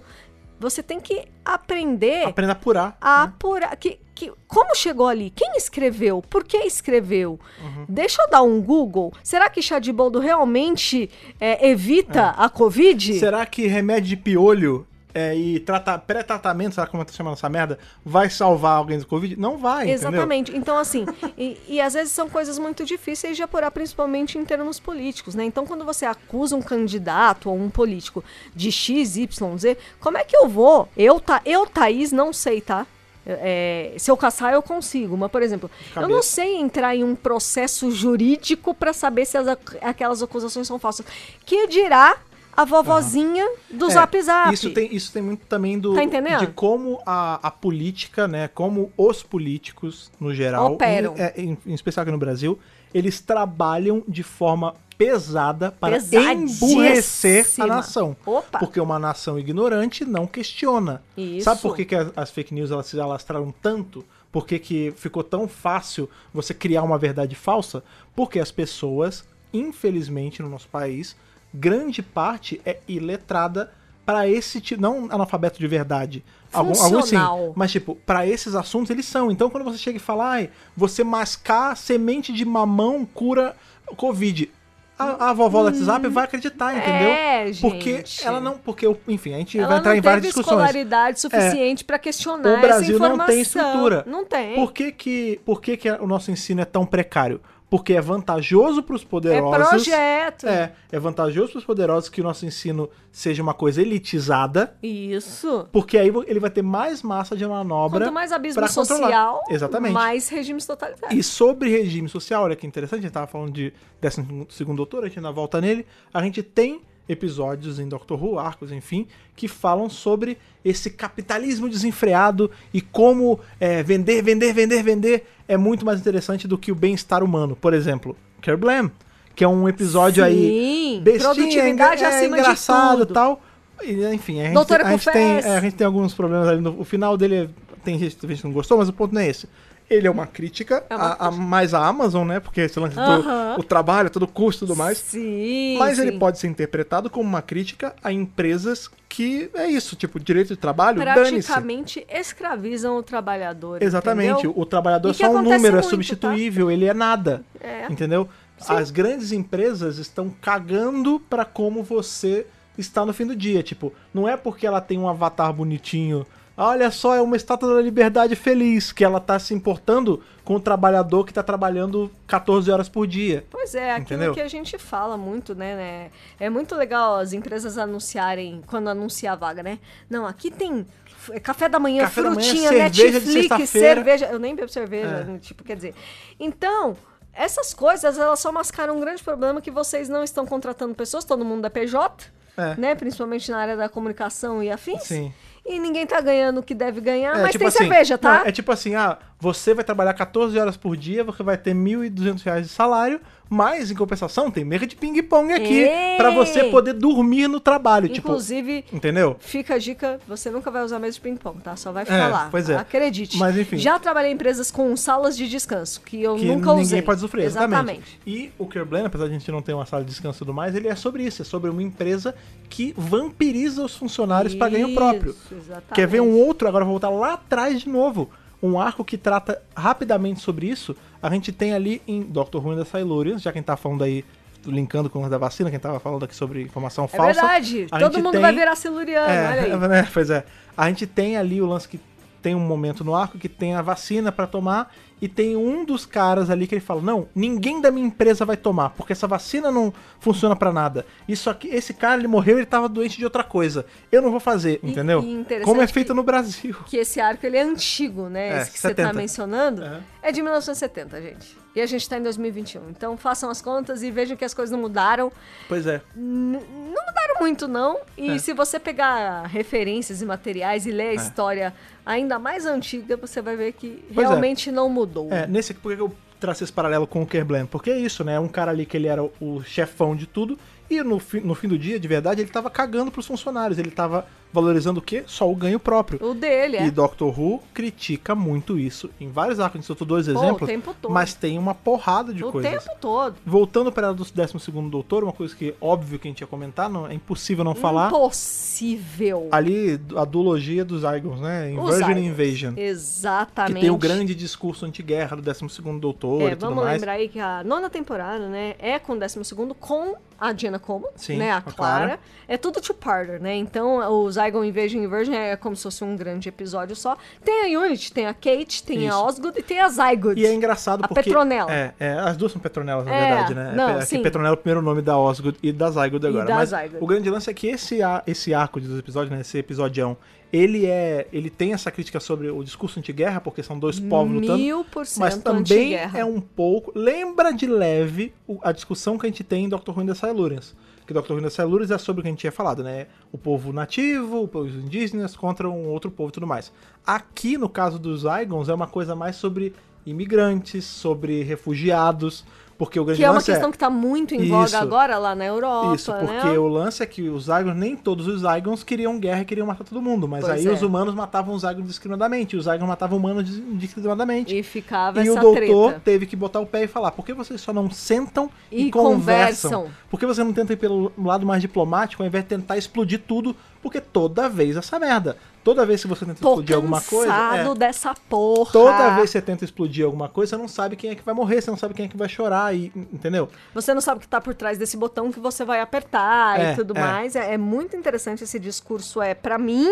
você 0.60 0.84
tem 0.84 0.99
que 0.99 1.26
aprender 1.43 2.26
aprenda 2.26 2.51
a 2.51 2.55
apurar. 2.55 2.97
a 2.99 3.24
apurar. 3.24 3.76
Que, 3.78 3.99
que, 4.14 4.32
como 4.47 4.76
chegou 4.76 5.07
ali? 5.07 5.30
Quem 5.30 5.55
escreveu? 5.55 6.22
Por 6.22 6.43
que 6.43 6.57
escreveu? 6.57 7.39
Uhum. 7.62 7.86
Deixa 7.88 8.22
eu 8.22 8.30
dar 8.30 8.41
um 8.41 8.62
Google. 8.62 9.14
Será 9.24 9.49
que 9.49 9.62
chá 9.62 9.80
de 9.80 9.91
boldo 9.93 10.20
realmente 10.20 11.10
é, 11.39 11.70
evita 11.70 12.30
a 12.32 12.49
Covid? 12.49 13.18
Será 13.18 13.45
que 13.45 13.68
remédio 13.68 14.10
de 14.10 14.18
piolho 14.18 14.86
é, 15.14 15.36
e 15.36 15.60
trata, 15.60 15.97
pré-tratamento, 15.97 16.76
sabe 16.76 16.91
como 16.91 17.03
tá 17.03 17.12
chamando 17.12 17.34
essa 17.34 17.49
merda, 17.49 17.80
vai 18.05 18.30
salvar 18.30 18.78
alguém 18.78 18.99
do 18.99 19.07
Covid? 19.07 19.36
Não 19.38 19.57
vai, 19.57 19.89
entendeu? 19.89 20.10
Exatamente. 20.10 20.55
Então, 20.55 20.78
assim, 20.78 21.05
e, 21.38 21.57
e 21.68 21.82
às 21.82 21.93
vezes 21.93 22.14
são 22.14 22.30
coisas 22.30 22.60
muito 22.60 22.86
difíceis 22.86 23.36
de 23.36 23.41
apurar, 23.41 23.72
principalmente 23.72 24.38
em 24.38 24.45
termos 24.45 24.80
políticos, 24.80 25.34
né? 25.34 25.43
Então, 25.43 25.66
quando 25.66 25.84
você 25.84 26.05
acusa 26.05 26.55
um 26.55 26.62
candidato 26.62 27.49
ou 27.49 27.57
um 27.57 27.70
político 27.70 28.24
de 28.55 28.72
X, 28.72 29.18
Y, 29.18 29.57
Z, 29.57 29.78
como 29.99 30.18
é 30.18 30.24
que 30.24 30.38
eu 30.38 30.47
vou? 30.47 30.88
Eu, 30.95 31.20
tá, 31.20 31.41
eu 31.43 31.66
Thaís, 31.66 32.12
não 32.12 32.32
sei, 32.32 32.62
tá? 32.62 32.86
É, 33.26 33.93
se 33.97 34.10
eu 34.10 34.18
caçar, 34.18 34.53
eu 34.53 34.62
consigo. 34.62 35.16
Mas, 35.18 35.32
por 35.32 35.41
exemplo, 35.41 35.70
eu 35.95 36.07
não 36.07 36.22
sei 36.22 36.55
entrar 36.55 36.95
em 36.95 37.03
um 37.03 37.16
processo 37.16 37.91
jurídico 37.91 38.74
para 38.74 38.93
saber 38.93 39.26
se 39.26 39.38
as 39.38 39.47
aquelas 39.82 40.24
acusações 40.24 40.68
são 40.68 40.80
falsas. 40.80 41.05
Que 41.45 41.68
dirá 41.68 42.18
a 42.62 42.66
vovozinha 42.66 43.47
do 43.70 43.86
É, 43.88 43.89
Zap 43.91 44.22
Zap? 44.22 44.53
Isso 44.53 44.70
tem, 44.72 44.93
isso 44.95 45.12
tem 45.14 45.22
muito 45.22 45.45
também 45.45 45.80
do 45.80 45.93
Tá 45.93 46.03
de 46.39 46.47
como 46.47 46.99
a, 47.05 47.39
a 47.47 47.51
política, 47.51 48.28
né? 48.28 48.47
Como 48.49 48.91
os 48.97 49.24
políticos, 49.24 50.12
no 50.20 50.34
geral, 50.34 50.74
Operam. 50.74 51.16
Em, 51.16 51.22
é, 51.22 51.34
em- 51.38 51.57
em 51.66 51.74
especial 51.74 52.01
aqui 52.03 52.12
no 52.12 52.18
Brasil, 52.18 52.60
eles 52.93 53.22
trabalham 53.22 54.03
de 54.07 54.24
forma 54.24 54.74
pesada 54.97 55.72
para 55.72 55.97
emburrecer 56.34 57.47
a 57.60 57.66
nação. 57.68 58.18
Opa. 58.26 58.60
Porque 58.60 58.80
uma 58.82 58.99
nação 58.99 59.39
ignorante 59.39 60.03
não 60.03 60.28
questiona. 60.28 61.01
Isso. 61.16 61.45
Sabe 61.45 61.62
por 61.62 61.76
que, 61.76 61.86
que 61.86 61.95
as, 61.95 62.12
as 62.18 62.30
fake 62.32 62.53
news 62.53 62.72
elas 62.72 62.88
se 62.88 62.99
alastraram 62.99 63.53
tanto? 63.62 64.03
Por 64.32 64.45
que, 64.45 64.60
que 64.60 64.93
ficou 64.97 65.24
tão 65.24 65.47
fácil 65.47 66.10
você 66.34 66.53
criar 66.53 66.84
uma 66.84 66.97
verdade 66.97 67.34
falsa? 67.36 67.84
Porque 68.16 68.39
as 68.39 68.51
pessoas, 68.51 69.24
infelizmente, 69.53 70.41
no 70.41 70.49
nosso 70.49 70.68
país, 70.68 71.16
grande 71.54 72.02
parte 72.02 72.62
é 72.66 72.80
iletrada 72.88 73.72
para 74.06 74.28
esse 74.28 74.60
tipo. 74.60 74.82
Não 74.82 75.08
analfabeto 75.12 75.60
de 75.60 75.68
verdade. 75.68 76.24
Algum- 76.52 76.82
Alguns 76.82 77.10
sim. 77.10 77.16
Mas, 77.56 77.72
tipo, 77.72 77.95
para 78.06 78.26
esses 78.26 78.56
assuntos 78.56 78.89
eles 78.89 79.06
são. 79.06 79.30
Então, 79.32 79.50
quando 79.50 79.64
você 79.64 79.78
chega 79.78 79.97
e 79.97 80.00
fala, 80.00 80.30
ai, 80.32 80.50
você 80.76 81.04
mascar 81.04 81.76
semente 81.78 82.34
de 82.34 82.43
mamão 82.43 83.06
cura 83.06 83.56
Covid. 83.95 84.52
A, 84.97 85.30
a 85.30 85.34
vovó 85.34 85.60
do 85.62 85.66
WhatsApp 85.68 86.08
vai 86.10 86.26
acreditar, 86.26 86.76
entendeu? 86.76 87.10
É, 87.10 87.52
Porque 87.62 87.97
gente. 87.97 88.28
ela 88.28 88.41
não. 88.41 88.58
Porque, 88.58 88.86
enfim, 89.08 89.34
a 89.34 89.38
gente 89.38 89.58
Ela 89.58 89.68
vai 89.70 89.78
entrar 89.78 89.91
não 89.91 89.97
em 89.97 90.02
várias 90.02 90.24
discussões. 90.24 90.60
É. 90.60 90.66
escolaridade 90.66 91.20
suficiente 91.22 91.86
pra 91.86 91.97
questionar 91.97 92.58
O 92.58 92.62
Brasil 92.62 92.97
essa 92.97 93.08
não 93.10 93.26
tem 93.26 93.39
estrutura. 93.41 94.04
Não 94.06 94.26
tem. 94.26 94.56
Por 94.56 94.74
que, 94.74 94.91
que, 94.91 95.39
por 95.45 95.62
que, 95.62 95.78
que 95.78 95.89
o 95.89 96.06
nosso 96.06 96.32
ensino 96.32 96.60
é 96.60 96.66
tão 96.66 96.86
precário? 96.86 97.39
Porque 97.70 97.93
é 97.93 98.01
vantajoso 98.01 98.82
para 98.82 98.95
os 98.95 99.03
É 99.03 99.05
poderosos. 99.05 99.67
projeto. 99.70 100.47
É, 100.47 100.74
é 100.91 100.99
vantajoso 100.99 101.51
para 101.51 101.59
os 101.59 101.65
poderosos 101.65 102.09
que 102.09 102.20
o 102.20 102.24
nosso 102.24 102.45
ensino 102.45 102.89
seja 103.11 103.43
uma 103.43 103.53
coisa 103.53 103.82
elitizada, 103.82 104.76
Isso. 104.82 105.67
porque 105.72 105.97
aí 105.97 106.11
ele 106.26 106.39
vai 106.39 106.49
ter 106.49 106.61
mais 106.63 107.03
massa 107.03 107.36
de 107.38 107.45
manobra. 107.45 108.05
Quanto 108.05 108.13
mais 108.13 108.32
abismo 108.32 108.61
pra 108.61 108.67
controlar. 108.74 109.01
social, 109.03 109.41
Exatamente. 109.49 109.93
mais 109.93 110.30
regimes 110.30 110.65
totalitários. 110.65 111.20
E 111.20 111.24
sobre 111.24 111.70
regime 111.70 112.09
social, 112.09 112.43
olha 112.43 112.55
que 112.55 112.65
interessante, 112.65 112.99
a 112.99 113.01
gente 113.03 113.11
tava 113.13 113.28
falando 113.28 113.51
de 113.51 113.72
12 114.01 114.65
doutor, 114.76 115.03
a 115.03 115.07
gente 115.07 115.20
ainda 115.20 115.32
volta 115.32 115.61
nele. 115.61 115.86
A 116.13 116.22
gente 116.24 116.41
tem 116.41 116.82
episódios 117.10 117.80
em 117.80 117.88
Doctor 117.89 118.24
Who, 118.24 118.38
arcos, 118.39 118.72
enfim, 118.72 119.07
que 119.36 119.47
falam 119.47 119.89
sobre 119.89 120.38
esse 120.64 120.91
capitalismo 120.91 121.68
desenfreado 121.68 122.51
e 122.74 122.80
como 122.80 123.39
é, 123.60 123.82
vender, 123.82 124.22
vender, 124.22 124.53
vender, 124.53 124.84
vender 124.84 125.28
é 125.47 125.57
muito 125.57 125.86
mais 125.86 125.99
interessante 125.99 126.47
do 126.47 126.57
que 126.57 126.72
o 126.72 126.76
bem-estar 126.76 127.24
humano. 127.24 127.55
Por 127.55 127.74
exemplo, 127.74 128.16
Kerblam, 128.41 128.91
que 129.36 129.43
é 129.43 129.47
um 129.47 129.68
episódio 129.68 130.24
aí 130.24 130.95
Sim, 130.95 131.01
bestinha, 131.01 131.34
produtividade 131.34 132.03
é, 132.03 132.07
acima 132.07 132.36
de 132.36 132.41
engraçado 132.41 132.99
tudo. 132.99 133.14
tal. 133.14 133.41
E, 133.82 134.05
enfim, 134.14 134.41
a 134.41 134.45
gente, 134.45 134.53
Doutora 134.53 134.86
a, 134.86 134.91
gente 134.91 135.10
tem, 135.10 135.38
é, 135.38 135.57
a 135.57 135.62
gente 135.62 135.76
tem 135.76 135.88
alguns 135.88 136.14
problemas 136.14 136.47
ali 136.47 136.62
no 136.62 136.80
o 136.80 136.84
final 136.84 137.18
dele. 137.18 137.36
é- 137.36 137.49
tem 137.84 137.97
gente 137.97 138.18
que 138.18 138.43
não 138.43 138.51
gostou, 138.51 138.78
mas 138.78 138.89
o 138.89 138.93
ponto 138.93 139.16
não 139.16 139.22
é 139.22 139.30
esse. 139.30 139.47
Ele 139.89 140.07
é 140.07 140.11
uma 140.11 140.27
crítica, 140.27 140.83
É 140.89 140.95
uma 140.95 141.05
a, 141.05 141.27
a- 141.27 141.31
mais 141.31 141.73
a 141.73 141.85
Amazon, 141.85 142.27
né? 142.27 142.39
Porque 142.39 142.61
esse 142.61 142.79
lance 142.79 142.97
Aham. 142.97 143.55
do 143.55 143.61
o 143.61 143.63
trabalho, 143.63 144.09
todo 144.09 144.23
o 144.23 144.27
custo 144.27 144.63
e 144.63 144.67
tudo 144.67 144.77
mais. 144.77 144.97
Sim. 144.99 145.77
Mas 145.79 145.97
ele 145.97 146.11
sim. 146.11 146.19
pode 146.19 146.37
ser 146.37 146.47
interpretado 146.47 147.09
como 147.09 147.27
uma 147.27 147.41
crítica 147.41 147.95
a 148.03 148.11
empresas 148.11 148.89
que 149.09 149.49
é 149.55 149.67
isso, 149.67 149.95
tipo, 149.95 150.19
direito 150.19 150.49
de 150.49 150.57
trabalho, 150.57 150.99
dane-se. 151.03 151.47
praticamente 151.47 152.05
escravizam 152.07 152.95
o 152.97 153.03
trabalhador. 153.03 153.81
Exatamente. 153.81 154.31
entendeu? 154.33 154.53
O 154.55 154.65
trabalhador 154.65 155.09
é 155.09 155.13
só 155.13 155.31
um 155.31 155.41
número, 155.41 155.67
é 155.67 155.71
muito, 155.71 155.89
substituível, 155.89 156.69
ele 156.69 156.85
é 156.85 156.93
nada. 156.93 157.43
É. 157.59 157.87
Entendeu? 157.91 158.29
As 158.67 158.91
grandes 158.91 159.31
empresas 159.31 159.97
estão 159.97 160.29
cagando 160.29 161.19
pra 161.29 161.45
como 161.45 161.81
você 161.81 162.45
está 162.77 163.05
no 163.05 163.13
fim 163.13 163.25
do 163.25 163.35
dia. 163.35 163.63
Tipo, 163.63 163.93
não 164.13 164.27
é 164.27 164.37
porque 164.37 164.67
ela 164.67 164.81
tem 164.81 164.97
um 164.99 165.07
avatar 165.07 165.51
bonitinho. 165.51 166.25
Olha 166.62 166.91
só, 166.91 167.16
é 167.16 167.22
uma 167.22 167.38
estátua 167.38 167.76
da 167.76 167.82
liberdade 167.82 168.36
feliz, 168.36 168.91
que 168.91 169.03
ela 169.03 169.20
tá 169.20 169.39
se 169.39 169.53
importando 169.53 170.22
com 170.43 170.55
o 170.55 170.60
trabalhador 170.60 171.26
que 171.26 171.32
tá 171.34 171.41
trabalhando 171.41 172.12
14 172.28 172.70
horas 172.70 172.89
por 172.89 173.07
dia. 173.07 173.45
Pois 173.49 173.74
é, 173.76 173.91
aquilo 173.91 174.05
Entendeu? 174.18 174.34
que 174.34 174.41
a 174.41 174.47
gente 174.47 174.78
fala 174.78 175.16
muito, 175.16 175.55
né, 175.55 175.76
né? 175.76 176.12
É 176.39 176.49
muito 176.49 176.76
legal 176.76 177.16
as 177.18 177.32
empresas 177.34 177.78
anunciarem, 177.78 178.62
quando 178.68 178.89
anuncia 178.89 179.32
a 179.32 179.36
vaga, 179.36 179.64
né? 179.64 179.80
Não, 180.10 180.26
aqui 180.26 180.51
tem 180.51 180.86
f- 181.05 181.39
café 181.39 181.70
da 181.70 181.80
manhã, 181.80 182.03
Café 182.03 182.24
da 182.24 182.30
manhã, 182.32 182.41
frutinha, 182.41 182.70
cerveja 182.70 182.89
de 183.22 183.34
Netflix, 183.36 183.70
cerveja. 183.70 184.26
Eu 184.26 184.39
nem 184.39 184.55
bebo 184.55 184.70
cerveja, 184.70 185.28
É. 185.34 185.38
tipo, 185.38 185.64
quer 185.64 185.76
dizer. 185.76 185.93
Então, 186.39 186.97
essas 187.32 187.74
coisas, 187.74 188.18
elas 188.18 188.39
só 188.39 188.51
mascaram 188.51 188.97
um 188.97 188.99
grande 188.99 189.24
problema 189.24 189.62
que 189.62 189.72
vocês 189.72 190.10
não 190.10 190.24
estão 190.24 190.45
contratando 190.45 190.93
pessoas, 190.95 191.24
todo 191.24 191.45
mundo 191.45 191.66
é 191.66 191.70
PJ, 191.70 192.26
É. 192.57 192.76
né? 192.76 192.95
Principalmente 192.95 193.49
na 193.51 193.60
área 193.60 193.78
da 193.78 193.88
comunicação 193.88 194.62
e 194.64 194.70
afins. 194.70 195.03
Sim. 195.03 195.32
E 195.66 195.80
ninguém 195.80 196.05
tá 196.05 196.20
ganhando 196.22 196.60
o 196.60 196.64
que 196.64 196.74
deve 196.74 196.99
ganhar, 197.01 197.38
É, 197.38 197.41
mas 197.41 197.51
tipo 197.51 197.60
tem 197.60 197.68
assim, 197.68 197.78
cerveja, 197.80 198.18
tá? 198.18 198.39
não, 198.39 198.45
é 198.47 198.51
tipo 198.51 198.72
assim, 198.72 198.95
ah, 198.95 199.18
você 199.39 199.74
vai 199.74 199.84
trabalhar 199.84 200.14
14 200.14 200.57
horas 200.57 200.76
por 200.78 200.95
dia, 200.97 201.24
você 201.24 201.43
vai 201.43 201.57
ter 201.57 201.74
1.200 201.76 202.41
reais 202.43 202.68
de 202.68 202.74
salário, 202.74 203.20
mas 203.50 203.89
em 203.89 203.95
compensação 203.95 204.52
tem 204.52 204.64
mesa 204.64 204.86
de 204.86 204.95
ping-pong 204.95 205.52
aqui 205.54 205.88
pra 206.18 206.30
você 206.32 206.66
poder 206.66 206.93
dormir 206.93 207.47
no 207.47 207.60
trabalho, 207.60 208.06
Inclusive, 208.16 208.84
tipo, 208.84 208.95
entendeu? 208.95 209.36
Fica 209.39 209.76
a 209.76 209.78
dica, 209.78 210.20
você 210.28 210.50
nunca 210.50 210.70
vai 210.70 210.84
usar 210.84 211.00
mesa 211.00 211.16
de 211.16 211.22
ping-pong, 211.22 211.60
tá? 211.62 211.76
Só 211.76 211.91
vai 211.91 212.04
É, 212.04 212.06
falar. 212.06 212.50
pois 212.52 212.70
é. 212.70 212.76
Acredite. 212.76 213.38
Mas, 213.38 213.58
enfim. 213.58 213.78
Já 213.78 213.97
trabalhei 214.00 214.32
em 214.32 214.36
empresas 214.36 214.70
com 214.70 214.95
salas 214.95 215.36
de 215.36 215.47
descanso, 215.50 216.02
que 216.02 216.22
eu 216.22 216.36
que 216.36 216.45
nunca 216.45 216.68
ninguém 216.70 216.82
usei. 216.84 217.02
pode 217.02 217.22
sofrer, 217.22 217.45
exatamente. 217.45 218.00
Exatamente. 218.00 218.20
E 218.28 218.52
o 218.58 218.68
Kerblane, 218.68 219.06
apesar 219.08 219.26
de 219.26 219.32
a 219.32 219.39
gente 219.39 219.52
não 219.52 219.62
ter 219.62 219.74
uma 219.74 219.86
sala 219.86 220.04
de 220.04 220.10
descanso 220.10 220.38
e 220.38 220.39
tudo 220.39 220.54
mais, 220.54 220.76
ele 220.76 220.88
é 220.88 220.95
sobre 220.95 221.24
isso, 221.24 221.41
é 221.41 221.45
sobre 221.45 221.70
uma 221.70 221.82
empresa 221.82 222.36
que 222.70 222.93
vampiriza 222.95 223.84
os 223.84 223.95
funcionários 223.95 224.54
para 224.54 224.70
ganho 224.70 224.93
próprio. 224.93 225.36
Exatamente. 225.52 225.93
Quer 225.93 226.08
ver 226.08 226.22
um 226.22 226.32
outro, 226.38 226.68
agora 226.68 226.86
vou 226.86 226.93
voltar 226.93 227.10
lá 227.10 227.34
atrás 227.34 227.82
de 227.82 227.89
novo, 227.89 228.30
um 228.62 228.80
arco 228.80 229.03
que 229.05 229.18
trata 229.18 229.62
rapidamente 229.76 230.39
sobre 230.41 230.68
isso, 230.68 230.95
a 231.22 231.30
gente 231.30 231.51
tem 231.51 231.74
ali 231.74 232.01
em 232.07 232.22
Doctor 232.24 232.66
Who 232.66 232.72
and 232.74 232.84
the 232.84 232.86
Silurians, 232.86 233.41
já 233.41 233.51
quem 233.51 233.64
tá 233.64 233.78
falando 233.78 234.03
aí, 234.03 234.24
linkando 234.66 235.10
com 235.10 235.24
o 235.24 235.30
da 235.30 235.38
vacina, 235.38 235.70
quem 235.70 235.80
tava 235.80 235.99
falando 235.99 236.26
aqui 236.26 236.36
sobre 236.36 236.62
informação 236.62 237.05
É 237.05 237.07
falsa. 237.07 237.41
verdade. 237.41 237.88
a 237.91 237.99
Todo 237.99 238.18
mundo 238.18 238.34
tem- 238.34 238.41
vai 238.41 238.53
virar 238.53 238.76
siluriano, 238.76 239.26
olha 239.28 239.62
aí. 239.62 239.72
É, 239.72 239.78
né, 239.88 240.07
pois 240.14 240.30
é. 240.30 240.43
A 240.76 240.88
gente 240.89 241.07
tem 241.07 241.38
ali 241.38 241.62
o 241.62 241.66
lance 241.66 241.88
que 241.88 241.99
tem 242.41 242.55
um 242.55 242.59
momento 242.59 243.03
no 243.03 243.13
arco 243.15 243.37
que 243.37 243.49
tem 243.49 243.75
a 243.75 243.81
vacina 243.81 244.31
pra 244.31 244.47
tomar 244.47 244.93
e 245.21 245.27
tem 245.27 245.55
um 245.57 245.83
dos 245.83 246.05
caras 246.05 246.49
ali 246.49 246.65
que 246.65 246.73
ele 246.75 246.81
fala: 246.81 247.01
"Não, 247.01 247.27
ninguém 247.35 247.81
da 247.81 247.91
minha 247.91 248.07
empresa 248.07 248.45
vai 248.45 248.55
tomar, 248.55 248.91
porque 248.91 249.11
essa 249.13 249.27
vacina 249.27 249.69
não 249.69 249.93
funciona 250.19 250.55
pra 250.55 250.71
nada. 250.71 251.05
Isso 251.27 251.49
aqui, 251.49 251.67
esse 251.67 251.93
cara 251.93 252.17
ele 252.19 252.27
morreu, 252.27 252.57
ele 252.57 252.65
tava 252.65 252.87
doente 252.87 253.17
de 253.17 253.25
outra 253.25 253.43
coisa. 253.43 253.85
Eu 254.11 254.21
não 254.21 254.31
vou 254.31 254.39
fazer", 254.39 254.79
entendeu? 254.81 255.21
Como 255.65 255.81
é 255.81 255.87
que- 255.87 255.93
feito 255.93 256.13
no 256.13 256.23
Brasil. 256.23 256.75
Que 256.85 256.97
esse 256.97 257.19
arco 257.19 257.45
ele 257.45 257.57
é 257.57 257.61
antigo, 257.61 258.29
né? 258.29 258.49
É, 258.59 258.61
esse 258.61 258.71
que 258.71 258.79
você 258.79 258.87
70. 258.89 259.09
tá 259.09 259.13
mencionando. 259.13 259.83
É. 259.83 259.99
É 260.21 260.31
de 260.31 260.41
1970, 260.41 261.21
gente. 261.21 261.59
E 261.76 261.82
a 261.82 261.86
gente 261.86 262.09
tá 262.09 262.17
em 262.17 262.24
2021. 262.24 262.89
Então 262.89 263.15
façam 263.15 263.49
as 263.49 263.61
contas 263.61 264.01
e 264.01 264.09
vejam 264.09 264.36
que 264.36 264.43
as 264.43 264.53
coisas 264.53 264.72
não 264.72 264.80
mudaram. 264.80 265.32
Pois 265.67 265.86
é. 265.86 266.01
N- 266.15 266.57
não 266.57 267.05
mudaram 267.05 267.39
muito, 267.39 267.67
não. 267.67 267.99
E 268.17 268.32
É. 268.32 268.38
se 268.39 268.53
você 268.53 268.80
pegar 268.80 269.43
referências 269.45 270.22
e 270.22 270.26
materiais 270.26 270.86
e 270.86 270.91
ler 270.91 271.09
a 271.09 271.13
história 271.13 271.74
ainda 272.05 272.39
mais 272.39 272.65
antiga, 272.65 273.15
você 273.15 273.41
vai 273.41 273.55
ver 273.55 273.74
que 273.74 274.03
Pois 274.13 274.26
é. 274.26 274.30
realmente 274.30 274.72
não 274.72 274.89
mudou. 274.89 275.32
É, 275.32 275.45
nesse 275.45 275.72
aqui, 275.72 275.80
por 275.82 275.95
que 275.95 276.01
eu 276.01 276.11
tracei 276.39 276.65
esse 276.65 276.74
paralelo 276.74 277.05
com 277.05 277.22
o 277.22 277.26
Kerblan? 277.28 277.65
Porque 277.67 277.91
é 277.91 277.99
isso, 277.99 278.24
né? 278.24 278.34
É 278.36 278.39
um 278.39 278.47
cara 278.47 278.72
ali 278.72 278.86
que 278.86 278.97
ele 278.97 279.07
era 279.07 279.24
o- 279.24 279.61
chefão 279.63 280.15
de 280.15 280.26
tudo 280.26 280.57
e 280.89 281.03
no, 281.03 281.20
fi- 281.20 281.39
no 281.41 281.53
fim 281.53 281.67
do 281.67 281.78
dia, 281.78 281.99
de 281.99 282.07
verdade, 282.07 282.41
ele 282.41 282.49
tava 282.49 282.70
cagando 282.70 283.11
pros 283.11 283.28
funcionários. 283.28 283.78
Ele 283.78 283.91
tava 283.91 284.26
valorizando 284.52 285.00
o 285.00 285.04
quê? 285.04 285.24
Só 285.28 285.50
o 285.50 285.56
ganho 285.56 285.80
próprio. 285.80 286.20
O 286.24 286.34
dele, 286.34 286.78
é. 286.78 286.86
E 286.86 286.91
Doctor 286.91 287.39
Who 287.39 287.62
critica 287.74 288.34
muito 288.36 288.78
isso 288.78 289.10
em 289.20 289.30
vários 289.30 289.60
arcos. 289.60 289.80
A 289.80 289.82
gente 289.82 290.06
dois 290.06 290.26
Pô, 290.26 290.32
exemplos, 290.32 290.62
o 290.64 290.66
tempo 290.66 290.95
todo. 291.00 291.12
mas 291.12 291.34
tem 291.34 291.58
uma 291.58 291.76
porrada 291.76 292.34
de 292.34 292.43
o 292.43 292.52
coisas. 292.52 292.84
tempo 292.84 292.95
todo. 293.00 293.36
Voltando 293.45 293.91
para 293.91 294.08
ela 294.08 294.16
do 294.16 294.26
12 294.26 294.89
Doutor, 294.89 295.24
uma 295.24 295.34
coisa 295.34 295.56
que 295.56 295.74
óbvio 295.80 296.18
que 296.20 296.28
a 296.28 296.32
gente 296.32 296.41
ia 296.41 296.47
comentar, 296.47 296.89
não, 296.89 297.08
é 297.08 297.14
impossível 297.14 297.64
não 297.64 297.76
falar. 297.76 298.08
Impossível. 298.08 299.47
Ali, 299.52 300.00
a 300.16 300.26
duologia 300.26 300.84
dos 300.84 301.02
Zygons, 301.02 301.39
né? 301.39 301.74
Os 301.78 301.95
Inversion 301.95 302.18
e. 302.18 302.26
Invasion. 302.26 302.74
Exatamente. 302.78 303.76
Que 303.76 303.82
tem 303.82 303.89
o 303.91 303.97
grande 303.97 304.34
discurso 304.34 304.86
anti-guerra 304.86 305.36
do 305.36 305.41
12 305.41 305.66
Doutor 306.00 306.41
É, 306.41 306.45
e 306.47 306.50
tudo 306.52 306.70
vamos 306.70 306.84
mais. 306.84 306.93
lembrar 306.93 307.14
aí 307.14 307.28
que 307.28 307.39
a 307.39 307.64
nona 307.64 307.89
temporada, 307.89 308.47
né, 308.47 308.76
é 308.80 308.97
com 309.00 309.14
o 309.14 309.20
décimo 309.20 309.43
segundo, 309.45 309.74
com 309.76 310.16
a 310.39 310.54
Diana 310.54 310.80
Coleman, 310.80 311.10
Sim, 311.16 311.38
né, 311.38 311.52
a 311.52 311.58
a 311.58 311.62
Clara. 311.62 311.74
Clara. 312.06 312.20
É 312.47 312.58
tudo 312.58 312.80
two-parter, 312.80 313.41
né? 313.41 313.56
Então, 313.56 313.97
o 314.24 314.32
Zygon 314.41 314.63
Invasion 314.63 315.03
Inversion 315.03 315.33
é 315.33 315.55
como 315.55 315.75
se 315.75 315.83
fosse 315.83 316.03
um 316.03 316.15
grande 316.15 316.47
episódio 316.49 316.95
só. 316.95 317.17
Tem 317.43 317.75
a 317.75 317.79
Unity, 317.79 318.11
tem 318.13 318.25
a 318.27 318.33
Kate, 318.33 318.83
tem 318.83 319.05
a 319.07 319.09
Isso. 319.09 319.23
Osgood 319.25 319.59
e 319.59 319.63
tem 319.63 319.79
a 319.79 319.89
Zygood. 319.89 320.39
E 320.39 320.45
é 320.45 320.53
engraçado 320.53 321.03
A 321.03 321.07
porque... 321.07 321.23
Petronella. 321.23 321.71
É, 321.71 321.93
é, 321.99 322.11
as 322.13 322.37
duas 322.37 322.51
são 322.51 322.61
Petronelas, 322.61 323.05
na 323.05 323.13
É, 323.13 323.27
verdade, 323.27 323.55
né? 323.55 323.73
não, 323.75 323.89
é, 323.89 324.01
sim. 324.05 324.21
Petronella 324.21 324.53
é 324.53 324.57
o 324.57 324.57
primeiro 324.57 324.81
nome 324.81 325.01
da 325.01 325.17
Osgood 325.17 325.57
e 325.61 325.71
da 325.71 325.89
Zygood 325.91 326.25
agora. 326.27 326.45
da 326.45 326.55
Mas 326.55 326.69
Zygood. 326.69 326.97
o 327.01 327.05
grande 327.07 327.29
lance 327.29 327.49
é 327.49 327.53
que 327.53 327.67
esse, 327.67 328.01
a- 328.01 328.23
esse 328.27 328.53
arco 328.53 328.79
dos 328.79 328.97
episódios, 328.97 329.31
né? 329.31 329.41
Esse 329.41 329.57
episodião, 329.57 330.15
ele 330.51 330.85
é... 330.85 331.27
Ele 331.31 331.49
tem 331.49 331.73
essa 331.73 331.91
crítica 331.91 332.19
sobre 332.19 332.49
o 332.49 332.63
discurso 332.63 332.99
anti-guerra, 332.99 333.39
porque 333.41 333.61
são 333.61 333.77
dois 333.77 333.99
povos 333.99 334.33
lutando. 334.33 334.57
Mil 334.57 334.83
por 334.85 335.05
cento 335.05 335.19
Mas 335.21 335.37
também 335.37 335.95
é 335.95 336.23
um 336.25 336.39
pouco. 336.41 336.91
Lembra 336.97 337.51
de 337.51 337.67
leve 337.67 338.33
a 338.63 338.71
discussão 338.71 339.17
que 339.17 339.25
a 339.25 339.29
gente 339.29 339.43
tem 339.43 339.65
em 339.65 339.69
Doctor 339.69 339.95
Who 339.97 340.01
and 340.03 340.07
the 340.07 340.13
Silurians. 340.15 340.75
Que 341.10 341.18
Who 341.18 341.39
and 341.39 341.41
the 341.41 341.49
Silurians 341.49 341.89
é 341.89 341.97
sobre 341.97 342.20
o 342.20 342.24
que 342.24 342.28
a 342.28 342.32
gente 342.32 342.41
tinha 342.41 342.51
falado, 342.51 342.84
né? 342.84 343.07
O 343.32 343.38
povo 343.38 343.74
nativo, 343.74 344.47
os 344.53 344.76
indígenas 344.76 345.36
contra 345.36 345.68
um 345.68 345.88
outro 345.88 346.12
povo 346.12 346.30
e 346.30 346.32
tudo 346.32 346.45
mais. 346.45 346.72
Aqui, 347.03 347.57
no 347.57 347.68
caso 347.68 347.97
dos 347.97 348.22
Zygons, 348.22 348.70
é 348.70 348.74
uma 348.76 348.86
coisa 348.86 349.16
mais 349.16 349.36
sobre 349.36 349.74
imigrantes, 350.05 350.86
sobre 350.86 351.41
refugiados. 351.41 352.45
Porque 352.80 352.97
o 352.97 353.03
grande 353.03 353.19
Que 353.19 353.25
é 353.25 353.27
uma 353.27 353.34
lance 353.36 353.51
questão 353.51 353.71
que 353.73 353.77
tá 353.77 353.89
muito 353.89 354.34
em 354.34 354.47
voga 354.47 354.65
Isso. 354.67 354.77
agora 354.77 355.17
lá 355.17 355.36
na 355.36 355.45
Europa, 355.45 355.93
isso, 355.95 356.13
porque 356.13 356.47
né? 356.47 356.57
o 356.57 356.65
lance 356.69 357.03
é 357.03 357.05
que 357.05 357.27
os 357.27 357.43
Zygons, 357.43 357.75
nem 357.75 357.93
todos 357.93 358.25
os 358.25 358.39
Zygons 358.39 358.84
queriam 358.84 359.19
guerra 359.19 359.41
e 359.41 359.45
queriam 359.45 359.67
matar 359.67 359.84
todo 359.84 360.01
mundo. 360.01 360.30
Mas 360.30 360.45
Pois 360.45 360.53
aí 360.53 360.65
é. 360.65 360.71
os 360.71 360.82
humanos 360.82 361.13
matavam 361.13 361.53
os 361.53 361.61
Zygons 361.63 361.86
discriminadamente. 361.86 362.55
E 362.55 362.57
os 362.59 362.63
Zygons 362.63 362.88
matavam 362.88 363.17
humanos 363.19 363.43
dis- 363.43 363.57
indiscriminadamente. 363.57 364.57
E 364.57 364.63
ficava 364.63 365.19
E 365.19 365.27
essa 365.27 365.32
o 365.38 365.41
doutor 365.41 365.89
treta. 365.89 366.01
teve 366.05 366.25
que 366.25 366.38
botar 366.38 366.61
o 366.61 366.65
pé 366.65 366.86
e 366.86 366.88
falar: 366.88 367.11
por 367.11 367.25
que 367.25 367.34
vocês 367.34 367.59
só 367.59 367.73
não 367.73 367.91
sentam 367.91 368.49
e, 368.71 368.86
E 368.86 368.91
conversam? 368.91 369.71
conversam? 369.71 369.93
Por 370.09 370.17
que 370.17 370.25
você 370.25 370.41
não 370.41 370.53
tenta 370.53 370.71
ir 370.71 370.77
pelo 370.77 371.11
lado 371.21 371.45
mais 371.45 371.61
diplomático 371.61 372.23
ao 372.23 372.27
invés 372.27 372.45
de 372.45 372.49
tentar 372.49 372.77
explodir 372.77 373.21
tudo? 373.27 373.53
Porque 373.82 373.99
toda 373.99 374.47
vez 374.47 374.77
essa 374.77 374.97
merda. 374.97 375.36
Toda 375.64 375.86
vez 375.86 376.01
que 376.01 376.07
você 376.07 376.26
tenta 376.26 376.39
Tô 376.41 376.49
explodir 376.49 376.76
alguma 376.76 377.01
coisa. 377.01 377.32
cansado 377.34 377.72
é, 377.72 377.76
dessa 377.76 378.16
porra. 378.30 378.72
toda 378.72 379.10
vez 379.12 379.22
que 379.24 379.32
você 379.34 379.41
tenta 379.41 379.66
explodir 379.66 380.05
alguma 380.05 380.30
coisa, 380.30 380.51
você 380.51 380.57
não 380.57 380.68
sabe 380.68 380.95
quem 380.95 381.12
é 381.12 381.16
que 381.16 381.24
vai 381.24 381.34
morrer, 381.36 381.62
você 381.62 381.70
não 381.70 381.78
sabe 381.78 381.93
quem 381.93 382.05
é 382.05 382.07
que 382.07 382.18
vai 382.18 382.30
chorar, 382.30 382.74
e, 382.76 382.91
entendeu? 383.14 383.49
Você 383.74 383.93
não 383.93 384.01
sabe 384.01 384.18
o 384.18 384.22
que 384.22 384.28
tá 384.28 384.39
por 384.39 384.53
trás 384.53 384.78
desse 384.78 384.95
botão 384.95 385.32
que 385.32 385.39
você 385.39 385.66
vai 385.66 385.82
apertar 385.82 386.60
É, 386.60 386.74
e 386.74 386.76
tudo 386.76 386.97
é. 386.97 386.99
mais. 387.01 387.36
É, 387.36 387.53
é 387.53 387.57
muito 387.57 387.95
interessante 387.95 388.43
esse 388.43 388.60
discurso. 388.60 389.22
É, 389.22 389.34
para 389.34 389.57
mim, 389.57 389.88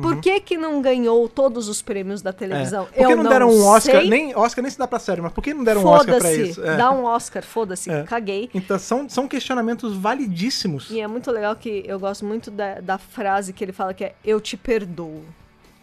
por 0.00 0.14
Uhum. 0.14 0.20
que 0.20 0.40
que 0.40 0.56
não 0.58 0.80
ganhou 0.82 1.28
todos 1.28 1.68
os 1.68 1.82
prêmios 1.82 2.22
da 2.22 2.30
É. 2.30 2.32
televisão? 2.32 2.84
Por 2.86 2.92
que 2.94 3.00
Eu 3.02 3.16
não 3.16 3.24
deram 3.28 3.50
um 3.50 3.64
Oscar? 3.66 4.00
sei. 4.00 4.08
Nem, 4.08 4.34
Oscar 4.36 4.62
nem 4.62 4.70
se 4.70 4.78
dá 4.78 4.86
pra 4.86 4.98
sério, 4.98 5.22
mas 5.22 5.32
por 5.32 5.42
que 5.42 5.52
não 5.54 5.64
deram 5.64 5.82
um 5.82 5.86
Oscar 5.86 6.18
pra 6.18 6.32
isso? 6.34 6.64
É. 6.64 6.76
dá 6.76 6.90
um 6.90 7.04
Oscar, 7.04 7.42
foda-se, 7.42 7.90
É. 7.90 8.02
caguei. 8.04 8.48
Então 8.54 8.78
são, 8.78 9.08
são 9.08 9.26
questionamentos 9.28 9.96
validíssimos. 9.96 10.90
E 10.90 11.00
é 11.00 11.06
muito 11.06 11.30
legal 11.30 11.54
que 11.56 11.84
eu 11.86 11.98
gosto 11.98 12.24
muito 12.24 12.50
da, 12.50 12.80
da 12.80 12.98
frase 12.98 13.52
que 13.52 13.64
ele 13.64 13.72
fala 13.72 13.92
que 13.94 14.04
é 14.04 14.14
eu 14.24 14.40
te 14.40 14.56
perdoo. 14.56 15.22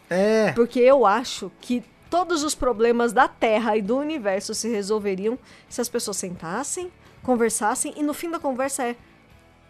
É. 0.10 0.52
Porque 0.54 0.80
eu 0.80 1.06
acho 1.06 1.52
que 1.60 1.84
todos 2.10 2.44
os 2.44 2.54
problemas 2.56 3.12
da 3.12 3.28
Terra 3.28 3.76
e 3.76 3.82
do 3.82 3.98
universo 3.98 4.54
se 4.54 4.70
resolveriam 4.70 5.38
se 5.68 5.82
as 5.82 5.90
pessoas 5.90 6.18
sentassem, 6.18 6.92
conversassem 7.24 7.94
e 7.98 8.04
no 8.04 8.14
fim 8.14 8.30
da 8.30 8.40
conversa 8.40 8.84
é 8.84 8.96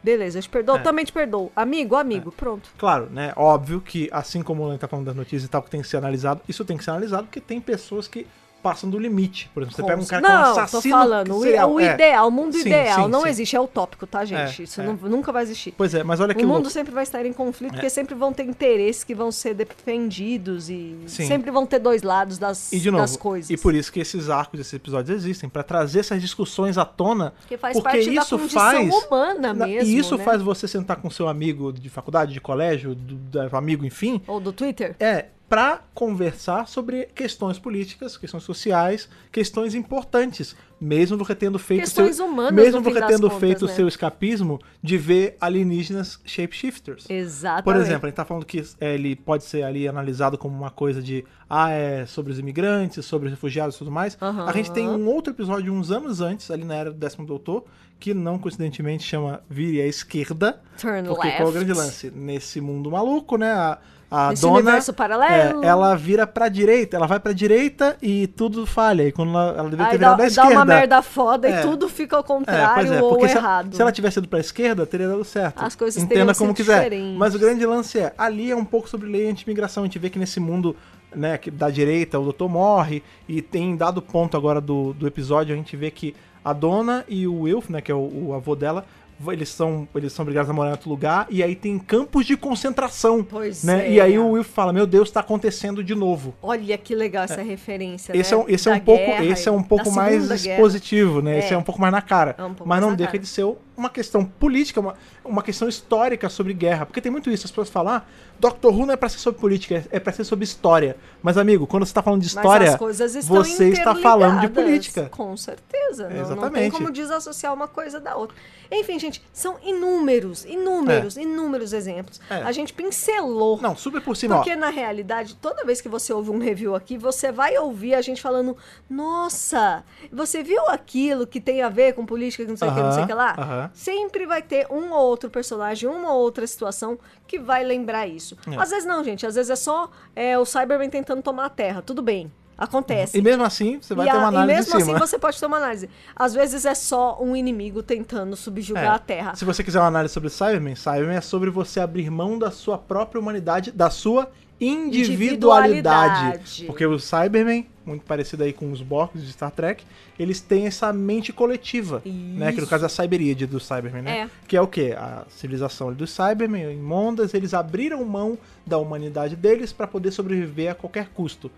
beleza, 0.05 0.37
eu 0.37 0.41
te 0.43 0.49
perdoo, 0.49 0.77
É. 0.77 0.79
também 0.79 1.03
te 1.03 1.11
perdoo. 1.11 1.51
Amigo, 1.55 1.95
amigo, 1.95 2.31
pronto. 2.31 2.69
Claro, 2.77 3.09
né? 3.11 3.33
Óbvio 3.35 3.81
que, 3.81 4.07
assim 4.11 4.41
como 4.41 4.63
o 4.63 4.69
Len 4.69 4.77
tá 4.77 4.87
falando 4.87 5.07
das 5.07 5.15
notícias 5.15 5.43
e 5.43 5.47
tal, 5.49 5.61
que 5.63 5.69
tem 5.69 5.81
que 5.81 5.87
ser 5.87 5.97
analisado, 5.97 6.41
isso 6.47 6.63
tem 6.63 6.77
que 6.77 6.83
ser 6.83 6.91
analisado 6.91 7.23
porque 7.23 7.41
tem 7.41 7.59
pessoas 7.59 8.07
que 8.07 8.25
passam 8.65 8.89
do 8.89 8.97
limite. 8.97 9.47
Por 9.53 9.61
exemplo, 9.61 9.75
você 9.77 9.83
pega 9.83 10.01
um 10.01 10.05
cara 10.07 10.21
que 10.23 10.27
é 10.27 10.33
um 10.35 10.41
não, 10.41 10.51
assassino 10.63 10.81
tô 10.81 10.89
falando, 10.99 11.35
o, 11.35 11.41
serial. 11.43 11.71
o 11.71 11.79
É. 11.79 11.93
ideal, 11.93 12.27
o 12.27 12.31
mundo 12.31 12.53
Sim, 12.53 12.61
ideal 12.61 13.03
sim, 13.05 13.11
não 13.11 13.21
sim. 13.21 13.27
existe, 13.29 13.55
é 13.55 13.59
utópico, 13.61 14.07
tá, 14.07 14.25
gente? 14.25 14.61
É, 14.61 14.63
Isso 14.65 14.81
é. 14.81 14.83
não- 14.85 14.95
nunca 14.95 15.31
vai 15.31 15.43
existir. 15.43 15.71
Pois 15.77 15.93
é, 15.93 16.03
mas 16.03 16.19
olha 16.19 16.33
que 16.33 16.43
O 16.43 16.47
mundo 16.47 16.55
louco. 16.63 16.71
sempre 16.71 16.91
vai 16.91 17.03
estar 17.03 17.23
em 17.23 17.31
conflito, 17.31 17.73
É. 17.73 17.75
porque 17.75 17.89
sempre 17.91 18.15
vão 18.15 18.33
ter 18.33 18.43
interesses 18.43 19.03
que 19.03 19.13
vão 19.13 19.31
ser 19.31 19.53
defendidos 19.53 20.69
e 20.69 20.95
sempre 21.07 21.51
vão 21.51 21.65
ter 21.65 21.77
dois 21.79 22.01
lados 22.01 22.37
das, 22.39 22.71
E 22.73 22.77
novo, 22.89 22.97
das 22.97 23.15
coisas. 23.15 23.49
e 23.51 23.57
por 23.57 23.75
isso 23.75 23.91
que 23.91 23.99
esses 23.99 24.29
arcos, 24.29 24.59
esses 24.59 24.73
episódios 24.73 25.15
existem, 25.15 25.47
pra 25.47 25.61
trazer 25.63 25.99
essas 25.99 26.19
discussões 26.21 26.77
à 26.77 26.85
tona, 26.85 27.33
que 27.47 27.57
faz 27.57 27.73
porque 27.77 27.89
parte 27.89 28.05
da 28.15 28.21
isso 28.21 28.37
condição 28.37 28.61
faz 28.61 28.93
humana 29.05 29.53
Na- 29.53 29.67
mesmo, 29.67 29.89
e 29.89 29.97
isso 29.97 30.17
né? 30.17 30.23
faz 30.23 30.41
você 30.41 30.67
sentar 30.67 30.97
com 30.97 31.09
seu 31.09 31.27
amigo 31.27 31.71
de 31.71 31.89
faculdade, 31.89 32.33
de 32.33 32.41
colégio, 32.41 32.95
do, 32.95 33.15
do 33.15 33.55
amigo, 33.55 33.85
enfim, 33.85 34.21
Ou 34.27 34.39
do 34.39 34.51
Twitter. 34.51 34.95
é, 34.99 35.25
para 35.47 35.83
conversar 35.93 36.67
sobre 36.67 37.05
questões 37.13 37.59
políticas, 37.59 38.17
questões 38.17 38.43
sociais, 38.43 39.07
questões 39.31 39.75
importantes, 39.75 40.55
mesmo 40.81 41.17
você 41.17 41.35
tendo 41.35 41.59
feito 41.59 41.81
Questões 41.81 42.15
seu, 42.15 42.25
humanas, 42.25 42.51
mesmo 42.51 42.81
você 42.81 42.99
tendo 43.01 43.29
contas, 43.29 43.39
feito 43.39 43.65
o 43.65 43.67
né? 43.67 43.73
seu 43.73 43.87
escapismo 43.87 44.59
de 44.81 44.97
ver 44.97 45.37
alienígenas 45.39 46.19
shapeshifters. 46.25 47.05
Exatamente. 47.09 47.63
Por 47.63 47.75
exemplo, 47.75 48.05
a 48.05 48.09
gente 48.09 48.15
tá 48.15 48.25
falando 48.25 48.45
que 48.45 48.63
é, 48.81 48.95
ele 48.95 49.15
pode 49.15 49.43
ser 49.43 49.63
ali 49.63 49.87
analisado 49.87 50.37
como 50.37 50.57
uma 50.57 50.71
coisa 50.71 51.01
de 51.01 51.23
ah, 51.47 51.69
é 51.69 52.05
sobre 52.07 52.31
os 52.31 52.39
imigrantes, 52.39 53.05
sobre 53.05 53.27
os 53.27 53.33
refugiados 53.33 53.75
e 53.75 53.77
tudo 53.79 53.91
mais. 53.91 54.17
Aham. 54.19 54.45
A 54.47 54.51
gente 54.51 54.71
tem 54.71 54.89
um 54.89 55.07
outro 55.07 55.31
episódio 55.31 55.71
uns 55.71 55.91
anos 55.91 56.21
antes, 56.21 56.49
ali 56.49 56.65
na 56.65 56.73
era 56.73 56.91
do 56.91 56.97
décimo 56.97 57.25
doutor, 57.25 57.65
que 57.99 58.13
não 58.13 58.37
coincidentemente 58.39 59.03
chama 59.03 59.41
Vire 59.49 59.81
à 59.81 59.87
Esquerda. 59.87 60.61
Turn 60.79 61.07
Porque 61.07 61.27
left. 61.27 61.37
qual 61.37 61.47
é 61.47 61.51
o 61.51 61.53
grande 61.53 61.73
lance? 61.73 62.11
Nesse 62.11 62.59
mundo 62.59 62.91
maluco, 62.91 63.37
né? 63.37 63.51
A, 63.51 63.79
a 64.17 64.29
Nesse 64.29 64.41
dona. 64.43 64.53
universo 64.55 64.93
paralelo. 64.93 65.63
é, 65.63 65.67
ela 65.67 65.95
vira 65.95 66.25
pra 66.27 66.47
direita, 66.47 66.95
ela 66.97 67.07
vai 67.07 67.19
pra 67.19 67.33
direita 67.33 67.97
e 68.01 68.27
tudo 68.27 68.65
falha. 68.65 69.03
E 69.07 69.11
quando 69.11 69.29
ela, 69.31 69.55
ela 69.57 69.69
deveria 69.69 69.91
ter 69.91 69.97
virado 69.97 70.11
dá, 70.17 70.23
dá 70.23 70.27
esquerda. 70.27 70.51
uma 70.51 70.65
merda 70.65 71.01
foda 71.01 71.47
É. 71.49 71.59
e 71.59 71.61
tudo 71.61 71.89
fica 71.89 72.15
ao 72.15 72.23
É, 72.23 72.25
contrário 72.25 72.75
pois 72.87 72.91
é, 72.91 73.01
ou 73.01 73.27
se, 73.27 73.35
errado. 73.37 73.75
se 73.75 73.81
ela 73.81 73.91
tivesse 73.91 74.19
ido 74.19 74.27
pra 74.27 74.39
esquerda, 74.39 74.85
teria 74.85 75.07
dado 75.07 75.23
certo. 75.23 75.61
As 75.63 75.75
coisas 75.75 76.01
Entenda 76.01 76.33
como 76.33 76.53
quiser. 76.53 76.83
diferentes. 76.83 77.17
Mas 77.17 77.35
o 77.35 77.39
grande 77.39 77.65
lance 77.65 77.99
é, 77.99 78.13
ali 78.17 78.51
é 78.51 78.55
um 78.55 78.65
pouco 78.65 78.87
sobre 78.89 79.09
lei 79.09 79.29
anti-imigração. 79.29 79.83
A 79.83 79.85
gente 79.85 79.99
vê 79.99 80.09
que 80.09 80.17
nesse 80.19 80.39
mundo 80.39 80.75
né, 81.15 81.37
que 81.37 81.49
da 81.49 81.69
direita, 81.69 82.19
o 82.19 82.23
doutor 82.23 82.49
morre, 82.49 83.01
e 83.27 83.41
tem 83.41 83.75
dado 83.75 84.01
ponto 84.01 84.35
agora 84.35 84.59
do, 84.59 84.93
do 84.93 85.07
episódio, 85.07 85.53
a 85.53 85.57
gente 85.57 85.75
vê 85.77 85.89
que 85.89 86.13
a 86.43 86.51
dona 86.53 87.03
e 87.07 87.25
o 87.25 87.41
Wilf, 87.41 87.69
né, 87.69 87.79
que 87.81 87.91
é 87.91 87.95
o, 87.95 88.27
o 88.27 88.33
avô 88.33 88.53
dela, 88.55 88.85
eles 89.31 89.49
são, 89.49 89.87
eles 89.95 90.11
são 90.13 90.23
obrigados 90.23 90.49
a 90.49 90.53
morar 90.53 90.69
em 90.69 90.71
outro 90.73 90.89
lugar, 90.89 91.27
e 91.29 91.41
aí 91.43 91.55
tem 91.55 91.77
campos 91.79 92.25
de 92.25 92.35
concentração. 92.35 93.23
Pois 93.23 93.63
né? 93.63 93.87
é. 93.87 93.91
E 93.93 94.01
aí 94.01 94.17
o 94.19 94.31
Wilf 94.31 94.49
fala, 94.49 94.73
meu 94.73 94.85
Deus, 94.85 95.09
tá 95.11 95.19
acontecendo 95.21 95.83
de 95.83 95.95
novo. 95.95 96.33
Olha 96.41 96.77
que 96.77 96.93
legal 96.95 97.23
essa 97.23 97.41
referência, 97.41 98.11
Esse 98.15 98.35
né? 98.35 98.41
é, 98.41 98.43
um- 98.43 98.49
esse 98.49 98.67
é 98.67 98.71
Da 98.71 98.77
um 98.77 98.81
pouco, 98.81 99.05
guerra 99.05 99.25
esse 99.25 99.47
é 99.49 99.51
um 99.51 99.63
pouco 99.63 99.91
mais 99.91 100.27
Guerra. 100.27 100.35
expositivo, 100.55 101.21
né? 101.21 101.39
Esse 101.39 101.51
É. 101.51 101.53
é 101.53 101.57
um 101.57 101.63
pouco 101.63 101.79
mais 101.79 101.91
na 101.91 102.01
cara. 102.01 102.35
É 102.37 102.43
um 102.43 102.55
mas 102.65 102.81
não 102.81 102.95
deixa 102.95 103.17
de 103.17 103.27
ser 103.27 103.43
uma 103.77 103.89
questão 103.89 104.23
política, 104.25 104.79
uma, 104.79 104.95
uma 105.23 105.41
questão 105.43 105.67
histórica 105.67 106.29
sobre 106.29 106.53
guerra. 106.53 106.85
Porque 106.85 107.01
tem 107.01 107.11
muito 107.11 107.29
isso, 107.29 107.45
as 107.45 107.51
pessoas 107.51 107.69
falam, 107.69 107.93
ah, 107.95 108.03
Doctor 108.39 108.73
Who 108.73 108.85
não 108.85 108.93
é 108.93 108.97
pra 108.97 109.07
ser 109.09 109.17
sobre 109.19 109.39
política, 109.39 109.75
é 109.91 109.97
é 109.97 109.99
pra 109.99 110.11
ser 110.13 110.23
sobre 110.23 110.43
história. 110.45 110.97
Mas, 111.23 111.37
amigo, 111.37 111.65
quando 111.67 111.85
você 111.85 111.93
tá 111.93 112.01
falando 112.03 112.21
de 112.21 112.27
história, 112.27 112.77
você 112.77 113.69
está 113.69 113.95
falando 113.95 114.41
de 114.41 114.49
política. 114.49 115.09
Com 115.09 115.35
certeza. 115.37 116.03
Não- 116.03 116.09
Não, 116.09 116.15
tem 116.15 116.21
Exatamente. 116.21 116.71
como 116.73 116.91
desassociar 116.91 117.53
uma 117.53 117.67
coisa 117.67 117.99
da 117.99 118.15
outra. 118.15 118.35
Enfim, 118.71 118.97
gente, 118.99 119.23
são 119.31 119.57
inúmeros, 119.63 120.43
inúmeros, 120.45 121.15
inúmeros 121.17 121.71
exemplos. 121.71 122.19
É. 122.29 122.41
A 122.41 122.51
gente 122.51 122.73
pincelou. 122.73 123.59
Não, 123.61 123.75
super 123.75 124.01
por 124.01 124.17
cima, 124.17 124.35
Porque 124.37 124.53
ó. 124.53 124.57
na 124.57 124.69
realidade, 124.69 125.35
toda 125.35 125.63
vez 125.63 125.79
que 125.79 125.87
você 125.87 126.11
ouve 126.11 126.29
um 126.31 126.39
review 126.39 126.75
aqui, 126.75 126.97
você 126.97 127.31
vai 127.31 127.57
ouvir 127.57 127.93
a 127.95 128.01
gente 128.01 128.21
falando: 128.21 128.57
Nossa, 128.89 129.83
você 130.11 130.41
viu 130.43 130.67
aquilo 130.67 131.27
que 131.27 131.39
tem 131.39 131.61
a 131.61 131.69
ver 131.69 131.93
com 131.93 132.05
política, 132.05 132.43
que 132.43 132.49
não 132.49 132.57
sei 132.57 132.67
o 132.67 132.73
que, 132.73 132.81
não 132.81 132.91
sei 132.91 133.03
o 133.03 133.07
que 133.07 133.13
lá? 133.13 133.64
Sempre 133.73 134.25
vai 134.25 134.41
ter 134.41 134.67
um 134.71 134.91
ou 134.91 135.05
outro 135.07 135.29
personagem, 135.29 135.89
uma 135.89 136.13
ou 136.13 136.21
outra 136.21 136.45
situação 136.47 136.97
que 137.27 137.39
vai 137.39 137.63
lembrar 137.63 138.07
isso. 138.07 138.37
É. 138.51 138.55
Às 138.57 138.69
vezes 138.69 138.85
não, 138.85 139.03
gente. 139.03 139.25
Às 139.25 139.35
vezes 139.35 139.49
é 139.49 139.55
só 139.55 139.89
é, 140.15 140.37
o 140.37 140.45
Cyberman 140.45 140.89
tentando 140.89 141.21
tomar 141.21 141.45
a 141.45 141.49
Terra. 141.49 141.81
Tudo 141.81 142.01
bem. 142.01 142.31
Acontece. 142.57 143.17
E 143.17 143.21
mesmo 143.21 143.43
assim, 143.43 143.79
você 143.81 143.93
vai 143.93 144.05
ter 144.09 144.15
uma 144.15 144.27
análise 144.29 144.53
e 144.53 144.55
mesmo 144.55 144.77
assim 144.77 144.93
você 144.97 145.19
pode 145.19 145.37
ter 145.37 145.45
uma 145.45 145.57
análise. 145.57 145.89
Às 146.15 146.33
vezes 146.33 146.65
é 146.65 146.73
só 146.73 147.17
um 147.21 147.35
inimigo 147.35 147.83
tentando 147.83 148.33
subjugar 148.35 148.83
É. 148.85 148.87
a 148.87 148.99
Terra. 148.99 149.35
Se 149.35 149.43
você 149.43 149.61
quiser 149.61 149.79
uma 149.79 149.87
análise 149.87 150.13
sobre 150.13 150.29
Cyberman, 150.29 150.73
Cyberman 150.75 151.17
é 151.17 151.21
sobre 151.21 151.49
você 151.49 151.81
abrir 151.81 152.09
mão 152.09 152.39
da 152.39 152.51
sua 152.51 152.77
própria 152.77 153.19
humanidade, 153.19 153.71
da 153.73 153.89
sua 153.89 154.31
individualidade. 154.59 155.71
Individualidade. 155.71 156.63
Porque 156.65 156.85
o 156.85 156.97
Cyberman, 156.99 157.67
muito 157.85 158.05
parecido 158.05 158.43
aí 158.43 158.53
com 158.53 158.71
os 158.71 158.81
Borgs 158.81 159.25
de 159.25 159.31
Star 159.31 159.51
Trek, 159.51 159.83
eles 160.17 160.39
têm 160.39 160.65
essa 160.65 160.91
mente 160.93 161.33
coletiva, 161.33 162.01
né? 162.05 162.51
Que 162.51 162.57
no 162.57 162.63
Isso. 162.63 162.69
caso 162.69 162.85
é 162.85 162.87
a 162.87 162.89
Cyberíade 162.89 163.45
do 163.45 163.59
Cyberman, 163.59 164.01
né? 164.01 164.19
É. 164.19 164.29
Que 164.47 164.55
é 164.55 164.61
o 164.61 164.67
quê? 164.67 164.95
A 164.97 165.25
civilização 165.29 165.93
dos 165.93 166.11
Cybermen, 166.11 166.71
em 166.71 166.77
Mondas, 166.77 167.33
eles 167.33 167.53
abriram 167.53 168.03
mão 168.05 168.37
da 168.65 168.77
humanidade 168.77 169.35
deles 169.35 169.73
para 169.73 169.87
poder 169.87 170.11
sobreviver 170.11 170.71
a 170.71 170.75
qualquer 170.75 171.09
custo. 171.09 171.51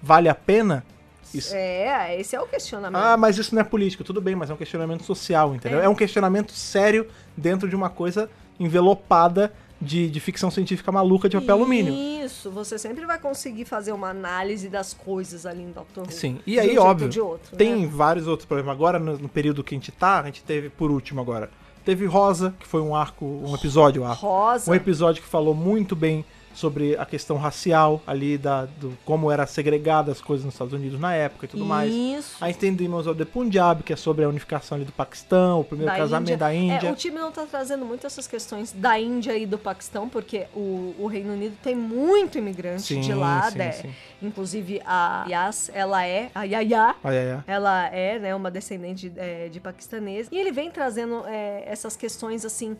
Vale 0.00 0.28
a 0.28 0.34
pena? 0.34 0.84
Isso. 1.32 1.54
É, 1.54 2.18
esse 2.20 2.36
é 2.36 2.40
o 2.40 2.46
questionamento. 2.46 3.02
Ah, 3.02 3.16
mas 3.16 3.38
isso 3.38 3.54
não 3.54 3.62
é 3.62 3.64
político. 3.64 4.04
Tudo 4.04 4.20
bem, 4.20 4.36
mas 4.36 4.50
é 4.50 4.54
um 4.54 4.56
questionamento 4.56 5.02
social, 5.02 5.54
entendeu? 5.54 5.80
É. 5.80 5.86
É, 5.86 5.88
um 5.88 5.94
questionamento 5.94 6.52
sério 6.52 7.08
dentro 7.36 7.68
de 7.68 7.74
uma 7.74 7.90
coisa 7.90 8.30
envelopada 8.60 9.52
de, 9.84 10.08
de 10.08 10.20
ficção 10.20 10.50
científica 10.50 10.90
maluca 10.90 11.28
de 11.28 11.36
papel 11.36 11.56
alumínio. 11.56 11.94
Isso, 12.24 12.50
você 12.50 12.78
sempre 12.78 13.06
vai 13.06 13.18
conseguir 13.18 13.64
fazer 13.64 13.92
uma 13.92 14.08
análise 14.08 14.68
das 14.68 14.94
coisas 14.94 15.46
ali 15.46 15.62
em 15.62 15.70
Doctor 15.70 16.04
Who. 16.04 16.12
Sim, 16.12 16.40
e 16.46 16.56
um 16.56 16.60
aí, 16.60 16.66
jeito 16.68 16.82
óbvio, 16.82 17.26
outro, 17.26 17.56
tem 17.56 17.82
né? 17.82 17.86
vários 17.86 18.26
outros 18.26 18.46
problemas. 18.46 18.74
Agora, 18.74 18.98
no, 18.98 19.18
no 19.18 19.28
período 19.28 19.62
que 19.62 19.74
a 19.74 19.78
gente 19.78 19.92
tá, 19.92 20.20
a 20.20 20.24
gente 20.24 20.42
teve, 20.42 20.70
por 20.70 20.90
último 20.90 21.20
agora, 21.20 21.50
teve 21.84 22.06
Rosa, 22.06 22.54
que 22.58 22.66
foi 22.66 22.80
um 22.80 22.94
arco, 22.96 23.24
um 23.24 23.54
episódio, 23.54 24.04
arco. 24.04 24.26
Rosa. 24.26 24.70
Um 24.70 24.74
episódio 24.74 25.22
que 25.22 25.28
falou 25.28 25.54
muito 25.54 25.94
bem 25.94 26.24
sobre 26.54 26.96
a 26.96 27.04
questão 27.04 27.36
racial 27.36 28.00
ali, 28.06 28.38
da, 28.38 28.64
do 28.64 28.96
como 29.04 29.30
era 29.30 29.46
segregada 29.46 30.12
as 30.12 30.20
coisas 30.20 30.44
nos 30.44 30.54
Estados 30.54 30.72
Unidos 30.72 30.98
na 30.98 31.14
época 31.14 31.46
e 31.46 31.48
tudo 31.48 31.64
mais. 31.64 31.92
Isso. 31.92 32.36
Aí 32.40 32.54
tem 32.54 32.72
Demons 32.74 33.06
of 33.06 33.18
the 33.18 33.24
Punjab, 33.24 33.82
que 33.82 33.92
é 33.92 33.96
sobre 33.96 34.24
a 34.24 34.28
unificação 34.28 34.76
ali 34.76 34.84
do 34.84 34.92
Paquistão, 34.92 35.60
o 35.60 35.64
primeiro 35.64 35.92
da 35.92 35.98
casamento 35.98 36.38
da 36.38 36.54
Índia. 36.54 36.88
É, 36.88 36.92
o 36.92 36.96
time 36.96 37.18
não 37.18 37.32
tá 37.32 37.44
trazendo 37.44 37.84
muito 37.84 38.06
essas 38.06 38.26
questões 38.26 38.72
da 38.72 38.98
Índia 38.98 39.36
e 39.36 39.46
do 39.46 39.58
Paquistão, 39.58 40.08
porque 40.08 40.46
o, 40.54 40.94
o 40.98 41.06
Reino 41.06 41.32
Unido 41.32 41.56
tem 41.62 41.74
muito 41.74 42.38
imigrante 42.38 42.82
Sim, 42.82 43.00
de 43.00 43.12
lá, 43.12 43.50
sim, 43.50 43.58
né? 43.58 43.72
sim. 43.72 43.94
Inclusive 44.22 44.80
a 44.86 45.26
Yas, 45.28 45.70
ela 45.74 46.06
é, 46.06 46.30
a 46.34 46.44
Yaya, 46.44 46.94
ai, 47.02 47.32
ai. 47.32 47.42
ela 47.46 47.86
é, 47.88 48.18
né, 48.18 48.34
uma 48.34 48.50
descendente 48.50 49.12
é, 49.16 49.48
de 49.48 49.60
paquistanês. 49.60 50.28
E 50.30 50.38
ele 50.38 50.52
vem 50.52 50.70
trazendo 50.70 51.24
é, 51.26 51.64
essas 51.66 51.96
questões, 51.96 52.44
assim, 52.44 52.76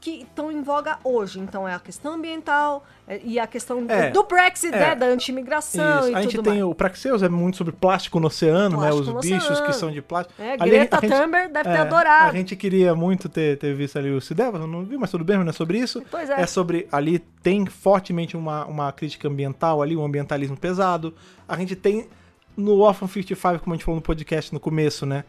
que 0.00 0.22
estão 0.22 0.50
em 0.52 0.62
voga 0.62 0.98
hoje. 1.02 1.40
Então 1.40 1.66
é 1.66 1.74
a 1.74 1.78
questão 1.80 2.14
ambiental 2.14 2.84
é, 3.06 3.20
e 3.24 3.38
a 3.38 3.46
questão 3.46 3.84
É, 3.88 4.10
do 4.10 4.22
Brexit, 4.22 4.72
é. 4.74 4.78
né, 4.78 4.94
da 4.94 5.06
anti-imigração 5.06 6.08
e 6.08 6.14
A 6.14 6.22
gente 6.22 6.40
tem 6.40 6.52
mais. 6.60 6.64
o 6.64 6.74
Praxeus, 6.74 7.22
é 7.22 7.28
muito 7.28 7.56
sobre 7.56 7.72
plástico 7.72 8.20
no 8.20 8.28
oceano, 8.28 8.76
Plástico 8.78 9.10
né? 9.12 9.18
Os 9.18 9.26
bichos 9.26 9.50
oceano. 9.50 9.66
que 9.66 9.72
são 9.72 9.90
de 9.90 10.00
plástico. 10.00 10.40
É, 10.40 10.52
Ali 10.60 10.70
Greta 10.70 10.98
a 10.98 11.00
gente- 11.00 11.10
Thunberg 11.12 11.52
deve 11.52 11.68
ter 11.68 11.76
é, 11.76 11.80
adorado. 11.80 12.30
A 12.30 12.32
gente 12.32 12.54
queria 12.54 12.94
muito 12.94 13.28
ter, 13.28 13.58
ter 13.58 13.74
visto 13.74 13.98
ali 13.98 14.10
o 14.10 14.20
Cideva, 14.20 14.58
não 14.66 14.84
vi, 14.84 14.96
mas 14.96 15.10
tudo 15.10 15.24
bem, 15.24 15.36
não 15.38 15.48
é 15.48 15.52
sobre 15.52 15.78
isso. 15.78 16.02
Pois 16.10 16.30
é. 16.30 16.46
sobre. 16.46 16.86
Ali 16.92 17.18
tem 17.42 17.66
fortemente 17.66 18.36
uma, 18.36 18.64
uma 18.66 18.92
crítica 18.92 19.26
ambiental 19.28 19.82
ali, 19.82 19.96
um 19.96 20.04
ambientalismo 20.04 20.56
pesado. 20.56 21.12
A 21.48 21.56
gente 21.56 21.74
tem 21.74 22.08
no 22.56 22.78
Orphan 22.78 23.06
55, 23.06 23.60
como 23.64 23.74
a 23.74 23.76
gente 23.76 23.84
falou 23.84 23.96
no 23.96 24.02
podcast 24.02 24.52
no 24.52 24.60
começo, 24.60 25.06
né? 25.06 25.24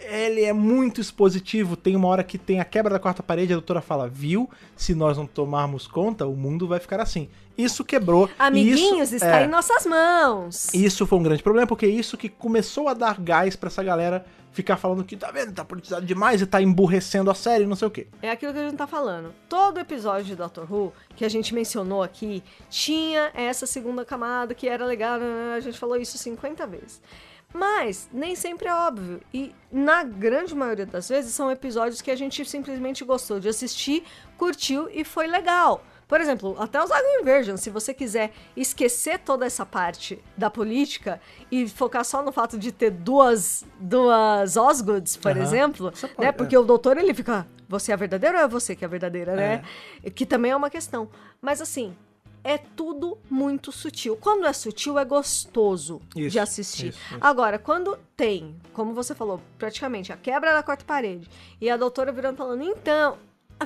Ele 0.00 0.42
é 0.42 0.52
muito 0.52 1.00
expositivo. 1.00 1.76
Tem 1.76 1.96
uma 1.96 2.08
hora 2.08 2.24
que 2.24 2.38
tem 2.38 2.60
a 2.60 2.64
quebra 2.64 2.92
da 2.92 2.98
quarta 2.98 3.22
parede, 3.22 3.52
a 3.52 3.56
doutora 3.56 3.80
fala: 3.80 4.08
Viu? 4.08 4.48
Se 4.76 4.94
nós 4.94 5.16
não 5.16 5.26
tomarmos 5.26 5.86
conta, 5.86 6.26
o 6.26 6.36
mundo 6.36 6.66
vai 6.66 6.78
ficar 6.80 7.00
assim. 7.00 7.28
Isso 7.56 7.84
quebrou. 7.84 8.28
Amiguinhos, 8.38 9.12
isso, 9.12 9.16
está 9.16 9.40
é, 9.40 9.44
em 9.44 9.48
nossas 9.48 9.86
mãos. 9.86 10.74
isso 10.74 11.06
foi 11.06 11.18
um 11.18 11.22
grande 11.22 11.42
problema, 11.42 11.66
porque 11.66 11.86
é 11.86 11.88
isso 11.88 12.16
que 12.16 12.28
começou 12.28 12.88
a 12.88 12.94
dar 12.94 13.20
gás 13.20 13.54
pra 13.54 13.68
essa 13.68 13.82
galera 13.82 14.24
ficar 14.54 14.76
falando 14.76 15.04
que 15.04 15.16
tá 15.16 15.32
vendo, 15.32 15.52
tá 15.52 15.64
politizado 15.64 16.06
demais 16.06 16.40
e 16.40 16.46
tá 16.46 16.62
emburrecendo 16.62 17.28
a 17.30 17.34
série, 17.34 17.66
não 17.66 17.74
sei 17.74 17.88
o 17.88 17.90
quê. 17.90 18.06
É 18.22 18.30
aquilo 18.30 18.52
que 18.52 18.58
a 18.60 18.62
gente 18.62 18.76
tá 18.76 18.86
falando. 18.86 19.34
Todo 19.48 19.80
episódio 19.80 20.24
de 20.24 20.36
Doctor 20.36 20.72
Who 20.72 20.92
que 21.16 21.24
a 21.24 21.28
gente 21.28 21.52
mencionou 21.52 22.02
aqui 22.02 22.42
tinha 22.70 23.32
essa 23.34 23.66
segunda 23.66 24.04
camada 24.04 24.54
que 24.54 24.68
era 24.68 24.86
legal, 24.86 25.18
né, 25.18 25.54
a 25.56 25.60
gente 25.60 25.76
falou 25.76 25.96
isso 25.96 26.16
50 26.16 26.66
vezes. 26.68 27.02
Mas 27.54 28.08
nem 28.12 28.34
sempre 28.34 28.66
é 28.66 28.74
óbvio. 28.74 29.20
E 29.32 29.54
na 29.70 30.02
grande 30.02 30.54
maioria 30.56 30.84
das 30.84 31.08
vezes 31.08 31.32
são 31.32 31.48
episódios 31.52 32.02
que 32.02 32.10
a 32.10 32.16
gente 32.16 32.44
simplesmente 32.44 33.04
gostou 33.04 33.38
de 33.38 33.48
assistir, 33.48 34.02
curtiu 34.36 34.90
e 34.92 35.04
foi 35.04 35.28
legal. 35.28 35.84
Por 36.08 36.20
exemplo, 36.20 36.56
até 36.58 36.82
os 36.82 36.88
Dragon 36.88 37.20
Inversion, 37.20 37.56
se 37.56 37.70
você 37.70 37.94
quiser 37.94 38.32
esquecer 38.56 39.20
toda 39.20 39.46
essa 39.46 39.64
parte 39.64 40.22
da 40.36 40.50
política 40.50 41.20
e 41.50 41.66
focar 41.68 42.04
só 42.04 42.22
no 42.22 42.32
fato 42.32 42.58
de 42.58 42.72
ter 42.72 42.90
duas, 42.90 43.64
duas 43.80 44.56
Osgoods, 44.56 45.16
por 45.16 45.30
Aham. 45.30 45.42
exemplo, 45.42 45.92
pode, 45.92 46.14
né? 46.18 46.26
é. 46.26 46.32
Porque 46.32 46.58
o 46.58 46.64
doutor 46.64 46.98
ele 46.98 47.14
fica, 47.14 47.46
você 47.68 47.92
é 47.92 47.96
verdadeiro 47.96 48.36
ou 48.36 48.44
é 48.44 48.48
você 48.48 48.76
que 48.76 48.84
é 48.84 48.88
verdadeira, 48.88 49.34
né? 49.34 49.62
Que 50.14 50.26
também 50.26 50.50
é 50.50 50.56
uma 50.56 50.68
questão. 50.68 51.08
Mas 51.40 51.60
assim, 51.62 51.96
é 52.44 52.58
tudo 52.58 53.16
muito 53.30 53.72
sutil. 53.72 54.16
Quando 54.20 54.44
é 54.46 54.52
sutil, 54.52 54.98
é 54.98 55.04
gostoso 55.04 56.00
Isso, 56.14 56.30
de 56.30 56.38
assistir. 56.38 56.88
isso, 56.88 56.98
isso. 57.08 57.18
Agora, 57.20 57.58
quando 57.58 57.98
tem, 58.16 58.54
como 58.74 58.92
você 58.92 59.14
falou, 59.14 59.40
praticamente 59.58 60.12
a 60.12 60.16
quebra 60.16 60.52
da 60.52 60.62
quarta 60.62 60.84
parede 60.84 61.28
e 61.60 61.68
a 61.70 61.76
doutora 61.76 62.12
virando 62.12 62.36
falando, 62.36 62.62
então. 62.62 63.16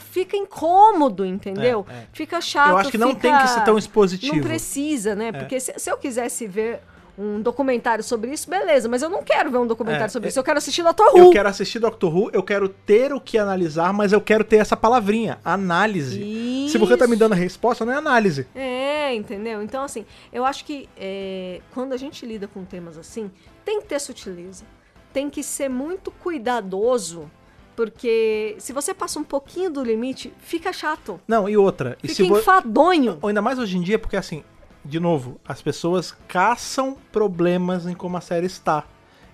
Fica 0.01 0.37
incômodo, 0.37 1.25
entendeu? 1.25 1.85
É, 1.89 1.93
é. 1.95 2.09
Fica 2.13 2.41
chato. 2.41 2.71
eu 2.71 2.77
acho 2.77 2.91
que 2.91 2.99
não 2.99 3.09
fica- 3.09 3.21
tem 3.23 3.37
que 3.39 3.49
ser 3.49 3.65
tão 3.65 3.77
expositivo. 3.77 4.35
É. 4.35 4.37
Não 4.37 4.45
precisa, 4.45 5.15
né? 5.17 5.33
Porque 5.33 5.59
se, 5.59 5.73
se 5.77 5.91
eu 5.91 5.97
quisesse 5.97 6.47
ver 6.47 6.81
um 7.21 7.43
documentário 7.43 8.05
sobre 8.05 8.33
isso, 8.33 8.49
beleza. 8.49 8.89
Mas 8.89 9.03
eu 9.03 9.09
não 9.11 9.23
quero 9.25 9.51
ver 9.51 9.59
um 9.59 9.67
documentário 9.67 10.07
É, 10.07 10.09
sobre 10.09 10.29
é- 10.29 10.31
isso. 10.31 10.39
Eu 10.39 10.45
quero 10.45 10.59
assistir 10.59 10.83
Doctor 10.85 11.09
Who. 11.13 11.19
Eu 11.19 11.31
quero 11.31 11.49
assistir 11.49 11.79
Doctor 11.81 12.17
Who, 12.17 12.31
eu 12.33 12.43
quero 12.43 12.69
ter 12.69 13.13
o 13.13 13.21
que 13.21 13.37
analisar, 13.37 13.93
mas 13.93 14.13
eu 14.13 14.21
quero 14.21 14.45
ter 14.45 14.57
essa 14.57 14.77
palavrinha, 14.77 15.39
análise. 15.45 16.69
Se 16.71 16.79
você 16.79 16.97
tá 16.97 17.07
me 17.09 17.17
dando 17.17 17.33
a 17.33 17.37
resposta, 17.37 17.85
não 17.85 17.93
é 17.93 17.97
análise. 17.97 18.47
É, 18.55 19.13
entendeu? 19.15 19.61
Então, 19.63 19.83
assim, 19.83 20.07
eu 20.33 20.45
acho 20.45 20.65
que 20.65 20.89
é, 20.97 21.61
quando 21.75 21.93
a 21.93 21.97
gente 21.97 22.25
lida 22.25 22.47
com 22.47 22.65
temas 22.65 22.97
assim, 22.97 23.31
tem 23.65 23.81
que 23.81 23.87
ter 23.89 23.99
sutileza. 23.99 24.65
Tem 25.13 25.29
que 25.29 25.43
ser 25.43 25.69
muito 25.69 26.11
cuidadoso, 26.13 27.31
porque 27.75 28.57
se 28.59 28.73
você 28.73 28.93
passa 28.93 29.19
um 29.19 29.25
pouquinho 29.25 29.71
do 29.71 29.83
limite, 29.83 30.33
fica 30.41 30.73
chato. 30.73 31.21
Não, 31.27 31.49
e 31.49 31.57
outra. 31.57 31.97
E 32.03 32.09
Fica 32.09 32.15
se 32.23 32.29
vo- 32.29 32.39
enfadonho. 32.39 33.19
Ou 33.23 33.29
ainda 33.29 33.41
mais 33.41 33.59
hoje 33.59 33.77
em 33.79 33.83
dia, 33.83 33.99
porque 33.99 34.17
assim, 34.17 34.45
de 34.89 34.99
novo, 34.99 35.39
as 35.47 35.61
pessoas 35.63 36.17
caçam 36.27 36.97
problemas 37.13 37.87
em 37.87 37.95
como 37.95 38.17
a 38.17 38.21
série 38.21 38.47
está. 38.47 38.85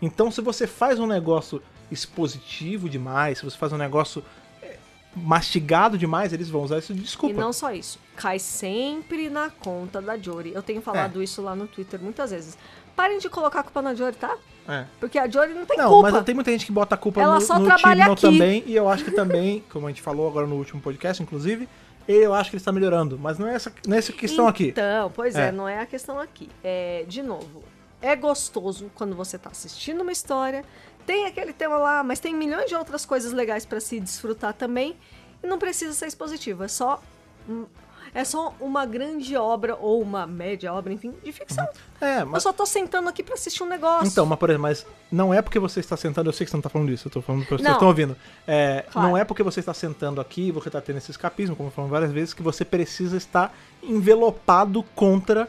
Então, 0.02 0.30
se 0.30 0.40
você 0.40 0.66
faz 0.66 0.98
um 0.98 1.06
negócio 1.06 1.62
expositivo 1.90 2.88
demais, 2.88 3.38
se 3.38 3.44
você 3.44 3.56
faz 3.56 3.72
um 3.72 3.76
negócio 3.78 4.22
é, 4.62 4.76
mastigado 5.14 5.96
demais, 5.96 6.32
eles 6.32 6.48
vão 6.50 6.62
usar 6.62 6.78
isso 6.78 6.92
de 6.92 7.00
desculpa. 7.00 7.34
E 7.34 7.38
não 7.38 7.52
só 7.52 7.72
isso, 7.72 7.98
cai 8.16 8.38
sempre 8.38 9.30
na 9.30 9.48
conta 9.50 10.02
da 10.02 10.18
Jory. 10.18 10.52
Eu 10.54 10.62
tenho 10.62 10.82
falado 10.82 11.20
É. 11.20 11.24
isso 11.24 11.40
lá 11.40 11.54
no 11.54 11.66
Twitter 11.66 12.00
muitas 12.00 12.30
vezes. 12.30 12.58
Parem 12.96 13.18
de 13.18 13.28
colocar 13.28 13.60
a 13.60 13.62
culpa 13.62 13.82
na 13.82 13.94
Jory, 13.94 14.16
tá? 14.16 14.36
É. 14.68 14.84
Porque 15.00 15.18
a 15.18 15.28
Jory 15.28 15.52
não 15.54 15.66
tem 15.66 15.76
Não, 15.76 15.88
culpa. 15.90 16.10
mas 16.10 16.24
tem 16.24 16.34
muita 16.34 16.50
gente 16.50 16.64
que 16.66 16.72
bota 16.72 16.94
a 16.94 16.98
culpa 16.98 17.20
Ela 17.20 17.34
no, 17.34 17.40
só 17.40 17.58
no 17.58 17.66
trabalha 17.66 18.06
aqui. 18.06 18.22
também, 18.22 18.62
e 18.66 18.74
eu 18.74 18.88
acho 18.88 19.04
que 19.04 19.10
também, 19.12 19.64
como 19.70 19.86
a 19.86 19.90
gente 19.90 20.00
falou 20.02 20.28
agora 20.28 20.46
no 20.46 20.56
último 20.56 20.80
podcast, 20.80 21.22
inclusive, 21.22 21.68
eu 22.06 22.34
acho 22.34 22.50
que 22.50 22.56
ele 22.56 22.60
está 22.60 22.72
melhorando, 22.72 23.18
mas 23.18 23.38
não 23.38 23.46
é 23.48 23.54
essa, 23.54 23.72
não 23.86 23.94
é 23.96 23.98
essa 23.98 24.12
questão 24.12 24.46
aqui. 24.46 24.68
Então, 24.68 25.10
pois 25.14 25.34
é. 25.36 25.48
É. 25.48 25.52
não 25.52 25.68
é 25.68 25.80
a 25.80 25.86
questão 25.86 26.18
aqui. 26.18 26.48
É, 26.62 27.04
de 27.08 27.22
novo, 27.22 27.62
é 28.02 28.14
gostoso 28.14 28.90
quando 28.94 29.14
você 29.16 29.38
tá 29.38 29.50
assistindo 29.50 30.02
uma 30.02 30.12
história, 30.12 30.64
tem 31.06 31.26
aquele 31.26 31.52
tema 31.52 31.76
lá, 31.78 32.02
mas 32.02 32.20
tem 32.20 32.34
milhões 32.34 32.66
de 32.68 32.74
outras 32.74 33.04
coisas 33.06 33.32
legais 33.32 33.64
pra 33.66 33.80
se 33.80 33.98
desfrutar 34.00 34.52
também, 34.54 34.96
e 35.42 35.46
não 35.46 35.58
precisa 35.58 35.92
ser 35.92 36.06
expositivo, 36.06 36.64
é 36.64 36.68
só 36.68 37.02
um- 37.48 37.66
é 38.14 38.24
só 38.24 38.54
uma 38.60 38.86
grande 38.86 39.36
obra 39.36 39.76
ou 39.76 40.00
uma 40.00 40.26
média 40.26 40.72
obra, 40.72 40.92
enfim, 40.92 41.12
de 41.24 41.32
ficção. 41.32 41.66
É, 42.00 42.22
Eu 42.22 42.26
mas 42.26 42.42
só 42.44 42.52
tô 42.52 42.64
sentando 42.64 43.08
aqui 43.08 43.22
pra 43.22 43.34
assistir 43.34 43.62
um 43.62 43.66
negócio. 43.66 44.06
Então, 44.06 44.24
mas 44.24 44.38
por 44.38 44.48
exemplo, 44.48 44.62
mas 44.62 44.86
não 45.10 45.34
é 45.34 45.42
porque 45.42 45.58
você 45.58 45.80
está 45.80 45.96
sentando, 45.96 46.28
eu 46.28 46.32
sei 46.32 46.44
que 46.44 46.50
você 46.50 46.56
não 46.56 46.60
está 46.60 46.70
falando 46.70 46.88
disso, 46.88 47.08
eu 47.08 47.12
tô 47.12 47.20
falando 47.20 47.40
porque 47.42 47.54
vocês 47.62 47.72
estão 47.72 47.88
ouvindo. 47.88 48.16
É, 48.46 48.84
Claro. 48.90 49.08
Não 49.08 49.18
é 49.18 49.24
porque 49.24 49.42
você 49.42 49.58
está 49.60 49.74
sentando 49.74 50.20
aqui, 50.20 50.50
você 50.52 50.68
está 50.68 50.80
tendo 50.80 50.98
esse 50.98 51.10
escapismo, 51.10 51.56
como 51.56 51.70
falamos 51.70 51.90
várias 51.92 52.12
vezes, 52.12 52.32
que 52.32 52.42
você 52.42 52.64
precisa 52.64 53.16
estar 53.16 53.52
envelopado 53.82 54.82
contra 54.94 55.48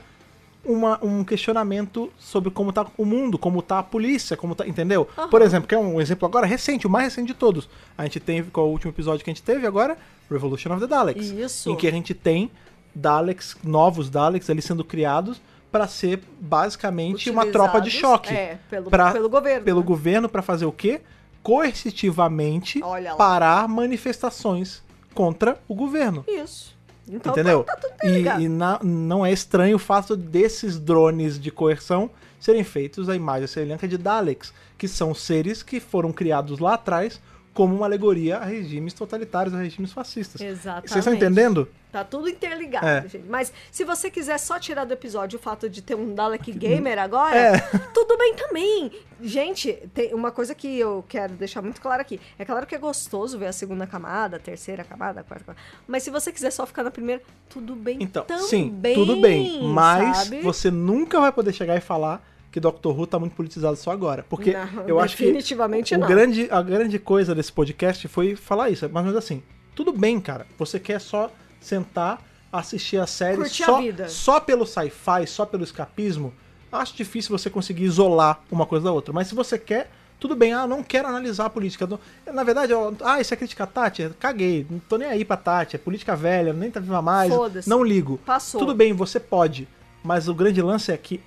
uma- 0.63 0.97
um 1.03 1.23
questionamento 1.23 2.11
sobre 2.17 2.49
como 2.49 2.73
tá 2.73 2.87
o 2.97 3.05
mundo, 3.05 3.37
como 3.37 3.61
tá 3.61 3.77
a 3.79 3.83
polícia, 3.83 4.35
como 4.35 4.55
tá. 4.55 4.67
Entendeu? 4.67 5.07
Aham. 5.15 5.29
Por 5.29 5.41
exemplo, 5.43 5.67
que 5.67 5.75
é 5.75 5.77
um 5.77 6.01
exemplo 6.01 6.25
agora 6.27 6.47
recente, 6.47 6.87
o 6.87 6.89
mais 6.89 7.03
recente 7.05 7.27
de 7.27 7.33
todos. 7.35 7.69
A 7.95 8.03
gente 8.03 8.19
teve, 8.19 8.49
qual 8.49 8.65
é 8.65 8.69
o 8.69 8.71
último 8.71 8.91
episódio 8.91 9.23
que 9.23 9.29
a 9.29 9.33
gente 9.33 9.43
teve 9.43 9.67
agora? 9.67 9.95
Revolution 10.29 10.71
of 10.71 10.79
the 10.81 10.87
Daleks. 10.87 11.27
Isso. 11.29 11.69
Em 11.69 11.75
que 11.75 11.87
a 11.87 11.91
gente 11.91 12.13
tem 12.13 12.49
Daleks, 12.93 13.55
novos 13.63 14.09
Daleks 14.09 14.49
ali 14.49 14.61
sendo 14.61 14.83
criados 14.83 15.41
para 15.71 15.87
ser 15.87 16.21
basicamente 16.39 17.29
uma 17.29 17.45
tropa 17.45 17.81
de 17.81 17.91
choque. 17.91 18.33
É, 18.33 18.57
pelo, 18.69 18.89
Pra- 18.89 19.11
pelo 19.11 19.29
governo. 19.29 19.65
Pelo 19.65 19.79
né? 19.81 19.85
governo 19.85 20.29
para 20.29 20.41
fazer 20.41 20.65
o 20.65 20.71
quê? 20.71 21.01
Coercitivamente 21.43 22.81
parar 23.17 23.67
manifestações 23.67 24.81
contra 25.13 25.57
o 25.67 25.75
governo. 25.75 26.23
Isso. 26.27 26.75
Então 27.07 27.33
entendeu? 27.33 27.63
tá, 27.63 27.75
tá 27.75 27.81
tudo 27.99 28.09
e 28.39 28.45
e 28.45 28.49
na- 28.49 28.79
não 28.83 29.25
é 29.25 29.31
estranho 29.31 29.75
o 29.75 29.79
fato 29.79 30.15
desses 30.15 30.79
drones 30.79 31.39
de 31.39 31.51
coerção 31.51 32.09
serem 32.39 32.63
feitos 32.63 33.09
a 33.09 33.15
imagem 33.15 33.47
semelhante 33.47 33.87
de 33.87 33.97
Daleks, 33.97 34.51
que 34.77 34.87
são 34.87 35.13
seres 35.13 35.61
que 35.61 35.79
foram 35.79 36.11
criados 36.11 36.59
lá 36.59 36.73
atrás 36.73 37.19
como 37.55 37.73
uma 37.73 37.85
alegoria 37.85 38.37
a 38.37 38.43
regimes 38.45 38.93
totalitários, 38.93 39.55
a 39.55 39.59
regimes 39.59 39.91
fascistas. 39.93 40.39
Exatamente. 40.41 40.89
Vocês 40.91 40.99
estão 40.99 41.13
entendendo? 41.15 41.67
Tá 41.89 42.03
tudo 42.03 42.27
interligado, 42.27 42.85
É. 42.85 43.01
gente. 43.07 43.25
Mas 43.29 43.51
se 43.71 43.85
você 43.85 44.11
quiser 44.11 44.37
só 44.37 44.59
tirar 44.59 44.83
do 44.83 44.91
episódio 44.93 45.39
o 45.39 45.41
fato 45.41 45.69
de 45.69 45.81
ter 45.81 45.95
um 45.95 46.13
Dalek 46.13 46.51
Gamer 46.59 46.99
agora, 46.99 47.33
É. 47.37 47.57
tudo 47.93 48.17
bem 48.17 48.35
também. 48.35 48.91
Gente, 49.21 49.71
tem 49.93 50.13
uma 50.13 50.29
coisa 50.29 50.53
que 50.53 50.77
eu 50.77 51.05
quero 51.07 51.33
deixar 51.35 51.61
muito 51.61 51.79
claro 51.79 52.01
aqui. 52.01 52.19
É 52.37 52.43
claro 52.43 52.67
que 52.67 52.75
é 52.75 52.77
gostoso 52.77 53.39
ver 53.39 53.47
a 53.47 53.53
segunda 53.53 53.87
camada, 53.87 54.35
a 54.35 54.39
terceira 54.39 54.83
camada, 54.83 55.21
a 55.21 55.23
quarta 55.23 55.45
camada. 55.45 55.63
Mas 55.87 56.03
se 56.03 56.11
você 56.11 56.33
quiser 56.33 56.51
só 56.51 56.65
ficar 56.65 56.83
na 56.83 56.91
primeira, 56.91 57.21
tudo 57.49 57.73
bem 57.73 57.97
Então, 58.01 58.25
também. 58.25 58.43
sim, 58.47 58.81
tudo 58.93 59.15
bem. 59.21 59.63
Mas 59.63 60.17
sabe? 60.17 60.41
você 60.41 60.69
nunca 60.69 61.21
vai 61.21 61.31
poder 61.31 61.53
chegar 61.53 61.77
e 61.77 61.81
falar 61.81 62.21
que 62.55 62.59
Doctor 62.61 62.97
Who 62.97 63.05
tá 63.05 63.19
muito 63.19 63.35
politizado 63.35 63.75
só 63.75 63.91
agora. 63.91 64.25
Porque 64.29 64.53
Não, 64.53 64.87
eu 64.87 64.97
acho 64.97 65.17
que 65.17 65.23
definitivamente 65.25 65.93
o 65.93 65.97
não. 65.99 66.07
grande, 66.07 66.47
a 66.49 66.61
grande 66.61 66.97
coisa 66.97 67.35
desse 67.35 67.51
podcast 67.51 68.07
foi 68.07 68.33
falar 68.37 68.69
isso. 68.69 68.89
Mas 68.89 69.03
mas 69.05 69.13
assim, 69.13 69.43
tudo 69.75 69.91
bem, 69.91 70.21
cara. 70.21 70.47
Você 70.57 70.79
quer 70.79 71.01
só 71.01 71.29
sentar, 71.59 72.23
assistir 72.53 72.95
a 72.97 73.05
série 73.05 73.35
Curtir 73.35 73.63
a 73.63 73.65
só, 73.65 73.81
vida. 73.81 74.07
só 74.07 74.39
pelo 74.39 74.65
sci-fi, 74.65 75.27
só 75.27 75.45
pelo 75.45 75.65
escapismo. 75.65 76.33
Acho 76.71 76.95
difícil 76.95 77.37
você 77.37 77.49
conseguir 77.49 77.83
isolar 77.83 78.39
uma 78.49 78.65
coisa 78.65 78.85
da 78.85 78.91
outra. 78.93 79.11
Mas 79.13 79.27
se 79.27 79.35
você 79.35 79.57
quer, 79.59 79.91
tudo 80.17 80.33
bem. 80.33 80.53
Ah, 80.53 80.65
não 80.65 80.81
quero 80.81 81.09
analisar 81.09 81.47
a 81.47 81.49
política. 81.49 81.85
Na 82.33 82.43
verdade, 82.45 82.71
eu- 82.71 82.95
ah, 83.03 83.19
isso 83.19 83.33
é 83.33 83.37
crítica 83.37 83.65
a 83.65 83.67
Tati? 83.67 84.09
Caguei. 84.17 84.65
Não 84.69 84.79
tô 84.79 84.95
nem 84.97 85.09
aí 85.09 85.25
pra 85.25 85.35
Tati. 85.35 85.75
É 85.75 85.79
política 85.79 86.15
velha, 86.15 86.53
nem 86.53 86.71
tá 86.71 86.79
viva 86.79 87.01
mais. 87.01 87.33
Não 87.67 87.83
ligo. 87.83 88.17
Passou. 88.25 88.61
Tudo 88.61 88.73
bem, 88.73 88.93
você 88.93 89.19
pode. 89.19 89.67
Mas 90.01 90.29
o 90.29 90.33
grande 90.33 90.61
lance 90.61 90.89
é 90.89 90.95
que 90.97 91.19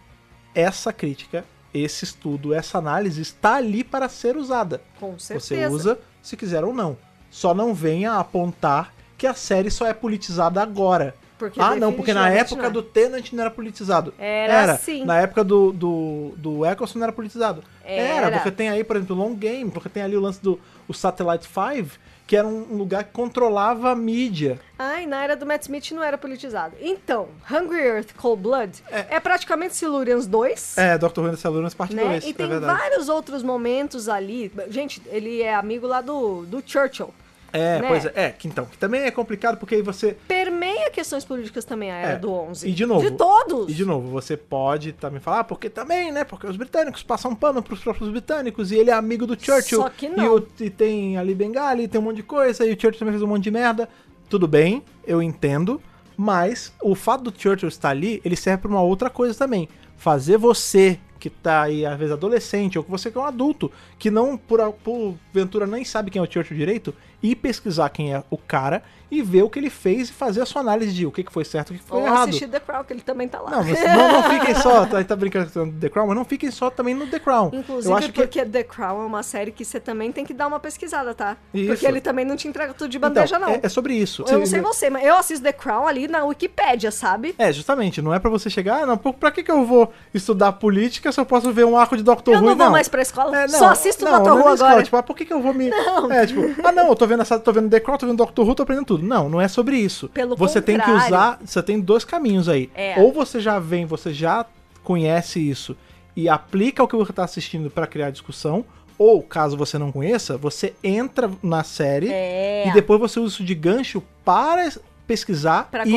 essa 0.55 0.93
crítica, 0.93 1.45
esse 1.73 2.05
estudo, 2.05 2.55
essa 2.55 2.79
análise 2.79 3.21
está 3.21 3.57
ali 3.57 3.85
para 3.85 4.09
ser 4.09 4.37
usada. 4.37 4.81
Com 4.99 5.19
Você 5.19 5.39
certeza. 5.39 5.75
usa 5.75 5.99
se 6.23 6.37
quiser 6.37 6.65
ou 6.65 6.73
não. 6.73 6.97
Só 7.31 7.55
não 7.55 7.75
venha 7.75 8.15
apontar 8.15 8.95
que 9.17 9.27
a 9.27 9.35
série 9.35 9.71
só 9.71 9.87
é 9.87 9.93
politizada 9.93 10.63
agora. 10.63 11.15
Porque 11.39 11.61
ah, 11.61 11.77
não, 11.77 11.93
porque 11.93 12.13
na 12.13 12.29
época 12.29 12.65
não 12.65 12.73
do 12.73 12.83
Tenant 12.83 13.33
não 13.33 13.43
era 13.43 13.51
politizado. 13.51 14.13
Era 14.19 14.77
sim. 14.77 15.05
Na 15.05 15.21
época 15.21 15.45
do, 15.45 15.73
do, 15.73 16.35
do 16.37 16.67
Eccleston 16.67 16.99
não 16.99 17.05
era 17.05 17.13
politizado. 17.13 17.63
Era. 17.85 18.33
porque 18.33 18.51
tem 18.51 18.69
aí, 18.69 18.83
por 18.83 18.97
exemplo, 18.97 19.15
o 19.15 19.19
Long 19.19 19.35
Game, 19.35 19.71
porque 19.71 19.89
tem 19.89 20.03
ali 20.03 20.17
o 20.17 20.21
lance 20.21 20.43
do 20.43 20.61
o 20.89 20.93
Satellite 20.93 21.47
5, 21.47 21.97
que 22.29 22.37
era 22.37 22.47
um 22.47 22.77
lugar 22.77 23.05
que 23.05 23.11
controlava 23.13 23.91
a 23.91 23.97
mídia. 23.97 24.61
Ai, 24.79 25.07
na 25.07 25.25
era 25.25 25.35
do 25.35 25.47
Matt 25.47 25.63
Smith 25.63 25.91
não 25.93 26.03
era 26.05 26.19
politizado. 26.19 26.77
Então, 26.79 27.29
Hungry 27.51 27.81
Earth 27.81 28.13
Cold 28.15 28.43
Blood 28.43 28.85
é, 28.91 29.19
praticamente 29.19 29.75
Silurians 29.75 30.27
2. 30.27 30.77
É, 30.77 30.99
Dr. 30.99 31.21
Who 31.21 31.37
Silurians 31.39 31.73
parte 31.73 31.97
Né? 31.97 32.05
2, 32.05 32.25
E 32.27 32.31
é 32.31 32.33
tem 32.35 32.47
verdade. 32.47 32.79
vários 32.79 33.09
outros 33.09 33.43
momentos 33.43 34.11
ali. 34.11 34.53
Gente, 34.69 35.01
ele 35.07 35.41
é 35.41 35.55
amigo 35.55 35.87
lá 35.87 36.03
do, 36.03 36.45
do 36.45 36.63
Churchill. 36.65 37.15
É, 37.53 37.81
né? 37.81 37.89
pois 37.89 38.05
é. 38.05 38.13
É, 38.15 38.31
que 38.31 38.47
então, 38.47 38.67
que 38.67 38.77
também 38.77 39.03
é 39.03 39.11
complicado 39.11 39.57
porque 39.57 39.75
aí 39.77 39.83
você. 39.83 40.17
Permeia 40.29 40.91
questões 40.91 41.25
políticas 41.25 41.65
também 41.65 41.91
a 41.91 41.95
era 41.97 42.13
É. 42.13 42.19
do 42.19 42.31
11. 42.31 42.69
E 42.69 42.73
de 42.73 42.85
novo. 42.85 43.01
De 43.09 43.17
todos. 43.17 43.69
E 43.71 43.75
de 43.75 43.85
novo, 43.85 44.09
você 44.09 44.37
pode 44.37 44.93
também 44.93 45.21
falar, 45.21 45.41
ah, 45.41 45.45
porque 45.45 45.71
também, 45.71 46.13
né? 46.13 46.25
Porque 46.25 46.47
os 46.47 46.57
britânicos 46.57 47.03
passam 47.03 47.35
pano 47.35 47.63
pros 47.63 47.81
próprios 47.81 48.11
britânicos 48.11 48.71
e 48.71 48.77
ele 48.77 48.91
é 48.91 48.93
amigo 48.95 49.27
do 49.27 49.35
Churchill. 49.41 49.81
Só 49.83 49.89
que 49.89 50.07
E, 50.07 50.09
não. 50.11 50.37
o- 50.37 50.47
e 50.61 50.69
tem 50.71 51.17
ali 51.17 51.35
Bengali, 51.35 51.89
tem 51.89 52.01
um 52.01 52.05
monte 52.05 52.17
de 52.17 52.23
coisa, 52.23 52.65
e 52.67 52.69
o 52.69 52.73
Churchill 52.73 52.99
também 52.99 53.13
fez 53.13 53.23
um 53.23 53.27
monte 53.29 53.45
de 53.45 53.51
merda. 53.51 53.89
Tudo 54.29 54.47
bem, 54.47 54.83
eu 55.07 55.23
entendo. 55.23 55.81
Mas 56.17 56.73
o 56.83 56.95
fato 56.95 57.31
do 57.31 57.41
Churchill 57.41 57.69
estar 57.69 57.91
ali, 57.91 58.21
ele 58.25 58.35
serve 58.37 58.63
pra 58.63 58.71
uma 58.71 58.83
outra 58.83 59.09
coisa 59.09 59.39
também. 59.39 59.69
Fazer 59.97 60.37
você, 60.37 60.99
que 61.21 61.31
tá 61.31 61.63
aí, 61.63 61.87
às 61.87 61.97
vezes, 61.99 62.13
adolescente, 62.13 62.77
ou 62.77 62.85
que 62.85 62.91
você 62.91 63.11
que 63.11 63.17
é 63.17 63.21
um 63.21 63.25
adulto, 63.25 63.71
que 63.99 64.11
não, 64.11 64.37
por, 64.37 64.73
por 64.85 65.15
ventura, 65.33 65.67
nem 65.67 65.85
sabe 65.85 66.11
quem 66.11 66.21
é 66.21 66.23
o 66.23 66.31
Churchill 66.31 66.57
direito, 66.57 66.93
ir 67.23 67.37
pesquisar 67.37 67.89
quem 67.91 68.15
é 68.15 68.23
o 68.31 68.39
cara 68.39 68.83
e 69.11 69.23
ver 69.23 69.43
o 69.43 69.49
que 69.51 69.59
ele 69.59 69.71
fez 69.71 70.11
e 70.11 70.13
fazer 70.13 70.43
a 70.43 70.47
sua 70.47 70.61
análise 70.61 70.93
de 70.93 71.07
o 71.07 71.11
que 71.11 71.23
que 71.25 71.33
foi 71.33 71.45
certo 71.45 71.73
e 71.73 71.77
o 71.77 71.79
que 71.79 71.85
foi 71.85 71.99
Ou 72.01 72.07
errado. 72.07 72.29
assistir 72.29 72.49
The 72.49 72.61
Crown, 72.61 72.85
que 72.85 72.93
ele 72.93 73.01
também 73.01 73.27
tá 73.29 73.41
lá. 73.41 73.51
Não, 73.51 73.65
mas 73.65 73.81
não, 73.97 74.13
não 74.13 74.23
fiquem 74.31 74.55
só, 74.55 74.87
tá, 74.87 75.03
tá 75.03 75.17
brincando 75.17 75.51
com 75.51 75.71
The 75.73 75.89
Crown, 75.89 76.07
mas 76.09 76.17
não 76.17 76.25
fiquem 76.25 76.51
só 76.51 76.69
também 76.71 76.95
no 76.95 77.07
The 77.07 77.19
Crown. 77.19 77.51
Inclusive 77.53 77.93
eu 77.93 77.97
acho 77.97 78.13
que 78.13 78.21
porque 78.21 78.45
The 78.45 78.63
Crown 78.65 79.03
é 79.03 79.07
uma 79.07 79.23
série 79.23 79.51
que 79.51 79.65
você 79.65 79.81
também 79.81 80.13
tem 80.13 80.25
que 80.25 80.35
dar 80.35 80.47
uma 80.47 80.61
pesquisada, 80.61 81.15
tá? 81.15 81.37
Isso. 81.55 81.69
Porque 81.69 81.87
ele 81.87 82.01
também 82.01 82.25
não 82.25 82.37
te 82.37 82.47
entrega 82.49 82.75
tudo 82.75 82.89
de 82.91 82.99
bandeja, 82.99 83.37
então, 83.37 83.49
não. 83.49 83.55
É, 83.55 83.61
é 83.63 83.69
sobre 83.69 83.95
isso. 83.95 84.25
Eu 84.29 84.39
não 84.39 84.47
sei 84.47 84.61
você, 84.61 84.91
mas 84.91 85.05
eu 85.05 85.17
assisto 85.17 85.43
The 85.43 85.53
Crown 85.53 85.87
ali 85.87 86.07
na 86.07 86.25
Wikipédia, 86.25 86.91
sabe? 86.91 87.35
É, 87.39 87.53
justamente, 87.53 88.03
não 88.03 88.13
é 88.13 88.19
pra 88.19 88.31
você 88.31 88.51
chegar, 88.51 88.83
ah, 88.83 88.87
não, 88.87 88.97
pra 88.99 89.31
que 89.31 89.43
que 89.43 89.51
eu 89.51 89.65
vou 89.65 89.93
estudar 90.13 90.53
política 90.53 91.11
se 91.13 91.21
eu 91.21 91.25
posso 91.27 91.51
ver 91.53 91.65
um 91.65 91.77
arco 91.79 91.97
de 91.97 92.03
Doctor 92.03 92.35
Eu 92.35 92.41
Who 92.41 92.47
não 92.47 92.53
e 92.53 92.57
vou 92.57 92.65
não? 92.67 92.73
mais 92.73 92.89
pra 92.89 93.01
escola, 93.03 93.45
É, 93.45 93.49
só 93.49 93.69
assisto 93.69 94.05
não, 94.05 94.23
Dr. 94.23 94.29
não 94.29 94.39
é 94.39 94.41
Who 94.41 94.45
nem 94.45 94.55
escola, 94.55 94.71
agora. 94.71 94.85
tipo, 94.85 94.97
ah, 94.97 95.03
por 95.03 95.17
que 95.17 95.25
que 95.25 95.33
eu 95.33 95.41
vou 95.41 95.55
me... 95.55 95.71
É, 96.11 96.27
tipo, 96.27 96.43
ah, 96.65 96.73
não, 96.73 96.89
eu 96.89 96.97
tô 96.97 97.07
vendo, 97.07 97.23
essa, 97.23 97.39
tô 97.39 97.53
vendo 97.53 97.71
The 97.71 97.81
Crown, 97.81 97.97
tô 97.99 98.07
vendo 98.07 98.17
Doctor 98.19 98.47
Who, 98.47 98.55
tô 98.55 98.63
aprendendo 98.63 98.87
tudo. 98.87 98.98
Não, 99.03 99.29
não 99.29 99.41
é 99.41 99.49
sobre 99.49 99.77
isso. 99.77 100.09
Pelo 100.09 100.37
você 100.37 100.61
tem 100.61 100.77
que 100.77 100.85
contrário. 100.85 101.07
usar, 101.07 101.39
você 101.45 101.63
tem 101.63 101.81
dois 101.81 102.05
caminhos 102.05 102.49
aí. 102.49 102.71
É. 102.75 103.01
Ou 103.01 103.13
você 103.13 103.41
já 103.41 103.59
vem, 103.59 103.87
você 103.87 104.13
já 104.13 104.45
conhece 104.83 105.39
isso 105.41 105.77
e 106.17 106.29
aplica 106.29 106.83
o 106.83 106.89
que 106.89 106.97
você 106.97 107.13
tá 107.13 107.25
assistindo 107.25 107.71
pra 107.71 107.87
criar 107.87 108.11
discussão, 108.11 108.65
ou, 108.99 109.23
caso 109.23 109.57
você 109.57 109.79
não 109.79 109.93
conheça, 109.93 110.37
você 110.37 110.75
entra 110.83 111.31
na 111.43 111.63
série 111.63 112.09
É. 112.11 112.67
e 112.67 112.73
depois 112.73 112.99
você 112.99 113.21
usa 113.21 113.35
isso 113.35 113.45
de 113.45 113.55
gancho 113.55 114.03
para 114.25 114.69
pesquisar 115.07 115.69
Pra 115.71 115.87
e, 115.87 115.95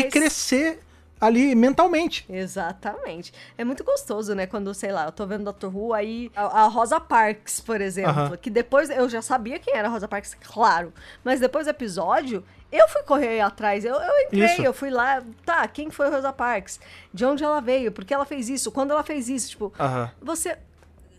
e 0.00 0.02
crescer 0.10 0.80
ali 1.20 1.54
mentalmente. 1.54 2.24
Exatamente. 2.28 3.32
É 3.58 3.64
muito 3.64 3.84
gostoso, 3.84 4.34
né? 4.34 4.46
Quando, 4.46 4.72
sei 4.72 4.90
lá, 4.92 5.06
eu 5.06 5.12
tô 5.12 5.26
vendo 5.26 5.52
Dr. 5.52 5.66
Who, 5.66 5.92
aí 5.92 6.30
a, 6.34 6.62
a 6.62 6.66
Rosa 6.68 6.98
Parks, 7.00 7.60
por 7.60 7.80
exemplo, 7.80 8.10
Aham. 8.10 8.36
que 8.36 8.48
depois 8.48 8.88
eu 8.90 9.08
já 9.08 9.20
sabia 9.20 9.58
quem 9.58 9.74
era 9.76 9.88
a 9.88 9.90
Rosa 9.90 10.08
Parks, 10.08 10.34
claro. 10.34 10.92
Mas 11.22 11.38
depois 11.40 11.66
do 11.66 11.70
episódio, 11.70 12.42
Eu 12.72 12.86
fui 12.88 13.02
correr 13.02 13.40
atrás, 13.40 13.84
eu, 13.84 13.94
eu 13.96 14.20
entrei, 14.26 14.44
Isso. 14.44 14.62
eu 14.62 14.72
fui 14.72 14.90
lá, 14.90 15.20
tá, 15.44 15.66
quem 15.66 15.90
foi 15.90 16.08
Rosa 16.08 16.32
Parks? 16.32 16.78
De 17.12 17.24
onde 17.24 17.42
ela 17.42 17.60
veio? 17.60 17.90
Por 17.90 18.04
que 18.04 18.14
ela 18.14 18.24
fez 18.24 18.48
isso? 18.48 18.70
Quando 18.70 18.92
ela 18.92 19.02
fez 19.02 19.28
isso? 19.28 19.50
Tipo, 19.50 19.72
Aham. 19.76 20.08
você 20.22 20.56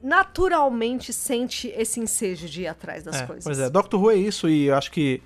naturalmente 0.02 1.11
sente 1.14 1.68
esse 1.76 1.99
ensejo 1.99 2.48
de 2.48 2.61
ir 2.64 2.68
atrás 2.68 3.03
das 3.03 3.22
É, 3.22 3.26
coisas. 3.26 3.44
Pois 3.44 3.60
é, 3.60 3.69
Doctor 3.69 3.99
Who 4.02 4.11
é 4.11 4.15
isso 4.15 4.48
e 4.49 4.65
eu 4.68 4.76
acho 4.76 4.91
que, 4.91 5.22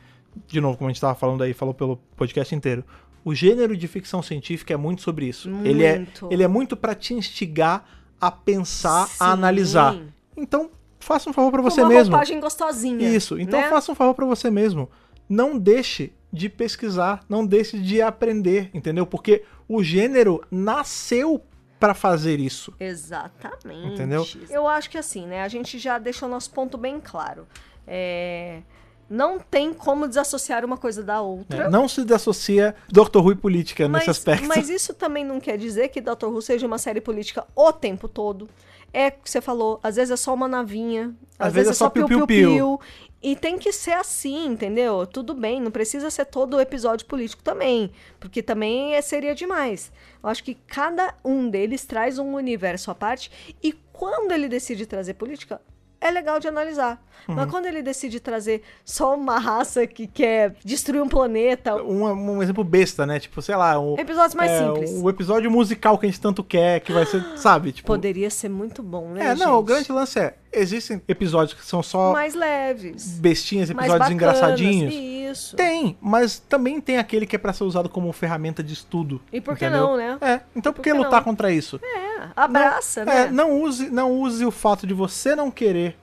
de 0.47 0.59
novo, 0.59 0.77
como 0.77 0.89
a 0.89 0.91
gente 0.93 1.01
tava 1.01 1.15
falando 1.15 1.43
aí, 1.43 1.53
falou 1.53 1.73
pelo 1.73 1.97
podcast 2.15 2.53
inteiro, 2.53 2.83
o 3.25 3.33
gênero 3.35 3.75
de 3.75 3.87
ficção 3.87 4.21
científica 4.21 4.73
é 4.73 4.77
muito 4.77 5.01
sobre 5.01 5.25
isso. 5.27 5.49
Ele 5.65 5.83
é, 5.83 5.95
Muito. 5.97 6.27
ele 6.31 6.43
é 6.43 6.47
muito 6.47 6.77
pra 6.77 6.93
te 6.95 7.13
instigar 7.15 7.83
a 8.21 8.29
pensar, 8.31 9.07
Sim. 9.07 9.15
a 9.19 9.31
analisar. 9.31 9.97
Então, 10.37 10.69
faça 10.99 11.29
um 11.29 11.33
favor 11.33 11.51
pra 11.51 11.63
Com 11.63 11.69
você 11.69 11.81
uma 11.81 11.89
mesmo. 11.89 12.11
roupagem 12.11 12.39
gostosinha. 12.39 13.09
Isso, 13.09 13.39
então 13.39 13.59
né? 13.59 13.67
faça 13.67 13.91
um 13.91 13.95
favor 13.95 14.13
pra 14.13 14.25
você 14.27 14.49
mesmo. 14.51 14.89
Não 15.27 15.57
deixe 15.57 16.13
de 16.31 16.47
pesquisar, 16.49 17.25
não 17.27 17.45
deixe 17.45 17.79
de 17.79 17.99
aprender, 18.01 18.69
entendeu? 18.73 19.07
Porque 19.07 19.43
o 19.67 19.81
gênero 19.83 20.43
nasceu 20.51 21.41
pra 21.79 21.93
fazer 21.95 22.39
isso. 22.39 22.73
Exatamente. 22.79 23.93
Entendeu? 23.93 24.25
Eu 24.49 24.67
acho 24.67 24.89
que 24.89 24.97
assim, 24.97 25.25
né? 25.25 25.41
A 25.41 25.47
gente 25.47 25.79
já 25.79 25.97
deixou 25.97 26.29
nosso 26.29 26.51
ponto 26.51 26.77
bem 26.77 26.99
claro. 27.03 27.47
É, 27.87 28.61
Não 29.09 29.39
tem 29.39 29.73
como 29.73 30.07
desassociar 30.07 30.65
uma 30.65 30.77
coisa 30.77 31.03
da 31.03 31.21
outra. 31.21 31.65
né? 31.65 31.69
Não 31.69 31.87
se 31.87 32.03
desassocia 32.03 32.75
Doctor 32.89 33.23
Who 33.23 33.31
e 33.33 33.35
política 33.35 33.87
Mas, 33.87 34.01
nesse 34.01 34.09
aspecto. 34.11 34.47
mas 34.47 34.69
isso 34.69 34.93
também 34.93 35.23
não 35.23 35.39
quer 35.39 35.57
dizer 35.57 35.89
que 35.89 36.01
Doctor 36.01 36.31
Who 36.31 36.41
seja 36.41 36.65
uma 36.65 36.77
série 36.77 36.99
política 37.01 37.45
o 37.55 37.71
tempo 37.71 38.07
todo. 38.07 38.49
É 38.91 39.09
o 39.09 39.11
que 39.11 39.29
você 39.29 39.41
falou, 39.41 39.79
às 39.83 39.97
vezes 39.97 40.11
é 40.11 40.15
só 40.15 40.33
uma 40.33 40.47
navinha, 40.47 41.13
às, 41.37 41.53
vezes, 41.53 41.71
é 41.71 41.73
só 41.73 41.89
piu-piu-piu. 41.89 42.79
E 43.21 43.35
tem 43.35 43.57
que 43.57 43.71
ser 43.73 43.91
assim, 43.93 44.45
entendeu? 44.45 45.05
Tudo 45.05 45.33
bem, 45.33 45.59
não 45.59 45.69
precisa 45.71 46.09
ser 46.09 46.25
todo 46.25 46.61
episódio 46.61 47.05
político 47.05 47.43
também, 47.43 47.91
porque 48.19 48.41
também 48.41 48.93
é- 48.95 49.01
seria 49.01 49.35
demais. 49.35 49.91
Eu 50.23 50.29
acho 50.29 50.43
que 50.43 50.53
cada 50.53 51.13
um 51.25 51.49
deles 51.49 51.85
traz 51.85 52.19
um 52.19 52.35
universo 52.35 52.89
à 52.89 52.95
parte 52.95 53.29
e 53.61 53.73
quando 53.91 54.31
ele 54.31 54.47
decide 54.47 54.85
trazer 54.85 55.15
política, 55.15 55.59
é 55.99 56.11
legal 56.11 56.39
de 56.39 56.47
analisar. 56.47 57.01
Uhum. 57.27 57.35
Mas 57.35 57.49
quando 57.49 57.65
ele 57.65 57.81
decide 57.81 58.19
trazer 58.19 58.61
só 58.83 59.15
uma 59.15 59.39
raça 59.39 59.87
que 59.87 60.05
quer 60.05 60.55
destruir 60.63 61.01
um 61.01 61.09
planeta, 61.09 61.75
um, 61.81 62.03
um 62.05 62.43
exemplo 62.43 62.63
besta, 62.63 63.05
né? 63.05 63.19
Tipo, 63.19 63.41
sei 63.41 63.55
lá, 63.55 63.79
um, 63.79 63.95
episódios 63.97 64.35
mais 64.35 64.51
é, 64.51 64.63
simples. 64.63 64.91
o 64.91 65.09
episódio 65.09 65.49
musical 65.49 65.97
que 65.97 66.05
a 66.05 66.09
gente 66.09 66.21
tanto 66.21 66.43
quer, 66.43 66.81
que 66.81 66.91
vai 66.91 67.05
ser, 67.05 67.23
sabe? 67.37 67.71
Tipo, 67.71 67.87
Poderia 67.87 68.29
ser 68.29 68.49
muito 68.49 68.83
bom, 68.83 69.09
né? 69.09 69.31
é, 69.31 69.35
não, 69.35 69.55
o 69.55 69.57
gente? 69.59 69.67
grande 69.67 69.91
lance 69.91 70.19
é, 70.19 70.35
existem 70.53 71.01
episódios 71.07 71.57
que 71.59 71.65
são 71.65 71.81
só 71.81 72.13
Mais 72.13 72.35
leves. 72.35 73.17
bestinhas, 73.19 73.69
episódios 73.69 73.93
bacanas, 73.99 74.13
engraçadinhos. 74.13 74.93
Isso. 74.93 75.55
Tem, 75.55 75.97
mas 75.99 76.37
também 76.37 76.79
tem 76.79 76.97
aquele 76.97 77.25
que 77.25 77.35
é 77.35 77.39
pra 77.39 77.51
ser 77.51 77.63
usado 77.63 77.89
como 77.89 78.11
ferramenta 78.13 78.63
de 78.63 78.73
estudo. 78.73 79.19
E 79.33 79.41
por 79.41 79.57
que 79.57 79.65
entendeu? 79.65 79.87
não, 79.87 79.97
né? 79.97 80.17
É, 80.21 80.41
então 80.55 80.71
por 80.71 80.77
Por 80.77 80.83
que 80.83 80.91
que 80.91 80.97
lutar 80.97 81.19
não? 81.21 81.23
contra 81.23 81.51
isso? 81.51 81.79
É, 81.83 82.14
abraça, 82.35 83.05
não, 83.05 83.13
né? 83.13 83.21
é, 83.23 83.31
não 83.31 83.61
use, 83.61 83.89
não 83.89 84.11
use 84.11 84.45
o 84.45 84.51
fato 84.51 84.85
de 84.85 84.93
você 84.93 85.35
não 85.35 85.49
querer 85.49 85.97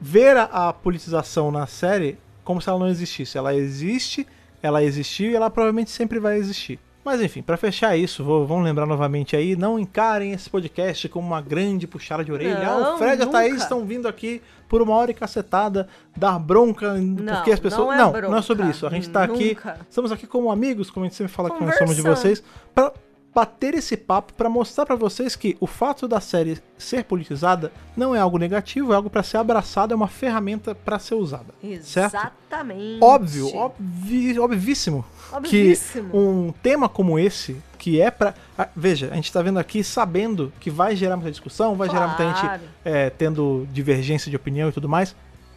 ver 0.00 0.36
a, 0.36 0.44
a 0.44 0.72
politização 0.72 1.50
na 1.50 1.66
série 1.66 2.18
como 2.42 2.60
se 2.60 2.68
ela 2.68 2.78
não 2.78 2.88
existisse. 2.88 3.38
Ela 3.38 3.54
existe, 3.54 4.26
ela 4.62 4.82
existiu 4.82 5.30
e 5.30 5.34
ela 5.36 5.50
provavelmente 5.50 5.90
sempre 5.90 6.18
vai 6.18 6.36
existir. 6.36 6.78
Mas 7.04 7.20
enfim, 7.20 7.42
pra 7.42 7.58
fechar 7.58 7.94
isso, 7.98 8.24
vou, 8.24 8.46
vamos 8.46 8.64
lembrar 8.64 8.86
novamente 8.86 9.36
aí, 9.36 9.54
não 9.54 9.78
encarem 9.78 10.32
esse 10.32 10.48
podcast 10.48 11.06
como 11.10 11.26
uma 11.26 11.42
grande 11.42 11.86
puxada 11.86 12.24
de 12.24 12.32
orelha. 12.32 12.66
ah, 12.66 12.80
Não, 12.80 12.94
o 12.94 12.98
Fred 12.98 13.20
e 13.20 13.24
a 13.24 13.26
Thaís 13.26 13.50
nunca. 13.52 13.62
estão 13.62 13.84
vindo 13.84 14.08
aqui 14.08 14.40
por 14.66 14.80
uma 14.80 14.94
hora 14.94 15.10
e 15.10 15.14
cacetada, 15.14 15.86
dar 16.16 16.38
bronca, 16.38 16.94
Não, 16.94 17.34
porque 17.36 17.52
as 17.52 17.60
pessoas... 17.60 17.98
não 17.98 18.10
é 18.10 18.22
não, 18.22 18.30
não 18.30 18.38
é 18.38 18.42
sobre 18.42 18.66
isso. 18.68 18.86
A 18.86 18.90
gente 18.90 19.10
tá 19.10 19.22
aqui, 19.22 19.48
nunca. 19.48 19.80
estamos 19.86 20.10
aqui 20.12 20.26
como 20.26 20.50
amigos, 20.50 20.90
como 20.90 21.04
a 21.04 21.08
gente 21.08 21.16
sempre 21.16 21.32
fala 21.32 21.50
que 21.50 21.62
nós 21.62 21.76
somos 21.76 21.94
de 21.94 22.00
vocês, 22.00 22.42
pra 22.74 22.90
bater 23.34 23.74
esse 23.74 23.96
papo 23.96 24.32
pra 24.34 24.48
mostrar 24.48 24.86
pra 24.86 24.94
vocês 24.94 25.34
que 25.34 25.56
o 25.60 25.66
fato 25.66 26.06
da 26.06 26.20
série 26.20 26.58
ser 26.78 27.04
politizada 27.04 27.72
não 27.96 28.14
é 28.14 28.20
algo 28.20 28.38
negativo, 28.38 28.92
é 28.92 28.96
algo 28.96 29.10
pra 29.10 29.22
ser 29.22 29.38
abraçado, 29.38 29.92
é 29.92 29.96
uma 29.96 30.06
ferramenta 30.08 30.74
pra 30.74 30.98
ser 30.98 31.14
usada. 31.16 31.52
Certo? 31.82 32.14
Exatamente. 32.14 32.98
Óbvio, 33.02 33.54
óbvi, 33.56 34.38
obvíssimo, 34.38 35.04
Obvíssimo. 35.32 36.10
que 36.10 36.16
um 36.16 36.52
tema 36.62 36.88
como 36.88 37.18
esse, 37.18 37.56
que 37.78 38.00
é 38.00 38.10
pra. 38.10 38.34
ah, 38.56 38.68
Veja, 38.76 39.08
a 39.10 39.16
gente 39.16 39.32
tá 39.32 39.42
vendo 39.42 39.58
aqui 39.58 39.82
sabendo 39.82 40.52
que 40.60 40.70
vai 40.70 40.94
gerar 40.94 41.16
muita 41.16 41.30
discussão, 41.30 41.74
vai 41.74 41.88
gerar 41.90 42.06
muita 42.08 42.24
gente 42.28 42.40
Claro. 42.40 42.62
é, 42.84 43.10
tendo 43.10 43.66
divergência 43.72 44.30
de 44.30 44.36
opinião 44.36 44.68
e 44.68 44.72
tudo 44.72 44.88
mais. 44.88 45.14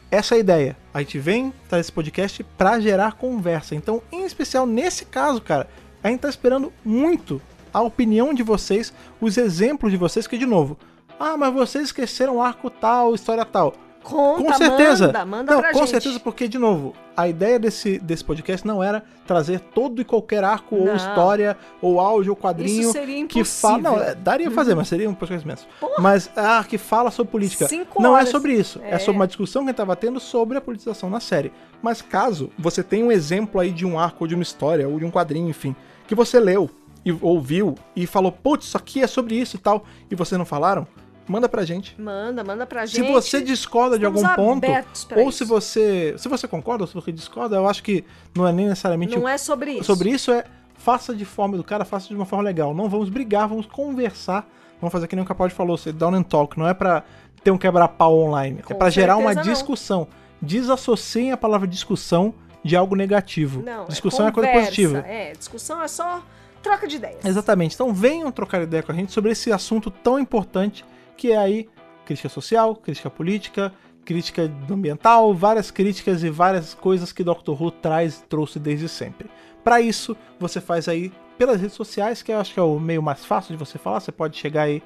Essa 0.09 0.35
é 0.35 0.37
a 0.37 0.39
ideia. 0.39 0.77
A 0.93 0.99
gente 0.99 1.19
vem 1.19 1.53
traz 1.69 1.85
esse 1.85 1.91
podcast 1.91 2.41
pra 2.57 2.79
gerar 2.79 3.11
conversa. 3.13 3.75
Então, 3.75 4.01
em 4.11 4.25
especial 4.25 4.65
nesse 4.65 5.05
caso, 5.05 5.41
cara, 5.41 5.67
a 6.01 6.07
gente 6.09 6.21
tá 6.21 6.29
esperando 6.29 6.71
muito 6.83 7.41
a 7.77 7.81
opinião 7.81 8.33
de 8.33 8.41
vocês, 8.41 8.91
os 9.21 9.37
exemplos 9.37 9.91
de 9.91 9.97
vocês, 9.97 10.25
que 10.25 10.37
de 10.37 10.47
novo, 10.47 10.77
ah, 11.19 11.37
mas 11.37 11.53
vocês 11.53 11.85
esqueceram 11.85 12.41
arco 12.41 12.71
tal, 12.71 13.13
história 13.13 13.45
tal. 13.45 13.73
Conta, 14.03 14.43
com 14.43 14.53
certeza. 14.53 15.07
manda, 15.07 15.25
manda 15.25 15.53
não, 15.53 15.61
com 15.61 15.79
gente. 15.79 15.89
certeza, 15.89 16.19
porque, 16.19 16.47
de 16.47 16.57
novo, 16.57 16.95
a 17.15 17.27
ideia 17.27 17.59
desse, 17.59 17.99
desse 17.99 18.23
podcast 18.23 18.65
não 18.65 18.81
era 18.81 19.03
trazer 19.27 19.59
todo 19.59 20.01
e 20.01 20.05
qualquer 20.05 20.43
arco 20.43 20.75
ou 20.75 20.85
Não. 20.85 20.95
história, 20.95 21.57
ou 21.81 21.99
áudio, 21.99 22.31
ou 22.31 22.35
quadrinho 22.35 22.81
Isso 22.81 22.93
seria 22.93 23.27
que 23.27 23.43
fala. 23.43 23.77
Não, 23.79 23.91
impossível. 23.91 24.11
é, 24.11 24.15
daria 24.15 24.49
fazer, 24.49 24.75
mas 24.75 24.87
seria 24.87 25.09
um 25.09 25.13
podcast 25.13 25.45
imenso. 25.45 25.67
Mas 25.99 26.31
ah, 26.35 26.63
que 26.67 26.77
fala 26.77 27.11
sobre 27.11 27.31
política. 27.31 27.67
Cinco 27.67 28.01
não 28.01 28.13
horas. 28.13 28.29
é 28.29 28.31
sobre 28.31 28.53
isso. 28.53 28.79
É. 28.81 28.95
É. 28.95 28.99
sobre 28.99 29.19
uma 29.19 29.27
discussão 29.27 29.63
que 29.63 29.67
a 29.67 29.71
gente 29.71 29.77
tava 29.77 29.95
tendo 29.95 30.19
sobre 30.19 30.57
a 30.57 30.61
politização 30.61 31.09
na 31.09 31.19
série. 31.19 31.51
Mas 31.81 32.01
caso 32.01 32.49
você 32.57 32.81
tenha 32.81 33.05
um 33.05 33.11
exemplo 33.11 33.59
aí 33.59 33.71
de 33.71 33.85
um 33.85 33.99
arco, 33.99 34.23
ou 34.23 34.27
de 34.27 34.35
uma 34.35 34.43
história, 34.43 34.87
ou 34.87 34.97
de 34.97 35.05
um 35.05 35.11
quadrinho, 35.11 35.49
enfim, 35.49 35.75
que 36.07 36.15
você 36.15 36.39
leu 36.39 36.69
e 37.05 37.11
ouviu 37.21 37.75
e 37.95 38.05
falou, 38.05 38.31
putz, 38.31 38.67
isso 38.67 38.77
aqui 38.77 39.01
é 39.01 39.07
sobre 39.07 39.35
isso 39.35 39.55
e 39.55 39.59
tal, 39.59 39.85
e 40.09 40.15
vocês 40.15 40.37
não 40.37 40.45
falaram, 40.45 40.87
manda 41.27 41.47
pra 41.49 41.63
gente. 41.63 41.99
Manda, 41.99 42.43
manda 42.43 42.65
pra 42.65 42.85
Se 42.87 42.97
gente. 42.97 43.11
você 43.11 43.41
discorda 43.41 43.97
de 43.97 44.05
estamos 44.05 44.23
algum 44.23 44.59
ponto, 44.59 44.67
ou 45.15 45.29
isso. 45.29 45.37
se 45.37 45.43
você. 45.45 46.15
Se 46.17 46.27
você 46.29 46.47
concorda 46.47 46.83
ou 46.83 46.87
se 46.87 46.93
você 46.93 47.11
discorda, 47.11 47.55
eu 47.55 47.67
acho 47.67 47.83
que 47.83 48.03
não 48.35 48.47
é 48.47 48.51
nem 48.51 48.67
necessariamente 48.67 49.17
Não 49.17 49.27
é 49.27 49.37
sobre 49.37 49.71
isso. 49.73 49.83
sobre 49.83 50.09
isso, 50.09 50.31
é 50.31 50.43
faça 50.75 51.13
de 51.13 51.25
forma 51.25 51.55
educada, 51.55 51.83
faça 51.83 52.07
de 52.07 52.15
uma 52.15 52.25
forma 52.25 52.43
legal. 52.43 52.73
Não 52.73 52.87
vamos 52.87 53.09
brigar, 53.09 53.47
vamos 53.47 53.65
conversar. 53.65 54.47
Vamos 54.79 54.91
fazer 54.91 55.07
que 55.07 55.15
nem 55.15 55.25
o 55.25 55.27
Capaldi 55.27 55.53
falou, 55.53 55.75
ser 55.75 55.91
down 55.91 56.13
and 56.13 56.23
talk. 56.23 56.57
Não 56.57 56.67
é 56.67 56.73
pra 56.73 57.03
ter 57.43 57.49
um 57.51 57.57
quebra-pau 57.57 58.15
online. 58.19 58.61
Com 58.61 58.73
é 58.73 58.77
pra 58.77 58.89
gerar 58.89 59.17
uma 59.17 59.33
não. 59.33 59.41
discussão. 59.41 60.07
Desassociem 60.39 61.31
a 61.31 61.37
palavra 61.37 61.67
discussão 61.67 62.33
de 62.63 62.75
algo 62.75 62.95
negativo. 62.95 63.63
Não, 63.63 63.85
discussão 63.85 64.27
é, 64.27 64.31
coisa 64.31 64.49
conversa, 64.49 64.69
positiva. 64.69 64.99
É, 64.99 65.33
discussão 65.33 65.81
é 65.81 65.87
só 65.87 66.21
troca 66.61 66.87
de 66.87 66.97
ideias. 66.97 67.23
Exatamente. 67.23 67.75
Então 67.75 67.93
venham 67.93 68.31
trocar 68.31 68.61
ideia 68.61 68.83
com 68.83 68.91
a 68.91 68.95
gente 68.95 69.11
sobre 69.11 69.31
esse 69.31 69.51
assunto 69.51 69.89
tão 69.89 70.19
importante 70.19 70.85
que 71.15 71.31
é 71.31 71.37
aí 71.37 71.69
crítica 72.05 72.29
social, 72.29 72.75
crítica 72.75 73.09
política, 73.09 73.73
crítica 74.05 74.49
ambiental, 74.69 75.33
várias 75.33 75.69
críticas 75.69 76.23
e 76.23 76.29
várias 76.29 76.73
coisas 76.73 77.11
que 77.11 77.23
Doctor 77.23 77.61
Who 77.61 77.71
traz 77.71 78.23
trouxe 78.29 78.59
desde 78.59 78.87
sempre. 78.87 79.29
Para 79.63 79.81
isso, 79.81 80.15
você 80.39 80.61
faz 80.61 80.87
aí 80.87 81.11
pelas 81.37 81.59
redes 81.59 81.75
sociais, 81.75 82.21
que 82.21 82.31
eu 82.31 82.39
acho 82.39 82.53
que 82.53 82.59
é 82.59 82.63
o 82.63 82.79
meio 82.79 83.03
mais 83.03 83.25
fácil 83.25 83.55
de 83.55 83.63
você 83.63 83.77
falar, 83.77 83.99
você 83.99 84.11
pode 84.11 84.37
chegar 84.37 84.63
aí 84.63 84.81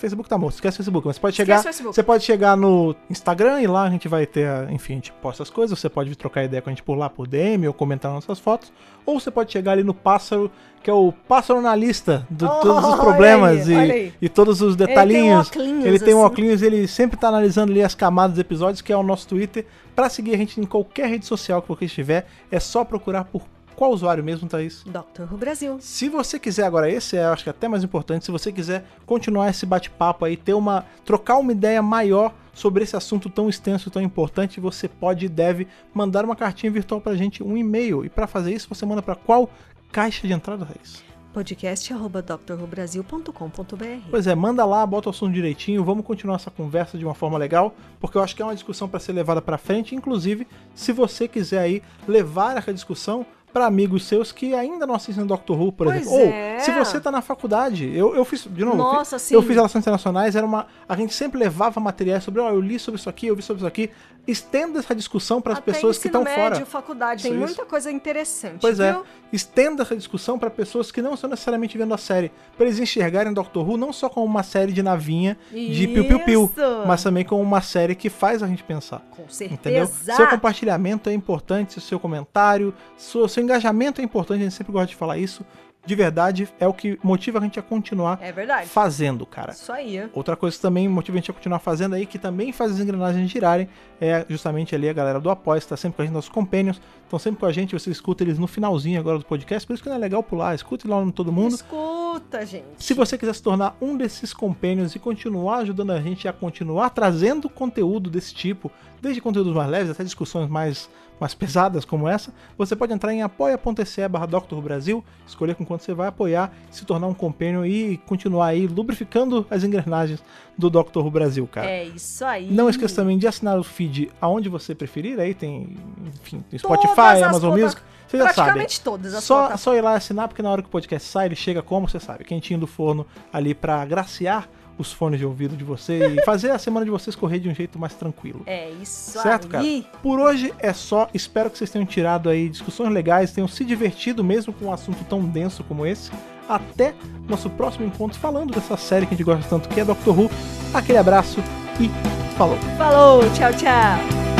Facebook 0.00 0.28
tá 0.28 0.38
morto, 0.38 0.54
esquece 0.54 0.76
o 0.76 0.78
Facebook, 0.78 1.06
mas 1.06 1.16
você 1.16 1.20
pode 1.20 1.36
chegar, 1.36 1.62
você 1.62 2.02
pode 2.02 2.24
chegar 2.24 2.56
no 2.56 2.94
Instagram 3.08 3.60
e 3.60 3.66
lá 3.66 3.84
a 3.84 3.90
gente 3.90 4.08
vai 4.08 4.26
ter, 4.26 4.48
enfim, 4.70 4.94
a 4.94 4.96
gente 4.96 5.12
posta 5.12 5.42
as 5.42 5.50
coisas, 5.50 5.78
você 5.78 5.88
pode 5.88 6.16
trocar 6.16 6.44
ideia 6.44 6.62
com 6.62 6.70
a 6.70 6.72
gente 6.72 6.82
por 6.82 6.96
lá, 6.96 7.10
por 7.10 7.26
DM 7.26 7.66
ou 7.68 7.74
comentar 7.74 8.10
nossas 8.12 8.38
fotos, 8.38 8.72
ou 9.04 9.20
você 9.20 9.30
pode 9.30 9.52
chegar 9.52 9.72
ali 9.72 9.84
no 9.84 9.92
Pássaro, 9.94 10.50
que 10.82 10.88
é 10.88 10.92
o 10.92 11.12
Pássaro 11.28 11.60
na 11.60 11.74
lista 11.76 12.26
de 12.30 12.44
Oh, 12.44 12.48
todos 12.60 12.84
os 12.84 12.94
problemas 13.00 13.68
aí, 13.68 14.12
e, 14.20 14.26
e 14.26 14.28
todos 14.28 14.62
os 14.62 14.74
detalhinhos. 14.74 15.50
tem 15.50 15.62
um 15.62 15.68
óculos, 15.68 15.86
Ele 15.86 15.98
tem 15.98 16.14
um 16.14 16.18
assim. 16.18 16.26
óculos, 16.26 16.62
ele 16.62 16.88
sempre 16.88 17.16
tá 17.18 17.28
analisando 17.28 17.70
ali 17.70 17.82
as 17.82 17.94
camadas 17.94 18.32
dos 18.32 18.40
episódios, 18.40 18.80
que 18.80 18.92
é 18.92 18.96
o 18.96 19.02
nosso 19.02 19.28
Twitter. 19.28 19.66
Pra 19.94 20.08
seguir 20.08 20.34
a 20.34 20.38
gente 20.38 20.58
em 20.58 20.64
qualquer 20.64 21.08
rede 21.08 21.26
social 21.26 21.60
que 21.60 21.68
você 21.68 21.84
estiver, 21.84 22.26
é 22.50 22.58
só 22.58 22.84
procurar 22.84 23.24
por 23.24 23.42
qual 23.80 23.92
usuário 23.92 24.22
mesmo, 24.22 24.46
Thaís? 24.46 24.84
Doctor 24.84 25.26
Who 25.32 25.38
Brasil. 25.38 25.78
Se 25.80 26.10
você 26.10 26.38
quiser 26.38 26.64
agora, 26.64 26.90
esse 26.90 27.16
é, 27.16 27.24
acho 27.24 27.44
que 27.44 27.48
até 27.48 27.66
mais 27.66 27.82
importante, 27.82 28.26
se 28.26 28.30
você 28.30 28.52
quiser 28.52 28.84
continuar 29.06 29.48
esse 29.48 29.64
bate-papo 29.64 30.26
aí, 30.26 30.36
ter 30.36 30.52
uma. 30.52 30.84
trocar 31.02 31.38
uma 31.38 31.50
ideia 31.50 31.80
maior 31.80 32.34
sobre 32.52 32.84
esse 32.84 32.94
assunto 32.94 33.30
tão 33.30 33.48
extenso, 33.48 33.90
tão 33.90 34.02
importante, 34.02 34.60
você 34.60 34.86
pode 34.86 35.24
e 35.24 35.28
deve 35.30 35.66
mandar 35.94 36.26
uma 36.26 36.36
cartinha 36.36 36.70
virtual 36.70 37.00
pra 37.00 37.14
gente, 37.14 37.42
um 37.42 37.56
e-mail. 37.56 38.04
E 38.04 38.10
pra 38.10 38.26
fazer 38.26 38.52
isso, 38.52 38.68
você 38.68 38.84
manda 38.84 39.00
pra 39.00 39.14
qual 39.14 39.48
caixa 39.90 40.26
de 40.26 40.34
entrada, 40.34 40.66
Thaís? 40.66 41.02
Podcast 41.32 41.92
arroba 41.92 42.20
drrubrasil.com.br. 42.20 44.08
Pois 44.10 44.26
é, 44.26 44.34
manda 44.34 44.64
lá, 44.64 44.84
bota 44.84 45.08
o 45.08 45.10
assunto 45.10 45.32
direitinho, 45.32 45.84
vamos 45.84 46.04
continuar 46.04 46.34
essa 46.34 46.50
conversa 46.50 46.98
de 46.98 47.04
uma 47.04 47.14
forma 47.14 47.38
legal, 47.38 47.72
porque 48.00 48.18
eu 48.18 48.22
acho 48.22 48.34
que 48.34 48.42
é 48.42 48.44
uma 48.44 48.54
discussão 48.54 48.88
para 48.88 48.98
ser 48.98 49.12
levada 49.12 49.40
para 49.40 49.56
frente, 49.56 49.94
inclusive, 49.94 50.44
se 50.74 50.90
você 50.90 51.28
quiser 51.28 51.60
aí 51.60 51.82
levar 52.08 52.56
essa 52.56 52.74
discussão 52.74 53.24
pra 53.52 53.66
amigos 53.66 54.04
seus 54.04 54.32
que 54.32 54.54
ainda 54.54 54.86
não 54.86 54.94
assistem 54.94 55.26
Doctor 55.26 55.60
Who, 55.60 55.72
por 55.72 55.86
Pois 55.86 56.02
exemplo. 56.02 56.32
é. 56.32 56.54
Ou 56.58 56.60
se 56.60 56.70
você 56.72 57.00
tá 57.00 57.10
na 57.10 57.20
faculdade, 57.22 57.90
eu, 57.94 58.14
eu 58.14 58.24
fiz, 58.24 58.44
de 58.44 58.64
novo, 58.64 58.76
eu 58.76 58.78
Nossa, 58.78 59.18
fiz, 59.18 59.28
sim. 59.28 59.34
eu 59.34 59.42
fiz 59.42 59.54
relações 59.56 59.82
internacionais, 59.82 60.36
era 60.36 60.46
uma. 60.46 60.66
A 60.88 60.96
gente 60.96 61.12
sempre 61.14 61.38
levava 61.38 61.80
materiais 61.80 62.22
sobre, 62.24 62.40
ó, 62.40 62.50
eu 62.50 62.60
li 62.60 62.78
sobre 62.78 62.98
isso 63.00 63.08
aqui, 63.08 63.26
eu 63.26 63.36
vi 63.36 63.42
sobre 63.42 63.60
isso 63.60 63.66
aqui. 63.66 63.90
Estenda 64.30 64.78
essa 64.78 64.94
discussão 64.94 65.40
para 65.40 65.54
as 65.54 65.60
pessoas 65.60 65.98
que 65.98 66.06
estão 66.06 66.22
médio, 66.22 66.40
fora. 66.40 66.66
faculdade, 66.66 67.22
tem 67.22 67.32
Isso, 67.32 67.40
muita 67.40 67.64
coisa 67.64 67.90
interessante, 67.90 68.58
Pois 68.60 68.78
é, 68.78 68.92
viu? 68.92 69.04
estenda 69.32 69.82
essa 69.82 69.96
discussão 69.96 70.38
para 70.38 70.50
pessoas 70.50 70.90
que 70.92 71.02
não 71.02 71.14
estão 71.14 71.28
necessariamente 71.30 71.76
vendo 71.76 71.92
a 71.94 71.98
série, 71.98 72.30
para 72.56 72.66
eles 72.66 72.78
enxergarem 72.78 73.32
Doctor 73.32 73.68
Who 73.68 73.76
não 73.76 73.92
só 73.92 74.08
como 74.08 74.26
uma 74.26 74.42
série 74.42 74.72
de 74.72 74.82
navinha 74.82 75.36
de 75.52 75.88
piu-piu-piu, 75.88 76.52
mas 76.86 77.02
também 77.02 77.24
como 77.24 77.42
uma 77.42 77.60
série 77.60 77.94
que 77.94 78.08
faz 78.08 78.42
a 78.42 78.46
gente 78.46 78.62
pensar. 78.62 79.00
Com 79.10 79.28
certeza. 79.28 79.54
Entendeu? 79.54 79.86
Seu 79.86 80.28
compartilhamento 80.28 81.08
é 81.10 81.12
importante, 81.12 81.80
seu 81.80 81.98
comentário, 81.98 82.74
seu, 82.96 83.26
seu 83.28 83.42
engajamento 83.42 84.00
é 84.00 84.04
importante, 84.04 84.40
a 84.40 84.44
gente 84.44 84.54
sempre 84.54 84.72
gosta 84.72 84.88
de 84.88 84.96
falar 84.96 85.18
isso. 85.18 85.44
De 85.86 85.94
verdade, 85.94 86.48
é 86.60 86.66
o 86.68 86.74
que 86.74 86.98
motiva 87.02 87.38
a 87.38 87.42
gente 87.42 87.58
a 87.58 87.62
continuar 87.62 88.18
É 88.20 88.30
verdade. 88.30 88.68
fazendo, 88.68 89.24
cara. 89.24 89.52
Isso 89.52 89.72
aí. 89.72 90.08
Outra 90.12 90.36
coisa 90.36 90.54
que 90.56 90.62
também 90.62 90.86
motiva 90.88 91.16
a 91.16 91.20
gente 91.20 91.30
a 91.30 91.34
continuar 91.34 91.58
fazendo 91.58 91.94
aí, 91.94 92.04
que 92.06 92.18
também 92.18 92.52
faz 92.52 92.72
as 92.72 92.80
engrenagens 92.80 93.30
girarem, 93.30 93.68
é 94.00 94.24
justamente 94.28 94.74
ali 94.74 94.88
a 94.88 94.92
galera 94.92 95.18
do 95.18 95.30
Apoia, 95.30 95.58
está 95.58 95.76
sempre 95.76 95.96
com 95.96 96.02
a 96.02 96.04
gente, 96.04 96.14
nossos 96.14 96.30
companions, 96.30 96.80
estão 97.10 97.18
sempre 97.18 97.40
com 97.40 97.46
a 97.46 97.52
gente, 97.52 97.72
você 97.72 97.90
escuta 97.90 98.22
eles 98.22 98.38
no 98.38 98.46
finalzinho 98.46 99.00
agora 99.00 99.18
do 99.18 99.24
podcast, 99.24 99.66
por 99.66 99.74
isso 99.74 99.82
que 99.82 99.88
não 99.88 99.96
é 99.96 99.98
legal 99.98 100.22
pular, 100.22 100.54
escuta 100.54 100.88
lá 100.88 101.04
no 101.04 101.10
todo 101.10 101.32
mundo. 101.32 101.56
Escuta, 101.56 102.46
gente. 102.46 102.64
Se 102.78 102.94
você 102.94 103.18
quiser 103.18 103.34
se 103.34 103.42
tornar 103.42 103.76
um 103.80 103.96
desses 103.96 104.32
companions 104.32 104.94
e 104.94 104.98
continuar 104.98 105.58
ajudando 105.58 105.90
a 105.90 106.00
gente 106.00 106.28
a 106.28 106.32
continuar 106.32 106.90
trazendo 106.90 107.50
conteúdo 107.50 108.08
desse 108.08 108.32
tipo, 108.32 108.70
desde 109.02 109.20
conteúdos 109.20 109.52
mais 109.52 109.68
leves 109.68 109.90
até 109.90 110.04
discussões 110.04 110.48
mais, 110.48 110.88
mais 111.18 111.34
pesadas 111.34 111.84
como 111.84 112.06
essa, 112.06 112.32
você 112.56 112.76
pode 112.76 112.92
entrar 112.92 113.12
em 113.12 113.22
apoia.se 113.22 114.06
barra. 114.08 114.28
Brasil, 114.62 115.04
escolher 115.26 115.54
com 115.54 115.64
quanto 115.64 115.82
você 115.82 115.92
vai 115.92 116.08
apoiar, 116.08 116.52
se 116.70 116.84
tornar 116.84 117.08
um 117.08 117.14
companion 117.14 117.64
e 117.64 117.96
continuar 118.06 118.46
aí 118.46 118.66
lubrificando 118.66 119.44
as 119.50 119.64
engrenagens 119.64 120.22
do 120.56 120.68
Dr. 120.70 120.98
Who 120.98 121.10
Brasil, 121.10 121.46
cara. 121.46 121.68
É 121.68 121.84
isso 121.84 122.24
aí. 122.24 122.50
Não 122.50 122.68
esqueça 122.68 122.96
também 122.96 123.18
de 123.18 123.26
assinar 123.26 123.58
o 123.58 123.64
feed 123.64 124.10
aonde 124.20 124.48
você 124.48 124.74
preferir, 124.74 125.18
aí 125.18 125.34
tem, 125.34 125.76
enfim, 126.06 126.44
tem 126.48 126.60
Todas 126.60 126.80
Spotify, 127.02 127.24
Amazon 127.24 127.60
Music, 127.60 127.82
você 128.08 128.18
já 128.18 128.24
sabe. 128.24 128.34
Praticamente 128.34 128.80
todas 128.80 129.14
as 129.14 129.24
Só, 129.24 129.56
só 129.56 129.74
ir 129.74 129.80
lá 129.80 129.94
assinar, 129.94 130.28
porque 130.28 130.42
na 130.42 130.50
hora 130.50 130.62
que 130.62 130.68
o 130.68 130.70
podcast 130.70 131.08
sai, 131.08 131.26
ele 131.26 131.36
chega 131.36 131.62
como, 131.62 131.88
você 131.88 132.00
sabe, 132.00 132.24
quentinho 132.24 132.58
do 132.58 132.66
forno 132.66 133.06
ali 133.32 133.54
pra 133.54 133.80
agraciar 133.80 134.48
os 134.76 134.92
fones 134.92 135.20
de 135.20 135.26
ouvido 135.26 135.56
de 135.56 135.62
você 135.62 136.14
e 136.14 136.22
fazer 136.24 136.50
a 136.50 136.58
semana 136.58 136.84
de 136.84 136.90
vocês 136.90 137.14
correr 137.14 137.38
de 137.38 137.48
um 137.48 137.54
jeito 137.54 137.78
mais 137.78 137.94
tranquilo. 137.94 138.42
É 138.46 138.70
isso 138.70 139.20
Certo, 139.20 139.46
cara? 139.46 139.62
aí. 139.62 139.86
Por 140.02 140.18
hoje 140.18 140.52
é 140.58 140.72
só. 140.72 141.08
Espero 141.12 141.50
que 141.50 141.58
vocês 141.58 141.70
tenham 141.70 141.86
tirado 141.86 142.28
aí 142.28 142.48
discussões 142.48 142.90
legais, 142.92 143.32
tenham 143.32 143.46
se 143.46 143.64
divertido 143.64 144.24
mesmo 144.24 144.52
com 144.52 144.66
um 144.66 144.72
assunto 144.72 145.04
tão 145.04 145.22
denso 145.22 145.62
como 145.64 145.86
esse. 145.86 146.10
Até 146.48 146.94
nosso 147.28 147.48
próximo 147.50 147.86
encontro 147.86 148.18
falando 148.18 148.52
dessa 148.52 148.76
série 148.76 149.06
que 149.06 149.14
a 149.14 149.16
gente 149.16 149.24
gosta 149.24 149.48
tanto, 149.48 149.68
que 149.68 149.78
é 149.78 149.84
Doctor 149.84 150.18
Who. 150.18 150.30
Aquele 150.74 150.98
abraço 150.98 151.40
e 151.78 151.88
falou! 152.36 152.56
Falou, 152.76 153.20
tchau, 153.34 153.52
tchau. 153.52 154.39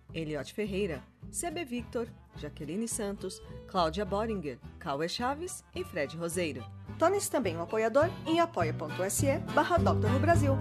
Eliot 0.13 0.53
Ferreira, 0.53 1.01
CB 1.31 1.65
Victor, 1.65 2.07
Jaqueline 2.37 2.87
Santos, 2.87 3.41
Cláudia 3.67 4.05
Boringer, 4.05 4.57
Cauê 4.79 5.07
Chaves 5.07 5.63
e 5.75 5.83
Fred 5.83 6.15
Roseiro. 6.17 6.63
Torne-se 6.97 7.29
também 7.29 7.57
um 7.57 7.61
apoiador 7.61 8.09
em 8.25 8.39
apoia.se 8.39 9.37
barra 9.53 9.77
Brasil. 10.19 10.57